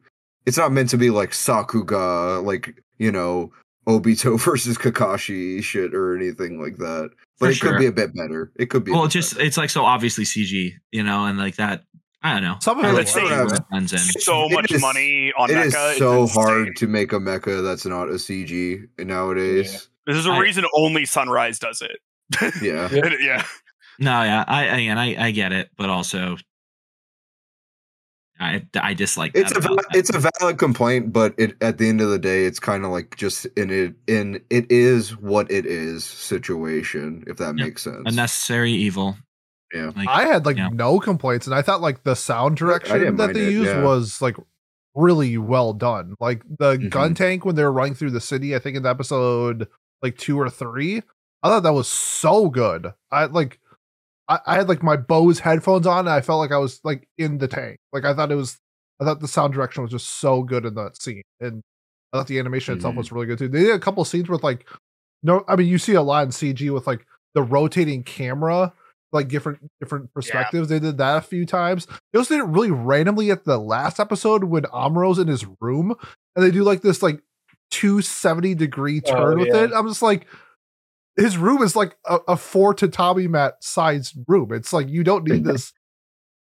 It's 0.45 0.57
not 0.57 0.71
meant 0.71 0.89
to 0.91 0.97
be 0.97 1.09
like 1.09 1.31
Sakuga, 1.31 2.43
like 2.43 2.81
you 2.97 3.11
know, 3.11 3.51
Obito 3.87 4.39
versus 4.43 4.77
Kakashi 4.77 5.63
shit 5.63 5.93
or 5.95 6.15
anything 6.15 6.61
like 6.61 6.77
that. 6.77 7.11
But 7.39 7.45
For 7.47 7.51
it 7.51 7.55
sure. 7.55 7.71
could 7.71 7.79
be 7.79 7.85
a 7.85 7.91
bit 7.91 8.15
better. 8.15 8.51
It 8.55 8.69
could 8.69 8.83
be. 8.83 8.91
well, 8.91 9.05
it's 9.05 9.13
just 9.13 9.35
better. 9.35 9.45
it's 9.45 9.57
like 9.57 9.69
so 9.69 9.85
obviously 9.85 10.23
CG, 10.25 10.73
you 10.91 11.03
know, 11.03 11.25
and 11.25 11.37
like 11.37 11.55
that. 11.57 11.83
I 12.23 12.33
don't 12.33 12.43
know. 12.43 12.57
Some 12.61 12.79
of 12.79 12.85
I 12.85 12.89
it 12.89 12.93
like 12.93 13.03
was 13.05 13.13
seeing 13.13 13.25
whatever. 13.25 13.45
where 13.45 13.55
it 13.57 13.63
blends 13.69 13.93
in. 13.93 13.99
So 13.99 14.45
It 14.45 14.53
much 14.53 14.71
is- 14.71 14.81
money 14.81 15.31
on 15.37 15.51
It 15.51 15.53
Mecha. 15.53 15.65
is 15.67 15.73
it's 15.75 15.97
so 15.99 16.21
insane. 16.23 16.43
hard 16.43 16.75
to 16.77 16.87
make 16.87 17.13
a 17.13 17.17
mecha 17.19 17.63
that's 17.63 17.85
not 17.85 18.09
a 18.09 18.13
CG 18.13 18.87
nowadays. 18.99 19.87
There's 20.07 20.25
a 20.25 20.31
I- 20.31 20.39
reason 20.39 20.65
only 20.73 21.05
Sunrise 21.05 21.59
does 21.59 21.81
it. 21.81 21.99
Yeah. 22.61 22.89
Yeah. 22.91 23.13
Yeah. 23.19 23.43
No, 23.99 24.21
yeah, 24.23 24.43
I 24.47 24.63
again, 24.65 24.97
I 24.97 25.27
I 25.27 25.31
get 25.31 25.51
it, 25.53 25.69
but 25.77 25.89
also, 25.89 26.37
I 28.39 28.65
I 28.79 28.93
dislike 28.93 29.31
It's 29.35 29.51
that 29.51 29.57
a 29.57 29.61
val- 29.61 29.75
that. 29.77 29.85
it's 29.93 30.09
a 30.13 30.19
valid 30.39 30.57
complaint, 30.57 31.11
but 31.13 31.33
it 31.37 31.55
at 31.61 31.77
the 31.77 31.89
end 31.89 32.01
of 32.01 32.09
the 32.09 32.19
day, 32.19 32.45
it's 32.45 32.59
kind 32.59 32.85
of 32.85 32.91
like 32.91 33.15
just 33.17 33.45
in 33.57 33.69
it 33.71 33.95
in 34.07 34.41
it 34.49 34.71
is 34.71 35.17
what 35.17 35.49
it 35.51 35.65
is 35.65 36.05
situation. 36.05 37.23
If 37.27 37.37
that 37.37 37.57
Yep. 37.57 37.65
makes 37.65 37.81
sense. 37.83 38.03
a 38.05 38.11
necessary 38.11 38.71
evil. 38.71 39.17
Yeah. 39.73 39.91
Like, 39.95 40.07
I 40.07 40.23
had 40.25 40.45
like 40.45 40.57
yeah. 40.57 40.69
no 40.71 40.99
complaints, 40.99 41.45
and 41.47 41.55
I 41.55 41.61
thought 41.61 41.81
like 41.81 42.03
the 42.03 42.15
sound 42.15 42.57
direction 42.57 42.99
didn't 42.99 43.17
that 43.17 43.33
they 43.33 43.47
it, 43.47 43.51
used 43.51 43.69
yeah. 43.71 43.83
was 43.83 44.21
like 44.21 44.37
really 44.95 45.37
well 45.37 45.73
done. 45.73 46.15
Like 46.19 46.43
the 46.59 46.77
Mhm. 46.77 46.89
gun 46.89 47.13
tank 47.15 47.43
when 47.45 47.55
they 47.55 47.63
were 47.63 47.71
running 47.71 47.93
through 47.95 48.11
the 48.11 48.21
city, 48.21 48.55
I 48.55 48.59
think 48.59 48.77
in 48.77 48.83
the 48.83 48.89
episode 48.89 49.67
like 50.01 50.17
two 50.17 50.39
or 50.39 50.49
three, 50.49 51.01
I 51.43 51.49
thought 51.49 51.63
that 51.63 51.73
was 51.73 51.87
so 51.87 52.49
good. 52.49 52.93
I 53.11 53.25
like, 53.25 53.59
I, 54.29 54.39
I 54.45 54.55
had 54.55 54.69
like 54.69 54.83
my 54.83 54.97
Bose 54.97 55.39
headphones 55.39 55.87
on, 55.87 55.99
and 55.99 56.09
I 56.09 56.21
felt 56.21 56.39
like 56.39 56.51
I 56.51 56.57
was 56.57 56.79
like 56.83 57.07
in 57.17 57.37
the 57.37 57.47
tank. 57.47 57.77
Like 57.93 58.05
I 58.05 58.13
thought 58.13 58.31
it 58.31 58.35
was, 58.35 58.57
I 58.99 59.05
thought 59.05 59.19
the 59.19 59.27
sound 59.27 59.53
direction 59.53 59.83
was 59.83 59.91
just 59.91 60.09
so 60.19 60.43
good 60.43 60.65
in 60.65 60.75
that 60.75 61.01
scene, 61.01 61.23
and 61.39 61.61
I 62.13 62.17
thought 62.17 62.27
the 62.27 62.39
animation 62.39 62.75
itself 62.75 62.95
Mhm. 62.95 62.97
was 62.99 63.11
really 63.11 63.25
good 63.27 63.37
too. 63.39 63.47
They 63.47 63.63
did 63.63 63.75
a 63.75 63.79
couple 63.79 64.03
scenes 64.05 64.29
with 64.29 64.43
like, 64.43 64.67
no, 65.23 65.43
I 65.47 65.55
mean 65.55 65.67
you 65.67 65.77
see 65.77 65.93
a 65.93 66.01
lot 66.01 66.23
in 66.25 66.29
CG 66.31 66.69
with 66.73 66.87
like 66.87 67.05
the 67.33 67.43
rotating 67.43 68.03
camera 68.03 68.73
like 69.13 69.29
different 69.29 69.59
different 69.79 70.13
perspectives. 70.13 70.67
They 70.67 70.79
did 70.79 70.97
that 70.97 71.17
a 71.17 71.21
few 71.21 71.45
times. 71.45 71.87
They 72.11 72.19
also 72.19 72.35
did 72.35 72.41
it 72.43 72.47
really 72.47 72.71
randomly 72.71 73.31
at 73.31 73.45
the 73.45 73.57
last 73.57 73.99
episode 74.01 74.43
when 74.43 74.63
Amuro's 74.65 75.17
in 75.17 75.27
his 75.29 75.45
room 75.61 75.95
and 76.35 76.45
they 76.45 76.51
do 76.51 76.63
like 76.63 76.81
this 76.81 77.01
like 77.01 77.21
270 77.71 78.55
degree 78.55 79.01
Oh, 79.05 79.11
turn 79.15 79.39
with 79.39 79.53
it. 79.55 79.71
I'm 79.73 79.87
just 79.87 80.01
like 80.01 80.27
his 81.17 81.37
room 81.37 81.61
is 81.63 81.75
like 81.75 81.97
a, 82.05 82.19
a 82.29 82.37
four 82.37 82.73
tatami 82.73 83.27
mat 83.27 83.55
sized 83.61 84.15
room. 84.27 84.53
It's 84.53 84.71
like 84.71 84.87
you 84.87 85.03
don't 85.03 85.27
need 85.27 85.43
this 85.45 85.73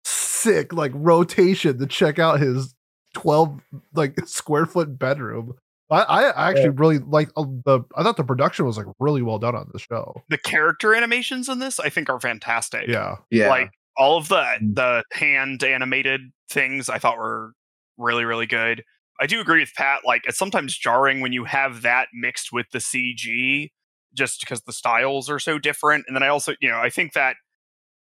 sick 0.03 0.74
like 0.74 0.91
rotation 0.95 1.78
to 1.80 1.86
check 1.86 2.20
out 2.20 2.39
his 2.39 2.76
12 3.16 3.60
like 3.93 4.20
square 4.28 4.66
foot 4.66 4.97
bedroom. 4.97 5.53
I, 5.91 6.01
I 6.03 6.49
actually 6.49 6.66
Yeah. 6.66 6.72
really 6.76 6.97
like 6.99 7.30
uh, 7.36 7.45
the 7.66 7.82
I 7.95 8.03
thought 8.03 8.18
the 8.18 8.24
production 8.24 8.66
was 8.66 8.78
like 8.78 8.86
really 8.99 9.24
well 9.24 9.39
done 9.39 9.55
on 9.55 9.70
the 9.74 9.80
show. 9.80 10.22
The 10.30 10.38
character 10.38 10.93
animations 10.93 11.49
in 11.49 11.57
this, 11.60 11.80
I 11.80 11.89
think, 11.89 12.10
are 12.10 12.20
fantastic. 12.20 12.88
Yeah. 12.88 13.16
yeah. 13.32 13.49
Like 13.49 13.72
all 13.97 14.18
of 14.18 14.28
the 14.28 14.36
Mm. 14.62 14.76
the 14.76 15.03
hand 15.14 15.64
animated 15.64 16.22
things 16.49 16.89
I 16.89 16.99
thought 16.99 17.18
were 17.18 17.53
really, 17.97 18.24
really 18.24 18.45
good. 18.45 18.84
I 19.20 19.26
do 19.26 19.41
agree 19.41 19.62
with 19.62 19.74
Pat. 19.76 20.01
Like 20.05 20.22
it's 20.26 20.38
sometimes 20.38 20.78
jarring 20.78 21.22
when 21.22 21.34
you 21.34 21.43
have 21.45 21.82
that 21.82 22.10
mixed 22.14 22.53
with 22.53 22.68
the 22.72 22.78
CG, 22.80 23.72
just 24.14 24.39
because 24.39 24.62
the 24.62 24.74
styles 24.74 25.30
are 25.30 25.39
so 25.39 25.60
different. 25.60 26.05
And 26.07 26.16
then 26.16 26.24
I 26.24 26.28
also, 26.28 26.53
you 26.60 26.70
know, 26.70 26.80
I 26.80 26.89
think 26.89 27.14
that 27.14 27.36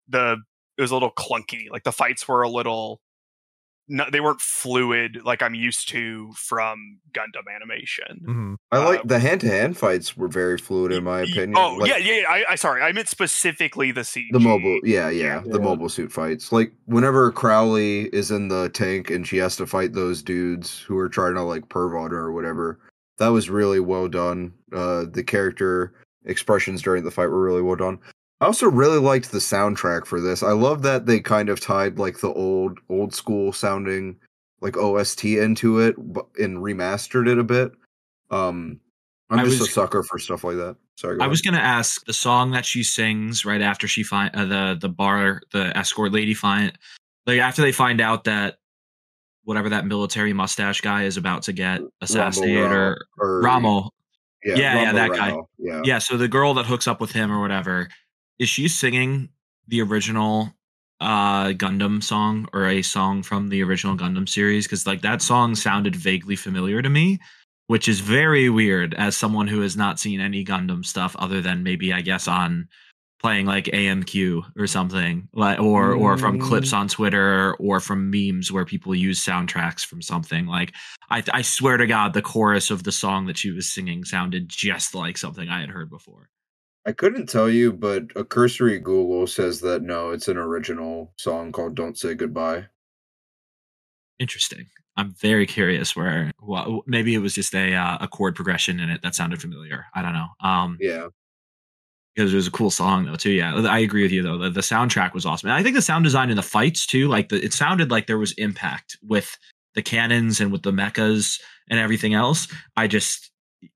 the 0.07 0.37
it 0.77 0.81
was 0.81 0.91
a 0.91 0.93
little 0.93 1.11
clunky. 1.11 1.69
Like 1.71 1.83
the 1.83 1.91
fights 1.91 2.27
were 2.27 2.43
a 2.43 2.49
little, 2.49 3.01
no, 3.89 4.05
they 4.11 4.19
weren't 4.19 4.41
fluid 4.41 5.19
like 5.23 5.41
I'm 5.41 5.55
used 5.55 5.89
to 5.89 6.31
from 6.35 6.99
Gundam 7.13 7.51
animation. 7.53 8.21
Mhm. 8.27 8.55
I 8.71 8.83
like 8.83 8.99
uh, 8.99 9.03
the 9.05 9.19
hand 9.19 9.41
to 9.41 9.47
hand 9.49 9.77
fights 9.77 10.15
were 10.15 10.27
very 10.27 10.57
fluid 10.57 10.91
in 10.91 11.03
my 11.03 11.21
Y- 11.21 11.23
y- 11.23 11.31
opinion. 11.31 11.53
Oh 11.57 11.77
Like, 11.79 11.89
yeah, 11.89 11.97
yeah. 11.97 12.13
yeah, 12.21 12.29
I, 12.29 12.45
I 12.49 12.55
sorry, 12.55 12.81
I 12.83 12.91
meant 12.91 13.07
specifically 13.07 13.91
the 13.91 14.01
CG. 14.01 14.27
The 14.31 14.39
mobile, 14.39 14.79
yeah, 14.83 15.09
yeah, 15.09 15.41
the 15.45 15.59
mobile 15.59 15.89
suit 15.89 16.11
fights. 16.11 16.51
Like 16.51 16.73
whenever 16.85 17.31
Crowley 17.31 18.03
is 18.13 18.29
in 18.29 18.49
the 18.49 18.69
tank 18.69 19.09
and 19.09 19.25
she 19.25 19.37
has 19.37 19.55
to 19.55 19.65
fight 19.65 19.93
those 19.93 20.21
dudes 20.21 20.79
who 20.79 20.97
are 20.97 21.09
trying 21.09 21.35
to 21.35 21.41
like 21.41 21.69
perv 21.69 21.99
on 21.99 22.11
her 22.11 22.19
or 22.25 22.31
whatever, 22.33 22.79
that 23.19 23.29
was 23.29 23.49
really 23.49 23.79
well 23.79 24.07
done. 24.07 24.53
Uh, 24.73 25.05
the 25.09 25.23
character 25.23 25.93
expressions 26.25 26.81
during 26.81 27.03
the 27.03 27.11
fight 27.11 27.27
were 27.27 27.41
really 27.43 27.61
well 27.61 27.75
done. 27.75 27.99
I 28.41 28.45
also 28.45 28.67
really 28.69 28.99
liked 28.99 29.31
the 29.31 29.39
soundtrack 29.39 30.05
for 30.05 30.21
this. 30.21 30.43
I 30.43 30.51
love 30.51 30.83
that 30.83 31.05
they 31.07 31.19
kind 31.19 31.49
of 31.49 31.59
tied 31.59 31.97
like 31.97 32.19
the 32.19 32.31
old 32.33 32.79
old 32.89 33.13
school 33.13 33.51
sounding 33.51 34.17
like 34.61 34.75
OST 34.77 35.25
into 35.37 35.79
it, 35.79 35.95
and 35.97 36.57
remastered 36.59 37.27
it 37.27 37.37
a 37.39 37.43
bit. 37.43 37.71
Um, 38.31 38.79
I'm 39.29 39.39
I 39.39 39.43
just 39.45 39.59
was- 39.59 39.69
a 39.69 39.71
sucker 39.71 40.03
for 40.03 40.19
stuff 40.19 40.43
like 40.43 40.57
that. 40.57 40.75
Sorry, 40.95 41.15
I 41.15 41.19
ahead. 41.19 41.29
was 41.29 41.41
gonna 41.41 41.57
ask 41.59 42.03
the 42.05 42.13
song 42.13 42.51
that 42.51 42.65
she 42.65 42.81
sings 42.83 43.45
right 43.45 43.61
after 43.61 43.87
she 43.87 44.01
find 44.03 44.35
uh, 44.35 44.45
the 44.45 44.77
the 44.81 44.89
bar 44.89 45.41
the 45.51 45.75
escort 45.77 46.11
lady 46.11 46.33
find 46.33 46.75
like 47.27 47.39
after 47.39 47.61
they 47.61 47.71
find 47.71 48.01
out 48.01 48.23
that 48.23 48.57
whatever 49.47 49.69
that 49.69 49.85
military 49.85 50.33
mustache 50.33 50.81
guy 50.81 51.03
is 51.03 51.15
about 51.15 51.41
to 51.43 51.53
get 51.53 51.79
assassinated 52.01 52.69
or 52.69 52.97
or- 53.17 53.39
Ramo 53.41 53.89
Yeah, 54.43 54.55
Yeah, 54.55 54.59
yeah, 54.59 54.85
Ramo 54.87 54.93
that 54.97 55.09
guy. 55.11 55.37
Yeah. 55.57 55.81
yeah 55.85 55.99
so 55.99 56.17
the 56.17 56.27
girl 56.27 56.53
that 56.55 56.65
hooks 56.65 56.85
up 56.85 56.99
with 56.99 57.11
him 57.13 57.31
or 57.31 57.39
whatever 57.39 57.87
is 58.39 58.49
she 58.49 58.67
singing 58.67 59.29
the 59.69 59.81
original 59.81 60.53
uh 60.99 61.47
Gundam 61.53 62.03
song 62.03 62.47
or 62.51 62.65
a 62.67 62.81
song 62.81 63.23
from 63.23 63.47
the 63.47 63.63
original 63.63 63.95
Gundam 63.95 64.27
series 64.27 64.65
because 64.65 64.85
like 64.85 65.01
that 65.01 65.21
song 65.21 65.55
sounded 65.55 65.95
vaguely 65.95 66.35
familiar 66.35 66.81
to 66.81 66.89
me 66.89 67.17
which 67.67 67.87
is 67.87 67.99
very 68.01 68.49
weird 68.49 68.93
as 68.95 69.15
someone 69.15 69.47
who 69.47 69.61
has 69.61 69.77
not 69.77 69.97
seen 69.99 70.19
any 70.19 70.43
Gundam 70.43 70.85
stuff 70.85 71.15
other 71.19 71.39
than 71.41 71.63
maybe 71.63 71.93
I 71.93 72.01
guess 72.01 72.27
on 72.27 72.67
playing 73.19 73.45
like 73.45 73.65
AMQ 73.65 74.43
or 74.57 74.67
something 74.67 75.27
like 75.33 75.59
or 75.59 75.93
or 75.93 76.17
from 76.17 76.39
clips 76.39 76.73
on 76.73 76.87
Twitter 76.87 77.55
or 77.55 77.79
from 77.79 78.11
memes 78.11 78.51
where 78.51 78.65
people 78.65 78.93
use 78.93 79.23
soundtracks 79.23 79.85
from 79.85 80.01
something 80.01 80.45
like 80.45 80.73
I 81.09 81.23
I 81.31 81.41
swear 81.41 81.77
to 81.77 81.87
god 81.87 82.13
the 82.13 82.21
chorus 82.21 82.69
of 82.69 82.83
the 82.83 82.91
song 82.91 83.25
that 83.25 83.37
she 83.37 83.51
was 83.51 83.71
singing 83.71 84.03
sounded 84.03 84.49
just 84.49 84.93
like 84.93 85.17
something 85.17 85.49
I 85.49 85.61
had 85.61 85.69
heard 85.69 85.89
before. 85.89 86.29
I 86.85 86.93
couldn't 86.93 87.27
tell 87.27 87.49
you, 87.49 87.73
but 87.73 88.03
a 88.15 88.23
cursory 88.23 88.79
Google 88.79 89.27
says 89.27 89.59
that 89.59 89.81
no, 89.81 90.11
it's 90.11 90.29
an 90.29 90.37
original 90.37 91.13
song 91.17 91.51
called 91.51 91.75
"Don't 91.75 91.97
Say 91.97 92.13
Goodbye." 92.13 92.67
Interesting. 94.19 94.67
I'm 94.95 95.13
very 95.13 95.45
curious 95.45 95.95
where 95.95 96.31
well, 96.41 96.83
maybe 96.87 97.13
it 97.13 97.19
was 97.19 97.33
just 97.33 97.53
a 97.53 97.73
uh, 97.73 97.97
a 98.01 98.07
chord 98.07 98.35
progression 98.35 98.79
in 98.79 98.89
it 98.89 99.01
that 99.03 99.15
sounded 99.15 99.41
familiar. 99.41 99.85
I 99.93 100.01
don't 100.01 100.13
know. 100.13 100.27
Um 100.39 100.77
Yeah, 100.79 101.07
because 102.17 102.33
it 102.33 102.35
was 102.35 102.47
a 102.47 102.51
cool 102.51 102.71
song 102.71 103.05
though 103.05 103.15
too. 103.15 103.31
Yeah, 103.31 103.53
I 103.53 103.77
agree 103.79 104.01
with 104.01 104.11
you 104.11 104.23
though. 104.23 104.39
The, 104.39 104.49
the 104.49 104.61
soundtrack 104.61 105.13
was 105.13 105.25
awesome. 105.25 105.49
And 105.49 105.57
I 105.57 105.61
think 105.61 105.75
the 105.75 105.83
sound 105.83 106.03
design 106.03 106.31
in 106.31 106.35
the 106.35 106.41
fights 106.41 106.87
too, 106.87 107.07
like 107.07 107.29
the, 107.29 107.43
it 107.43 107.53
sounded 107.53 107.91
like 107.91 108.07
there 108.07 108.17
was 108.17 108.31
impact 108.33 108.97
with 109.03 109.37
the 109.75 109.83
cannons 109.83 110.41
and 110.41 110.51
with 110.51 110.63
the 110.63 110.71
mechas 110.71 111.39
and 111.69 111.79
everything 111.79 112.15
else. 112.15 112.47
I 112.75 112.87
just 112.87 113.31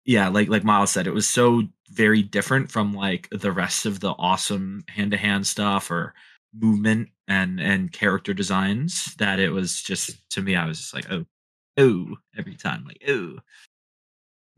yeah, 0.05 0.27
like 0.27 0.49
like 0.49 0.63
Miles 0.63 0.91
said, 0.91 1.05
it 1.05 1.13
was 1.13 1.29
so 1.29 1.63
very 1.91 2.23
different 2.23 2.71
from 2.71 2.93
like 2.93 3.27
the 3.31 3.51
rest 3.51 3.85
of 3.85 3.99
the 3.99 4.11
awesome 4.17 4.83
hand 4.87 5.11
to 5.11 5.17
hand 5.17 5.45
stuff 5.45 5.91
or 5.91 6.15
movement 6.59 7.09
and 7.27 7.59
and 7.59 7.91
character 7.91 8.33
designs 8.33 9.13
that 9.15 9.39
it 9.39 9.49
was 9.49 9.81
just 9.81 10.17
to 10.31 10.41
me 10.41 10.55
I 10.55 10.65
was 10.65 10.79
just 10.79 10.93
like 10.93 11.09
oh 11.11 11.25
oh 11.77 12.15
every 12.37 12.55
time 12.55 12.85
like 12.85 13.01
oh 13.07 13.37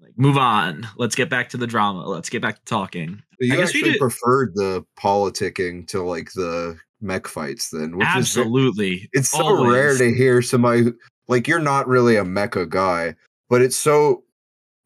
like 0.02 0.12
move 0.18 0.38
on 0.38 0.88
let's 0.98 1.16
get 1.16 1.30
back 1.30 1.50
to 1.50 1.58
the 1.58 1.68
drama 1.68 2.06
let's 2.08 2.30
get 2.30 2.42
back 2.42 2.56
to 2.56 2.66
talking 2.66 3.22
But 3.40 3.48
you 3.48 3.54
I 3.54 3.58
guess 3.58 3.74
we 3.74 3.80
actually 3.82 3.92
did- 3.94 4.00
preferred 4.00 4.54
the 4.56 4.86
politicking 5.00 5.88
to 5.90 6.02
like 6.04 6.32
the 6.34 6.78
mech 7.02 7.28
fights, 7.28 7.70
then, 7.70 7.98
which 7.98 8.08
is 8.08 8.16
Absolutely. 8.16 9.10
it's 9.12 9.30
so 9.30 9.44
Always. 9.44 9.74
rare 9.74 9.98
to 9.98 10.14
hear 10.14 10.42
somebody 10.42 10.84
who- 10.84 10.98
like 11.28 11.48
you're 11.50 11.60
not 11.60 11.88
really 11.88 12.16
a 12.16 12.24
mecha 12.24 12.68
guy, 12.70 13.16
but 13.50 13.62
it's 13.62 13.76
so 13.76 14.24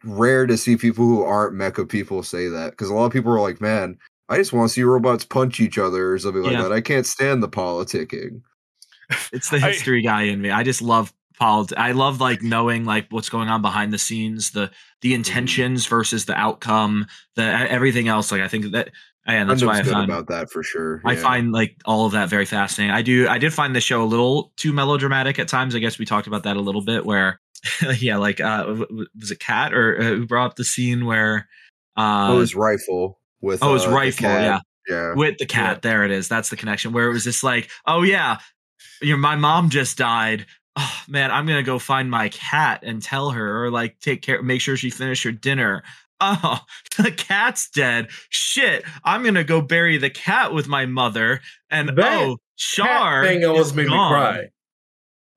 rare 0.03 0.45
to 0.47 0.57
see 0.57 0.77
people 0.77 1.05
who 1.05 1.21
aren't 1.23 1.55
mecha 1.55 1.87
people 1.87 2.23
say 2.23 2.47
that 2.47 2.71
because 2.71 2.89
a 2.89 2.93
lot 2.93 3.05
of 3.05 3.11
people 3.11 3.31
are 3.31 3.39
like, 3.39 3.61
"Man, 3.61 3.97
I 4.29 4.37
just 4.37 4.51
want 4.53 4.69
to 4.69 4.73
see 4.73 4.81
robots 4.83 5.25
punch 5.25 5.59
each 5.59 5.77
other 5.77 6.11
or 6.11 6.17
something 6.19 6.41
like 6.43 6.53
Yeah. 6.53 6.63
that. 6.63 6.71
I 6.71 6.81
can't 6.81 7.05
stand 7.05 7.41
the 7.43 7.49
politicking." 7.49 8.41
It's 9.31 9.49
the 9.49 9.57
I- 9.57 9.71
history 9.71 10.01
guy 10.01 10.23
in 10.23 10.41
me. 10.41 10.49
I 10.51 10.63
just 10.63 10.81
love 10.81 11.13
politics. 11.37 11.79
I 11.79 11.91
love 11.91 12.19
like 12.19 12.41
knowing 12.41 12.85
like 12.85 13.07
what's 13.09 13.29
going 13.29 13.49
on 13.49 13.61
behind 13.61 13.93
the 13.93 13.97
scenes, 13.97 14.51
the 14.51 14.71
the 15.01 15.13
intentions 15.13 15.85
versus 15.85 16.25
the 16.25 16.35
outcome, 16.35 17.07
the 17.35 17.43
everything 17.43 18.07
else. 18.07 18.31
Like 18.31 18.41
I 18.41 18.47
think 18.47 18.71
that 18.71 18.89
and 19.27 19.49
that's 19.49 19.63
why 19.63 19.79
I 19.79 19.83
found 19.83 20.09
about 20.09 20.27
that 20.27 20.49
for 20.49 20.63
sure. 20.63 21.01
I 21.03 21.17
find 21.17 21.51
like 21.51 21.75
all 21.85 22.05
of 22.05 22.13
that 22.13 22.29
very 22.29 22.45
fascinating. 22.45 22.95
I 22.95 23.01
do. 23.01 23.27
I 23.27 23.37
did 23.37 23.53
find 23.53 23.75
the 23.75 23.81
show 23.81 24.01
a 24.01 24.05
little 24.05 24.53
too 24.55 24.71
melodramatic 24.71 25.37
at 25.37 25.49
times. 25.49 25.75
I 25.75 25.79
guess 25.79 25.99
we 25.99 26.05
talked 26.05 26.27
about 26.27 26.43
that 26.43 26.55
a 26.55 26.61
little 26.61 26.81
bit. 26.81 27.05
Where, 27.05 27.41
yeah, 27.99 28.17
like 28.17 28.39
uh, 28.39 28.85
was 29.19 29.31
it 29.31 29.39
Cat 29.39 29.73
or 29.73 29.99
uh, 29.99 30.03
who 30.03 30.25
brought 30.25 30.51
up 30.51 30.55
the 30.55 30.63
scene 30.63 31.05
where? 31.05 31.49
Uh, 31.97 32.29
oh, 32.31 32.39
his 32.39 32.55
rifle 32.55 33.19
with 33.41 33.61
oh, 33.61 33.73
his 33.73 33.83
uh, 33.83 33.91
rifle. 33.91 34.29
Yeah, 34.29 34.59
yeah. 34.87 35.13
with 35.13 35.37
the 35.39 35.45
cat. 35.45 35.81
There 35.81 36.05
it 36.05 36.11
is. 36.11 36.29
That's 36.29 36.49
the 36.49 36.55
connection. 36.55 36.93
Where 36.93 37.09
it 37.09 37.13
was 37.13 37.25
just 37.25 37.43
like, 37.43 37.69
oh 37.85 38.03
yeah, 38.03 38.37
you 39.01 39.11
know, 39.11 39.17
my 39.17 39.35
mom 39.35 39.69
just 39.69 39.97
died. 39.97 40.45
Oh 40.79 41.01
man, 41.07 41.31
I'm 41.31 41.47
gonna 41.47 41.63
go 41.63 41.79
find 41.79 42.11
my 42.11 42.29
cat 42.29 42.83
and 42.83 43.01
tell 43.01 43.31
her, 43.31 43.65
or 43.65 43.71
like 43.71 43.99
take 43.99 44.21
care, 44.21 44.41
make 44.43 44.61
sure 44.61 44.77
she 44.77 44.91
finished 44.91 45.23
her 45.23 45.31
dinner. 45.31 45.83
oh, 46.21 46.59
the 46.97 47.11
cat's 47.11 47.69
dead. 47.69 48.09
Shit, 48.29 48.83
I'm 49.03 49.23
gonna 49.23 49.43
go 49.43 49.59
bury 49.61 49.97
the 49.97 50.11
cat 50.11 50.53
with 50.53 50.67
my 50.67 50.85
mother. 50.85 51.41
And 51.71 51.89
That 51.89 52.21
oh, 52.21 52.37
Char 52.57 53.25
thing 53.25 53.43
almost 53.43 53.75
made 53.75 53.87
me 53.87 53.89
gone. 53.89 54.11
cry. 54.11 54.47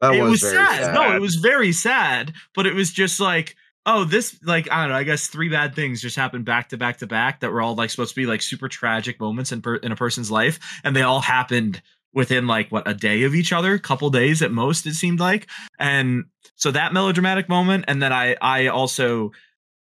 That 0.03 0.15
it 0.15 0.23
was, 0.23 0.41
very 0.41 0.55
sad. 0.55 0.95
No, 0.95 1.15
it 1.15 1.21
was 1.21 1.37
very 1.37 1.73
sad. 1.73 2.33
But 2.55 2.67
it 2.67 2.75
was 2.75 2.91
just 2.91 3.21
like, 3.21 3.55
oh, 3.85 4.05
this 4.05 4.39
like 4.43 4.71
I 4.71 4.83
don't 4.83 4.91
know. 4.91 4.97
I 4.97 5.05
guess 5.05 5.27
three 5.29 5.49
bad 5.49 5.75
things 5.75 6.03
just 6.03 6.17
happened 6.17 6.45
back 6.45 6.71
to 6.71 6.77
back 6.77 6.99
to 6.99 7.07
back 7.07 7.41
that 7.41 7.51
were 7.53 7.63
all 7.63 7.75
like 7.75 7.91
supposed 7.91 8.15
to 8.15 8.21
be 8.21 8.27
like 8.27 8.43
super 8.43 8.69
tragic 8.69 9.21
moments 9.21 9.53
in 9.53 9.63
per- 9.63 9.77
in 9.77 9.93
a 9.93 9.97
person's 9.97 10.31
life, 10.31 10.59
and 10.85 10.95
they 10.95 11.03
all 11.03 11.21
happened 11.21 11.81
within 12.13 12.47
like 12.47 12.71
what 12.71 12.89
a 12.89 12.95
day 12.95 13.23
of 13.23 13.35
each 13.35 13.53
other, 13.53 13.79
couple 13.79 14.11
days 14.11 14.43
at 14.43 14.51
most. 14.51 14.87
It 14.87 14.95
seemed 14.95 15.21
like, 15.21 15.49
and 15.79 16.25
so 16.57 16.71
that 16.71 16.93
melodramatic 16.93 17.49
moment, 17.49 17.85
and 17.89 18.03
then 18.03 18.13
I 18.13 18.37
I 18.41 18.69
also 18.69 19.33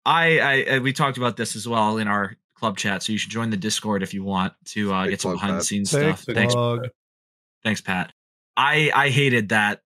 I 0.05 0.39
I 0.39 0.53
and 0.67 0.83
we 0.83 0.93
talked 0.93 1.17
about 1.17 1.37
this 1.37 1.55
as 1.55 1.67
well 1.67 1.97
in 1.97 2.07
our 2.07 2.35
club 2.55 2.77
chat. 2.77 3.03
So 3.03 3.11
you 3.11 3.17
should 3.17 3.31
join 3.31 3.49
the 3.49 3.57
Discord 3.57 4.03
if 4.03 4.13
you 4.13 4.23
want 4.23 4.53
to 4.65 4.93
uh, 4.93 5.03
Big 5.03 5.11
get 5.11 5.21
some 5.21 5.31
plug, 5.31 5.41
behind 5.41 5.59
the 5.59 5.63
scenes 5.63 5.91
Thanks, 5.91 6.21
stuff. 6.21 6.35
Thanks, 6.35 6.53
plug. 6.53 6.89
Thanks, 7.63 7.81
Pat. 7.81 8.13
I 8.55 8.91
I 8.93 9.09
hated 9.09 9.49
that 9.49 9.81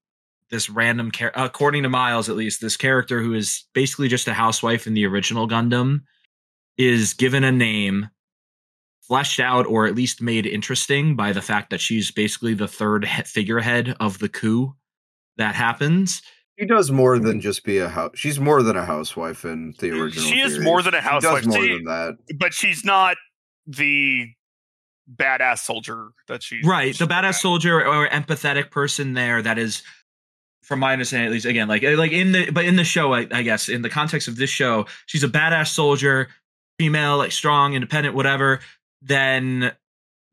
this 0.49 0.69
random 0.69 1.11
character, 1.11 1.41
according 1.41 1.83
to 1.83 1.89
Miles 1.89 2.29
at 2.29 2.35
least 2.35 2.61
this 2.61 2.77
character 2.77 3.21
who 3.21 3.33
is 3.33 3.65
basically 3.73 4.07
just 4.07 4.27
a 4.27 4.33
housewife 4.33 4.85
in 4.85 4.93
the 4.93 5.05
original 5.05 5.47
Gundam 5.47 6.01
is 6.77 7.13
given 7.13 7.43
a 7.43 7.51
name 7.51 8.09
fleshed 9.11 9.41
out 9.41 9.65
or 9.65 9.85
at 9.87 9.93
least 9.93 10.21
made 10.21 10.45
interesting 10.45 11.17
by 11.17 11.33
the 11.33 11.41
fact 11.41 11.69
that 11.69 11.81
she's 11.81 12.11
basically 12.11 12.53
the 12.53 12.65
third 12.65 13.03
he- 13.03 13.23
figurehead 13.23 13.93
of 13.99 14.19
the 14.19 14.29
coup 14.29 14.73
that 15.35 15.53
happens. 15.53 16.21
She 16.57 16.65
does 16.65 16.91
more 16.91 17.19
than 17.19 17.39
mm. 17.39 17.41
just 17.41 17.65
be 17.65 17.79
a 17.79 17.89
house. 17.89 18.11
She's 18.15 18.39
more 18.39 18.63
than 18.63 18.77
a 18.77 18.85
housewife 18.85 19.43
in 19.43 19.73
the 19.79 19.91
original. 19.91 20.25
She 20.25 20.39
is 20.39 20.53
series. 20.53 20.63
more 20.65 20.81
than 20.81 20.93
a 20.93 21.01
She 21.01 21.09
housewife. 21.09 21.43
does 21.43 21.47
more 21.47 21.61
See- 21.61 21.73
than 21.73 21.83
that. 21.83 22.17
but 22.39 22.53
she's 22.53 22.85
not 22.85 23.17
the 23.67 24.29
badass 25.13 25.59
soldier 25.59 26.11
that 26.29 26.41
she 26.41 26.61
right 26.63 26.93
the 26.93 26.99
she's 26.99 27.07
badass 27.07 27.41
soldier 27.41 27.85
or 27.85 28.07
empathetic 28.07 28.71
person 28.71 29.11
there 29.11 29.41
that 29.41 29.57
is 29.57 29.83
from 30.63 30.79
my 30.79 30.93
understanding 30.93 31.25
at 31.25 31.33
least 31.33 31.45
again 31.45 31.67
like 31.67 31.83
eh, 31.83 31.97
like 31.97 32.13
in 32.13 32.31
the 32.31 32.49
but 32.51 32.63
in 32.63 32.77
the 32.77 32.85
show 32.85 33.13
I, 33.13 33.27
I 33.29 33.41
guess 33.41 33.67
in 33.67 33.81
the 33.81 33.89
context 33.89 34.29
of 34.29 34.37
this 34.37 34.49
show 34.49 34.85
she's 35.07 35.23
a 35.23 35.27
badass 35.27 35.67
soldier 35.67 36.29
female 36.79 37.17
like 37.17 37.33
strong 37.33 37.73
independent 37.73 38.15
whatever 38.15 38.61
then 39.01 39.71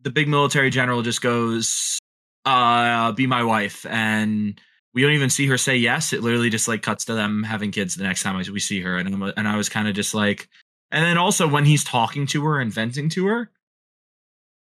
the 0.00 0.10
big 0.10 0.28
military 0.28 0.70
general 0.70 1.02
just 1.02 1.22
goes 1.22 1.98
uh 2.44 3.12
be 3.12 3.26
my 3.26 3.42
wife. 3.42 3.86
And 3.86 4.60
we 4.94 5.02
don't 5.02 5.12
even 5.12 5.30
see 5.30 5.46
her 5.46 5.58
say 5.58 5.76
yes. 5.76 6.12
It 6.12 6.22
literally 6.22 6.50
just 6.50 6.68
like 6.68 6.82
cuts 6.82 7.04
to 7.06 7.14
them 7.14 7.42
having 7.42 7.70
kids 7.70 7.94
the 7.94 8.04
next 8.04 8.22
time 8.22 8.36
we 8.36 8.60
see 8.60 8.80
her. 8.80 8.96
And, 8.96 9.22
and 9.36 9.48
i 9.48 9.56
was 9.56 9.68
kind 9.68 9.88
of 9.88 9.94
just 9.94 10.14
like 10.14 10.48
and 10.90 11.04
then 11.04 11.18
also 11.18 11.46
when 11.46 11.64
he's 11.64 11.84
talking 11.84 12.26
to 12.28 12.44
her 12.44 12.60
and 12.60 12.72
venting 12.72 13.08
to 13.10 13.26
her 13.26 13.50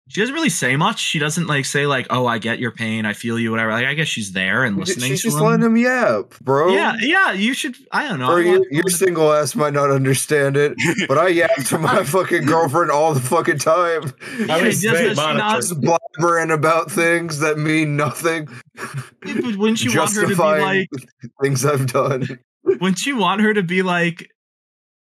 she 0.10 0.22
doesn't 0.22 0.34
really 0.34 0.50
say 0.50 0.76
much. 0.78 1.00
She 1.00 1.20
doesn't 1.20 1.48
like 1.48 1.66
say 1.66 1.86
like, 1.86 2.08
"Oh, 2.10 2.26
I 2.26 2.38
get 2.38 2.60
your 2.60 2.72
pain. 2.72 3.06
I 3.06 3.14
feel 3.14 3.38
you." 3.38 3.52
Whatever. 3.52 3.72
Like, 3.72 3.86
I 3.86 3.94
guess 3.94 4.08
she's 4.08 4.32
there 4.32 4.64
and 4.64 4.78
listening 4.78 5.10
She's 5.10 5.22
to 5.22 5.28
just 5.28 5.38
him. 5.38 5.44
letting 5.46 5.66
him 5.66 5.78
yap, 5.78 6.34
bro. 6.42 6.70
Yeah, 6.74 6.96
yeah. 7.00 7.34
You 7.34 7.54
should. 7.54 7.76
I 7.92 8.08
don't 8.08 8.20
know. 8.20 8.30
Or 8.32 8.40
I 8.40 8.44
your, 8.44 8.64
your 8.72 8.90
single 8.90 9.32
ass 9.34 9.56
might 9.56 9.74
not 9.74 9.92
understand 9.92 10.56
it, 10.58 10.76
but 11.08 11.18
I 11.18 11.28
yap 11.28 11.54
to 11.66 11.78
my 11.78 12.04
fucking 12.06 12.46
girlfriend 12.46 12.90
all 12.92 13.14
the 13.14 13.20
fucking 13.20 13.60
time. 13.60 14.14
I 14.50 14.62
mean, 14.62 14.72
She 14.72 14.88
does- 14.88 14.98
Snake 14.98 15.08
does 15.10 15.18
she 15.18 15.24
not- 15.24 15.36
monitor. 15.38 15.58
Just 15.62 15.82
blabbering 15.82 16.54
about 16.54 16.90
things 16.92 17.40
that 17.40 17.58
mean 17.58 17.96
nothing. 17.98 18.48
Yeah, 19.26 19.42
but 19.42 19.56
wouldn't 19.58 19.84
you 19.84 19.98
want 19.98 20.14
her 20.16 20.22
to 20.22 20.28
be 20.28 20.36
like? 20.36 20.90
things 21.42 21.66
I've 21.66 21.92
done. 21.92 22.40
Wouldn't 22.64 23.06
you 23.06 23.18
want 23.18 23.42
her 23.42 23.54
to 23.54 23.64
be 23.64 23.82
like? 23.82 24.30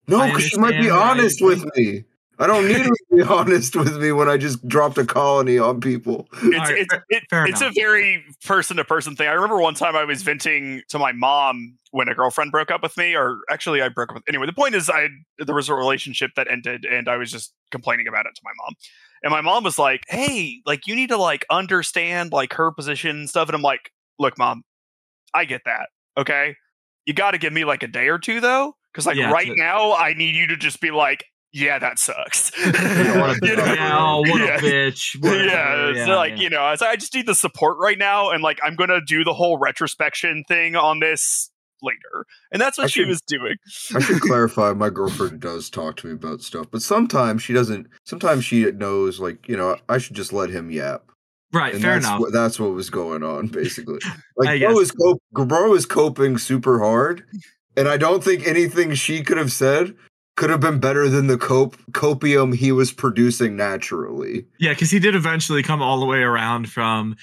No, 0.09 0.25
because 0.27 0.45
she 0.45 0.59
might 0.59 0.71
be 0.81 0.91
understand, 0.91 0.97
right? 1.01 1.11
honest 1.19 1.43
with 1.43 1.77
me. 1.77 2.05
I 2.39 2.47
don't 2.47 2.69
need 2.69 2.85
to 2.85 2.97
be 3.15 3.23
honest 3.29 3.75
with 3.75 3.97
me 3.97 4.13
when 4.13 4.29
I 4.29 4.37
just 4.37 4.67
dropped 4.69 4.99
a 4.99 5.07
colony 5.07 5.59
on 5.59 5.81
people. 5.81 6.29
it's 6.35 6.45
Alright, 6.45 6.79
it's 6.79 6.95
it, 7.09 7.23
fair 7.31 7.47
it's 7.47 7.63
a 7.63 7.71
very 7.71 8.25
person 8.45 8.77
to 8.77 8.85
person 8.85 9.17
thing. 9.17 9.29
I 9.29 9.33
remember 9.33 9.59
one 9.59 9.75
time 9.75 9.97
I 9.97 10.05
was 10.05 10.23
venting 10.23 10.83
to 10.89 10.99
my 10.99 11.13
mom 11.13 11.79
when 11.93 12.09
a 12.09 12.15
girlfriend 12.15 12.53
broke 12.53 12.71
up 12.71 12.83
with 12.83 12.97
me, 12.97 13.17
or 13.17 13.39
actually 13.51 13.81
I 13.81 13.89
broke 13.89 14.11
up 14.11 14.17
with 14.17 14.25
anyway. 14.29 14.47
The 14.47 14.53
point 14.53 14.75
is, 14.75 14.91
I 14.91 15.09
there 15.39 15.55
was 15.55 15.69
a 15.69 15.75
relationship 15.75 16.33
that 16.37 16.51
ended, 16.51 16.85
and 16.85 17.09
I 17.09 17.17
was 17.17 17.31
just 17.31 17.55
complaining 17.71 18.07
about 18.07 18.27
it 18.27 18.35
to 18.35 18.41
my 18.45 18.53
mom. 18.63 18.75
And 19.23 19.31
my 19.31 19.41
mom 19.41 19.65
was 19.65 19.79
like, 19.79 20.03
"Hey, 20.09 20.61
like 20.67 20.87
you 20.87 20.95
need 20.95 21.09
to 21.09 21.17
like 21.17 21.47
understand 21.51 22.33
like 22.33 22.53
her 22.55 22.71
position 22.71 23.17
and 23.17 23.29
stuff." 23.29 23.49
And 23.49 23.57
I'm 23.57 23.63
like, 23.63 23.93
"Look, 24.19 24.37
mom, 24.37 24.63
I 25.33 25.47
get 25.47 25.63
that. 25.65 25.89
Okay, 26.19 26.55
you 27.07 27.15
got 27.15 27.31
to 27.31 27.39
give 27.39 27.53
me 27.53 27.65
like 27.65 27.83
a 27.83 27.89
day 27.89 28.09
or 28.09 28.19
two 28.19 28.41
though, 28.41 28.75
because 28.93 29.07
like 29.07 29.17
Yeah, 29.17 29.31
right 29.31 29.53
now 29.57 29.95
I 29.95 30.13
need 30.13 30.35
you 30.35 30.47
to 30.49 30.57
just 30.57 30.81
be 30.81 30.91
like." 30.91 31.25
Yeah, 31.59 31.79
that 31.79 31.99
sucks. 31.99 32.53
Yeah, 32.67 33.21
what 33.21 33.43
a 33.43 33.47
You 33.47 33.57
know? 33.57 33.63
bitch. 33.65 33.77
Yeah, 33.77 33.99
oh, 33.99 34.21
what 34.21 34.41
Yeah. 34.41 34.57
a 34.57 34.59
bitch. 34.59 35.23
What 35.23 35.41
a- 35.41 35.45
yeah, 35.45 35.89
it's 35.91 35.99
yeah, 36.07 36.17
like 36.17 36.33
yeah. 36.37 36.43
you 36.43 36.51
know, 36.51 36.71
it's, 36.73 36.83
I 36.83 36.97
just 36.97 37.15
need 37.15 37.27
the 37.27 37.35
support 37.35 37.79
right 37.81 37.97
now, 37.99 38.31
and 38.31 38.43
like 38.43 38.59
I'm 38.63 38.75
gonna 38.77 39.01
do 39.07 39.25
the 39.25 39.33
whole 39.33 39.59
retrospection 39.59 40.45
thing 40.47 40.77
on 40.77 41.01
this 41.01 41.51
later, 41.83 42.27
and 42.53 42.61
that's 42.61 42.77
what 42.77 42.85
I 42.85 42.87
she 42.89 43.01
should- 43.01 43.09
was 43.09 43.23
doing. 43.23 43.57
I 43.95 44.01
should 44.01 44.21
clarify 44.29 44.75
my 44.75 44.91
girlfriend 44.91 45.41
does 45.41 45.71
talk 45.71 45.97
to 45.99 46.09
me 46.09 46.13
about 46.13 46.43
stuff, 46.43 46.67
but 46.71 46.83
sometimes 46.83 47.43
she 47.43 47.55
doesn't. 47.55 47.87
Sometimes 48.05 48.45
she 48.45 48.71
knows, 48.73 49.19
like, 49.19 49.49
you 49.49 49.57
know, 49.57 49.79
I 49.89 49.97
should 49.99 50.17
just 50.17 50.35
let 50.35 50.51
him 50.51 50.71
yap. 50.71 51.05
Right. 51.53 51.73
And 51.73 51.83
Fair 51.83 51.95
that's 51.95 52.07
enough. 52.07 52.21
What, 52.21 52.33
that's 52.33 52.61
what 52.61 52.73
was 52.73 52.91
going 52.91 53.23
on, 53.23 53.47
basically. 53.47 54.01
Like, 54.37 54.59
guess. 54.59 54.69
bro 54.73 54.81
is, 54.81 54.91
cop- 54.93 55.49
bro 55.49 55.75
is 55.75 55.87
coping 55.87 56.37
super 56.39 56.81
hard, 56.81 57.25
and 57.79 57.89
I 57.89 57.97
don't 57.97 58.23
think 58.23 58.47
anything 58.47 58.93
she 58.95 59.23
could 59.23 59.39
have 59.39 59.53
said 59.53 59.95
could 60.37 60.51
have 60.51 60.61
been 60.61 60.79
better 60.79 61.09
than 61.09 61.27
the 61.29 61.39
cope 61.39 61.77
copium 61.93 62.55
he 62.55 62.71
was 62.71 62.93
producing 62.93 63.57
naturally. 63.57 64.47
Yeah, 64.59 64.73
because 64.75 64.91
he 64.91 64.99
did 64.99 65.15
eventually 65.15 65.63
come 65.63 65.81
all 65.83 65.99
the 65.99 66.07
way 66.07 66.19
around 66.19 66.71
from. 66.71 67.17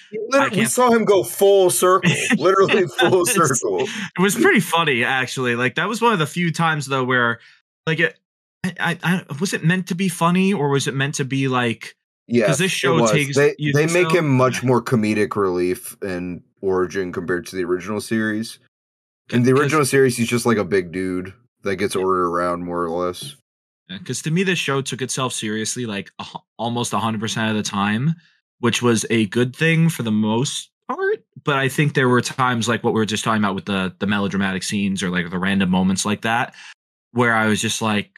We 0.52 0.66
saw 0.66 0.92
him 0.92 1.06
go 1.06 1.24
full 1.24 1.70
circle, 1.70 2.12
literally 2.38 2.88
full 3.00 3.26
circle. 3.26 3.82
It 3.82 4.20
was 4.20 4.36
pretty 4.36 4.60
funny, 4.60 5.04
actually. 5.04 5.56
Like 5.56 5.76
that 5.76 5.88
was 5.88 6.02
one 6.02 6.14
of 6.14 6.20
the 6.20 6.26
few 6.28 6.52
times 6.52 6.88
though 6.88 7.04
where, 7.04 7.40
like, 7.86 8.00
it, 8.00 8.18
I, 8.64 8.74
I, 8.80 8.98
I 9.04 9.26
was 9.40 9.54
it 9.54 9.64
meant 9.64 9.88
to 9.88 9.96
be 9.96 10.10
funny 10.10 10.52
or 10.54 10.70
was 10.70 10.88
it 10.88 10.96
meant 10.96 11.16
to 11.16 11.26
be 11.26 11.48
like? 11.48 11.96
Yeah, 12.28 12.46
because 12.46 12.58
this 12.58 12.72
show 12.72 13.06
takes- 13.08 13.36
They, 13.36 13.54
they 13.76 13.86
make 13.88 14.12
him 14.12 14.28
much 14.30 14.64
more 14.64 14.82
comedic 14.82 15.36
relief 15.36 15.96
in 16.02 16.42
Origin 16.62 17.12
compared 17.12 17.46
to 17.48 17.56
the 17.58 17.64
original 17.66 18.02
series. 18.02 18.60
In 19.32 19.44
the 19.44 19.52
original 19.52 19.86
series, 19.86 20.18
he's 20.18 20.28
just 20.30 20.46
like 20.46 20.58
a 20.58 20.64
big 20.64 20.92
dude 20.92 21.34
that 21.64 21.78
gets 21.78 21.96
ordered 21.96 22.28
around 22.28 22.64
more 22.64 22.84
or 22.84 22.90
less. 22.90 23.36
because 23.90 24.22
to 24.22 24.32
me 24.32 24.44
the 24.44 24.56
show 24.56 24.82
took 24.82 25.02
itself 25.02 25.34
seriously 25.34 25.86
like 25.86 26.12
a, 26.20 26.26
almost 26.58 26.94
100% 26.94 27.50
of 27.50 27.56
the 27.56 27.64
time 27.64 28.16
which 28.60 28.82
was 28.82 29.06
a 29.10 29.26
good 29.28 29.56
thing 29.56 29.90
for 29.90 30.04
the 30.04 30.12
most 30.12 30.70
part 30.88 31.24
but 31.44 31.58
i 31.58 31.68
think 31.68 31.94
there 31.94 32.10
were 32.10 32.22
times 32.22 32.68
like 32.68 32.84
what 32.84 32.94
we 32.94 33.00
were 33.00 33.06
just 33.06 33.24
talking 33.24 33.42
about 33.42 33.56
with 33.56 33.66
the 33.66 33.94
the 34.00 34.08
melodramatic 34.08 34.64
scenes 34.64 35.02
or 35.04 35.10
like 35.10 35.30
the 35.30 35.40
random 35.40 35.70
moments 35.70 36.06
like 36.06 36.22
that 36.22 36.54
where 37.12 37.34
i 37.34 37.48
was 37.48 37.62
just 37.62 37.82
like 37.82 38.12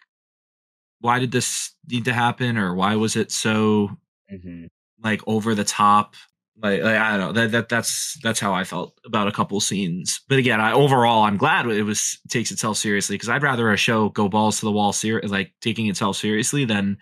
why 1.05 1.19
did 1.19 1.31
this 1.31 1.71
need 1.87 2.05
to 2.05 2.13
happen? 2.13 2.57
or 2.57 2.73
why 2.73 2.95
was 2.95 3.15
it 3.15 3.31
so 3.31 3.91
mm-hmm. 4.31 4.65
like 5.03 5.21
over 5.27 5.53
the 5.53 5.63
top 5.63 6.15
like, 6.61 6.81
like 6.81 6.95
i 6.97 7.17
don't 7.17 7.19
know. 7.19 7.31
That, 7.33 7.51
that 7.51 7.69
that's 7.69 8.17
that's 8.21 8.39
how 8.39 8.53
i 8.53 8.63
felt 8.63 8.97
about 9.05 9.27
a 9.27 9.31
couple 9.31 9.59
scenes. 9.59 10.21
But 10.29 10.37
again 10.37 10.61
i 10.61 10.71
overall 10.71 11.23
i'm 11.23 11.37
glad 11.37 11.67
it 11.67 11.83
was 11.83 12.17
takes 12.29 12.51
itself 12.51 12.77
seriously 12.77 13.15
because 13.15 13.29
i'd 13.29 13.43
rather 13.43 13.71
a 13.71 13.77
show 13.77 14.09
go 14.09 14.29
balls 14.29 14.59
to 14.59 14.65
the 14.65 14.71
wall 14.71 14.93
ser- 14.93 15.21
like 15.23 15.53
taking 15.61 15.87
itself 15.87 16.17
seriously 16.17 16.65
than 16.65 16.97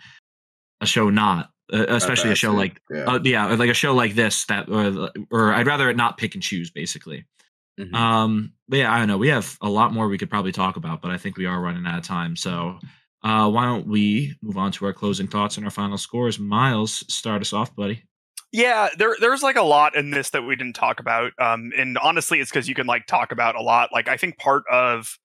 a 0.81 0.85
show 0.85 1.09
not. 1.09 1.49
Uh, 1.71 1.85
especially 1.89 2.29
a 2.29 2.35
show 2.35 2.51
it, 2.51 2.57
like 2.57 2.81
yeah. 2.91 3.05
uh, 3.05 3.19
yeah 3.23 3.45
like 3.55 3.69
a 3.69 3.73
show 3.73 3.95
like 3.95 4.15
this 4.15 4.45
that 4.47 4.67
or, 4.69 5.09
or 5.31 5.53
i'd 5.53 5.65
rather 5.65 5.89
it 5.89 5.95
not 5.95 6.17
pick 6.17 6.33
and 6.35 6.43
choose 6.43 6.69
basically. 6.71 7.25
Mhm. 7.79 7.93
um 7.95 8.53
but 8.67 8.79
yeah 8.79 8.93
i 8.93 8.99
don't 8.99 9.07
know. 9.07 9.17
We 9.17 9.29
have 9.29 9.57
a 9.61 9.69
lot 9.69 9.93
more 9.93 10.07
we 10.07 10.17
could 10.17 10.29
probably 10.29 10.51
talk 10.51 10.75
about 10.75 11.01
but 11.01 11.11
i 11.11 11.17
think 11.17 11.37
we 11.37 11.45
are 11.45 11.61
running 11.61 11.85
out 11.85 11.97
of 11.99 12.03
time. 12.03 12.35
So 12.35 12.79
uh 13.23 13.49
why 13.49 13.65
don't 13.65 13.87
we 13.87 14.35
move 14.41 14.57
on 14.57 14.71
to 14.73 14.85
our 14.85 14.93
closing 14.93 15.27
thoughts 15.27 15.57
and 15.57 15.65
our 15.65 15.71
final 15.71 15.97
scores. 15.97 16.37
Miles 16.37 17.05
start 17.13 17.41
us 17.41 17.53
off 17.53 17.75
buddy 17.75 18.03
Yeah, 18.53 18.89
there 18.97 19.15
there's 19.19 19.41
like 19.41 19.55
a 19.55 19.63
lot 19.63 19.95
in 19.95 20.11
this 20.11 20.29
that 20.29 20.43
we 20.43 20.55
didn't 20.55 20.75
talk 20.75 20.99
about. 20.99 21.31
Um, 21.39 21.71
and 21.77 21.97
honestly, 21.97 22.39
it's 22.39 22.51
because 22.51 22.69
you 22.69 22.75
can 22.75 22.85
like 22.85 23.07
talk 23.07 23.31
about 23.31 23.55
a 23.55 23.61
lot. 23.63 23.89
Like 23.91 24.07
I 24.07 24.15
think 24.17 24.37
part 24.37 24.63
of 24.71 25.17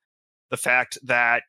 the 0.50 0.56
fact 0.58 0.98
that 1.04 1.42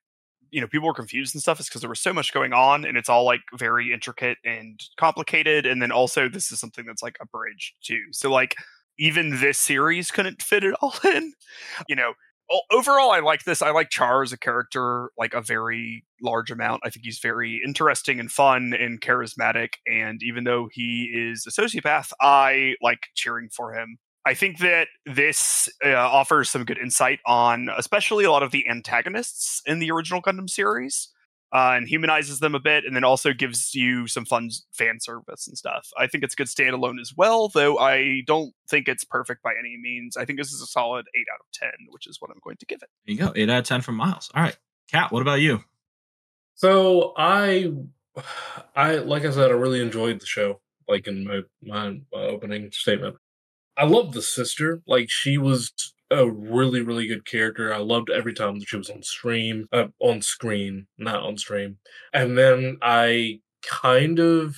you 0.51 0.61
know 0.61 0.68
people 0.68 0.88
were 0.88 0.93
confused 0.95 1.35
and 1.35 1.41
stuff 1.41 1.60
is 1.60 1.68
because 1.68 1.81
there 1.81 1.89
was 1.89 2.01
so 2.01 2.14
much 2.14 2.34
going 2.34 2.53
on, 2.53 2.85
and 2.85 2.97
it's 2.97 3.10
all 3.10 3.26
like 3.26 3.41
very 3.57 3.93
intricate 3.93 4.38
and 4.45 4.80
complicated. 4.97 5.65
And 5.65 5.81
then 5.81 5.91
also 5.91 6.30
this 6.30 6.51
is 6.51 6.60
something 6.60 6.85
that's 6.85 7.03
like 7.03 7.18
abridged 7.22 7.76
too. 7.84 8.01
So 8.11 8.31
like 8.31 8.56
even 8.99 9.39
this 9.41 9.57
series 9.60 10.11
couldn't 10.11 10.41
fit 10.41 10.64
it 10.65 10.76
all 10.81 10.95
in. 11.06 11.34
You 11.88 11.95
know, 11.95 12.14
overall 12.71 13.11
i 13.11 13.19
like 13.19 13.43
this 13.43 13.61
i 13.61 13.69
like 13.71 13.89
char 13.89 14.23
as 14.23 14.34
a 14.34 14.38
character 14.38 15.11
like 15.17 15.34
a 15.34 15.41
very 15.41 16.03
large 16.21 16.51
amount. 16.51 16.81
I 16.84 16.89
think 16.89 17.05
he's 17.05 17.19
very 17.19 17.61
interesting 17.65 18.19
and 18.19 18.31
fun 18.31 18.73
and 18.73 18.99
charismatic 18.99 19.76
and 19.88 20.21
even 20.21 20.43
though 20.43 20.67
he 20.71 21.11
is 21.13 21.45
a 21.47 21.51
sociopath 21.51 22.11
i 22.21 22.76
like 22.81 23.07
cheering 23.15 23.49
for 23.49 23.73
him. 23.73 23.97
I 24.26 24.34
think 24.34 24.59
that 24.59 24.89
this 25.05 25.69
uh, 25.84 25.93
offers 25.95 26.49
some 26.49 26.65
good 26.65 26.77
insight 26.77 27.19
on 27.26 27.69
especially 27.77 28.26
a 28.26 28.31
lot 28.31 28.43
of 28.43 28.51
the 28.51 28.67
antagonists 28.67 29.61
in 29.65 29.80
the 29.80 29.91
original 29.91 30.21
gundam 30.21 30.49
series 30.49 31.09
uh, 31.51 31.73
and 31.76 31.88
humanizes 31.88 32.39
them 32.39 32.55
a 32.55 32.59
bit, 32.59 32.85
and 32.85 32.95
then 32.95 33.03
also 33.03 33.34
gives 33.34 33.73
you 33.73 34.07
some 34.07 34.26
fun 34.26 34.49
fan 34.71 34.99
service 34.99 35.47
and 35.47 35.57
stuff. 35.57 35.89
I 35.97 36.07
think 36.07 36.23
it's 36.23 36.35
good 36.35 36.47
standalone 36.47 36.99
as 36.99 37.13
well, 37.15 37.49
though 37.49 37.77
I 37.77 38.21
don't 38.27 38.53
think 38.69 38.88
it's 38.88 39.03
perfect 39.03 39.41
by 39.41 39.51
any 39.59 39.77
means. 39.81 40.15
I 40.15 40.26
think 40.26 40.38
this 40.38 40.51
is 40.51 40.61
a 40.61 40.67
solid 40.67 41.05
eight 41.15 41.26
out 41.34 41.39
of 41.39 41.51
ten, 41.51 41.88
which 41.89 42.07
is 42.07 42.17
what 42.19 42.30
I'm 42.31 42.39
going 42.43 42.57
to 42.57 42.65
give 42.65 42.81
it. 42.81 42.89
There 43.05 43.13
you 43.13 43.19
go. 43.19 43.34
Eight 43.35 43.49
out 43.49 43.59
of 43.59 43.65
ten 43.65 43.81
from 43.81 43.95
Miles. 43.95 44.30
All 44.35 44.43
right. 44.43 44.57
Kat, 44.91 45.11
what 45.11 45.21
about 45.21 45.41
you? 45.41 45.63
So 46.55 47.13
I, 47.17 47.71
I 48.76 48.95
like 48.97 49.26
I 49.26 49.31
said, 49.31 49.49
I 49.49 49.53
really 49.53 49.81
enjoyed 49.81 50.19
the 50.19 50.26
show. 50.26 50.61
Like 50.88 51.07
in 51.07 51.26
my 51.26 51.41
my, 51.63 51.99
my 52.11 52.21
opening 52.21 52.71
statement, 52.71 53.17
I 53.77 53.85
love 53.85 54.13
the 54.13 54.21
sister. 54.21 54.81
Like 54.88 55.09
she 55.09 55.38
was 55.38 55.71
a 56.11 56.30
really 56.30 56.81
really 56.81 57.07
good 57.07 57.26
character. 57.26 57.73
I 57.73 57.77
loved 57.77 58.10
every 58.10 58.34
time 58.34 58.60
that 58.60 58.68
she 58.68 58.77
was 58.77 58.90
on 58.90 59.03
stream, 59.03 59.68
uh, 59.72 59.88
on 59.99 60.22
screen, 60.22 60.88
not 60.98 61.22
on 61.22 61.38
stream. 61.38 61.77
And 62.14 62.38
then 62.38 62.77
I 62.81 63.41
kind 63.61 64.19
of 64.19 64.56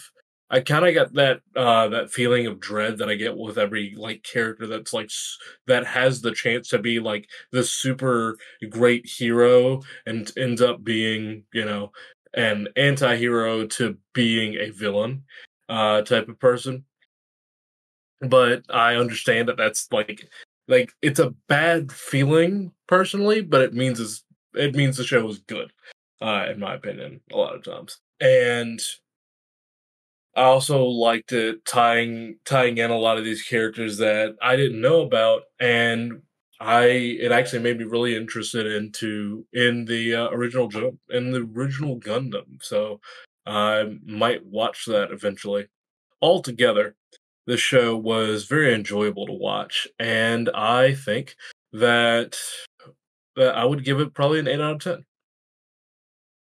I 0.50 0.60
kind 0.60 0.86
of 0.86 0.94
got 0.94 1.14
that 1.14 1.42
uh 1.56 1.88
that 1.90 2.12
feeling 2.12 2.46
of 2.48 2.60
dread 2.60 2.98
that 2.98 3.10
I 3.10 3.16
get 3.16 3.38
with 3.38 3.58
every 3.58 3.96
like 3.98 4.24
character 4.24 4.68
that's 4.68 4.94
like 4.94 5.10
that 5.68 5.86
has 5.86 6.22
the 6.22 6.32
chance 6.34 6.70
to 6.70 6.80
be 6.80 7.00
like 7.00 7.30
the 7.52 7.64
super 7.64 8.38
great 8.70 9.06
hero 9.08 9.82
and 10.06 10.32
ends 10.38 10.62
up 10.62 10.84
being, 10.84 11.44
you 11.54 11.66
know, 11.66 11.92
an 12.34 12.68
anti-hero 12.76 13.66
to 13.68 13.98
being 14.14 14.56
a 14.56 14.70
villain 14.72 15.24
uh 15.70 16.02
type 16.02 16.30
of 16.30 16.40
person. 16.40 16.86
But 18.22 18.64
I 18.70 18.96
understand 18.96 19.48
that 19.50 19.58
that's 19.58 19.88
like 19.92 20.30
like 20.68 20.92
it's 21.02 21.20
a 21.20 21.34
bad 21.48 21.92
feeling 21.92 22.72
personally, 22.88 23.42
but 23.42 23.62
it 23.62 23.74
means 23.74 24.00
it's, 24.00 24.24
it 24.54 24.76
means 24.76 24.98
the 24.98 25.04
show 25.04 25.28
is 25.30 25.40
good, 25.40 25.72
uh, 26.22 26.48
in 26.50 26.60
my 26.60 26.76
opinion, 26.76 27.22
a 27.32 27.38
lot 27.38 27.56
of 27.56 27.64
times. 27.64 28.00
And 28.20 28.80
I 30.36 30.44
also 30.44 30.86
liked 30.86 31.34
it 31.34 31.66
tying 31.66 32.38
tying 32.46 32.78
in 32.78 32.90
a 32.92 32.98
lot 32.98 33.18
of 33.18 33.26
these 33.26 33.44
characters 33.44 33.98
that 33.98 34.36
I 34.42 34.56
didn't 34.56 34.80
know 34.82 35.02
about, 35.02 35.44
and 35.60 36.22
I 36.60 36.84
it 36.86 37.32
actually 37.32 37.64
made 37.64 37.80
me 37.80 37.84
really 37.86 38.16
interested 38.16 38.66
into 38.66 39.46
in 39.52 39.86
the 39.86 40.16
uh, 40.16 40.30
original 40.30 40.70
in 41.10 41.32
the 41.32 41.50
original 41.56 42.00
Gundam. 42.00 42.62
So 42.62 43.02
I 43.46 43.98
might 44.06 44.46
watch 44.46 44.86
that 44.86 45.12
eventually. 45.12 45.68
Altogether, 46.22 46.96
the 47.48 47.58
show 47.58 47.98
was 47.98 48.46
very 48.46 48.74
enjoyable 48.74 49.26
to 49.26 49.34
watch, 49.34 49.88
and 50.00 50.50
I 50.54 50.94
think 50.94 51.36
that 51.74 52.38
that 53.36 53.56
I 53.56 53.66
would 53.66 53.84
give 53.84 54.00
it 54.00 54.14
probably 54.14 54.40
an 54.40 54.48
eight 54.48 54.62
out 54.62 54.76
of 54.76 54.80
ten. 54.80 55.06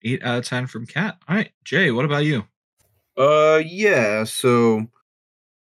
Eight 0.03 0.24
out 0.24 0.40
of 0.40 0.45
ten 0.45 0.68
from 0.68 0.86
Kat. 0.86 1.18
All 1.28 1.36
right, 1.36 1.52
Jay, 1.64 1.91
what 1.91 2.06
about 2.06 2.26
you? 2.26 2.45
Uh, 3.18 3.61
yeah. 3.66 4.24
So 4.24 4.88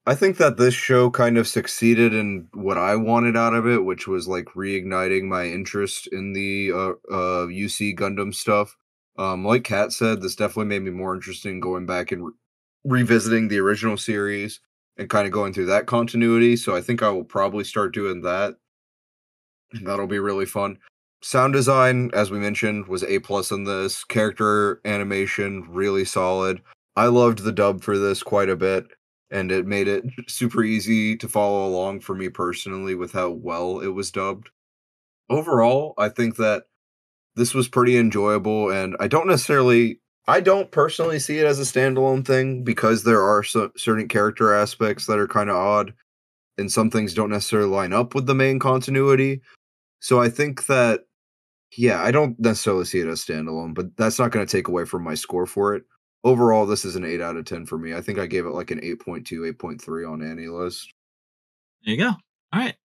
I 0.05 0.15
think 0.15 0.37
that 0.37 0.57
this 0.57 0.73
show 0.73 1.09
kind 1.09 1.37
of 1.37 1.47
succeeded 1.47 2.13
in 2.13 2.47
what 2.53 2.77
I 2.77 2.95
wanted 2.95 3.35
out 3.35 3.55
of 3.55 3.67
it, 3.67 3.83
which 3.83 4.07
was 4.07 4.27
like 4.27 4.45
reigniting 4.55 5.23
my 5.23 5.45
interest 5.45 6.07
in 6.11 6.33
the 6.33 6.71
uh, 6.73 7.13
uh 7.13 7.47
UC 7.47 7.97
Gundam 7.97 8.33
stuff. 8.33 8.77
Um, 9.17 9.43
like 9.43 9.65
Kat 9.65 9.91
said, 9.91 10.21
this 10.21 10.35
definitely 10.35 10.65
made 10.65 10.83
me 10.83 10.91
more 10.91 11.13
interested 11.13 11.49
in 11.49 11.59
going 11.59 11.85
back 11.85 12.11
and 12.13 12.27
re- 12.27 12.33
revisiting 12.85 13.49
the 13.49 13.59
original 13.59 13.97
series 13.97 14.61
and 14.99 15.09
kind 15.09 15.26
of 15.26 15.31
going 15.31 15.53
through 15.53 15.67
that 15.67 15.88
continuity. 15.88 16.57
So 16.57 16.76
I 16.76 16.81
think 16.81 17.01
I 17.01 17.09
will 17.09 17.23
probably 17.23 17.63
start 17.63 17.93
doing 17.93 18.21
that. 18.21 18.57
That'll 19.81 20.07
be 20.07 20.19
really 20.19 20.45
fun. 20.45 20.77
Sound 21.21 21.53
design, 21.53 22.11
as 22.13 22.31
we 22.31 22.38
mentioned, 22.38 22.88
was 22.88 23.03
A 23.03 23.19
plus 23.19 23.51
in 23.51 23.63
this. 23.63 24.03
Character 24.03 24.81
animation, 24.85 25.65
really 25.69 26.05
solid. 26.05 26.61
I 26.95 27.07
loved 27.07 27.39
the 27.39 27.51
dub 27.51 27.81
for 27.81 27.97
this 27.97 28.21
quite 28.21 28.49
a 28.49 28.57
bit, 28.57 28.88
and 29.31 29.51
it 29.51 29.65
made 29.65 29.88
it 29.88 30.03
super 30.27 30.63
easy 30.63 31.15
to 31.17 31.27
follow 31.30 31.65
along 31.65 32.01
for 32.01 32.13
me 32.13 32.27
personally 32.30 32.95
with 32.95 33.13
how 33.13 33.30
well 33.30 33.80
it 33.80 33.89
was 33.89 34.11
dubbed. 34.11 34.49
Overall, 35.30 35.93
I 35.97 36.09
think 36.09 36.35
that 36.38 36.63
this 37.35 37.53
was 37.53 37.69
pretty 37.69 37.97
enjoyable, 37.97 38.69
and 38.69 38.97
I 38.99 39.07
don't 39.07 39.27
necessarily, 39.27 40.01
I 40.30 40.39
don't 40.39 40.72
personally 40.72 41.19
see 41.19 41.39
it 41.39 41.45
as 41.45 41.60
a 41.60 41.64
standalone 41.64 42.26
thing 42.26 42.64
because 42.64 43.03
there 43.03 43.22
are 43.22 43.43
so, 43.43 43.72
certain 43.76 44.07
character 44.07 44.53
aspects 44.53 45.06
that 45.07 45.19
are 45.19 45.27
kind 45.27 45.49
of 45.49 45.56
odd, 45.56 45.93
and 46.57 46.72
some 46.72 46.89
things 46.89 47.14
don't 47.14 47.31
necessarily 47.31 47.69
line 47.69 47.93
up 47.93 48.15
with 48.15 48.26
the 48.26 48.35
main 48.35 48.60
continuity. 48.60 49.41
So 49.99 50.22
I 50.22 50.30
think 50.30 50.68
that, 50.68 51.01
yeah, 51.76 52.01
I 52.01 52.11
don't 52.11 52.39
necessarily 52.39 52.85
see 52.85 52.99
it 52.99 53.07
as 53.07 53.23
standalone, 53.23 53.73
but 53.73 53.95
that's 53.97 54.19
not 54.19 54.31
going 54.31 54.45
to 54.45 54.51
take 54.51 54.68
away 54.68 54.85
from 54.85 55.03
my 55.03 55.15
score 55.15 55.45
for 55.45 55.76
it 55.76 55.84
overall 56.23 56.65
this 56.65 56.84
is 56.84 56.95
an 56.95 57.06
8 57.06 57.22
out 57.22 57.38
of 57.38 57.45
10 57.45 57.65
for 57.65 57.77
me 57.77 57.93
i 57.93 58.01
think 58.01 58.19
i 58.19 58.26
gave 58.26 58.45
it 58.45 58.49
like 58.49 58.72
an 58.72 58.81
8.2 58.81 59.53
8.3 59.53 60.11
on 60.11 60.22
any 60.22 60.47
list 60.47 60.93
There 61.85 61.93
you 61.93 61.97
go. 61.97 62.10
All 62.10 62.60
right. 62.60 62.76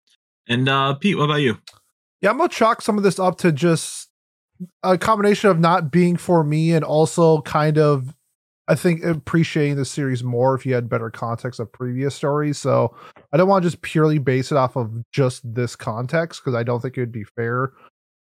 And 0.48 0.68
uh 0.68 0.94
Pete, 0.94 1.16
what 1.18 1.24
about 1.24 1.36
you? 1.40 1.58
Yeah, 2.20 2.30
I'm 2.30 2.36
gonna 2.38 2.48
chalk 2.48 2.80
some 2.80 2.96
of 2.96 3.02
this 3.02 3.18
up 3.18 3.38
to 3.38 3.50
just 3.50 4.08
a 4.82 4.98
combination 4.98 5.50
of 5.50 5.58
not 5.58 5.90
being 5.90 6.16
for 6.16 6.44
me 6.44 6.72
and 6.72 6.84
also 6.84 7.40
kind 7.42 7.78
of 7.78 8.14
I 8.66 8.74
think 8.74 9.04
appreciating 9.04 9.76
the 9.76 9.84
series 9.84 10.24
more 10.24 10.54
if 10.54 10.64
you 10.64 10.74
had 10.74 10.88
better 10.88 11.10
context 11.10 11.60
of 11.60 11.70
previous 11.70 12.14
stories. 12.14 12.56
So 12.56 12.96
I 13.32 13.36
don't 13.36 13.48
want 13.48 13.62
to 13.62 13.70
just 13.70 13.82
purely 13.82 14.18
base 14.18 14.50
it 14.50 14.56
off 14.56 14.76
of 14.76 14.90
just 15.12 15.42
this 15.54 15.76
context 15.76 16.40
because 16.42 16.56
I 16.56 16.62
don't 16.62 16.80
think 16.80 16.96
it 16.96 17.00
would 17.00 17.12
be 17.12 17.24
fair. 17.24 17.72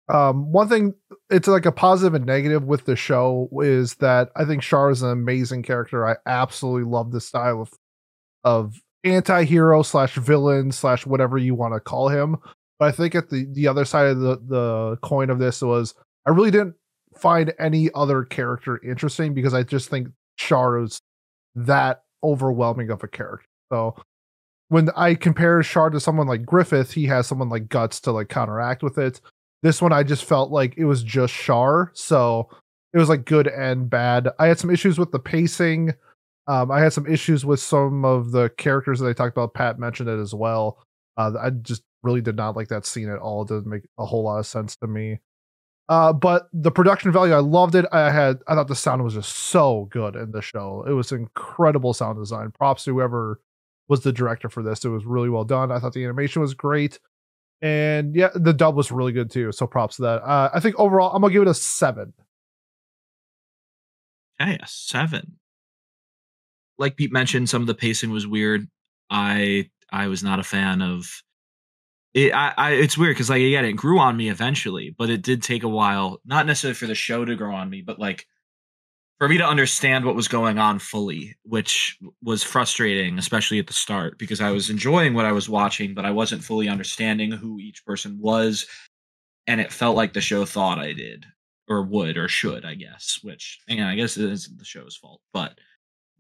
Um, 0.09 0.51
one 0.53 0.69
thing 0.69 0.95
it's 1.31 1.49
like 1.49 1.67
a 1.67 1.73
positive 1.73 2.15
and 2.15 2.27
negative 2.27 2.65
with 2.65 2.85
the 2.87 2.97
show 2.97 3.49
is 3.63 3.95
that 3.97 4.31
I 4.37 4.45
think 4.45 4.63
Char 4.63 4.91
is 4.91 5.03
an 5.03 5.11
amazing 5.11 5.63
character. 5.63 6.07
I 6.07 6.17
absolutely 6.27 6.91
love 6.91 7.13
the 7.13 7.21
style 7.21 7.63
of 7.63 7.73
of 8.45 8.81
anti-hero 9.05 9.83
slash 9.83 10.15
villain 10.15 10.73
slash 10.73 11.07
whatever 11.07 11.39
you 11.39 11.55
want 11.55 11.75
to 11.75 11.81
call 11.81 12.09
him. 12.09 12.37
But 12.79 12.89
I 12.89 12.93
think 12.93 13.15
at 13.15 13.31
the 13.31 13.47
the 13.53 13.69
other 13.69 13.85
side 13.85 14.07
of 14.07 14.21
the 14.21 14.37
the 14.47 14.99
coin 15.03 15.31
of 15.31 15.39
this 15.39 15.63
was 15.63 15.95
I 16.27 16.31
really 16.31 16.51
didn't 16.51 16.75
find 17.17 17.53
any 17.59 17.91
other 17.95 18.25
character 18.25 18.81
interesting 18.85 19.33
because 19.35 19.55
I 19.55 19.63
just 19.63 19.89
think 19.89 20.09
Char 20.37 20.83
is 20.83 21.01
that 21.55 22.03
overwhelming 22.23 22.91
of 22.91 23.03
a 23.03 23.09
character. 23.09 23.47
So 23.73 23.97
when 24.69 24.91
I 24.97 25.15
compare 25.15 25.63
Char 25.63 25.91
to 25.91 26.01
someone 26.01 26.27
like 26.27 26.45
Griffith, 26.45 26.93
he 26.93 27.07
has 27.07 27.27
someone 27.27 27.49
like 27.49 27.69
Guts 27.69 28.01
to 28.01 28.13
like 28.13 28.29
counteract 28.29 28.83
with 28.83 28.99
it. 28.99 29.21
This 29.63 29.81
one 29.81 29.93
I 29.93 30.03
just 30.03 30.25
felt 30.25 30.51
like 30.51 30.75
it 30.77 30.85
was 30.85 31.03
just 31.03 31.33
Char, 31.33 31.91
so 31.95 32.51
it 32.93 32.99
was 32.99 33.09
like 33.09 33.25
good 33.25 33.49
and 33.49 33.89
bad. 33.89 34.29
I 34.39 34.47
had 34.47 34.59
some 34.59 34.71
issues 34.71 34.99
with 34.99 35.13
the 35.13 35.19
pacing. 35.19 35.95
Um, 36.47 36.71
I 36.71 36.81
had 36.81 36.93
some 36.93 37.07
issues 37.07 37.45
with 37.45 37.61
some 37.61 38.05
of 38.05 38.31
the 38.31 38.51
characters 38.57 39.01
that 39.01 39.09
I 39.09 39.13
talked 39.13 39.37
about. 39.37 39.55
Pat 39.55 39.79
mentioned 39.79 40.09
it 40.09 40.21
as 40.21 40.35
well. 40.35 40.85
Uh, 41.17 41.33
I 41.41 41.51
just 41.51 41.83
really 42.03 42.21
did 42.21 42.37
not 42.37 42.57
like 42.57 42.69
that 42.69 42.87
scene 42.87 43.09
at 43.09 43.19
all. 43.19 43.43
It 43.43 43.49
doesn't 43.49 43.69
make 43.69 43.83
a 43.99 44.07
whole 44.07 44.23
lot 44.25 44.39
of 44.39 44.47
sense 44.47 44.77
to 44.77 44.87
me. 44.87 45.21
Uh, 45.89 46.13
but 46.13 46.49
the 46.53 46.71
production 46.71 47.13
value, 47.13 47.33
I 47.33 47.39
loved 47.39 47.75
it. 47.77 47.85
I 47.93 48.11
had, 48.11 48.39
I 48.49 48.55
thought 48.55 48.69
the 48.69 48.75
sound 48.75 49.05
was 49.05 49.15
just 49.15 49.35
so 49.35 49.89
good 49.91 50.17
in 50.17 50.33
the 50.33 50.43
show. 50.43 50.85
It 50.87 50.93
was 50.93 51.13
incredible 51.13 51.95
sound 51.95 52.19
design. 52.19 52.51
Props 52.51 52.85
to 52.85 52.95
whoever 52.95 53.41
was 53.89 54.01
the 54.03 54.13
director 54.13 54.49
for 54.49 54.63
this. 54.63 54.85
It 54.85 54.89
was 54.89 55.05
really 55.05 55.29
well 55.29 55.45
done. 55.45 55.71
I 55.71 55.79
thought 55.79 55.93
the 55.93 56.05
animation 56.05 56.43
was 56.43 56.55
great, 56.55 56.99
and 57.63 58.15
yeah, 58.15 58.31
the 58.35 58.53
dub 58.53 58.75
was 58.75 58.91
really 58.91 59.13
good 59.13 59.31
too. 59.31 59.53
So 59.53 59.67
props 59.67 59.97
to 59.97 60.03
that. 60.03 60.23
Uh, 60.23 60.51
I 60.53 60.61
think 60.61 60.77
overall, 60.79 61.15
I'm 61.15 61.23
gonna 61.23 61.33
give 61.33 61.43
it 61.43 61.49
a 61.49 61.55
seven. 61.55 62.13
Okay, 64.41 64.59
a 64.61 64.67
seven. 64.67 65.39
Like 66.79 66.97
Pete 66.97 67.13
mentioned, 67.13 67.49
some 67.49 67.63
of 67.63 67.69
the 67.69 67.75
pacing 67.75 68.11
was 68.11 68.27
weird. 68.27 68.69
I 69.09 69.71
I 69.91 70.09
was 70.09 70.23
not 70.23 70.41
a 70.41 70.45
fan 70.45 70.83
of 70.83 71.23
it. 72.17 72.33
I, 72.33 72.53
I 72.57 72.71
it's 72.73 72.99
weird 72.99 73.15
because 73.15 73.31
like 73.31 73.43
again, 73.43 73.65
it 73.65 73.75
grew 73.75 73.99
on 73.99 74.17
me 74.17 74.29
eventually, 74.31 74.95
but 74.97 75.11
it 75.11 75.23
did 75.23 75.43
take 75.43 75.63
a 75.63 75.69
while. 75.69 76.21
Not 76.25 76.47
necessarily 76.47 76.75
for 76.75 76.87
the 76.87 76.95
show 76.95 77.25
to 77.25 77.37
grow 77.37 77.55
on 77.55 77.71
me, 77.71 77.83
but 77.83 77.99
like 77.99 78.27
for 79.19 79.29
me 79.29 79.39
to 79.39 79.47
understand 79.47 80.05
what 80.05 80.15
was 80.15 80.29
going 80.29 80.59
on 80.59 80.79
fully, 80.79 81.37
which 81.45 81.99
was 82.23 82.43
frustrating, 82.43 83.19
especially 83.19 83.59
at 83.59 83.67
the 83.67 83.73
start, 83.73 84.19
because 84.19 84.41
I 84.41 84.51
was 84.51 84.69
enjoying 84.69 85.15
what 85.15 85.25
I 85.25 85.33
was 85.33 85.49
watching, 85.49 85.95
but 85.95 86.05
I 86.05 86.11
wasn't 86.11 86.45
fully 86.45 86.69
understanding 86.69 87.33
who 87.33 87.59
each 87.59 87.85
person 87.87 88.19
was, 88.21 88.67
and 89.47 89.61
it 89.61 89.73
felt 89.73 89.97
like 89.97 90.13
the 90.13 90.21
show 90.21 90.45
thought 90.45 90.79
I 90.79 90.93
did 90.93 91.25
or 91.69 91.83
would 91.83 92.17
or 92.17 92.29
should, 92.29 92.65
I 92.65 92.75
guess. 92.75 93.21
Which 93.23 93.61
again, 93.69 93.87
I 93.87 93.95
guess 93.95 94.17
it 94.17 94.31
isn't 94.31 94.59
the 94.59 94.65
show's 94.65 94.97
fault, 94.97 95.21
but 95.33 95.59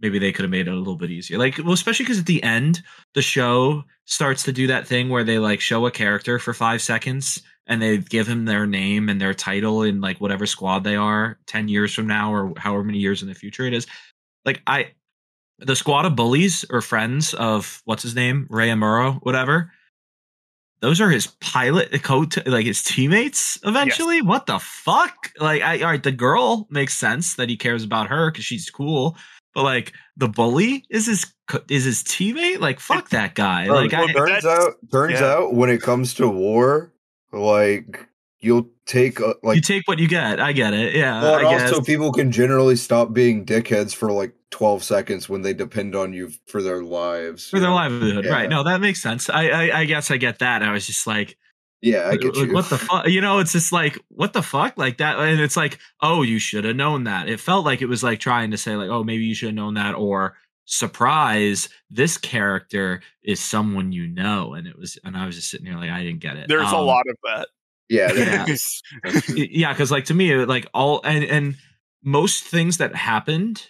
maybe 0.00 0.18
they 0.18 0.32
could 0.32 0.42
have 0.42 0.50
made 0.50 0.68
it 0.68 0.72
a 0.72 0.76
little 0.76 0.96
bit 0.96 1.10
easier. 1.10 1.38
Like, 1.38 1.58
well, 1.58 1.72
especially 1.72 2.04
because 2.04 2.18
at 2.18 2.26
the 2.26 2.42
end, 2.42 2.82
the 3.14 3.22
show 3.22 3.84
starts 4.04 4.42
to 4.44 4.52
do 4.52 4.66
that 4.66 4.86
thing 4.86 5.08
where 5.08 5.24
they 5.24 5.38
like 5.38 5.60
show 5.60 5.86
a 5.86 5.90
character 5.90 6.38
for 6.38 6.52
five 6.52 6.82
seconds 6.82 7.42
and 7.66 7.82
they 7.82 7.98
give 7.98 8.26
him 8.26 8.44
their 8.44 8.66
name 8.66 9.08
and 9.08 9.20
their 9.20 9.34
title 9.34 9.82
in 9.82 10.00
like 10.00 10.20
whatever 10.20 10.46
squad 10.46 10.84
they 10.84 10.96
are 10.96 11.38
10 11.46 11.68
years 11.68 11.92
from 11.92 12.06
now 12.06 12.32
or 12.32 12.52
however 12.56 12.84
many 12.84 12.98
years 12.98 13.22
in 13.22 13.28
the 13.28 13.34
future 13.34 13.64
it 13.66 13.72
is. 13.74 13.86
Like, 14.44 14.62
I, 14.66 14.92
the 15.58 15.74
squad 15.74 16.04
of 16.04 16.14
bullies 16.14 16.64
or 16.70 16.80
friends 16.82 17.34
of 17.34 17.80
what's 17.86 18.02
his 18.02 18.14
name, 18.14 18.46
Ray 18.50 18.68
Amuro, 18.68 19.18
whatever. 19.22 19.72
those 20.80 21.00
are 21.00 21.08
his 21.10 21.28
pilot 21.40 21.92
uh, 21.94 21.98
co 21.98 22.26
like 22.44 22.66
his 22.66 22.82
teammates 22.82 23.58
eventually 23.64 24.20
what 24.20 24.44
the 24.46 24.58
fuck 24.58 25.32
like 25.40 25.62
I, 25.62 25.80
all 25.80 25.86
right 25.86 26.02
the 26.02 26.12
girl 26.12 26.66
makes 26.70 26.94
sense 26.94 27.36
that 27.36 27.48
he 27.48 27.56
cares 27.56 27.82
about 27.82 28.08
her 28.08 28.30
because 28.30 28.44
she's 28.44 28.68
cool 28.70 29.16
but 29.56 29.62
like 29.64 29.94
the 30.18 30.28
bully 30.28 30.84
is 30.90 31.06
his 31.06 31.26
is 31.70 31.84
his 31.84 32.02
teammate 32.04 32.60
like 32.60 32.78
fuck 32.78 33.08
that 33.08 33.34
guy 33.34 33.64
Bro, 33.66 33.76
like 33.76 33.94
I, 33.94 34.12
turns 34.12 34.42
that's- 34.42 34.44
out, 34.44 34.74
turns 34.92 35.18
yeah. 35.18 35.32
out, 35.32 35.54
when 35.54 35.70
it 35.70 35.80
comes 35.80 36.12
to 36.14 36.28
war, 36.28 36.92
like 37.32 38.06
you'll 38.38 38.68
take 38.84 39.18
a, 39.18 39.34
like. 39.42 39.56
you 39.56 39.62
take 39.62 39.88
what 39.88 39.98
you 39.98 40.06
get 40.06 40.38
i 40.40 40.52
get 40.52 40.74
it 40.74 40.94
yeah 40.94 41.22
well, 41.22 41.38
and 41.38 41.46
I 41.48 41.52
also, 41.54 41.78
guess. 41.78 41.86
people 41.86 42.12
can 42.12 42.30
generally 42.30 42.76
stop 42.76 43.14
being 43.14 43.46
dickheads 43.46 43.94
for 43.94 44.12
like 44.12 44.34
twelve 44.50 44.84
seconds 44.84 45.26
when 45.28 45.40
they 45.40 45.54
depend 45.54 45.96
on 45.96 46.12
you 46.12 46.30
for 46.46 46.62
their 46.62 46.82
lives. 46.82 47.48
for 47.48 47.58
their 47.58 47.70
know? 47.70 47.76
livelihood 47.76 48.26
Yeah. 48.26 48.32
right 48.32 48.48
no 48.50 48.62
that 48.62 48.80
makes 48.82 49.02
sense 49.02 49.30
I, 49.30 49.48
I 49.48 49.80
i 49.80 49.84
guess 49.86 50.10
i 50.10 50.18
get 50.18 50.38
that 50.40 50.62
i 50.62 50.70
was 50.70 50.86
just 50.86 51.06
like 51.06 51.38
Yeah, 51.82 52.08
I 52.08 52.16
get 52.16 52.34
like, 52.36 52.48
you. 52.48 52.54
what 52.54 52.68
the 52.70 52.78
fuck 52.78 53.06
you 53.06 53.20
know 53.20 53.38
it's 53.38 53.52
just 53.52 53.70
like 53.70 53.98
what 54.08 54.32
the 54.32 54.42
fuck 54.42 54.76
like 54.78 54.98
that 54.98 55.18
and 55.18 55.40
it's 55.40 55.56
like 55.56 55.78
oh 56.00 56.22
you 56.22 56.38
should 56.38 56.64
have 56.64 56.74
known 56.76 57.04
that 57.04 57.28
it 57.28 57.38
felt 57.38 57.64
like 57.66 57.82
it 57.82 57.86
was 57.86 58.02
like 58.02 58.18
trying 58.18 58.50
to 58.50 58.56
say 58.56 58.74
like 58.76 58.88
oh 58.88 59.04
maybe 59.04 59.24
you 59.24 59.34
should 59.34 59.48
have 59.48 59.54
known 59.54 59.74
that 59.74 59.94
or 59.94 60.36
surprise 60.64 61.68
this 61.90 62.16
character 62.18 63.00
is 63.22 63.40
someone 63.40 63.92
you 63.92 64.06
know 64.06 64.54
and 64.54 64.66
it 64.66 64.76
was 64.78 64.98
and 65.04 65.16
i 65.16 65.26
was 65.26 65.36
just 65.36 65.50
sitting 65.50 65.66
here 65.66 65.76
like 65.76 65.90
i 65.90 66.02
didn't 66.02 66.20
get 66.20 66.36
it 66.36 66.48
There's 66.48 66.72
a 66.72 66.76
Um, 66.76 66.86
lot 66.86 67.04
of 67.08 67.16
that. 67.24 67.48
Yeah, 67.88 68.12
Yeah. 68.16 68.44
that's, 68.46 68.82
that's 69.04 69.26
true. 69.26 69.36
y- 69.36 69.48
yeah 69.50 69.72
because 69.72 69.90
like 69.92 70.06
to 70.06 70.14
me 70.14 70.34
like 70.44 70.66
all 70.74 71.00
and 71.04 71.22
and 71.24 71.56
most 72.02 72.44
things 72.44 72.78
that 72.78 72.94
happened 72.96 73.68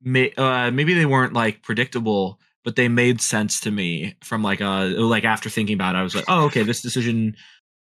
may 0.00 0.32
uh 0.36 0.70
maybe 0.70 0.94
they 0.94 1.04
weren't 1.06 1.32
like 1.32 1.62
predictable 1.62 2.38
but 2.64 2.76
they 2.76 2.88
made 2.88 3.20
sense 3.20 3.60
to 3.60 3.70
me 3.70 4.16
from 4.22 4.42
like 4.42 4.60
uh 4.60 4.86
like 4.96 5.24
after 5.24 5.48
thinking 5.48 5.74
about 5.74 5.94
it 5.94 5.98
i 5.98 6.02
was 6.02 6.14
like 6.14 6.24
oh 6.28 6.44
okay 6.46 6.62
this 6.62 6.82
decision 6.82 7.34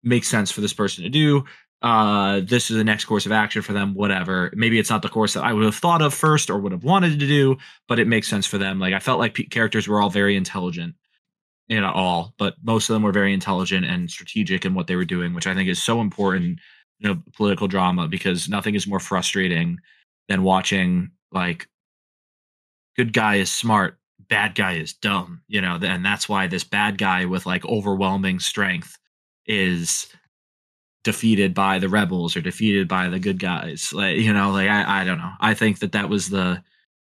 makes 0.03 0.29
sense 0.29 0.51
for 0.51 0.61
this 0.61 0.73
person 0.73 1.05
to 1.05 1.11
do. 1.11 1.45
Uh 1.81 2.41
this 2.41 2.71
is 2.71 2.77
the 2.77 2.85
next 2.85 3.07
course 3.07 3.27
of 3.27 3.33
action 3.33 3.63
for 3.63 3.73
them 3.73 3.95
whatever. 3.95 4.53
Maybe 4.55 4.79
it's 4.79 4.91
not 4.91 5.03
the 5.03 5.09
course 5.09 5.35
that 5.35 5.45
i 5.45 5.53
would 5.53 5.65
have 5.65 5.75
thought 5.75 6.03
of 6.03 6.15
first 6.15 6.51
or 6.51 6.59
would 6.59 6.73
have 6.73 6.85
wanted 6.85 7.19
to 7.19 7.27
do 7.27 7.57
but 7.89 7.99
it 7.99 8.07
makes 8.07 8.29
sense 8.29 8.47
for 8.47 8.59
them. 8.59 8.79
Like 8.79 8.95
i 8.95 8.99
felt 8.99 9.19
like 9.19 9.35
pe- 9.35 9.45
characters 9.45 9.89
were 9.89 10.01
all 10.01 10.11
very 10.11 10.37
intelligent 10.37 10.95
you 11.69 11.81
know 11.81 11.91
all 11.91 12.35
but 12.39 12.55
most 12.63 12.89
of 12.89 12.95
them 12.95 13.03
were 13.03 13.13
very 13.13 13.33
intelligent 13.33 13.87
and 13.87 14.11
strategic 14.11 14.65
in 14.65 14.75
what 14.75 14.87
they 14.89 14.97
were 14.97 15.05
doing 15.05 15.33
which 15.33 15.47
i 15.47 15.55
think 15.55 15.69
is 15.69 15.83
so 15.83 16.01
important 16.01 16.59
you 16.99 17.09
know 17.09 17.23
political 17.37 17.69
drama 17.69 18.09
because 18.09 18.49
nothing 18.49 18.75
is 18.75 18.87
more 18.87 19.01
frustrating 19.01 19.79
than 20.29 20.43
watching 20.43 21.11
like 21.31 21.69
good 22.97 23.13
guy 23.13 23.37
is 23.37 23.51
smart 23.51 23.99
bad 24.29 24.55
guy 24.55 24.75
is 24.75 24.93
dumb 24.95 25.43
you 25.49 25.61
know 25.61 25.79
and 25.83 26.05
that's 26.05 26.29
why 26.29 26.47
this 26.47 26.65
bad 26.65 26.99
guy 26.99 27.25
with 27.25 27.47
like 27.47 27.65
overwhelming 27.67 28.39
strength 28.39 28.97
is 29.47 30.07
defeated 31.05 31.53
by 31.53 31.79
the 31.79 31.89
rebels 31.89 32.37
or 32.37 32.41
defeated 32.41 32.87
by 32.87 33.09
the 33.09 33.19
good 33.19 33.39
guys 33.39 33.93
like 33.93 34.17
you 34.19 34.33
know 34.33 34.51
like 34.51 34.69
i, 34.69 35.03
I 35.03 35.05
don't 35.05 35.19
know. 35.19 35.33
I 35.41 35.55
think 35.55 35.81
that 35.81 35.93
that 35.93 36.09
was 36.09 36.29
the 36.29 36.63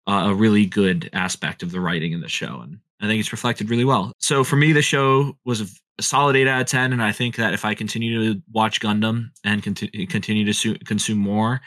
uh, 0.07 0.31
a 0.31 0.35
really 0.35 0.67
good 0.67 1.09
aspect 1.13 1.63
of 1.63 1.71
the 1.71 1.81
writing 1.81 2.13
in 2.13 2.21
the 2.21 2.29
show 2.29 2.61
and 2.61 2.79
i 3.01 3.07
think 3.07 3.21
it's 3.21 3.33
reflected 3.33 3.71
really 3.71 3.85
well. 3.85 4.13
So 4.19 4.45
for 4.45 4.57
me 4.57 4.73
the 4.73 4.83
show 4.83 5.37
was 5.45 5.61
a, 5.61 5.67
solid 6.01 6.37
8 6.37 6.49
out 6.49 6.61
of 6.63 6.67
10 6.67 6.93
and 6.93 7.03
i 7.03 7.13
think 7.13 7.37
that 7.37 7.53
if 7.53 7.65
i 7.65 7.75
continue 7.75 8.35
to 8.35 8.43
watch 8.51 8.81
gundam 8.81 9.27
and 9.45 9.63
conti- 9.63 10.07
continue 10.07 10.45
to 10.45 10.55
su- 10.55 10.79
consume 10.87 11.19
more 11.19 11.61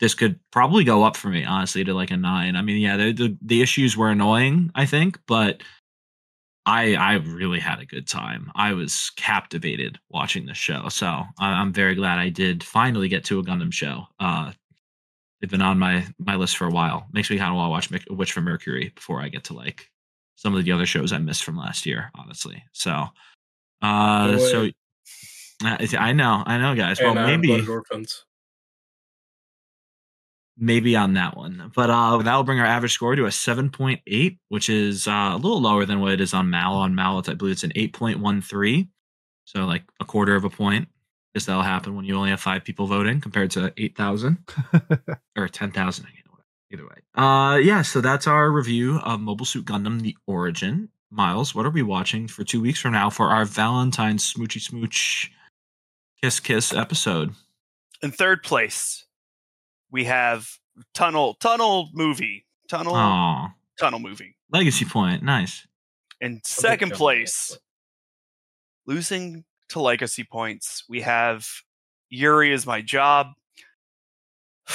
this 0.00 0.14
could 0.14 0.38
probably 0.52 0.84
go 0.84 1.02
up 1.04 1.16
for 1.16 1.28
me 1.28 1.44
honestly 1.44 1.82
to 1.84 1.94
like 1.94 2.10
a 2.10 2.16
9 2.16 2.56
i 2.56 2.62
mean 2.62 2.76
yeah 2.80 2.96
the, 2.96 3.12
the, 3.12 3.36
the 3.42 3.62
issues 3.62 3.96
were 3.96 4.10
annoying 4.10 4.70
i 4.74 4.84
think 4.86 5.18
but 5.26 5.62
I 6.68 6.94
I 6.96 7.12
really 7.14 7.60
had 7.60 7.78
a 7.78 7.86
good 7.86 8.08
time. 8.08 8.50
I 8.56 8.72
was 8.72 9.12
captivated 9.14 10.00
watching 10.10 10.46
the 10.46 10.54
show, 10.54 10.88
so 10.88 11.06
I- 11.38 11.60
I'm 11.60 11.72
very 11.72 11.94
glad 11.94 12.18
I 12.18 12.28
did 12.28 12.64
finally 12.64 13.08
get 13.08 13.22
to 13.26 13.38
a 13.38 13.44
Gundam 13.44 13.72
show. 13.72 14.08
Uh, 14.18 14.50
they've 15.40 15.48
been 15.48 15.62
on 15.62 15.78
my 15.78 16.04
my 16.18 16.34
list 16.34 16.56
for 16.56 16.66
a 16.66 16.70
while. 16.72 17.06
Makes 17.12 17.30
me 17.30 17.38
kind 17.38 17.50
of 17.50 17.56
want 17.56 17.88
to 17.88 17.94
watch 17.94 18.04
Witch 18.10 18.32
from 18.32 18.44
Mercury 18.46 18.90
before 18.96 19.22
I 19.22 19.28
get 19.28 19.44
to 19.44 19.54
like 19.54 19.88
some 20.34 20.56
of 20.56 20.64
the 20.64 20.72
other 20.72 20.86
shows 20.86 21.12
I 21.12 21.18
missed 21.18 21.44
from 21.44 21.56
last 21.56 21.86
year. 21.86 22.10
Honestly, 22.16 22.64
so 22.72 22.90
uh, 23.80 24.32
No 24.32 24.38
so 24.38 24.70
uh, 25.64 25.86
I 26.00 26.12
know, 26.12 26.42
I 26.44 26.58
know, 26.58 26.74
guys. 26.74 26.98
Well, 27.00 27.10
and 27.10 27.20
Iron 27.20 27.30
maybe 27.42 27.46
Blooded 27.46 27.68
Orphans. 27.68 28.24
Maybe 30.56 30.96
on 30.96 31.14
that 31.14 31.36
one. 31.36 31.70
But 31.74 31.90
uh, 31.90 32.18
that 32.18 32.34
will 32.34 32.42
bring 32.42 32.60
our 32.60 32.66
average 32.66 32.92
score 32.92 33.14
to 33.14 33.26
a 33.26 33.30
7.8, 33.30 34.38
which 34.48 34.68
is 34.68 35.06
uh, 35.06 35.30
a 35.32 35.36
little 35.36 35.60
lower 35.60 35.84
than 35.84 36.00
what 36.00 36.12
it 36.12 36.20
is 36.20 36.34
on 36.34 36.50
Mal. 36.50 36.74
On 36.74 36.94
Mal, 36.94 37.18
it's, 37.18 37.28
I 37.28 37.34
believe 37.34 37.52
it's 37.52 37.64
an 37.64 37.72
8.13. 37.72 38.88
So 39.44 39.64
like 39.64 39.84
a 40.00 40.04
quarter 40.04 40.34
of 40.34 40.44
a 40.44 40.50
point. 40.50 40.88
Guess 41.34 41.46
that'll 41.46 41.62
happen 41.62 41.94
when 41.94 42.06
you 42.06 42.16
only 42.16 42.30
have 42.30 42.40
five 42.40 42.64
people 42.64 42.86
voting 42.86 43.20
compared 43.20 43.50
to 43.52 43.72
8,000 43.76 44.38
or 45.36 45.48
10,000. 45.48 46.06
Either 46.72 46.82
way. 46.82 46.96
Uh, 47.14 47.56
yeah, 47.58 47.82
so 47.82 48.00
that's 48.00 48.26
our 48.26 48.50
review 48.50 48.98
of 48.98 49.20
Mobile 49.20 49.46
Suit 49.46 49.64
Gundam 49.64 50.00
The 50.00 50.16
Origin. 50.26 50.88
Miles, 51.10 51.54
what 51.54 51.64
are 51.64 51.70
we 51.70 51.82
watching 51.82 52.26
for 52.26 52.42
two 52.42 52.60
weeks 52.60 52.80
from 52.80 52.92
now 52.92 53.08
for 53.08 53.28
our 53.28 53.44
Valentine's 53.44 54.34
Smoochy 54.34 54.60
Smooch 54.60 55.30
Kiss 56.20 56.40
Kiss 56.40 56.74
episode? 56.74 57.32
In 58.02 58.10
third 58.10 58.42
place, 58.42 59.05
we 59.90 60.04
have 60.04 60.48
Tunnel 60.94 61.34
Tunnel 61.34 61.90
movie. 61.94 62.44
Tunnel 62.68 62.94
Aw, 62.94 63.48
Tunnel 63.78 64.00
movie. 64.00 64.36
Legacy 64.50 64.84
Point. 64.84 65.22
Nice. 65.22 65.66
In 66.20 66.40
second 66.44 66.92
place, 66.92 67.56
losing 68.86 69.44
to 69.68 69.80
legacy 69.80 70.24
points, 70.24 70.84
we 70.88 71.02
have 71.02 71.46
Yuri 72.08 72.52
is 72.52 72.66
my 72.66 72.80
job. 72.80 73.28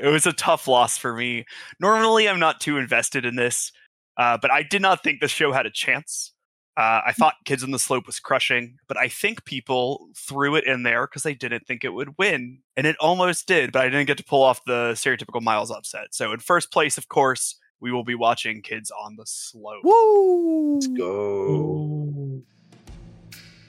it 0.00 0.06
was 0.06 0.26
a 0.26 0.32
tough 0.32 0.66
loss 0.68 0.96
for 0.96 1.14
me. 1.14 1.44
Normally, 1.80 2.28
I'm 2.28 2.40
not 2.40 2.60
too 2.60 2.78
invested 2.78 3.24
in 3.24 3.36
this, 3.36 3.72
uh, 4.16 4.38
but 4.40 4.50
I 4.50 4.62
did 4.62 4.82
not 4.82 5.02
think 5.02 5.20
the 5.20 5.28
show 5.28 5.52
had 5.52 5.66
a 5.66 5.70
chance. 5.70 6.33
Uh, 6.76 7.02
I 7.06 7.12
thought 7.12 7.34
Kids 7.44 7.62
on 7.62 7.70
the 7.70 7.78
Slope 7.78 8.06
was 8.06 8.18
crushing, 8.18 8.78
but 8.88 8.96
I 8.96 9.06
think 9.06 9.44
people 9.44 10.08
threw 10.16 10.56
it 10.56 10.64
in 10.66 10.82
there 10.82 11.06
because 11.06 11.22
they 11.22 11.34
didn't 11.34 11.66
think 11.68 11.84
it 11.84 11.90
would 11.90 12.18
win. 12.18 12.58
And 12.76 12.84
it 12.86 12.96
almost 12.98 13.46
did, 13.46 13.70
but 13.70 13.82
I 13.82 13.84
didn't 13.88 14.06
get 14.06 14.16
to 14.18 14.24
pull 14.24 14.42
off 14.42 14.60
the 14.66 14.92
stereotypical 14.94 15.40
Miles 15.40 15.70
upset. 15.70 16.08
So, 16.14 16.32
in 16.32 16.40
first 16.40 16.72
place, 16.72 16.98
of 16.98 17.08
course, 17.08 17.56
we 17.80 17.92
will 17.92 18.02
be 18.02 18.16
watching 18.16 18.60
Kids 18.60 18.90
on 18.90 19.14
the 19.16 19.24
Slope. 19.24 19.84
Woo! 19.84 20.74
Let's 20.74 20.88
go. 20.88 22.42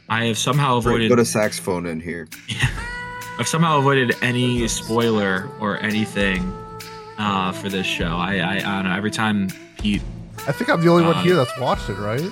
I 0.09 0.25
have 0.25 0.37
somehow 0.37 0.77
avoided 0.77 1.09
Put 1.09 1.19
a 1.19 1.25
saxophone 1.25 1.85
in 1.85 1.99
here. 1.99 2.27
I've 3.39 3.47
somehow 3.47 3.79
avoided 3.79 4.15
any 4.21 4.67
spoiler 4.67 5.49
or 5.59 5.79
anything 5.81 6.51
uh, 7.17 7.51
for 7.51 7.69
this 7.69 7.85
show. 7.85 8.15
I, 8.15 8.37
I 8.37 8.55
I 8.55 8.59
don't 8.61 8.85
know. 8.85 8.95
Every 8.95 9.11
time 9.11 9.49
Pete, 9.77 10.01
I 10.47 10.51
think 10.53 10.69
I'm 10.69 10.81
the 10.81 10.89
only 10.89 11.03
one 11.03 11.17
Uh, 11.17 11.23
here 11.23 11.35
that's 11.35 11.57
watched 11.59 11.89
it, 11.89 11.97
right? 11.97 12.31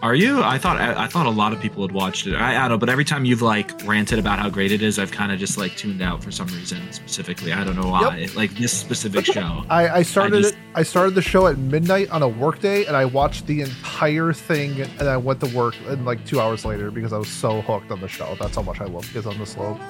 Are 0.00 0.14
you? 0.14 0.40
I 0.44 0.58
thought 0.58 0.76
I, 0.80 1.04
I 1.04 1.06
thought 1.08 1.26
a 1.26 1.30
lot 1.30 1.52
of 1.52 1.60
people 1.60 1.82
had 1.82 1.90
watched 1.92 2.26
it. 2.28 2.34
I, 2.36 2.50
I 2.56 2.60
don't 2.62 2.70
know, 2.70 2.78
but 2.78 2.88
every 2.88 3.04
time 3.04 3.24
you've 3.24 3.42
like 3.42 3.72
ranted 3.84 4.20
about 4.20 4.38
how 4.38 4.48
great 4.48 4.70
it 4.70 4.80
is, 4.80 4.96
I've 4.98 5.10
kind 5.10 5.32
of 5.32 5.40
just 5.40 5.58
like 5.58 5.76
tuned 5.76 6.00
out 6.00 6.22
for 6.22 6.30
some 6.30 6.46
reason. 6.48 6.80
Specifically, 6.92 7.52
I 7.52 7.64
don't 7.64 7.74
know 7.74 7.88
why. 7.90 8.28
Like 8.36 8.52
this 8.52 8.72
specific 8.72 9.24
show. 9.34 9.64
I, 9.68 9.88
I 9.88 10.02
started 10.02 10.42
just- 10.42 10.54
it. 10.54 10.60
I 10.76 10.84
started 10.84 11.16
the 11.16 11.22
show 11.22 11.48
at 11.48 11.58
midnight 11.58 12.10
on 12.10 12.22
a 12.22 12.28
workday, 12.28 12.84
and 12.84 12.96
I 12.96 13.06
watched 13.06 13.46
the 13.48 13.62
entire 13.62 14.32
thing, 14.32 14.82
and 14.82 15.08
I 15.08 15.16
went 15.16 15.40
to 15.40 15.56
work 15.56 15.74
and 15.88 16.04
like 16.04 16.24
two 16.24 16.40
hours 16.40 16.64
later 16.64 16.92
because 16.92 17.12
I 17.12 17.18
was 17.18 17.28
so 17.28 17.60
hooked 17.62 17.90
on 17.90 18.00
the 18.00 18.06
show. 18.08 18.36
That's 18.38 18.54
how 18.54 18.62
much 18.62 18.80
I 18.80 18.84
love 18.84 19.04
Kids 19.12 19.26
on 19.26 19.36
the 19.38 19.46
Slope. 19.46 19.80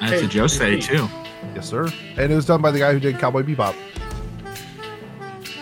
And 0.00 0.12
it's 0.12 0.22
a 0.22 0.26
Hey, 0.26 0.40
Josei 0.40 0.58
hey. 0.74 0.80
too. 0.80 1.08
Yes, 1.54 1.68
sir. 1.68 1.88
And 2.16 2.32
it 2.32 2.34
was 2.34 2.46
done 2.46 2.60
by 2.60 2.72
the 2.72 2.80
guy 2.80 2.92
who 2.92 2.98
did 2.98 3.18
Cowboy 3.20 3.42
Bebop. 3.42 3.76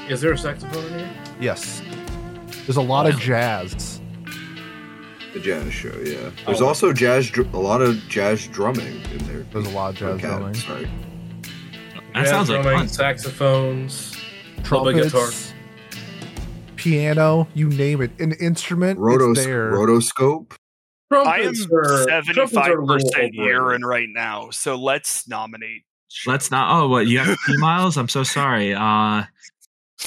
Is 0.09 0.21
there 0.23 0.33
a 0.33 0.39
saxophone 0.39 0.85
in 0.87 0.99
here? 1.01 1.11
Yes. 1.41 1.83
There's 2.67 2.77
a 2.77 2.83
lot 2.83 3.07
of 3.09 3.19
jazz. 3.19 4.01
The 5.35 5.41
jazz 5.41 5.73
show, 5.73 5.89
yeah. 6.05 6.31
There's 6.47 6.61
Oh. 6.61 6.67
also 6.69 6.93
jazz, 6.93 7.29
dr- 7.31 7.53
a 7.55 7.59
lot 7.59 7.81
of 7.81 7.97
jazz 8.09 8.47
drumming 8.49 9.01
in 9.13 9.19
there. 9.27 9.47
There's 9.53 9.67
a 9.67 9.71
lot 9.71 9.91
of 9.91 9.97
jazz 9.97 10.09
Okay, 10.17 10.27
drumming. 10.29 10.55
Sorry. 10.55 10.89
That 12.15 12.25
Jazz 12.25 12.29
sounds 12.29 12.51
like 12.51 12.63
drumming, 12.63 12.79
fun. 12.81 12.89
saxophones, 12.89 14.17
little 14.71 14.85
bit 14.85 14.95
guitar. 15.05 15.11
Trumpets, 15.11 15.55
piano, 16.77 17.49
you 17.55 17.69
name 17.69 18.03
it. 18.03 18.11
An 18.21 18.33
instrument, 18.33 18.99
Rotos- 19.01 19.37
it's 19.37 19.47
there. 19.47 19.73
rotoscope. 19.73 20.53
I 21.11 21.17
am 21.41 21.55
Trumpets 21.55 21.67
are- 21.67 21.69
trumpets 21.73 21.77
are 21.77 22.01
a 22.01 22.23
75% 22.23 22.87
little 22.87 23.09
overrated. 23.09 23.35
urine 23.35 23.85
right 23.85 24.09
now, 24.11 24.51
so 24.51 24.77
let's 24.77 25.27
nominate. 25.29 25.83
Let's 26.27 26.51
not. 26.51 26.69
Oh, 26.71 26.89
what 26.89 27.07
you 27.07 27.19
have 27.21 27.37
P 27.47 27.57
miles? 27.57 27.97
I'm 27.97 28.09
so 28.09 28.23
sorry. 28.23 28.75
Uh, 28.75 29.25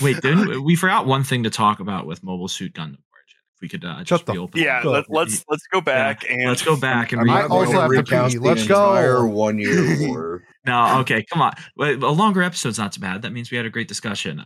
wait, 0.01 0.22
didn't 0.22 0.63
we 0.63 0.76
forgot 0.76 1.05
one 1.05 1.23
thing 1.23 1.43
to 1.43 1.49
talk 1.49 1.80
about 1.80 2.05
with 2.05 2.23
Mobile 2.23 2.47
Suit 2.47 2.73
Gundam 2.73 2.97
Origin? 3.13 3.39
If 3.55 3.61
we 3.61 3.69
could 3.69 3.85
uh, 3.85 3.99
Shut 3.99 4.07
just 4.07 4.26
the 4.26 4.34
reopen. 4.34 4.61
Yeah, 4.61 4.84
Go. 4.84 4.91
let, 4.91 5.09
let's 5.09 5.43
let's 5.49 5.65
go 5.72 5.81
back 5.81 6.23
and 6.30 6.47
Let's 6.47 6.63
go 6.63 6.76
back 6.76 7.11
and 7.11 7.22
I'm 7.22 7.27
re- 7.27 7.31
I 7.34 7.41
not 7.41 7.49
going 7.49 7.67
also 7.67 7.89
to 7.89 7.95
have 7.95 8.05
to 8.05 8.30
pee. 8.30 8.39
Let's 8.39 8.67
go. 8.67 9.26
one 9.26 9.57
year 9.59 10.09
war. 10.09 10.43
No, 10.65 11.01
okay, 11.01 11.23
come 11.31 11.43
on. 11.43 11.53
Wait, 11.77 12.01
A 12.01 12.09
longer 12.09 12.41
episode's 12.41 12.80
not 12.80 12.91
too 12.91 12.99
bad. 12.99 13.22
That 13.22 13.31
means 13.31 13.51
we 13.51 13.57
had 13.57 13.67
a 13.67 13.69
great 13.69 13.88
discussion. 13.88 14.43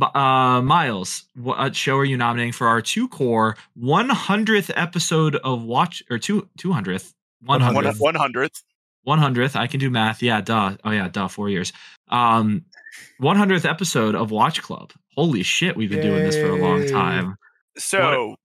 Uh, 0.00 0.60
Miles, 0.62 1.24
what 1.34 1.74
show 1.74 1.96
are 1.96 2.04
you 2.04 2.16
nominating 2.16 2.52
for 2.52 2.68
our 2.68 2.80
two 2.80 3.08
core 3.08 3.56
100th 3.76 4.70
episode 4.76 5.34
of 5.36 5.62
Watch 5.64 6.02
or 6.10 6.18
two 6.18 6.48
200th 6.60 7.12
100th 7.44 7.98
One 7.98 8.14
hundredth. 8.14 8.62
100th 9.06 9.56
I 9.56 9.66
can 9.66 9.80
do 9.80 9.88
math 9.90 10.22
yeah 10.22 10.40
duh 10.42 10.76
oh 10.84 10.90
yeah 10.90 11.08
duh 11.08 11.28
4 11.28 11.48
years 11.48 11.72
um 12.08 12.64
100th 13.20 13.68
episode 13.68 14.14
of 14.14 14.30
Watch 14.30 14.62
Club 14.62 14.92
holy 15.16 15.42
shit 15.42 15.76
we've 15.76 15.90
been 15.90 16.02
doing 16.02 16.22
this 16.22 16.36
for 16.36 16.48
a 16.48 16.56
long 16.56 16.86
time 16.86 17.36
So 17.76 18.36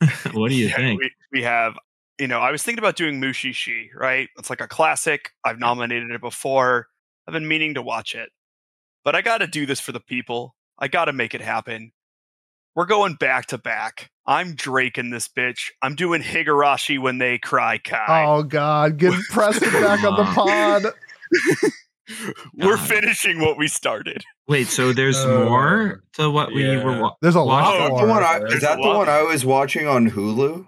what 0.32 0.48
do 0.48 0.54
you 0.54 0.68
yeah, 0.68 0.76
think 0.76 1.00
We, 1.00 1.10
we 1.32 1.42
have, 1.42 1.74
you 2.18 2.26
know, 2.26 2.40
I 2.40 2.50
was 2.50 2.62
thinking 2.62 2.78
about 2.78 2.96
doing 2.96 3.20
Mushishi, 3.20 3.88
right? 3.94 4.28
It's 4.38 4.50
like 4.50 4.60
a 4.60 4.68
classic. 4.68 5.30
I've 5.44 5.58
nominated 5.58 6.10
it 6.10 6.20
before. 6.20 6.88
I've 7.26 7.32
been 7.32 7.48
meaning 7.48 7.74
to 7.74 7.82
watch 7.82 8.14
it, 8.14 8.30
but 9.04 9.14
I 9.14 9.22
got 9.22 9.38
to 9.38 9.46
do 9.46 9.66
this 9.66 9.80
for 9.80 9.92
the 9.92 10.00
people. 10.00 10.56
I 10.78 10.88
got 10.88 11.06
to 11.06 11.12
make 11.12 11.34
it 11.34 11.40
happen. 11.40 11.92
We're 12.74 12.86
going 12.86 13.14
back 13.14 13.46
to 13.46 13.58
back. 13.58 14.10
I'm 14.26 14.54
Drake 14.54 14.96
in 14.96 15.10
this 15.10 15.28
bitch. 15.28 15.70
I'm 15.82 15.94
doing 15.94 16.22
Higurashi 16.22 17.00
when 17.00 17.18
they 17.18 17.38
cry 17.38 17.78
Kai. 17.78 18.24
Oh 18.24 18.42
God, 18.42 18.96
get 18.96 19.12
Preston 19.30 19.70
back 19.72 20.02
on 20.04 20.16
the 20.16 20.24
pod. 20.24 20.82
We're 22.56 22.76
God. 22.76 22.88
finishing 22.88 23.40
what 23.40 23.56
we 23.58 23.68
started. 23.68 24.22
wait 24.48 24.66
so 24.68 24.92
there's 24.92 25.16
Uh, 25.18 25.44
more 25.44 26.02
to 26.14 26.30
what 26.30 26.52
we 26.52 26.64
yeah. 26.66 26.82
were 26.84 27.00
wa- 27.00 27.14
There's 27.22 27.34
a 27.36 27.40
lot 27.40 27.72
Is 27.74 27.78
that 27.80 27.90
more. 27.90 28.00
the 28.02 28.06
one 28.12 28.22
I, 28.22 28.38
is 28.54 28.60
that 28.62 28.76
the 28.76 28.82
lot. 28.82 28.96
one 28.96 29.08
I 29.08 29.22
was 29.22 29.44
watching 29.44 29.86
on 29.86 30.10
Hulu? 30.10 30.66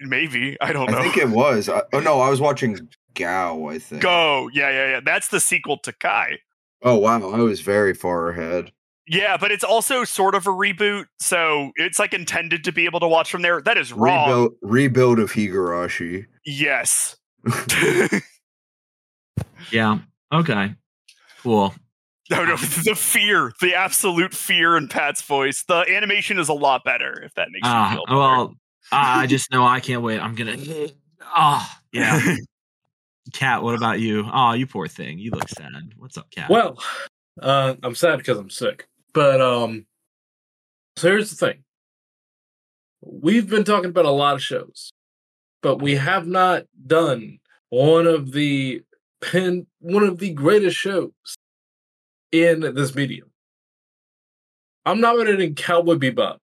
Maybe 0.00 0.56
I 0.60 0.72
don't 0.72 0.90
know. 0.90 0.98
I 0.98 1.02
think 1.02 1.16
it 1.16 1.28
was. 1.30 1.68
I, 1.68 1.82
oh 1.92 2.00
no, 2.00 2.20
I 2.20 2.28
was 2.28 2.40
watching 2.40 2.88
Gou. 3.14 3.68
I 3.68 3.78
think. 3.78 4.02
Go, 4.02 4.48
yeah, 4.52 4.70
yeah, 4.70 4.90
yeah. 4.92 5.00
That's 5.04 5.28
the 5.28 5.40
sequel 5.40 5.78
to 5.78 5.92
Kai. 5.92 6.38
Oh 6.82 6.96
wow, 6.96 7.30
I 7.30 7.38
was 7.38 7.60
very 7.62 7.94
far 7.94 8.28
ahead. 8.28 8.70
Yeah, 9.08 9.36
but 9.38 9.50
it's 9.52 9.64
also 9.64 10.04
sort 10.04 10.34
of 10.34 10.46
a 10.46 10.50
reboot, 10.50 11.06
so 11.20 11.70
it's 11.76 11.98
like 11.98 12.12
intended 12.12 12.64
to 12.64 12.72
be 12.72 12.84
able 12.86 13.00
to 13.00 13.08
watch 13.08 13.30
from 13.30 13.40
there. 13.42 13.62
That 13.62 13.78
is 13.78 13.92
wrong. 13.92 14.28
Rebuild, 14.28 14.52
rebuild 14.62 15.18
of 15.20 15.32
Higurashi. 15.32 16.26
Yes. 16.44 17.16
yeah 19.70 19.98
okay 20.32 20.74
cool 21.42 21.74
no, 22.28 22.44
no, 22.44 22.56
the 22.84 22.96
fear, 22.96 23.52
the 23.60 23.76
absolute 23.76 24.34
fear 24.34 24.76
in 24.76 24.88
Pat's 24.88 25.22
voice. 25.22 25.62
The 25.68 25.84
animation 25.88 26.40
is 26.40 26.48
a 26.48 26.52
lot 26.54 26.82
better, 26.82 27.22
if 27.22 27.32
that 27.34 27.50
makes 27.52 27.64
you 27.64 27.72
Ah, 27.72 27.90
feel 27.92 28.04
better. 28.04 28.18
well, 28.18 28.54
I 28.90 29.22
I 29.22 29.26
just 29.28 29.52
know 29.52 29.64
I 29.64 29.78
can't 29.78 30.02
wait. 30.02 30.18
I'm 30.18 30.34
gonna. 30.34 30.56
Oh, 31.22 31.70
yeah. 31.92 32.34
Cat, 33.32 33.62
what 33.62 33.76
about 33.76 34.00
you? 34.00 34.24
Oh, 34.32 34.54
you 34.54 34.66
poor 34.66 34.88
thing. 34.88 35.20
You 35.20 35.30
look 35.30 35.48
sad. 35.50 35.70
What's 35.98 36.18
up, 36.18 36.28
Cat? 36.32 36.50
Well, 36.50 36.82
uh, 37.40 37.74
I'm 37.84 37.94
sad 37.94 38.18
because 38.18 38.38
I'm 38.38 38.50
sick. 38.50 38.88
But 39.14 39.40
um, 39.40 39.86
so 40.96 41.06
here's 41.08 41.30
the 41.30 41.36
thing: 41.36 41.62
we've 43.02 43.48
been 43.48 43.62
talking 43.62 43.90
about 43.90 44.04
a 44.04 44.10
lot 44.10 44.34
of 44.34 44.42
shows, 44.42 44.92
but 45.62 45.80
we 45.80 45.94
have 45.94 46.26
not 46.26 46.64
done 46.84 47.38
one 47.68 48.08
of 48.08 48.32
the 48.32 48.82
pen, 49.30 49.66
one 49.80 50.02
of 50.04 50.18
the 50.18 50.30
greatest 50.32 50.76
shows 50.76 51.10
in 52.32 52.60
this 52.74 52.94
medium. 52.94 53.30
I'm 54.84 55.00
nominating 55.00 55.54
Cowboy 55.54 55.94
Bebop. 55.96 56.38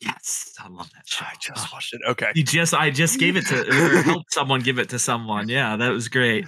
yes, 0.00 0.54
I 0.60 0.68
love 0.68 0.90
that 0.92 1.02
show. 1.06 1.24
I 1.24 1.34
just 1.40 1.66
Oh, 1.66 1.70
watched 1.72 1.94
it. 1.94 2.00
Okay. 2.08 2.30
you 2.34 2.44
just, 2.44 2.72
I 2.74 2.90
just 2.90 3.18
gave 3.18 3.36
it 3.36 3.46
to, 3.46 3.60
or 3.68 4.02
helped 4.02 4.32
someone 4.32 4.60
give 4.60 4.78
it 4.78 4.88
to 4.90 4.98
someone. 4.98 5.48
Yeah, 5.48 5.76
that 5.76 5.88
was 5.90 6.08
great. 6.08 6.44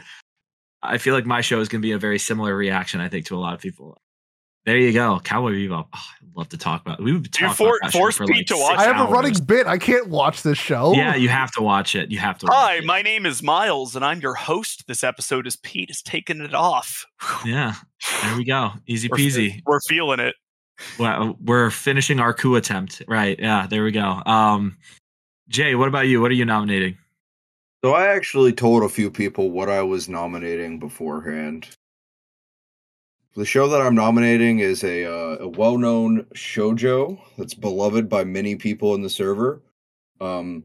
I 0.83 0.99
feel 0.99 1.13
like 1.15 1.27
my 1.27 1.41
show 1.41 1.61
is 1.61 1.69
going 1.69 1.83
to 1.83 1.87
be 1.87 1.93
a 1.93 1.99
very 1.99 2.19
similar 2.19 2.55
reaction. 2.57 3.01
I 3.01 3.09
think 3.09 3.27
to 3.27 3.37
a 3.37 3.41
lot 3.41 3.55
of 3.55 3.61
people. 3.61 3.99
There 4.67 4.77
you 4.77 4.93
go, 4.93 5.19
Cowboy 5.25 5.53
Bebop. 5.53 5.87
Oh, 5.95 5.99
I'd 6.23 6.37
love 6.37 6.49
to 6.51 6.59
talk 6.59 6.83
about. 6.83 7.01
It. 7.01 7.05
We 7.05 7.13
would 7.13 7.23
Dude, 7.25 7.33
talk 7.33 7.57
for- 7.57 7.79
about 7.79 7.79
that 7.83 7.93
force 7.93 8.17
for 8.17 8.27
Pete 8.27 8.37
like 8.37 8.47
to 8.47 8.55
six 8.57 8.69
watch 8.69 8.79
I 8.79 8.85
have 8.85 9.09
a 9.09 9.11
running 9.11 9.35
bit. 9.47 9.67
I 9.67 9.79
can't 9.79 10.09
watch 10.09 10.43
this 10.43 10.59
show. 10.59 10.93
Yeah, 10.95 11.15
you 11.17 11.29
have 11.31 11.51
to 11.53 11.63
watch 11.63 11.95
it. 11.97 12.11
You 12.11 12.19
have 12.19 12.39
to. 12.39 12.47
Watch 12.47 12.55
Hi, 12.55 12.75
it. 12.77 12.85
my 12.85 13.01
name 13.03 13.25
is 13.25 13.43
Miles, 13.43 13.97
and 13.97 14.05
I'm 14.05 14.21
your 14.21 14.35
host 14.35 14.87
this 14.87 15.03
episode 15.03 15.47
is 15.47 15.57
Pete 15.57 15.89
is 15.91 16.03
taking 16.03 16.41
it 16.41 16.55
off. 16.55 17.07
Yeah, 17.47 17.75
there 18.23 18.37
we 18.37 18.45
go. 18.45 18.73
Easy 18.87 19.09
We're, 19.09 19.17
peasy. 19.17 19.63
we're 19.67 19.81
feeling 19.81 20.21
it. 20.21 20.35
Well, 20.99 21.37
we're 21.43 21.71
finishing 21.71 22.21
our 22.21 22.33
coup 22.35 22.55
attempt. 22.57 23.03
Right. 23.09 23.39
Yeah, 23.39 23.67
there 23.67 23.83
we 23.85 23.93
go. 23.93 24.23
Um 24.27 24.77
Jay, 25.49 25.75
what 25.75 25.89
about 25.89 26.07
you? 26.07 26.21
What 26.21 26.31
are 26.31 26.35
you 26.35 26.45
nominating? 26.45 26.97
So 27.85 27.93
I 27.93 28.07
actually 28.09 28.53
told 28.53 28.83
a 28.83 28.89
few 28.89 29.11
people 29.11 29.51
what 29.51 29.69
I 29.71 29.83
was 29.83 30.09
nominating 30.09 30.79
beforehand. 30.79 31.69
The 33.37 33.45
show 33.45 33.69
that 33.69 33.81
I'm 33.81 33.95
nominating 33.95 34.59
is 34.59 34.83
a 34.83 35.05
uh, 35.05 35.37
a 35.41 35.49
well-known 35.49 36.25
shojo 36.35 37.21
that's 37.39 37.55
beloved 37.55 38.09
by 38.09 38.25
many 38.25 38.57
people 38.57 38.95
in 38.95 39.03
the 39.03 39.11
server. 39.11 39.63
Um, 40.21 40.65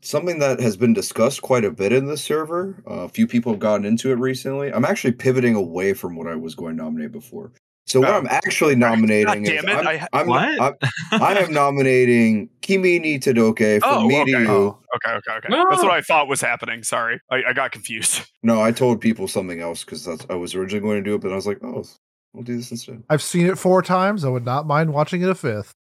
something 0.00 0.38
that 0.38 0.60
has 0.60 0.76
been 0.76 0.92
discussed 0.92 1.42
quite 1.42 1.64
a 1.64 1.72
bit 1.72 1.92
in 1.92 2.06
the 2.06 2.16
server. 2.16 2.82
Uh, 2.88 3.00
a 3.00 3.08
few 3.08 3.26
people 3.26 3.52
have 3.52 3.60
gotten 3.60 3.84
into 3.84 4.12
it 4.12 4.16
recently. 4.16 4.72
I'm 4.72 4.84
actually 4.84 5.12
pivoting 5.12 5.56
away 5.56 5.92
from 5.92 6.14
what 6.14 6.28
I 6.28 6.36
was 6.36 6.54
going 6.54 6.76
to 6.76 6.82
nominate 6.84 7.10
before. 7.10 7.50
So 7.86 8.00
what 8.00 8.10
Oh. 8.10 8.18
I'm 8.18 8.26
actually 8.28 8.74
God 8.74 8.90
nominating 8.90 9.42
damn 9.42 9.56
is 9.56 9.64
it, 9.64 9.68
I'm, 9.70 9.86
I 9.88 10.08
I'm, 10.12 10.26
What? 10.28 10.60
I'm, 10.60 10.74
I 11.20 11.34
am 11.38 11.48
oh, 11.50 11.52
nominating 11.52 12.48
Kimi 12.60 12.98
ni 13.00 13.18
Todoke 13.18 13.80
from 13.80 14.04
Oh, 14.04 14.06
me 14.08 14.20
okay. 14.22 14.32
to 14.32 14.40
you. 14.40 14.48
Oh. 14.48 14.78
Okay, 14.96 15.12
okay, 15.14 15.32
okay. 15.38 15.48
No. 15.48 15.64
That's 15.70 15.82
what 15.82 15.92
I 15.92 16.00
thought 16.00 16.28
was 16.28 16.40
happening. 16.40 16.82
Sorry, 16.84 17.20
I, 17.30 17.42
I 17.48 17.52
got 17.52 17.72
confused. 17.72 18.22
No, 18.44 18.60
I 18.60 18.72
told 18.72 19.00
people 19.00 19.28
something 19.28 19.60
else 19.60 19.84
because 19.84 20.08
I 20.28 20.34
was 20.34 20.56
originally 20.56 20.80
going 20.82 20.96
to 21.04 21.08
do 21.08 21.14
it, 21.14 21.20
but 21.20 21.30
I 21.30 21.36
was 21.36 21.46
like, 21.46 21.62
oh, 21.62 21.84
we'll 22.32 22.42
do 22.42 22.56
this 22.56 22.72
instead. 22.72 23.04
I've 23.08 23.22
seen 23.22 23.46
it 23.46 23.56
four 23.56 23.82
times. 23.82 24.24
I 24.24 24.30
would 24.30 24.44
not 24.44 24.66
mind 24.66 24.92
watching 24.92 25.22
it 25.22 25.28
a 25.28 25.34
fifth. 25.36 25.72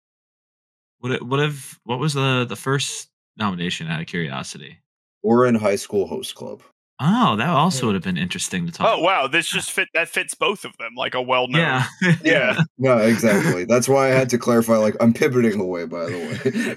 What 0.99 1.11
it- 1.13 1.23
what 1.25 1.39
if 1.39 1.79
what 1.85 1.97
was 1.99 2.13
the 2.13 2.45
the 2.47 2.55
first 2.55 3.09
nomination 3.37 3.87
out 3.87 3.99
of 3.99 4.05
curiosity? 4.05 4.77
Or 5.23 5.47
in 5.47 5.55
high 5.55 5.75
school 5.75 6.05
host 6.05 6.35
club. 6.35 6.61
Oh, 7.03 7.35
that 7.37 7.49
also 7.49 7.81
Yeah. 7.81 7.85
would 7.87 7.95
have 7.95 8.03
been 8.03 8.17
interesting 8.17 8.67
to 8.67 8.71
talk. 8.71 8.87
Oh 8.87 9.01
wow, 9.01 9.25
this 9.27 9.49
just 9.49 9.71
fit. 9.71 9.87
That 9.95 10.07
fits 10.07 10.35
both 10.35 10.63
of 10.65 10.77
them 10.77 10.93
like 10.95 11.15
a 11.15 11.21
well-known. 11.21 11.59
Yeah. 11.61 11.85
Yeah. 12.23 12.61
No, 12.77 12.97
exactly. 12.99 13.65
that's 13.65 13.89
why 13.89 14.07
I 14.07 14.09
had 14.11 14.29
to 14.29 14.37
clarify. 14.37 14.75
Like, 14.77 14.95
I'm 15.01 15.11
pivoting 15.13 15.59
away. 15.59 15.85
By 15.85 16.05
the 16.05 16.11
way. 16.45 16.75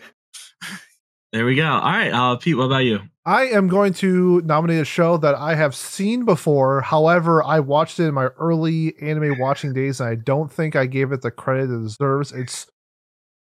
there 1.32 1.44
we 1.44 1.54
go. 1.56 1.66
All 1.66 1.80
right. 1.92 2.10
Uh 2.12 2.36
Pete, 2.36 2.56
what 2.56 2.64
about 2.64 2.84
you? 2.84 3.00
I 3.26 3.44
am 3.46 3.68
going 3.68 3.92
to 3.94 4.40
nominate 4.42 4.80
a 4.80 4.84
show 4.84 5.16
that 5.18 5.34
I 5.34 5.54
have 5.54 5.74
seen 5.74 6.24
before. 6.24 6.80
However, 6.82 7.42
I 7.42 7.60
watched 7.60 7.98
it 7.98 8.04
in 8.04 8.14
my 8.14 8.26
early 8.38 8.94
anime 9.00 9.38
watching 9.38 9.72
days, 9.72 9.98
and 10.00 10.08
I 10.10 10.14
don't 10.14 10.52
think 10.52 10.76
I 10.76 10.84
gave 10.86 11.10
it 11.12 11.22
the 11.22 11.30
credit 11.30 11.70
it 11.70 11.82
deserves. 11.82 12.32
It's 12.32 12.66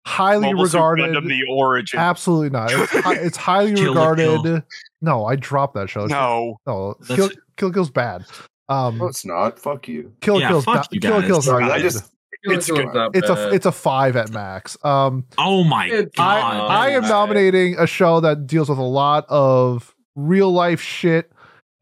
highly 0.07 0.51
Mobile 0.53 0.67
Suit 0.67 0.77
regarded. 0.79 1.15
Gundam: 1.15 1.29
The 1.29 1.43
Origin. 1.51 1.99
Absolutely 2.01 2.51
not. 2.51 2.71
It's, 2.73 2.93
it's 2.95 3.37
highly 3.37 3.75
Kill 3.77 3.89
regarded. 3.93 4.63
Kill. 5.01 5.09
No, 5.13 5.25
I 5.27 5.37
dropped 5.37 5.75
that 5.75 5.89
show. 5.91 6.07
no, 6.07 6.59
no, 6.67 6.95
That's- 7.01 7.17
Kill, 7.17 7.31
Kill 7.57 7.73
Kill's 7.73 7.91
bad. 7.91 8.25
Um, 8.69 8.99
no, 8.99 9.07
it's 9.07 9.25
not. 9.25 9.59
Fuck 9.61 9.87
you. 9.89 10.13
Kill 10.21 10.41
Yeah, 10.41 10.49
Kill's 10.49 10.65
fuck 10.65 10.75
not, 10.77 10.93
you 10.93 11.01
Kill. 11.01 11.23
Kill's 11.23 11.47
not 11.47 11.63
I 11.63 11.81
just 11.81 12.11
It's 12.43 12.69
good. 12.71 12.89
it's 13.15 13.29
a 13.29 13.51
it's 13.51 13.67
a 13.67 13.73
five 13.73 14.17
at 14.17 14.31
max. 14.31 14.77
Um, 14.85 15.25
Oh 15.39 15.63
my 15.65 15.89
god. 15.89 16.11
I, 16.19 16.59
I 16.59 16.91
am 16.91 17.03
nominating 17.03 17.79
a 17.79 17.87
show 17.87 18.21
that 18.21 18.47
deals 18.47 18.69
with 18.69 18.79
a 18.79 18.83
lot 18.83 19.25
of 19.29 19.95
real 20.17 20.51
life 20.53 20.81
shit, 20.81 21.31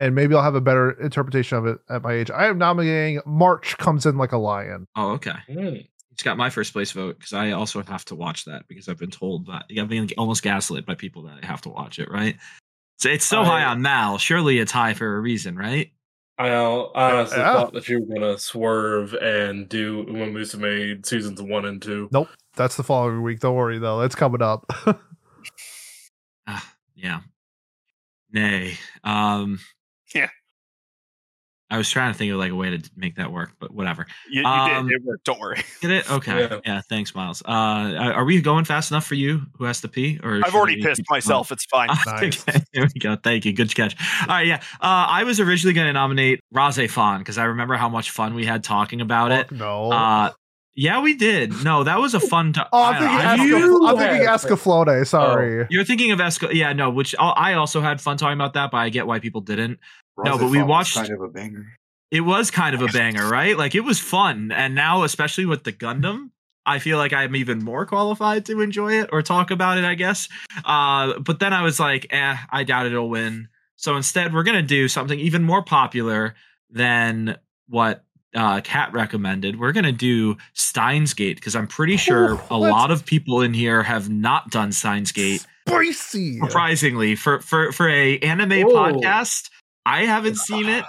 and 0.01 0.15
maybe 0.15 0.35
I'll 0.35 0.43
have 0.43 0.55
a 0.55 0.61
better 0.61 0.91
interpretation 0.91 1.57
of 1.59 1.67
it 1.67 1.79
at 1.89 2.03
my 2.03 2.13
age. 2.13 2.31
I 2.31 2.47
am 2.49 2.59
nominating 2.59 3.21
March 3.25 3.79
comes 3.79 4.05
in 4.07 4.19
like 4.19 4.33
a 4.33 4.39
lion. 4.39 4.87
Oh, 4.97 5.13
okay. 5.13 5.37
Mm. 5.49 5.87
It's 6.13 6.23
got 6.23 6.37
my 6.37 6.49
first 6.51 6.73
place 6.73 6.93
vote 6.93 7.19
because 7.19 7.33
I 7.33 7.53
also 7.53 7.83
have 7.83 8.05
to 8.07 8.15
watch 8.15 8.45
that 8.45 8.69
because 8.69 8.89
I've 8.89 8.99
been 8.99 9.11
told 9.11 9.47
that 9.47 9.65
I've 9.77 9.89
been 9.89 10.09
almost 10.17 10.43
gaslit 10.43 10.87
by 10.87 10.95
people 10.95 11.23
that 11.25 11.39
I 11.43 11.47
have 11.47 11.63
to 11.63 11.71
watch 11.71 11.99
it, 11.99 12.11
right? 12.11 12.37
So 12.99 13.09
it's 13.09 13.25
so 13.27 13.45
high 13.45 13.65
on 13.65 13.83
Mal. 13.83 14.19
Surely 14.19 14.59
it's 14.59 14.73
high 14.73 14.95
for 14.95 15.17
a 15.17 15.21
reason, 15.21 15.57
right? 15.57 15.91
I 16.39 16.51
honestly 16.51 17.39
Yeah. 17.39 17.53
thought 17.53 17.73
that 17.75 17.89
you 17.89 18.01
were 18.01 18.15
gonna 18.15 18.39
swerve 18.39 19.15
and 19.15 19.69
do 19.69 20.05
Uma 20.09 20.27
Musume 20.27 21.05
seasons 21.07 21.41
one 21.41 21.65
and 21.65 21.81
two. 21.81 22.09
Nope, 22.13 22.29
That's 22.57 22.77
the 22.77 22.83
following 22.83 23.23
week. 23.23 23.41
Don't 23.41 23.55
worry 23.57 23.79
though, 23.79 24.01
it's 24.03 24.15
coming 24.15 24.43
up. 24.43 24.67
Ah, 26.47 26.75
yeah. 26.95 27.21
Nay. 28.33 28.77
Um 29.05 29.59
Yeah. 30.15 30.29
I 31.71 31.79
was 31.79 31.89
trying 31.91 32.13
to 32.13 32.19
think 32.19 32.31
of 32.31 32.39
like 32.39 32.53
a 32.53 32.55
way 32.55 32.77
to 32.77 32.91
make 32.95 33.17
that 33.17 33.33
work, 33.33 33.53
but 33.59 33.73
whatever. 33.73 34.07
You, 34.31 34.43
you 34.43 34.47
Um, 34.47 34.87
did. 34.87 34.97
It 34.97 35.03
worked. 35.05 35.25
Don't 35.25 35.41
worry. 35.41 35.63
Get 35.81 35.91
it? 35.91 36.11
Okay. 36.11 36.41
Yeah. 36.43 36.61
Yeah. 36.65 36.81
thanks, 36.89 37.15
Miles. 37.15 37.43
Uh, 37.43 37.49
are 37.51 38.13
are 38.13 38.25
we 38.25 38.41
going 38.43 38.65
fast 38.65 38.91
enough 38.91 39.07
for 39.07 39.15
you? 39.15 39.43
Who 39.59 39.65
has 39.65 39.81
to 39.81 39.89
pee? 39.89 40.21
Or 40.23 40.41
I've 40.45 40.55
already 40.55 40.77
pissed 40.83 40.99
keep 40.99 41.07
going? 41.09 41.17
myself. 41.17 41.51
It's 41.51 41.65
fine. 41.65 41.89
Nice. 42.07 42.47
Okay, 42.49 42.61
there 42.75 42.85
we 42.95 43.01
go. 43.01 43.17
Thank 43.17 43.45
you. 43.47 43.53
Good 43.55 43.75
catch. 43.75 43.97
All 44.23 44.27
right, 44.29 44.47
yeah. 44.47 44.57
Uh, 44.81 45.07
I 45.09 45.25
was 45.25 45.41
originally 45.41 45.73
going 45.75 45.87
to 45.87 45.93
nominate 45.95 46.41
RahXephon 46.55 47.19
because 47.19 47.39
I 47.39 47.45
remember 47.45 47.75
how 47.77 47.89
much 47.89 48.11
fun 48.11 48.35
we 48.35 48.45
had 48.45 48.63
talking 48.63 49.01
about 49.01 49.33
it. 49.33 49.51
No. 49.51 49.91
Uh, 49.91 50.31
yeah, 50.77 51.01
we 51.01 51.15
did. 51.15 51.63
No, 51.65 51.85
that 51.85 51.99
was 52.01 52.15
a 52.15 52.21
fun. 52.33 52.53
To- 52.55 52.69
oh, 52.73 52.83
I'm 52.83 52.95
I- 52.95 52.99
thinking, 52.99 53.19
I- 53.19 53.37
Esca- 53.37 53.47
You 53.49 53.87
I'm 53.87 53.97
thinking 53.97 54.29
Escaflowne. 54.29 55.07
Sorry. 55.07 55.67
You're 55.71 55.85
thinking 55.85 56.11
of 56.13 56.19
Esco. 56.19 56.53
Yeah, 56.53 56.73
no. 56.73 56.91
Which 56.91 57.15
I 57.19 57.29
I 57.31 57.55
also 57.55 57.81
had 57.81 58.01
fun 58.01 58.17
talking 58.17 58.35
about 58.39 58.53
that, 58.55 58.71
but 58.71 58.79
I 58.79 58.89
get 58.91 59.07
why 59.07 59.19
people 59.19 59.41
didn't. 59.41 59.79
No, 60.19 60.39
but 60.39 60.51
we 60.51 60.63
watched- 60.63 60.95
kind 60.95 61.11
of 61.11 61.21
a 61.21 61.29
banger. 61.29 61.67
It 62.11 62.21
was 62.21 62.51
kind 62.51 62.75
of 62.75 62.83
a 62.83 62.87
banger, 62.93 63.29
right? 63.29 63.57
Like 63.59 63.75
it 63.75 63.81
was 63.81 63.99
fun, 63.99 64.53
and 64.53 64.75
now 64.75 65.03
especially 65.03 65.47
with 65.47 65.65
the 65.65 65.73
Gundam, 65.73 66.31
I 66.67 66.79
feel 66.79 66.97
like 66.99 67.13
I'm 67.13 67.35
even 67.37 67.63
more 67.65 67.85
qualified 67.87 68.47
to 68.47 68.61
enjoy 68.61 69.01
it 69.01 69.11
or 69.13 69.21
talk 69.23 69.51
about 69.51 69.79
it, 69.79 69.85
I 69.85 69.95
guess. 69.95 70.29
Uh, 70.65 71.19
but 71.19 71.39
then 71.41 71.53
I 71.53 71.63
was 71.63 71.81
like, 71.81 72.07
eh, 72.11 72.37
I 72.51 72.65
doubt 72.65 72.87
it'll 72.87 73.09
win. 73.11 73.49
So 73.77 73.97
instead, 73.97 74.33
we're 74.33 74.45
gonna 74.45 74.63
do 74.63 74.87
something 74.89 75.19
even 75.19 75.43
more 75.43 75.63
popular 75.63 76.35
than 76.71 77.37
what 77.69 78.05
uh, 78.35 78.61
Kat 78.63 78.93
recommended. 78.93 79.59
We're 79.59 79.73
gonna 79.73 79.93
do 79.93 80.37
Steins 80.55 81.15
Gate 81.15 81.37
because 81.37 81.55
I'm 81.57 81.67
pretty 81.67 81.97
sure 81.97 82.41
a 82.51 82.57
lot 82.59 82.91
of 82.91 83.05
people 83.05 83.41
in 83.43 83.53
here 83.55 83.83
have 83.83 84.09
not 84.09 84.51
done 84.51 84.71
Steins 84.73 85.13
Gate. 85.13 85.45
Spicy. 85.69 86.39
Surprisingly, 86.39 87.17
for 87.17 87.41
for 87.41 87.73
for 87.73 87.89
a 87.89 88.19
anime 88.21 88.53
Oh. 88.53 88.73
podcast, 88.73 89.51
I 89.87 90.05
haven't 90.07 90.37
seen 90.37 90.69
it. 90.69 90.85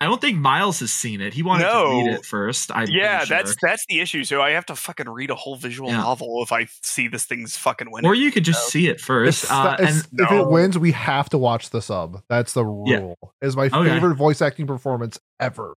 I 0.00 0.06
don't 0.06 0.20
think 0.20 0.36
Miles 0.38 0.80
has 0.80 0.92
seen 0.92 1.20
it. 1.22 1.32
He 1.32 1.42
wanted 1.42 1.64
to 1.64 1.88
read 1.90 2.12
it 2.14 2.26
first. 2.26 2.70
I'm 2.74 2.88
yeah, 2.90 3.18
pretty 3.18 3.28
that's 3.30 3.56
that's 3.62 3.86
the 3.88 4.00
issue. 4.00 4.24
So 4.24 4.42
I 4.42 4.50
have 4.50 4.66
to 4.66 4.76
fucking 4.76 5.08
read 5.08 5.30
a 5.30 5.34
whole 5.34 5.56
visual 5.56 5.88
Yeah. 5.88 5.98
novel 5.98 6.42
if 6.42 6.52
I 6.52 6.66
see 6.82 7.08
this 7.08 7.24
thing's 7.24 7.56
fucking 7.56 7.90
winning. 7.90 8.06
Or 8.10 8.14
you 8.14 8.30
could 8.30 8.44
just 8.44 8.66
No. 8.66 8.68
see 8.70 8.88
it 8.88 9.00
first. 9.00 9.50
Uh, 9.50 9.76
it's- 9.78 10.06
and 10.10 10.20
if 10.20 10.30
it 10.32 10.48
wins, 10.48 10.76
we 10.78 10.92
have 10.92 11.30
to 11.30 11.38
watch 11.38 11.70
the 11.70 11.80
sub. 11.80 12.22
That's 12.28 12.52
the 12.52 12.64
Yeah. 12.86 12.98
rule. 12.98 13.34
Is 13.40 13.56
my 13.56 13.66
Okay. 13.66 13.88
favorite 13.88 14.16
voice 14.16 14.42
acting 14.42 14.66
performance 14.66 15.18
ever. 15.40 15.74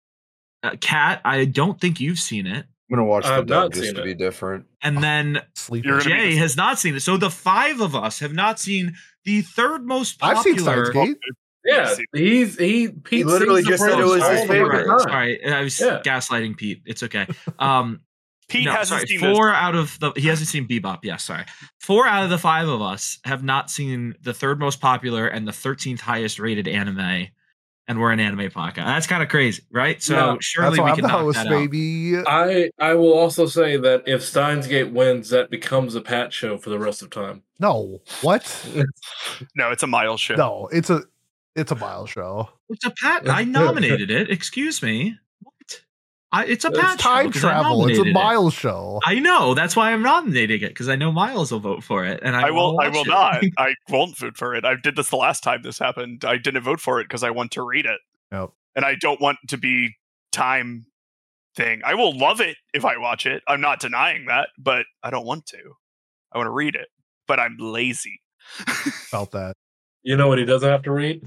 uh, 0.63 0.75
Kat, 0.81 1.21
I 1.25 1.45
don't 1.45 1.81
think 1.81 2.01
you've 2.01 2.19
seen 2.19 2.47
it. 2.47 2.67
I'm 2.91 2.97
gonna 2.97 3.05
watch 3.05 3.25
the 3.25 3.33
I've 3.35 3.47
dub 3.47 3.73
just 3.75 3.85
seen 3.85 3.95
to 3.95 4.01
it. 4.01 4.05
be 4.05 4.15
different. 4.15 4.65
And 4.83 5.03
then 5.05 5.43
Sleep. 5.55 5.85
You're 5.85 5.99
gonna 5.99 6.11
be 6.17 6.31
Jay 6.33 6.37
has 6.37 6.57
not 6.57 6.79
seen 6.81 6.97
it. 6.97 7.01
So 7.01 7.17
the 7.17 7.31
five 7.31 7.81
of 7.81 7.95
us 7.95 8.19
have 8.21 8.33
not 8.33 8.59
seen 8.59 8.97
the 9.25 9.43
third 9.43 9.87
most 9.87 10.19
popular. 10.19 10.39
I've 10.39 10.45
seen 10.45 10.59
Steins 10.59 10.91
Gate. 10.91 11.17
Yeah, 11.67 11.95
he's 12.15 12.57
he. 12.59 12.89
Pete 12.89 13.27
literally 13.27 13.63
just 13.63 13.83
said 13.83 13.99
it 13.99 14.05
was 14.05 14.27
his 14.27 14.45
favorite. 14.49 14.87
time. 14.87 15.01
Sorry, 15.01 15.45
I 15.53 15.63
was 15.63 15.79
Yeah. 15.81 16.01
gaslighting 16.05 16.57
Pete. 16.57 16.83
It's 16.87 17.03
okay. 17.03 17.27
Um, 17.59 18.01
Pete 18.49 18.67
no, 18.67 18.71
hasn't 18.73 19.01
sorry, 19.01 19.07
seen 19.09 19.21
this. 19.21 19.37
four 19.37 19.51
out 19.51 19.75
of 19.75 19.99
the 19.99 20.13
he 20.17 20.29
hasn't 20.29 20.49
seen 20.49 20.69
Bebop. 20.69 21.01
Yes, 21.03 21.25
sorry. 21.25 21.45
Four 21.81 22.07
out 22.07 22.23
of 22.23 22.31
the 22.31 22.39
five 22.39 22.69
of 22.69 22.81
us 22.81 23.19
have 23.25 23.43
not 23.43 23.71
seen 23.71 24.15
the 24.23 24.33
third 24.33 24.61
most 24.61 24.81
popular 24.81 25.27
and 25.27 25.49
the 25.49 25.53
thirteenth 25.53 26.01
highest 26.01 26.39
rated 26.39 26.69
anime, 26.69 27.27
and 27.89 28.01
we're 28.01 28.13
an 28.13 28.21
anime 28.21 28.49
podcast. 28.53 28.85
That's 28.87 29.09
kind 29.09 29.21
of 29.25 29.29
crazy, 29.31 29.65
right? 29.73 30.01
So 30.01 30.15
Yeah, 30.15 30.37
surely 30.41 30.79
we 30.79 30.93
can 30.93 31.03
the 31.03 31.09
knock 31.09 31.21
host, 31.23 31.39
that 31.39 31.47
out. 31.49 31.51
baby. 31.51 32.19
I 32.25 32.71
I 32.79 32.95
will 32.95 33.15
also 33.15 33.47
say 33.47 33.77
that 33.79 34.05
if 34.07 34.23
Steins 34.23 34.69
Gate 34.69 34.93
wins, 34.93 35.31
that 35.31 35.51
becomes 35.51 35.97
a 35.97 36.01
Pat 36.01 36.33
show 36.33 36.57
for 36.57 36.71
the 36.71 36.79
rest 36.79 37.03
of 37.03 37.11
time. 37.11 37.43
No, 37.59 38.01
what? 38.23 38.45
No, 39.57 39.73
it's 39.73 39.83
a 39.83 39.87
Miles 39.89 40.21
show. 40.21 40.35
No, 40.37 40.69
it's 40.73 40.89
a 40.89 41.03
it's 41.57 41.73
a 41.73 41.77
mile 41.77 42.07
show. 42.07 42.49
It's 42.69 42.85
a 42.85 42.93
pat. 43.03 43.29
I 43.29 43.45
nominated 43.61 44.11
it. 44.11 44.31
Excuse 44.31 44.83
me. 44.83 45.17
What? 45.43 45.53
I, 46.33 46.45
it's 46.47 46.65
a 46.65 46.69
It's 46.69 46.79
pat. 46.79 46.95
It's 46.95 47.03
time 47.03 47.27
show 47.27 47.33
'cause 47.33 47.41
travel. 47.41 47.87
It's 47.89 47.99
a 47.99 48.05
nominated 48.05 48.49
it. 48.49 48.53
show. 48.53 49.01
I 49.05 49.19
know. 49.19 49.55
That's 49.55 49.75
why 49.77 49.93
I'm 49.93 50.03
nominating 50.03 50.63
it 50.63 50.69
because 50.69 50.89
I 50.89 50.97
know 50.97 51.11
Miles 51.13 51.51
will 51.53 51.61
vote 51.61 51.83
for 51.83 52.05
it, 52.05 52.21
and 52.23 52.37
I, 52.37 52.49
I 52.49 52.51
will. 52.51 52.79
I 52.81 52.89
will 52.89 53.03
it. 53.03 53.09
not. 53.09 53.43
I 53.59 53.75
won't 53.89 54.17
vote 54.19 54.37
for 54.37 54.55
it. 54.55 54.65
I 54.65 54.75
did 54.77 54.97
this 54.97 55.11
the 55.11 55.17
last 55.17 55.43
time 55.43 55.63
this 55.63 55.79
happened. 55.79 56.25
I 56.25 56.37
didn't 56.37 56.63
vote 56.63 56.81
for 56.81 57.01
it 57.01 57.05
because 57.05 57.23
I 57.23 57.31
want 57.31 57.53
to 57.53 57.63
read 57.63 57.87
it, 57.87 58.01
Yep. 58.33 58.51
and 58.75 58.85
I 58.85 58.95
don't 58.97 59.21
want 59.21 59.39
to 59.49 59.57
be 59.57 59.97
time 60.33 60.85
thing. 61.55 61.81
I 61.85 61.95
will 61.95 62.17
love 62.19 62.41
it 62.43 62.57
if 62.75 62.85
I 62.85 62.99
watch 62.99 63.25
it. 63.25 63.43
I'm 63.49 63.61
not 63.63 63.81
denying 63.81 64.27
that, 64.27 64.49
but 64.59 64.85
I 65.03 65.11
don't 65.11 65.25
want 65.27 65.47
to. 65.47 65.59
I 66.33 66.39
want 66.39 66.49
to 66.49 66.53
read 66.53 66.75
it, 66.75 66.89
but 67.27 67.41
I'm 67.41 67.57
lazy. 67.59 68.21
Felt 69.11 69.31
that. 69.33 69.55
You 70.03 70.17
know 70.17 70.29
what 70.29 70.39
he 70.39 70.45
doesn't 70.45 70.69
have 70.69 70.83
to 70.83 70.93
read? 70.93 71.23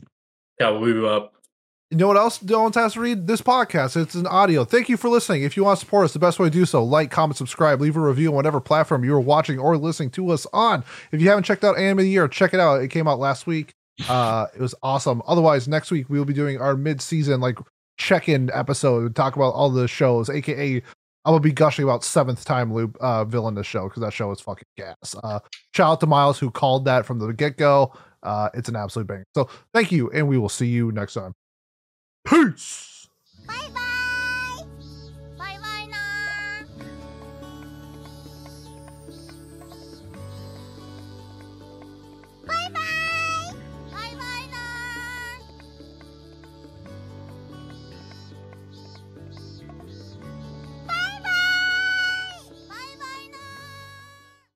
Cowboy 0.60 0.88
Bebop. 0.88 0.96
You 0.96 1.08
up. 1.08 1.34
You 1.92 1.98
know 1.98 2.08
what 2.08 2.18
else 2.18 2.38
Dylan 2.38 2.76
has 2.76 2.94
to 2.94 3.00
read? 3.00 3.26
This 3.26 3.42
podcast. 3.42 4.00
It's 4.00 4.14
an 4.14 4.28
audio. 4.28 4.64
Thank 4.64 4.90
you 4.90 4.98
for 4.98 5.10
listening. 5.10 5.42
If 5.42 5.58
you 5.58 5.64
want 5.64 5.80
to 5.80 5.86
support 5.86 6.06
us, 6.06 6.14
the 6.14 6.20
best 6.20 6.38
way 6.38 6.48
to 6.48 6.52
do 6.52 6.66
so, 6.66 6.84
like, 6.84 7.10
comment, 7.10 7.38
subscribe, 7.38 7.82
leave 7.82 7.98
a 7.98 8.00
review 8.00 8.30
on 8.30 8.36
whatever 8.36 8.62
platform 8.62 9.04
you 9.04 9.16
are 9.16 9.20
watching 9.20 9.58
or 9.58 9.76
listening 9.76 10.12
to 10.12 10.30
us 10.30 10.46
on. 10.54 10.84
If 11.12 11.20
you 11.20 11.30
haven't 11.30 11.46
checked 11.46 11.64
out 11.64 11.80
Anime 11.80 12.00
of 12.00 12.04
the 12.04 12.10
Year, 12.12 12.28
check 12.28 12.54
it 12.54 12.60
out. 12.60 12.84
It 12.84 12.90
came 12.90 13.08
out 13.08 13.18
last 13.18 13.48
week. 13.48 13.74
Uh, 14.08 14.46
it 14.56 14.62
was 14.62 14.76
awesome. 14.84 15.24
Otherwise, 15.28 15.68
next 15.68 15.90
week 15.90 16.10
we 16.10 16.20
will 16.20 16.26
be 16.26 16.34
doing 16.34 16.62
our 16.62 16.76
mid-season 16.76 17.42
like 17.42 17.58
check-in 17.98 18.52
episode. 18.54 19.04
We 19.04 19.10
talk 19.10 19.36
about 19.36 19.56
all 19.56 19.70
the 19.72 19.88
shows, 19.88 20.30
aka 20.30 20.76
I'm 21.26 21.34
gonna 21.34 21.42
be 21.42 21.52
gushing 21.52 21.84
about 21.84 22.06
seventh 22.06 22.46
time 22.46 22.74
loop 22.74 22.96
uh 23.02 23.26
villainess 23.26 23.68
show 23.68 23.90
because 23.90 24.02
that 24.02 24.14
show 24.14 24.32
is 24.32 24.40
fucking 24.40 24.64
gas. 24.78 25.16
Uh 25.22 25.40
shout 25.74 25.92
out 25.92 26.00
to 26.00 26.08
Miles 26.08 26.40
who 26.40 26.50
called 26.50 26.86
that 26.86 27.06
from 27.06 27.20
the 27.20 27.34
get-go. 27.34 27.94
Uh 28.24 28.50
it's 28.54 28.70
an 28.70 28.76
absolute 28.76 29.08
bang. 29.08 29.24
So 29.36 29.50
thank 29.74 29.92
you, 29.92 30.10
and 30.12 30.28
we 30.28 30.38
will 30.38 30.50
see 30.50 30.68
you 30.68 30.92
next 30.92 31.14
time. 31.14 31.34
Peace. 32.26 33.08
Bye 33.48 33.70
bye. 33.74 33.89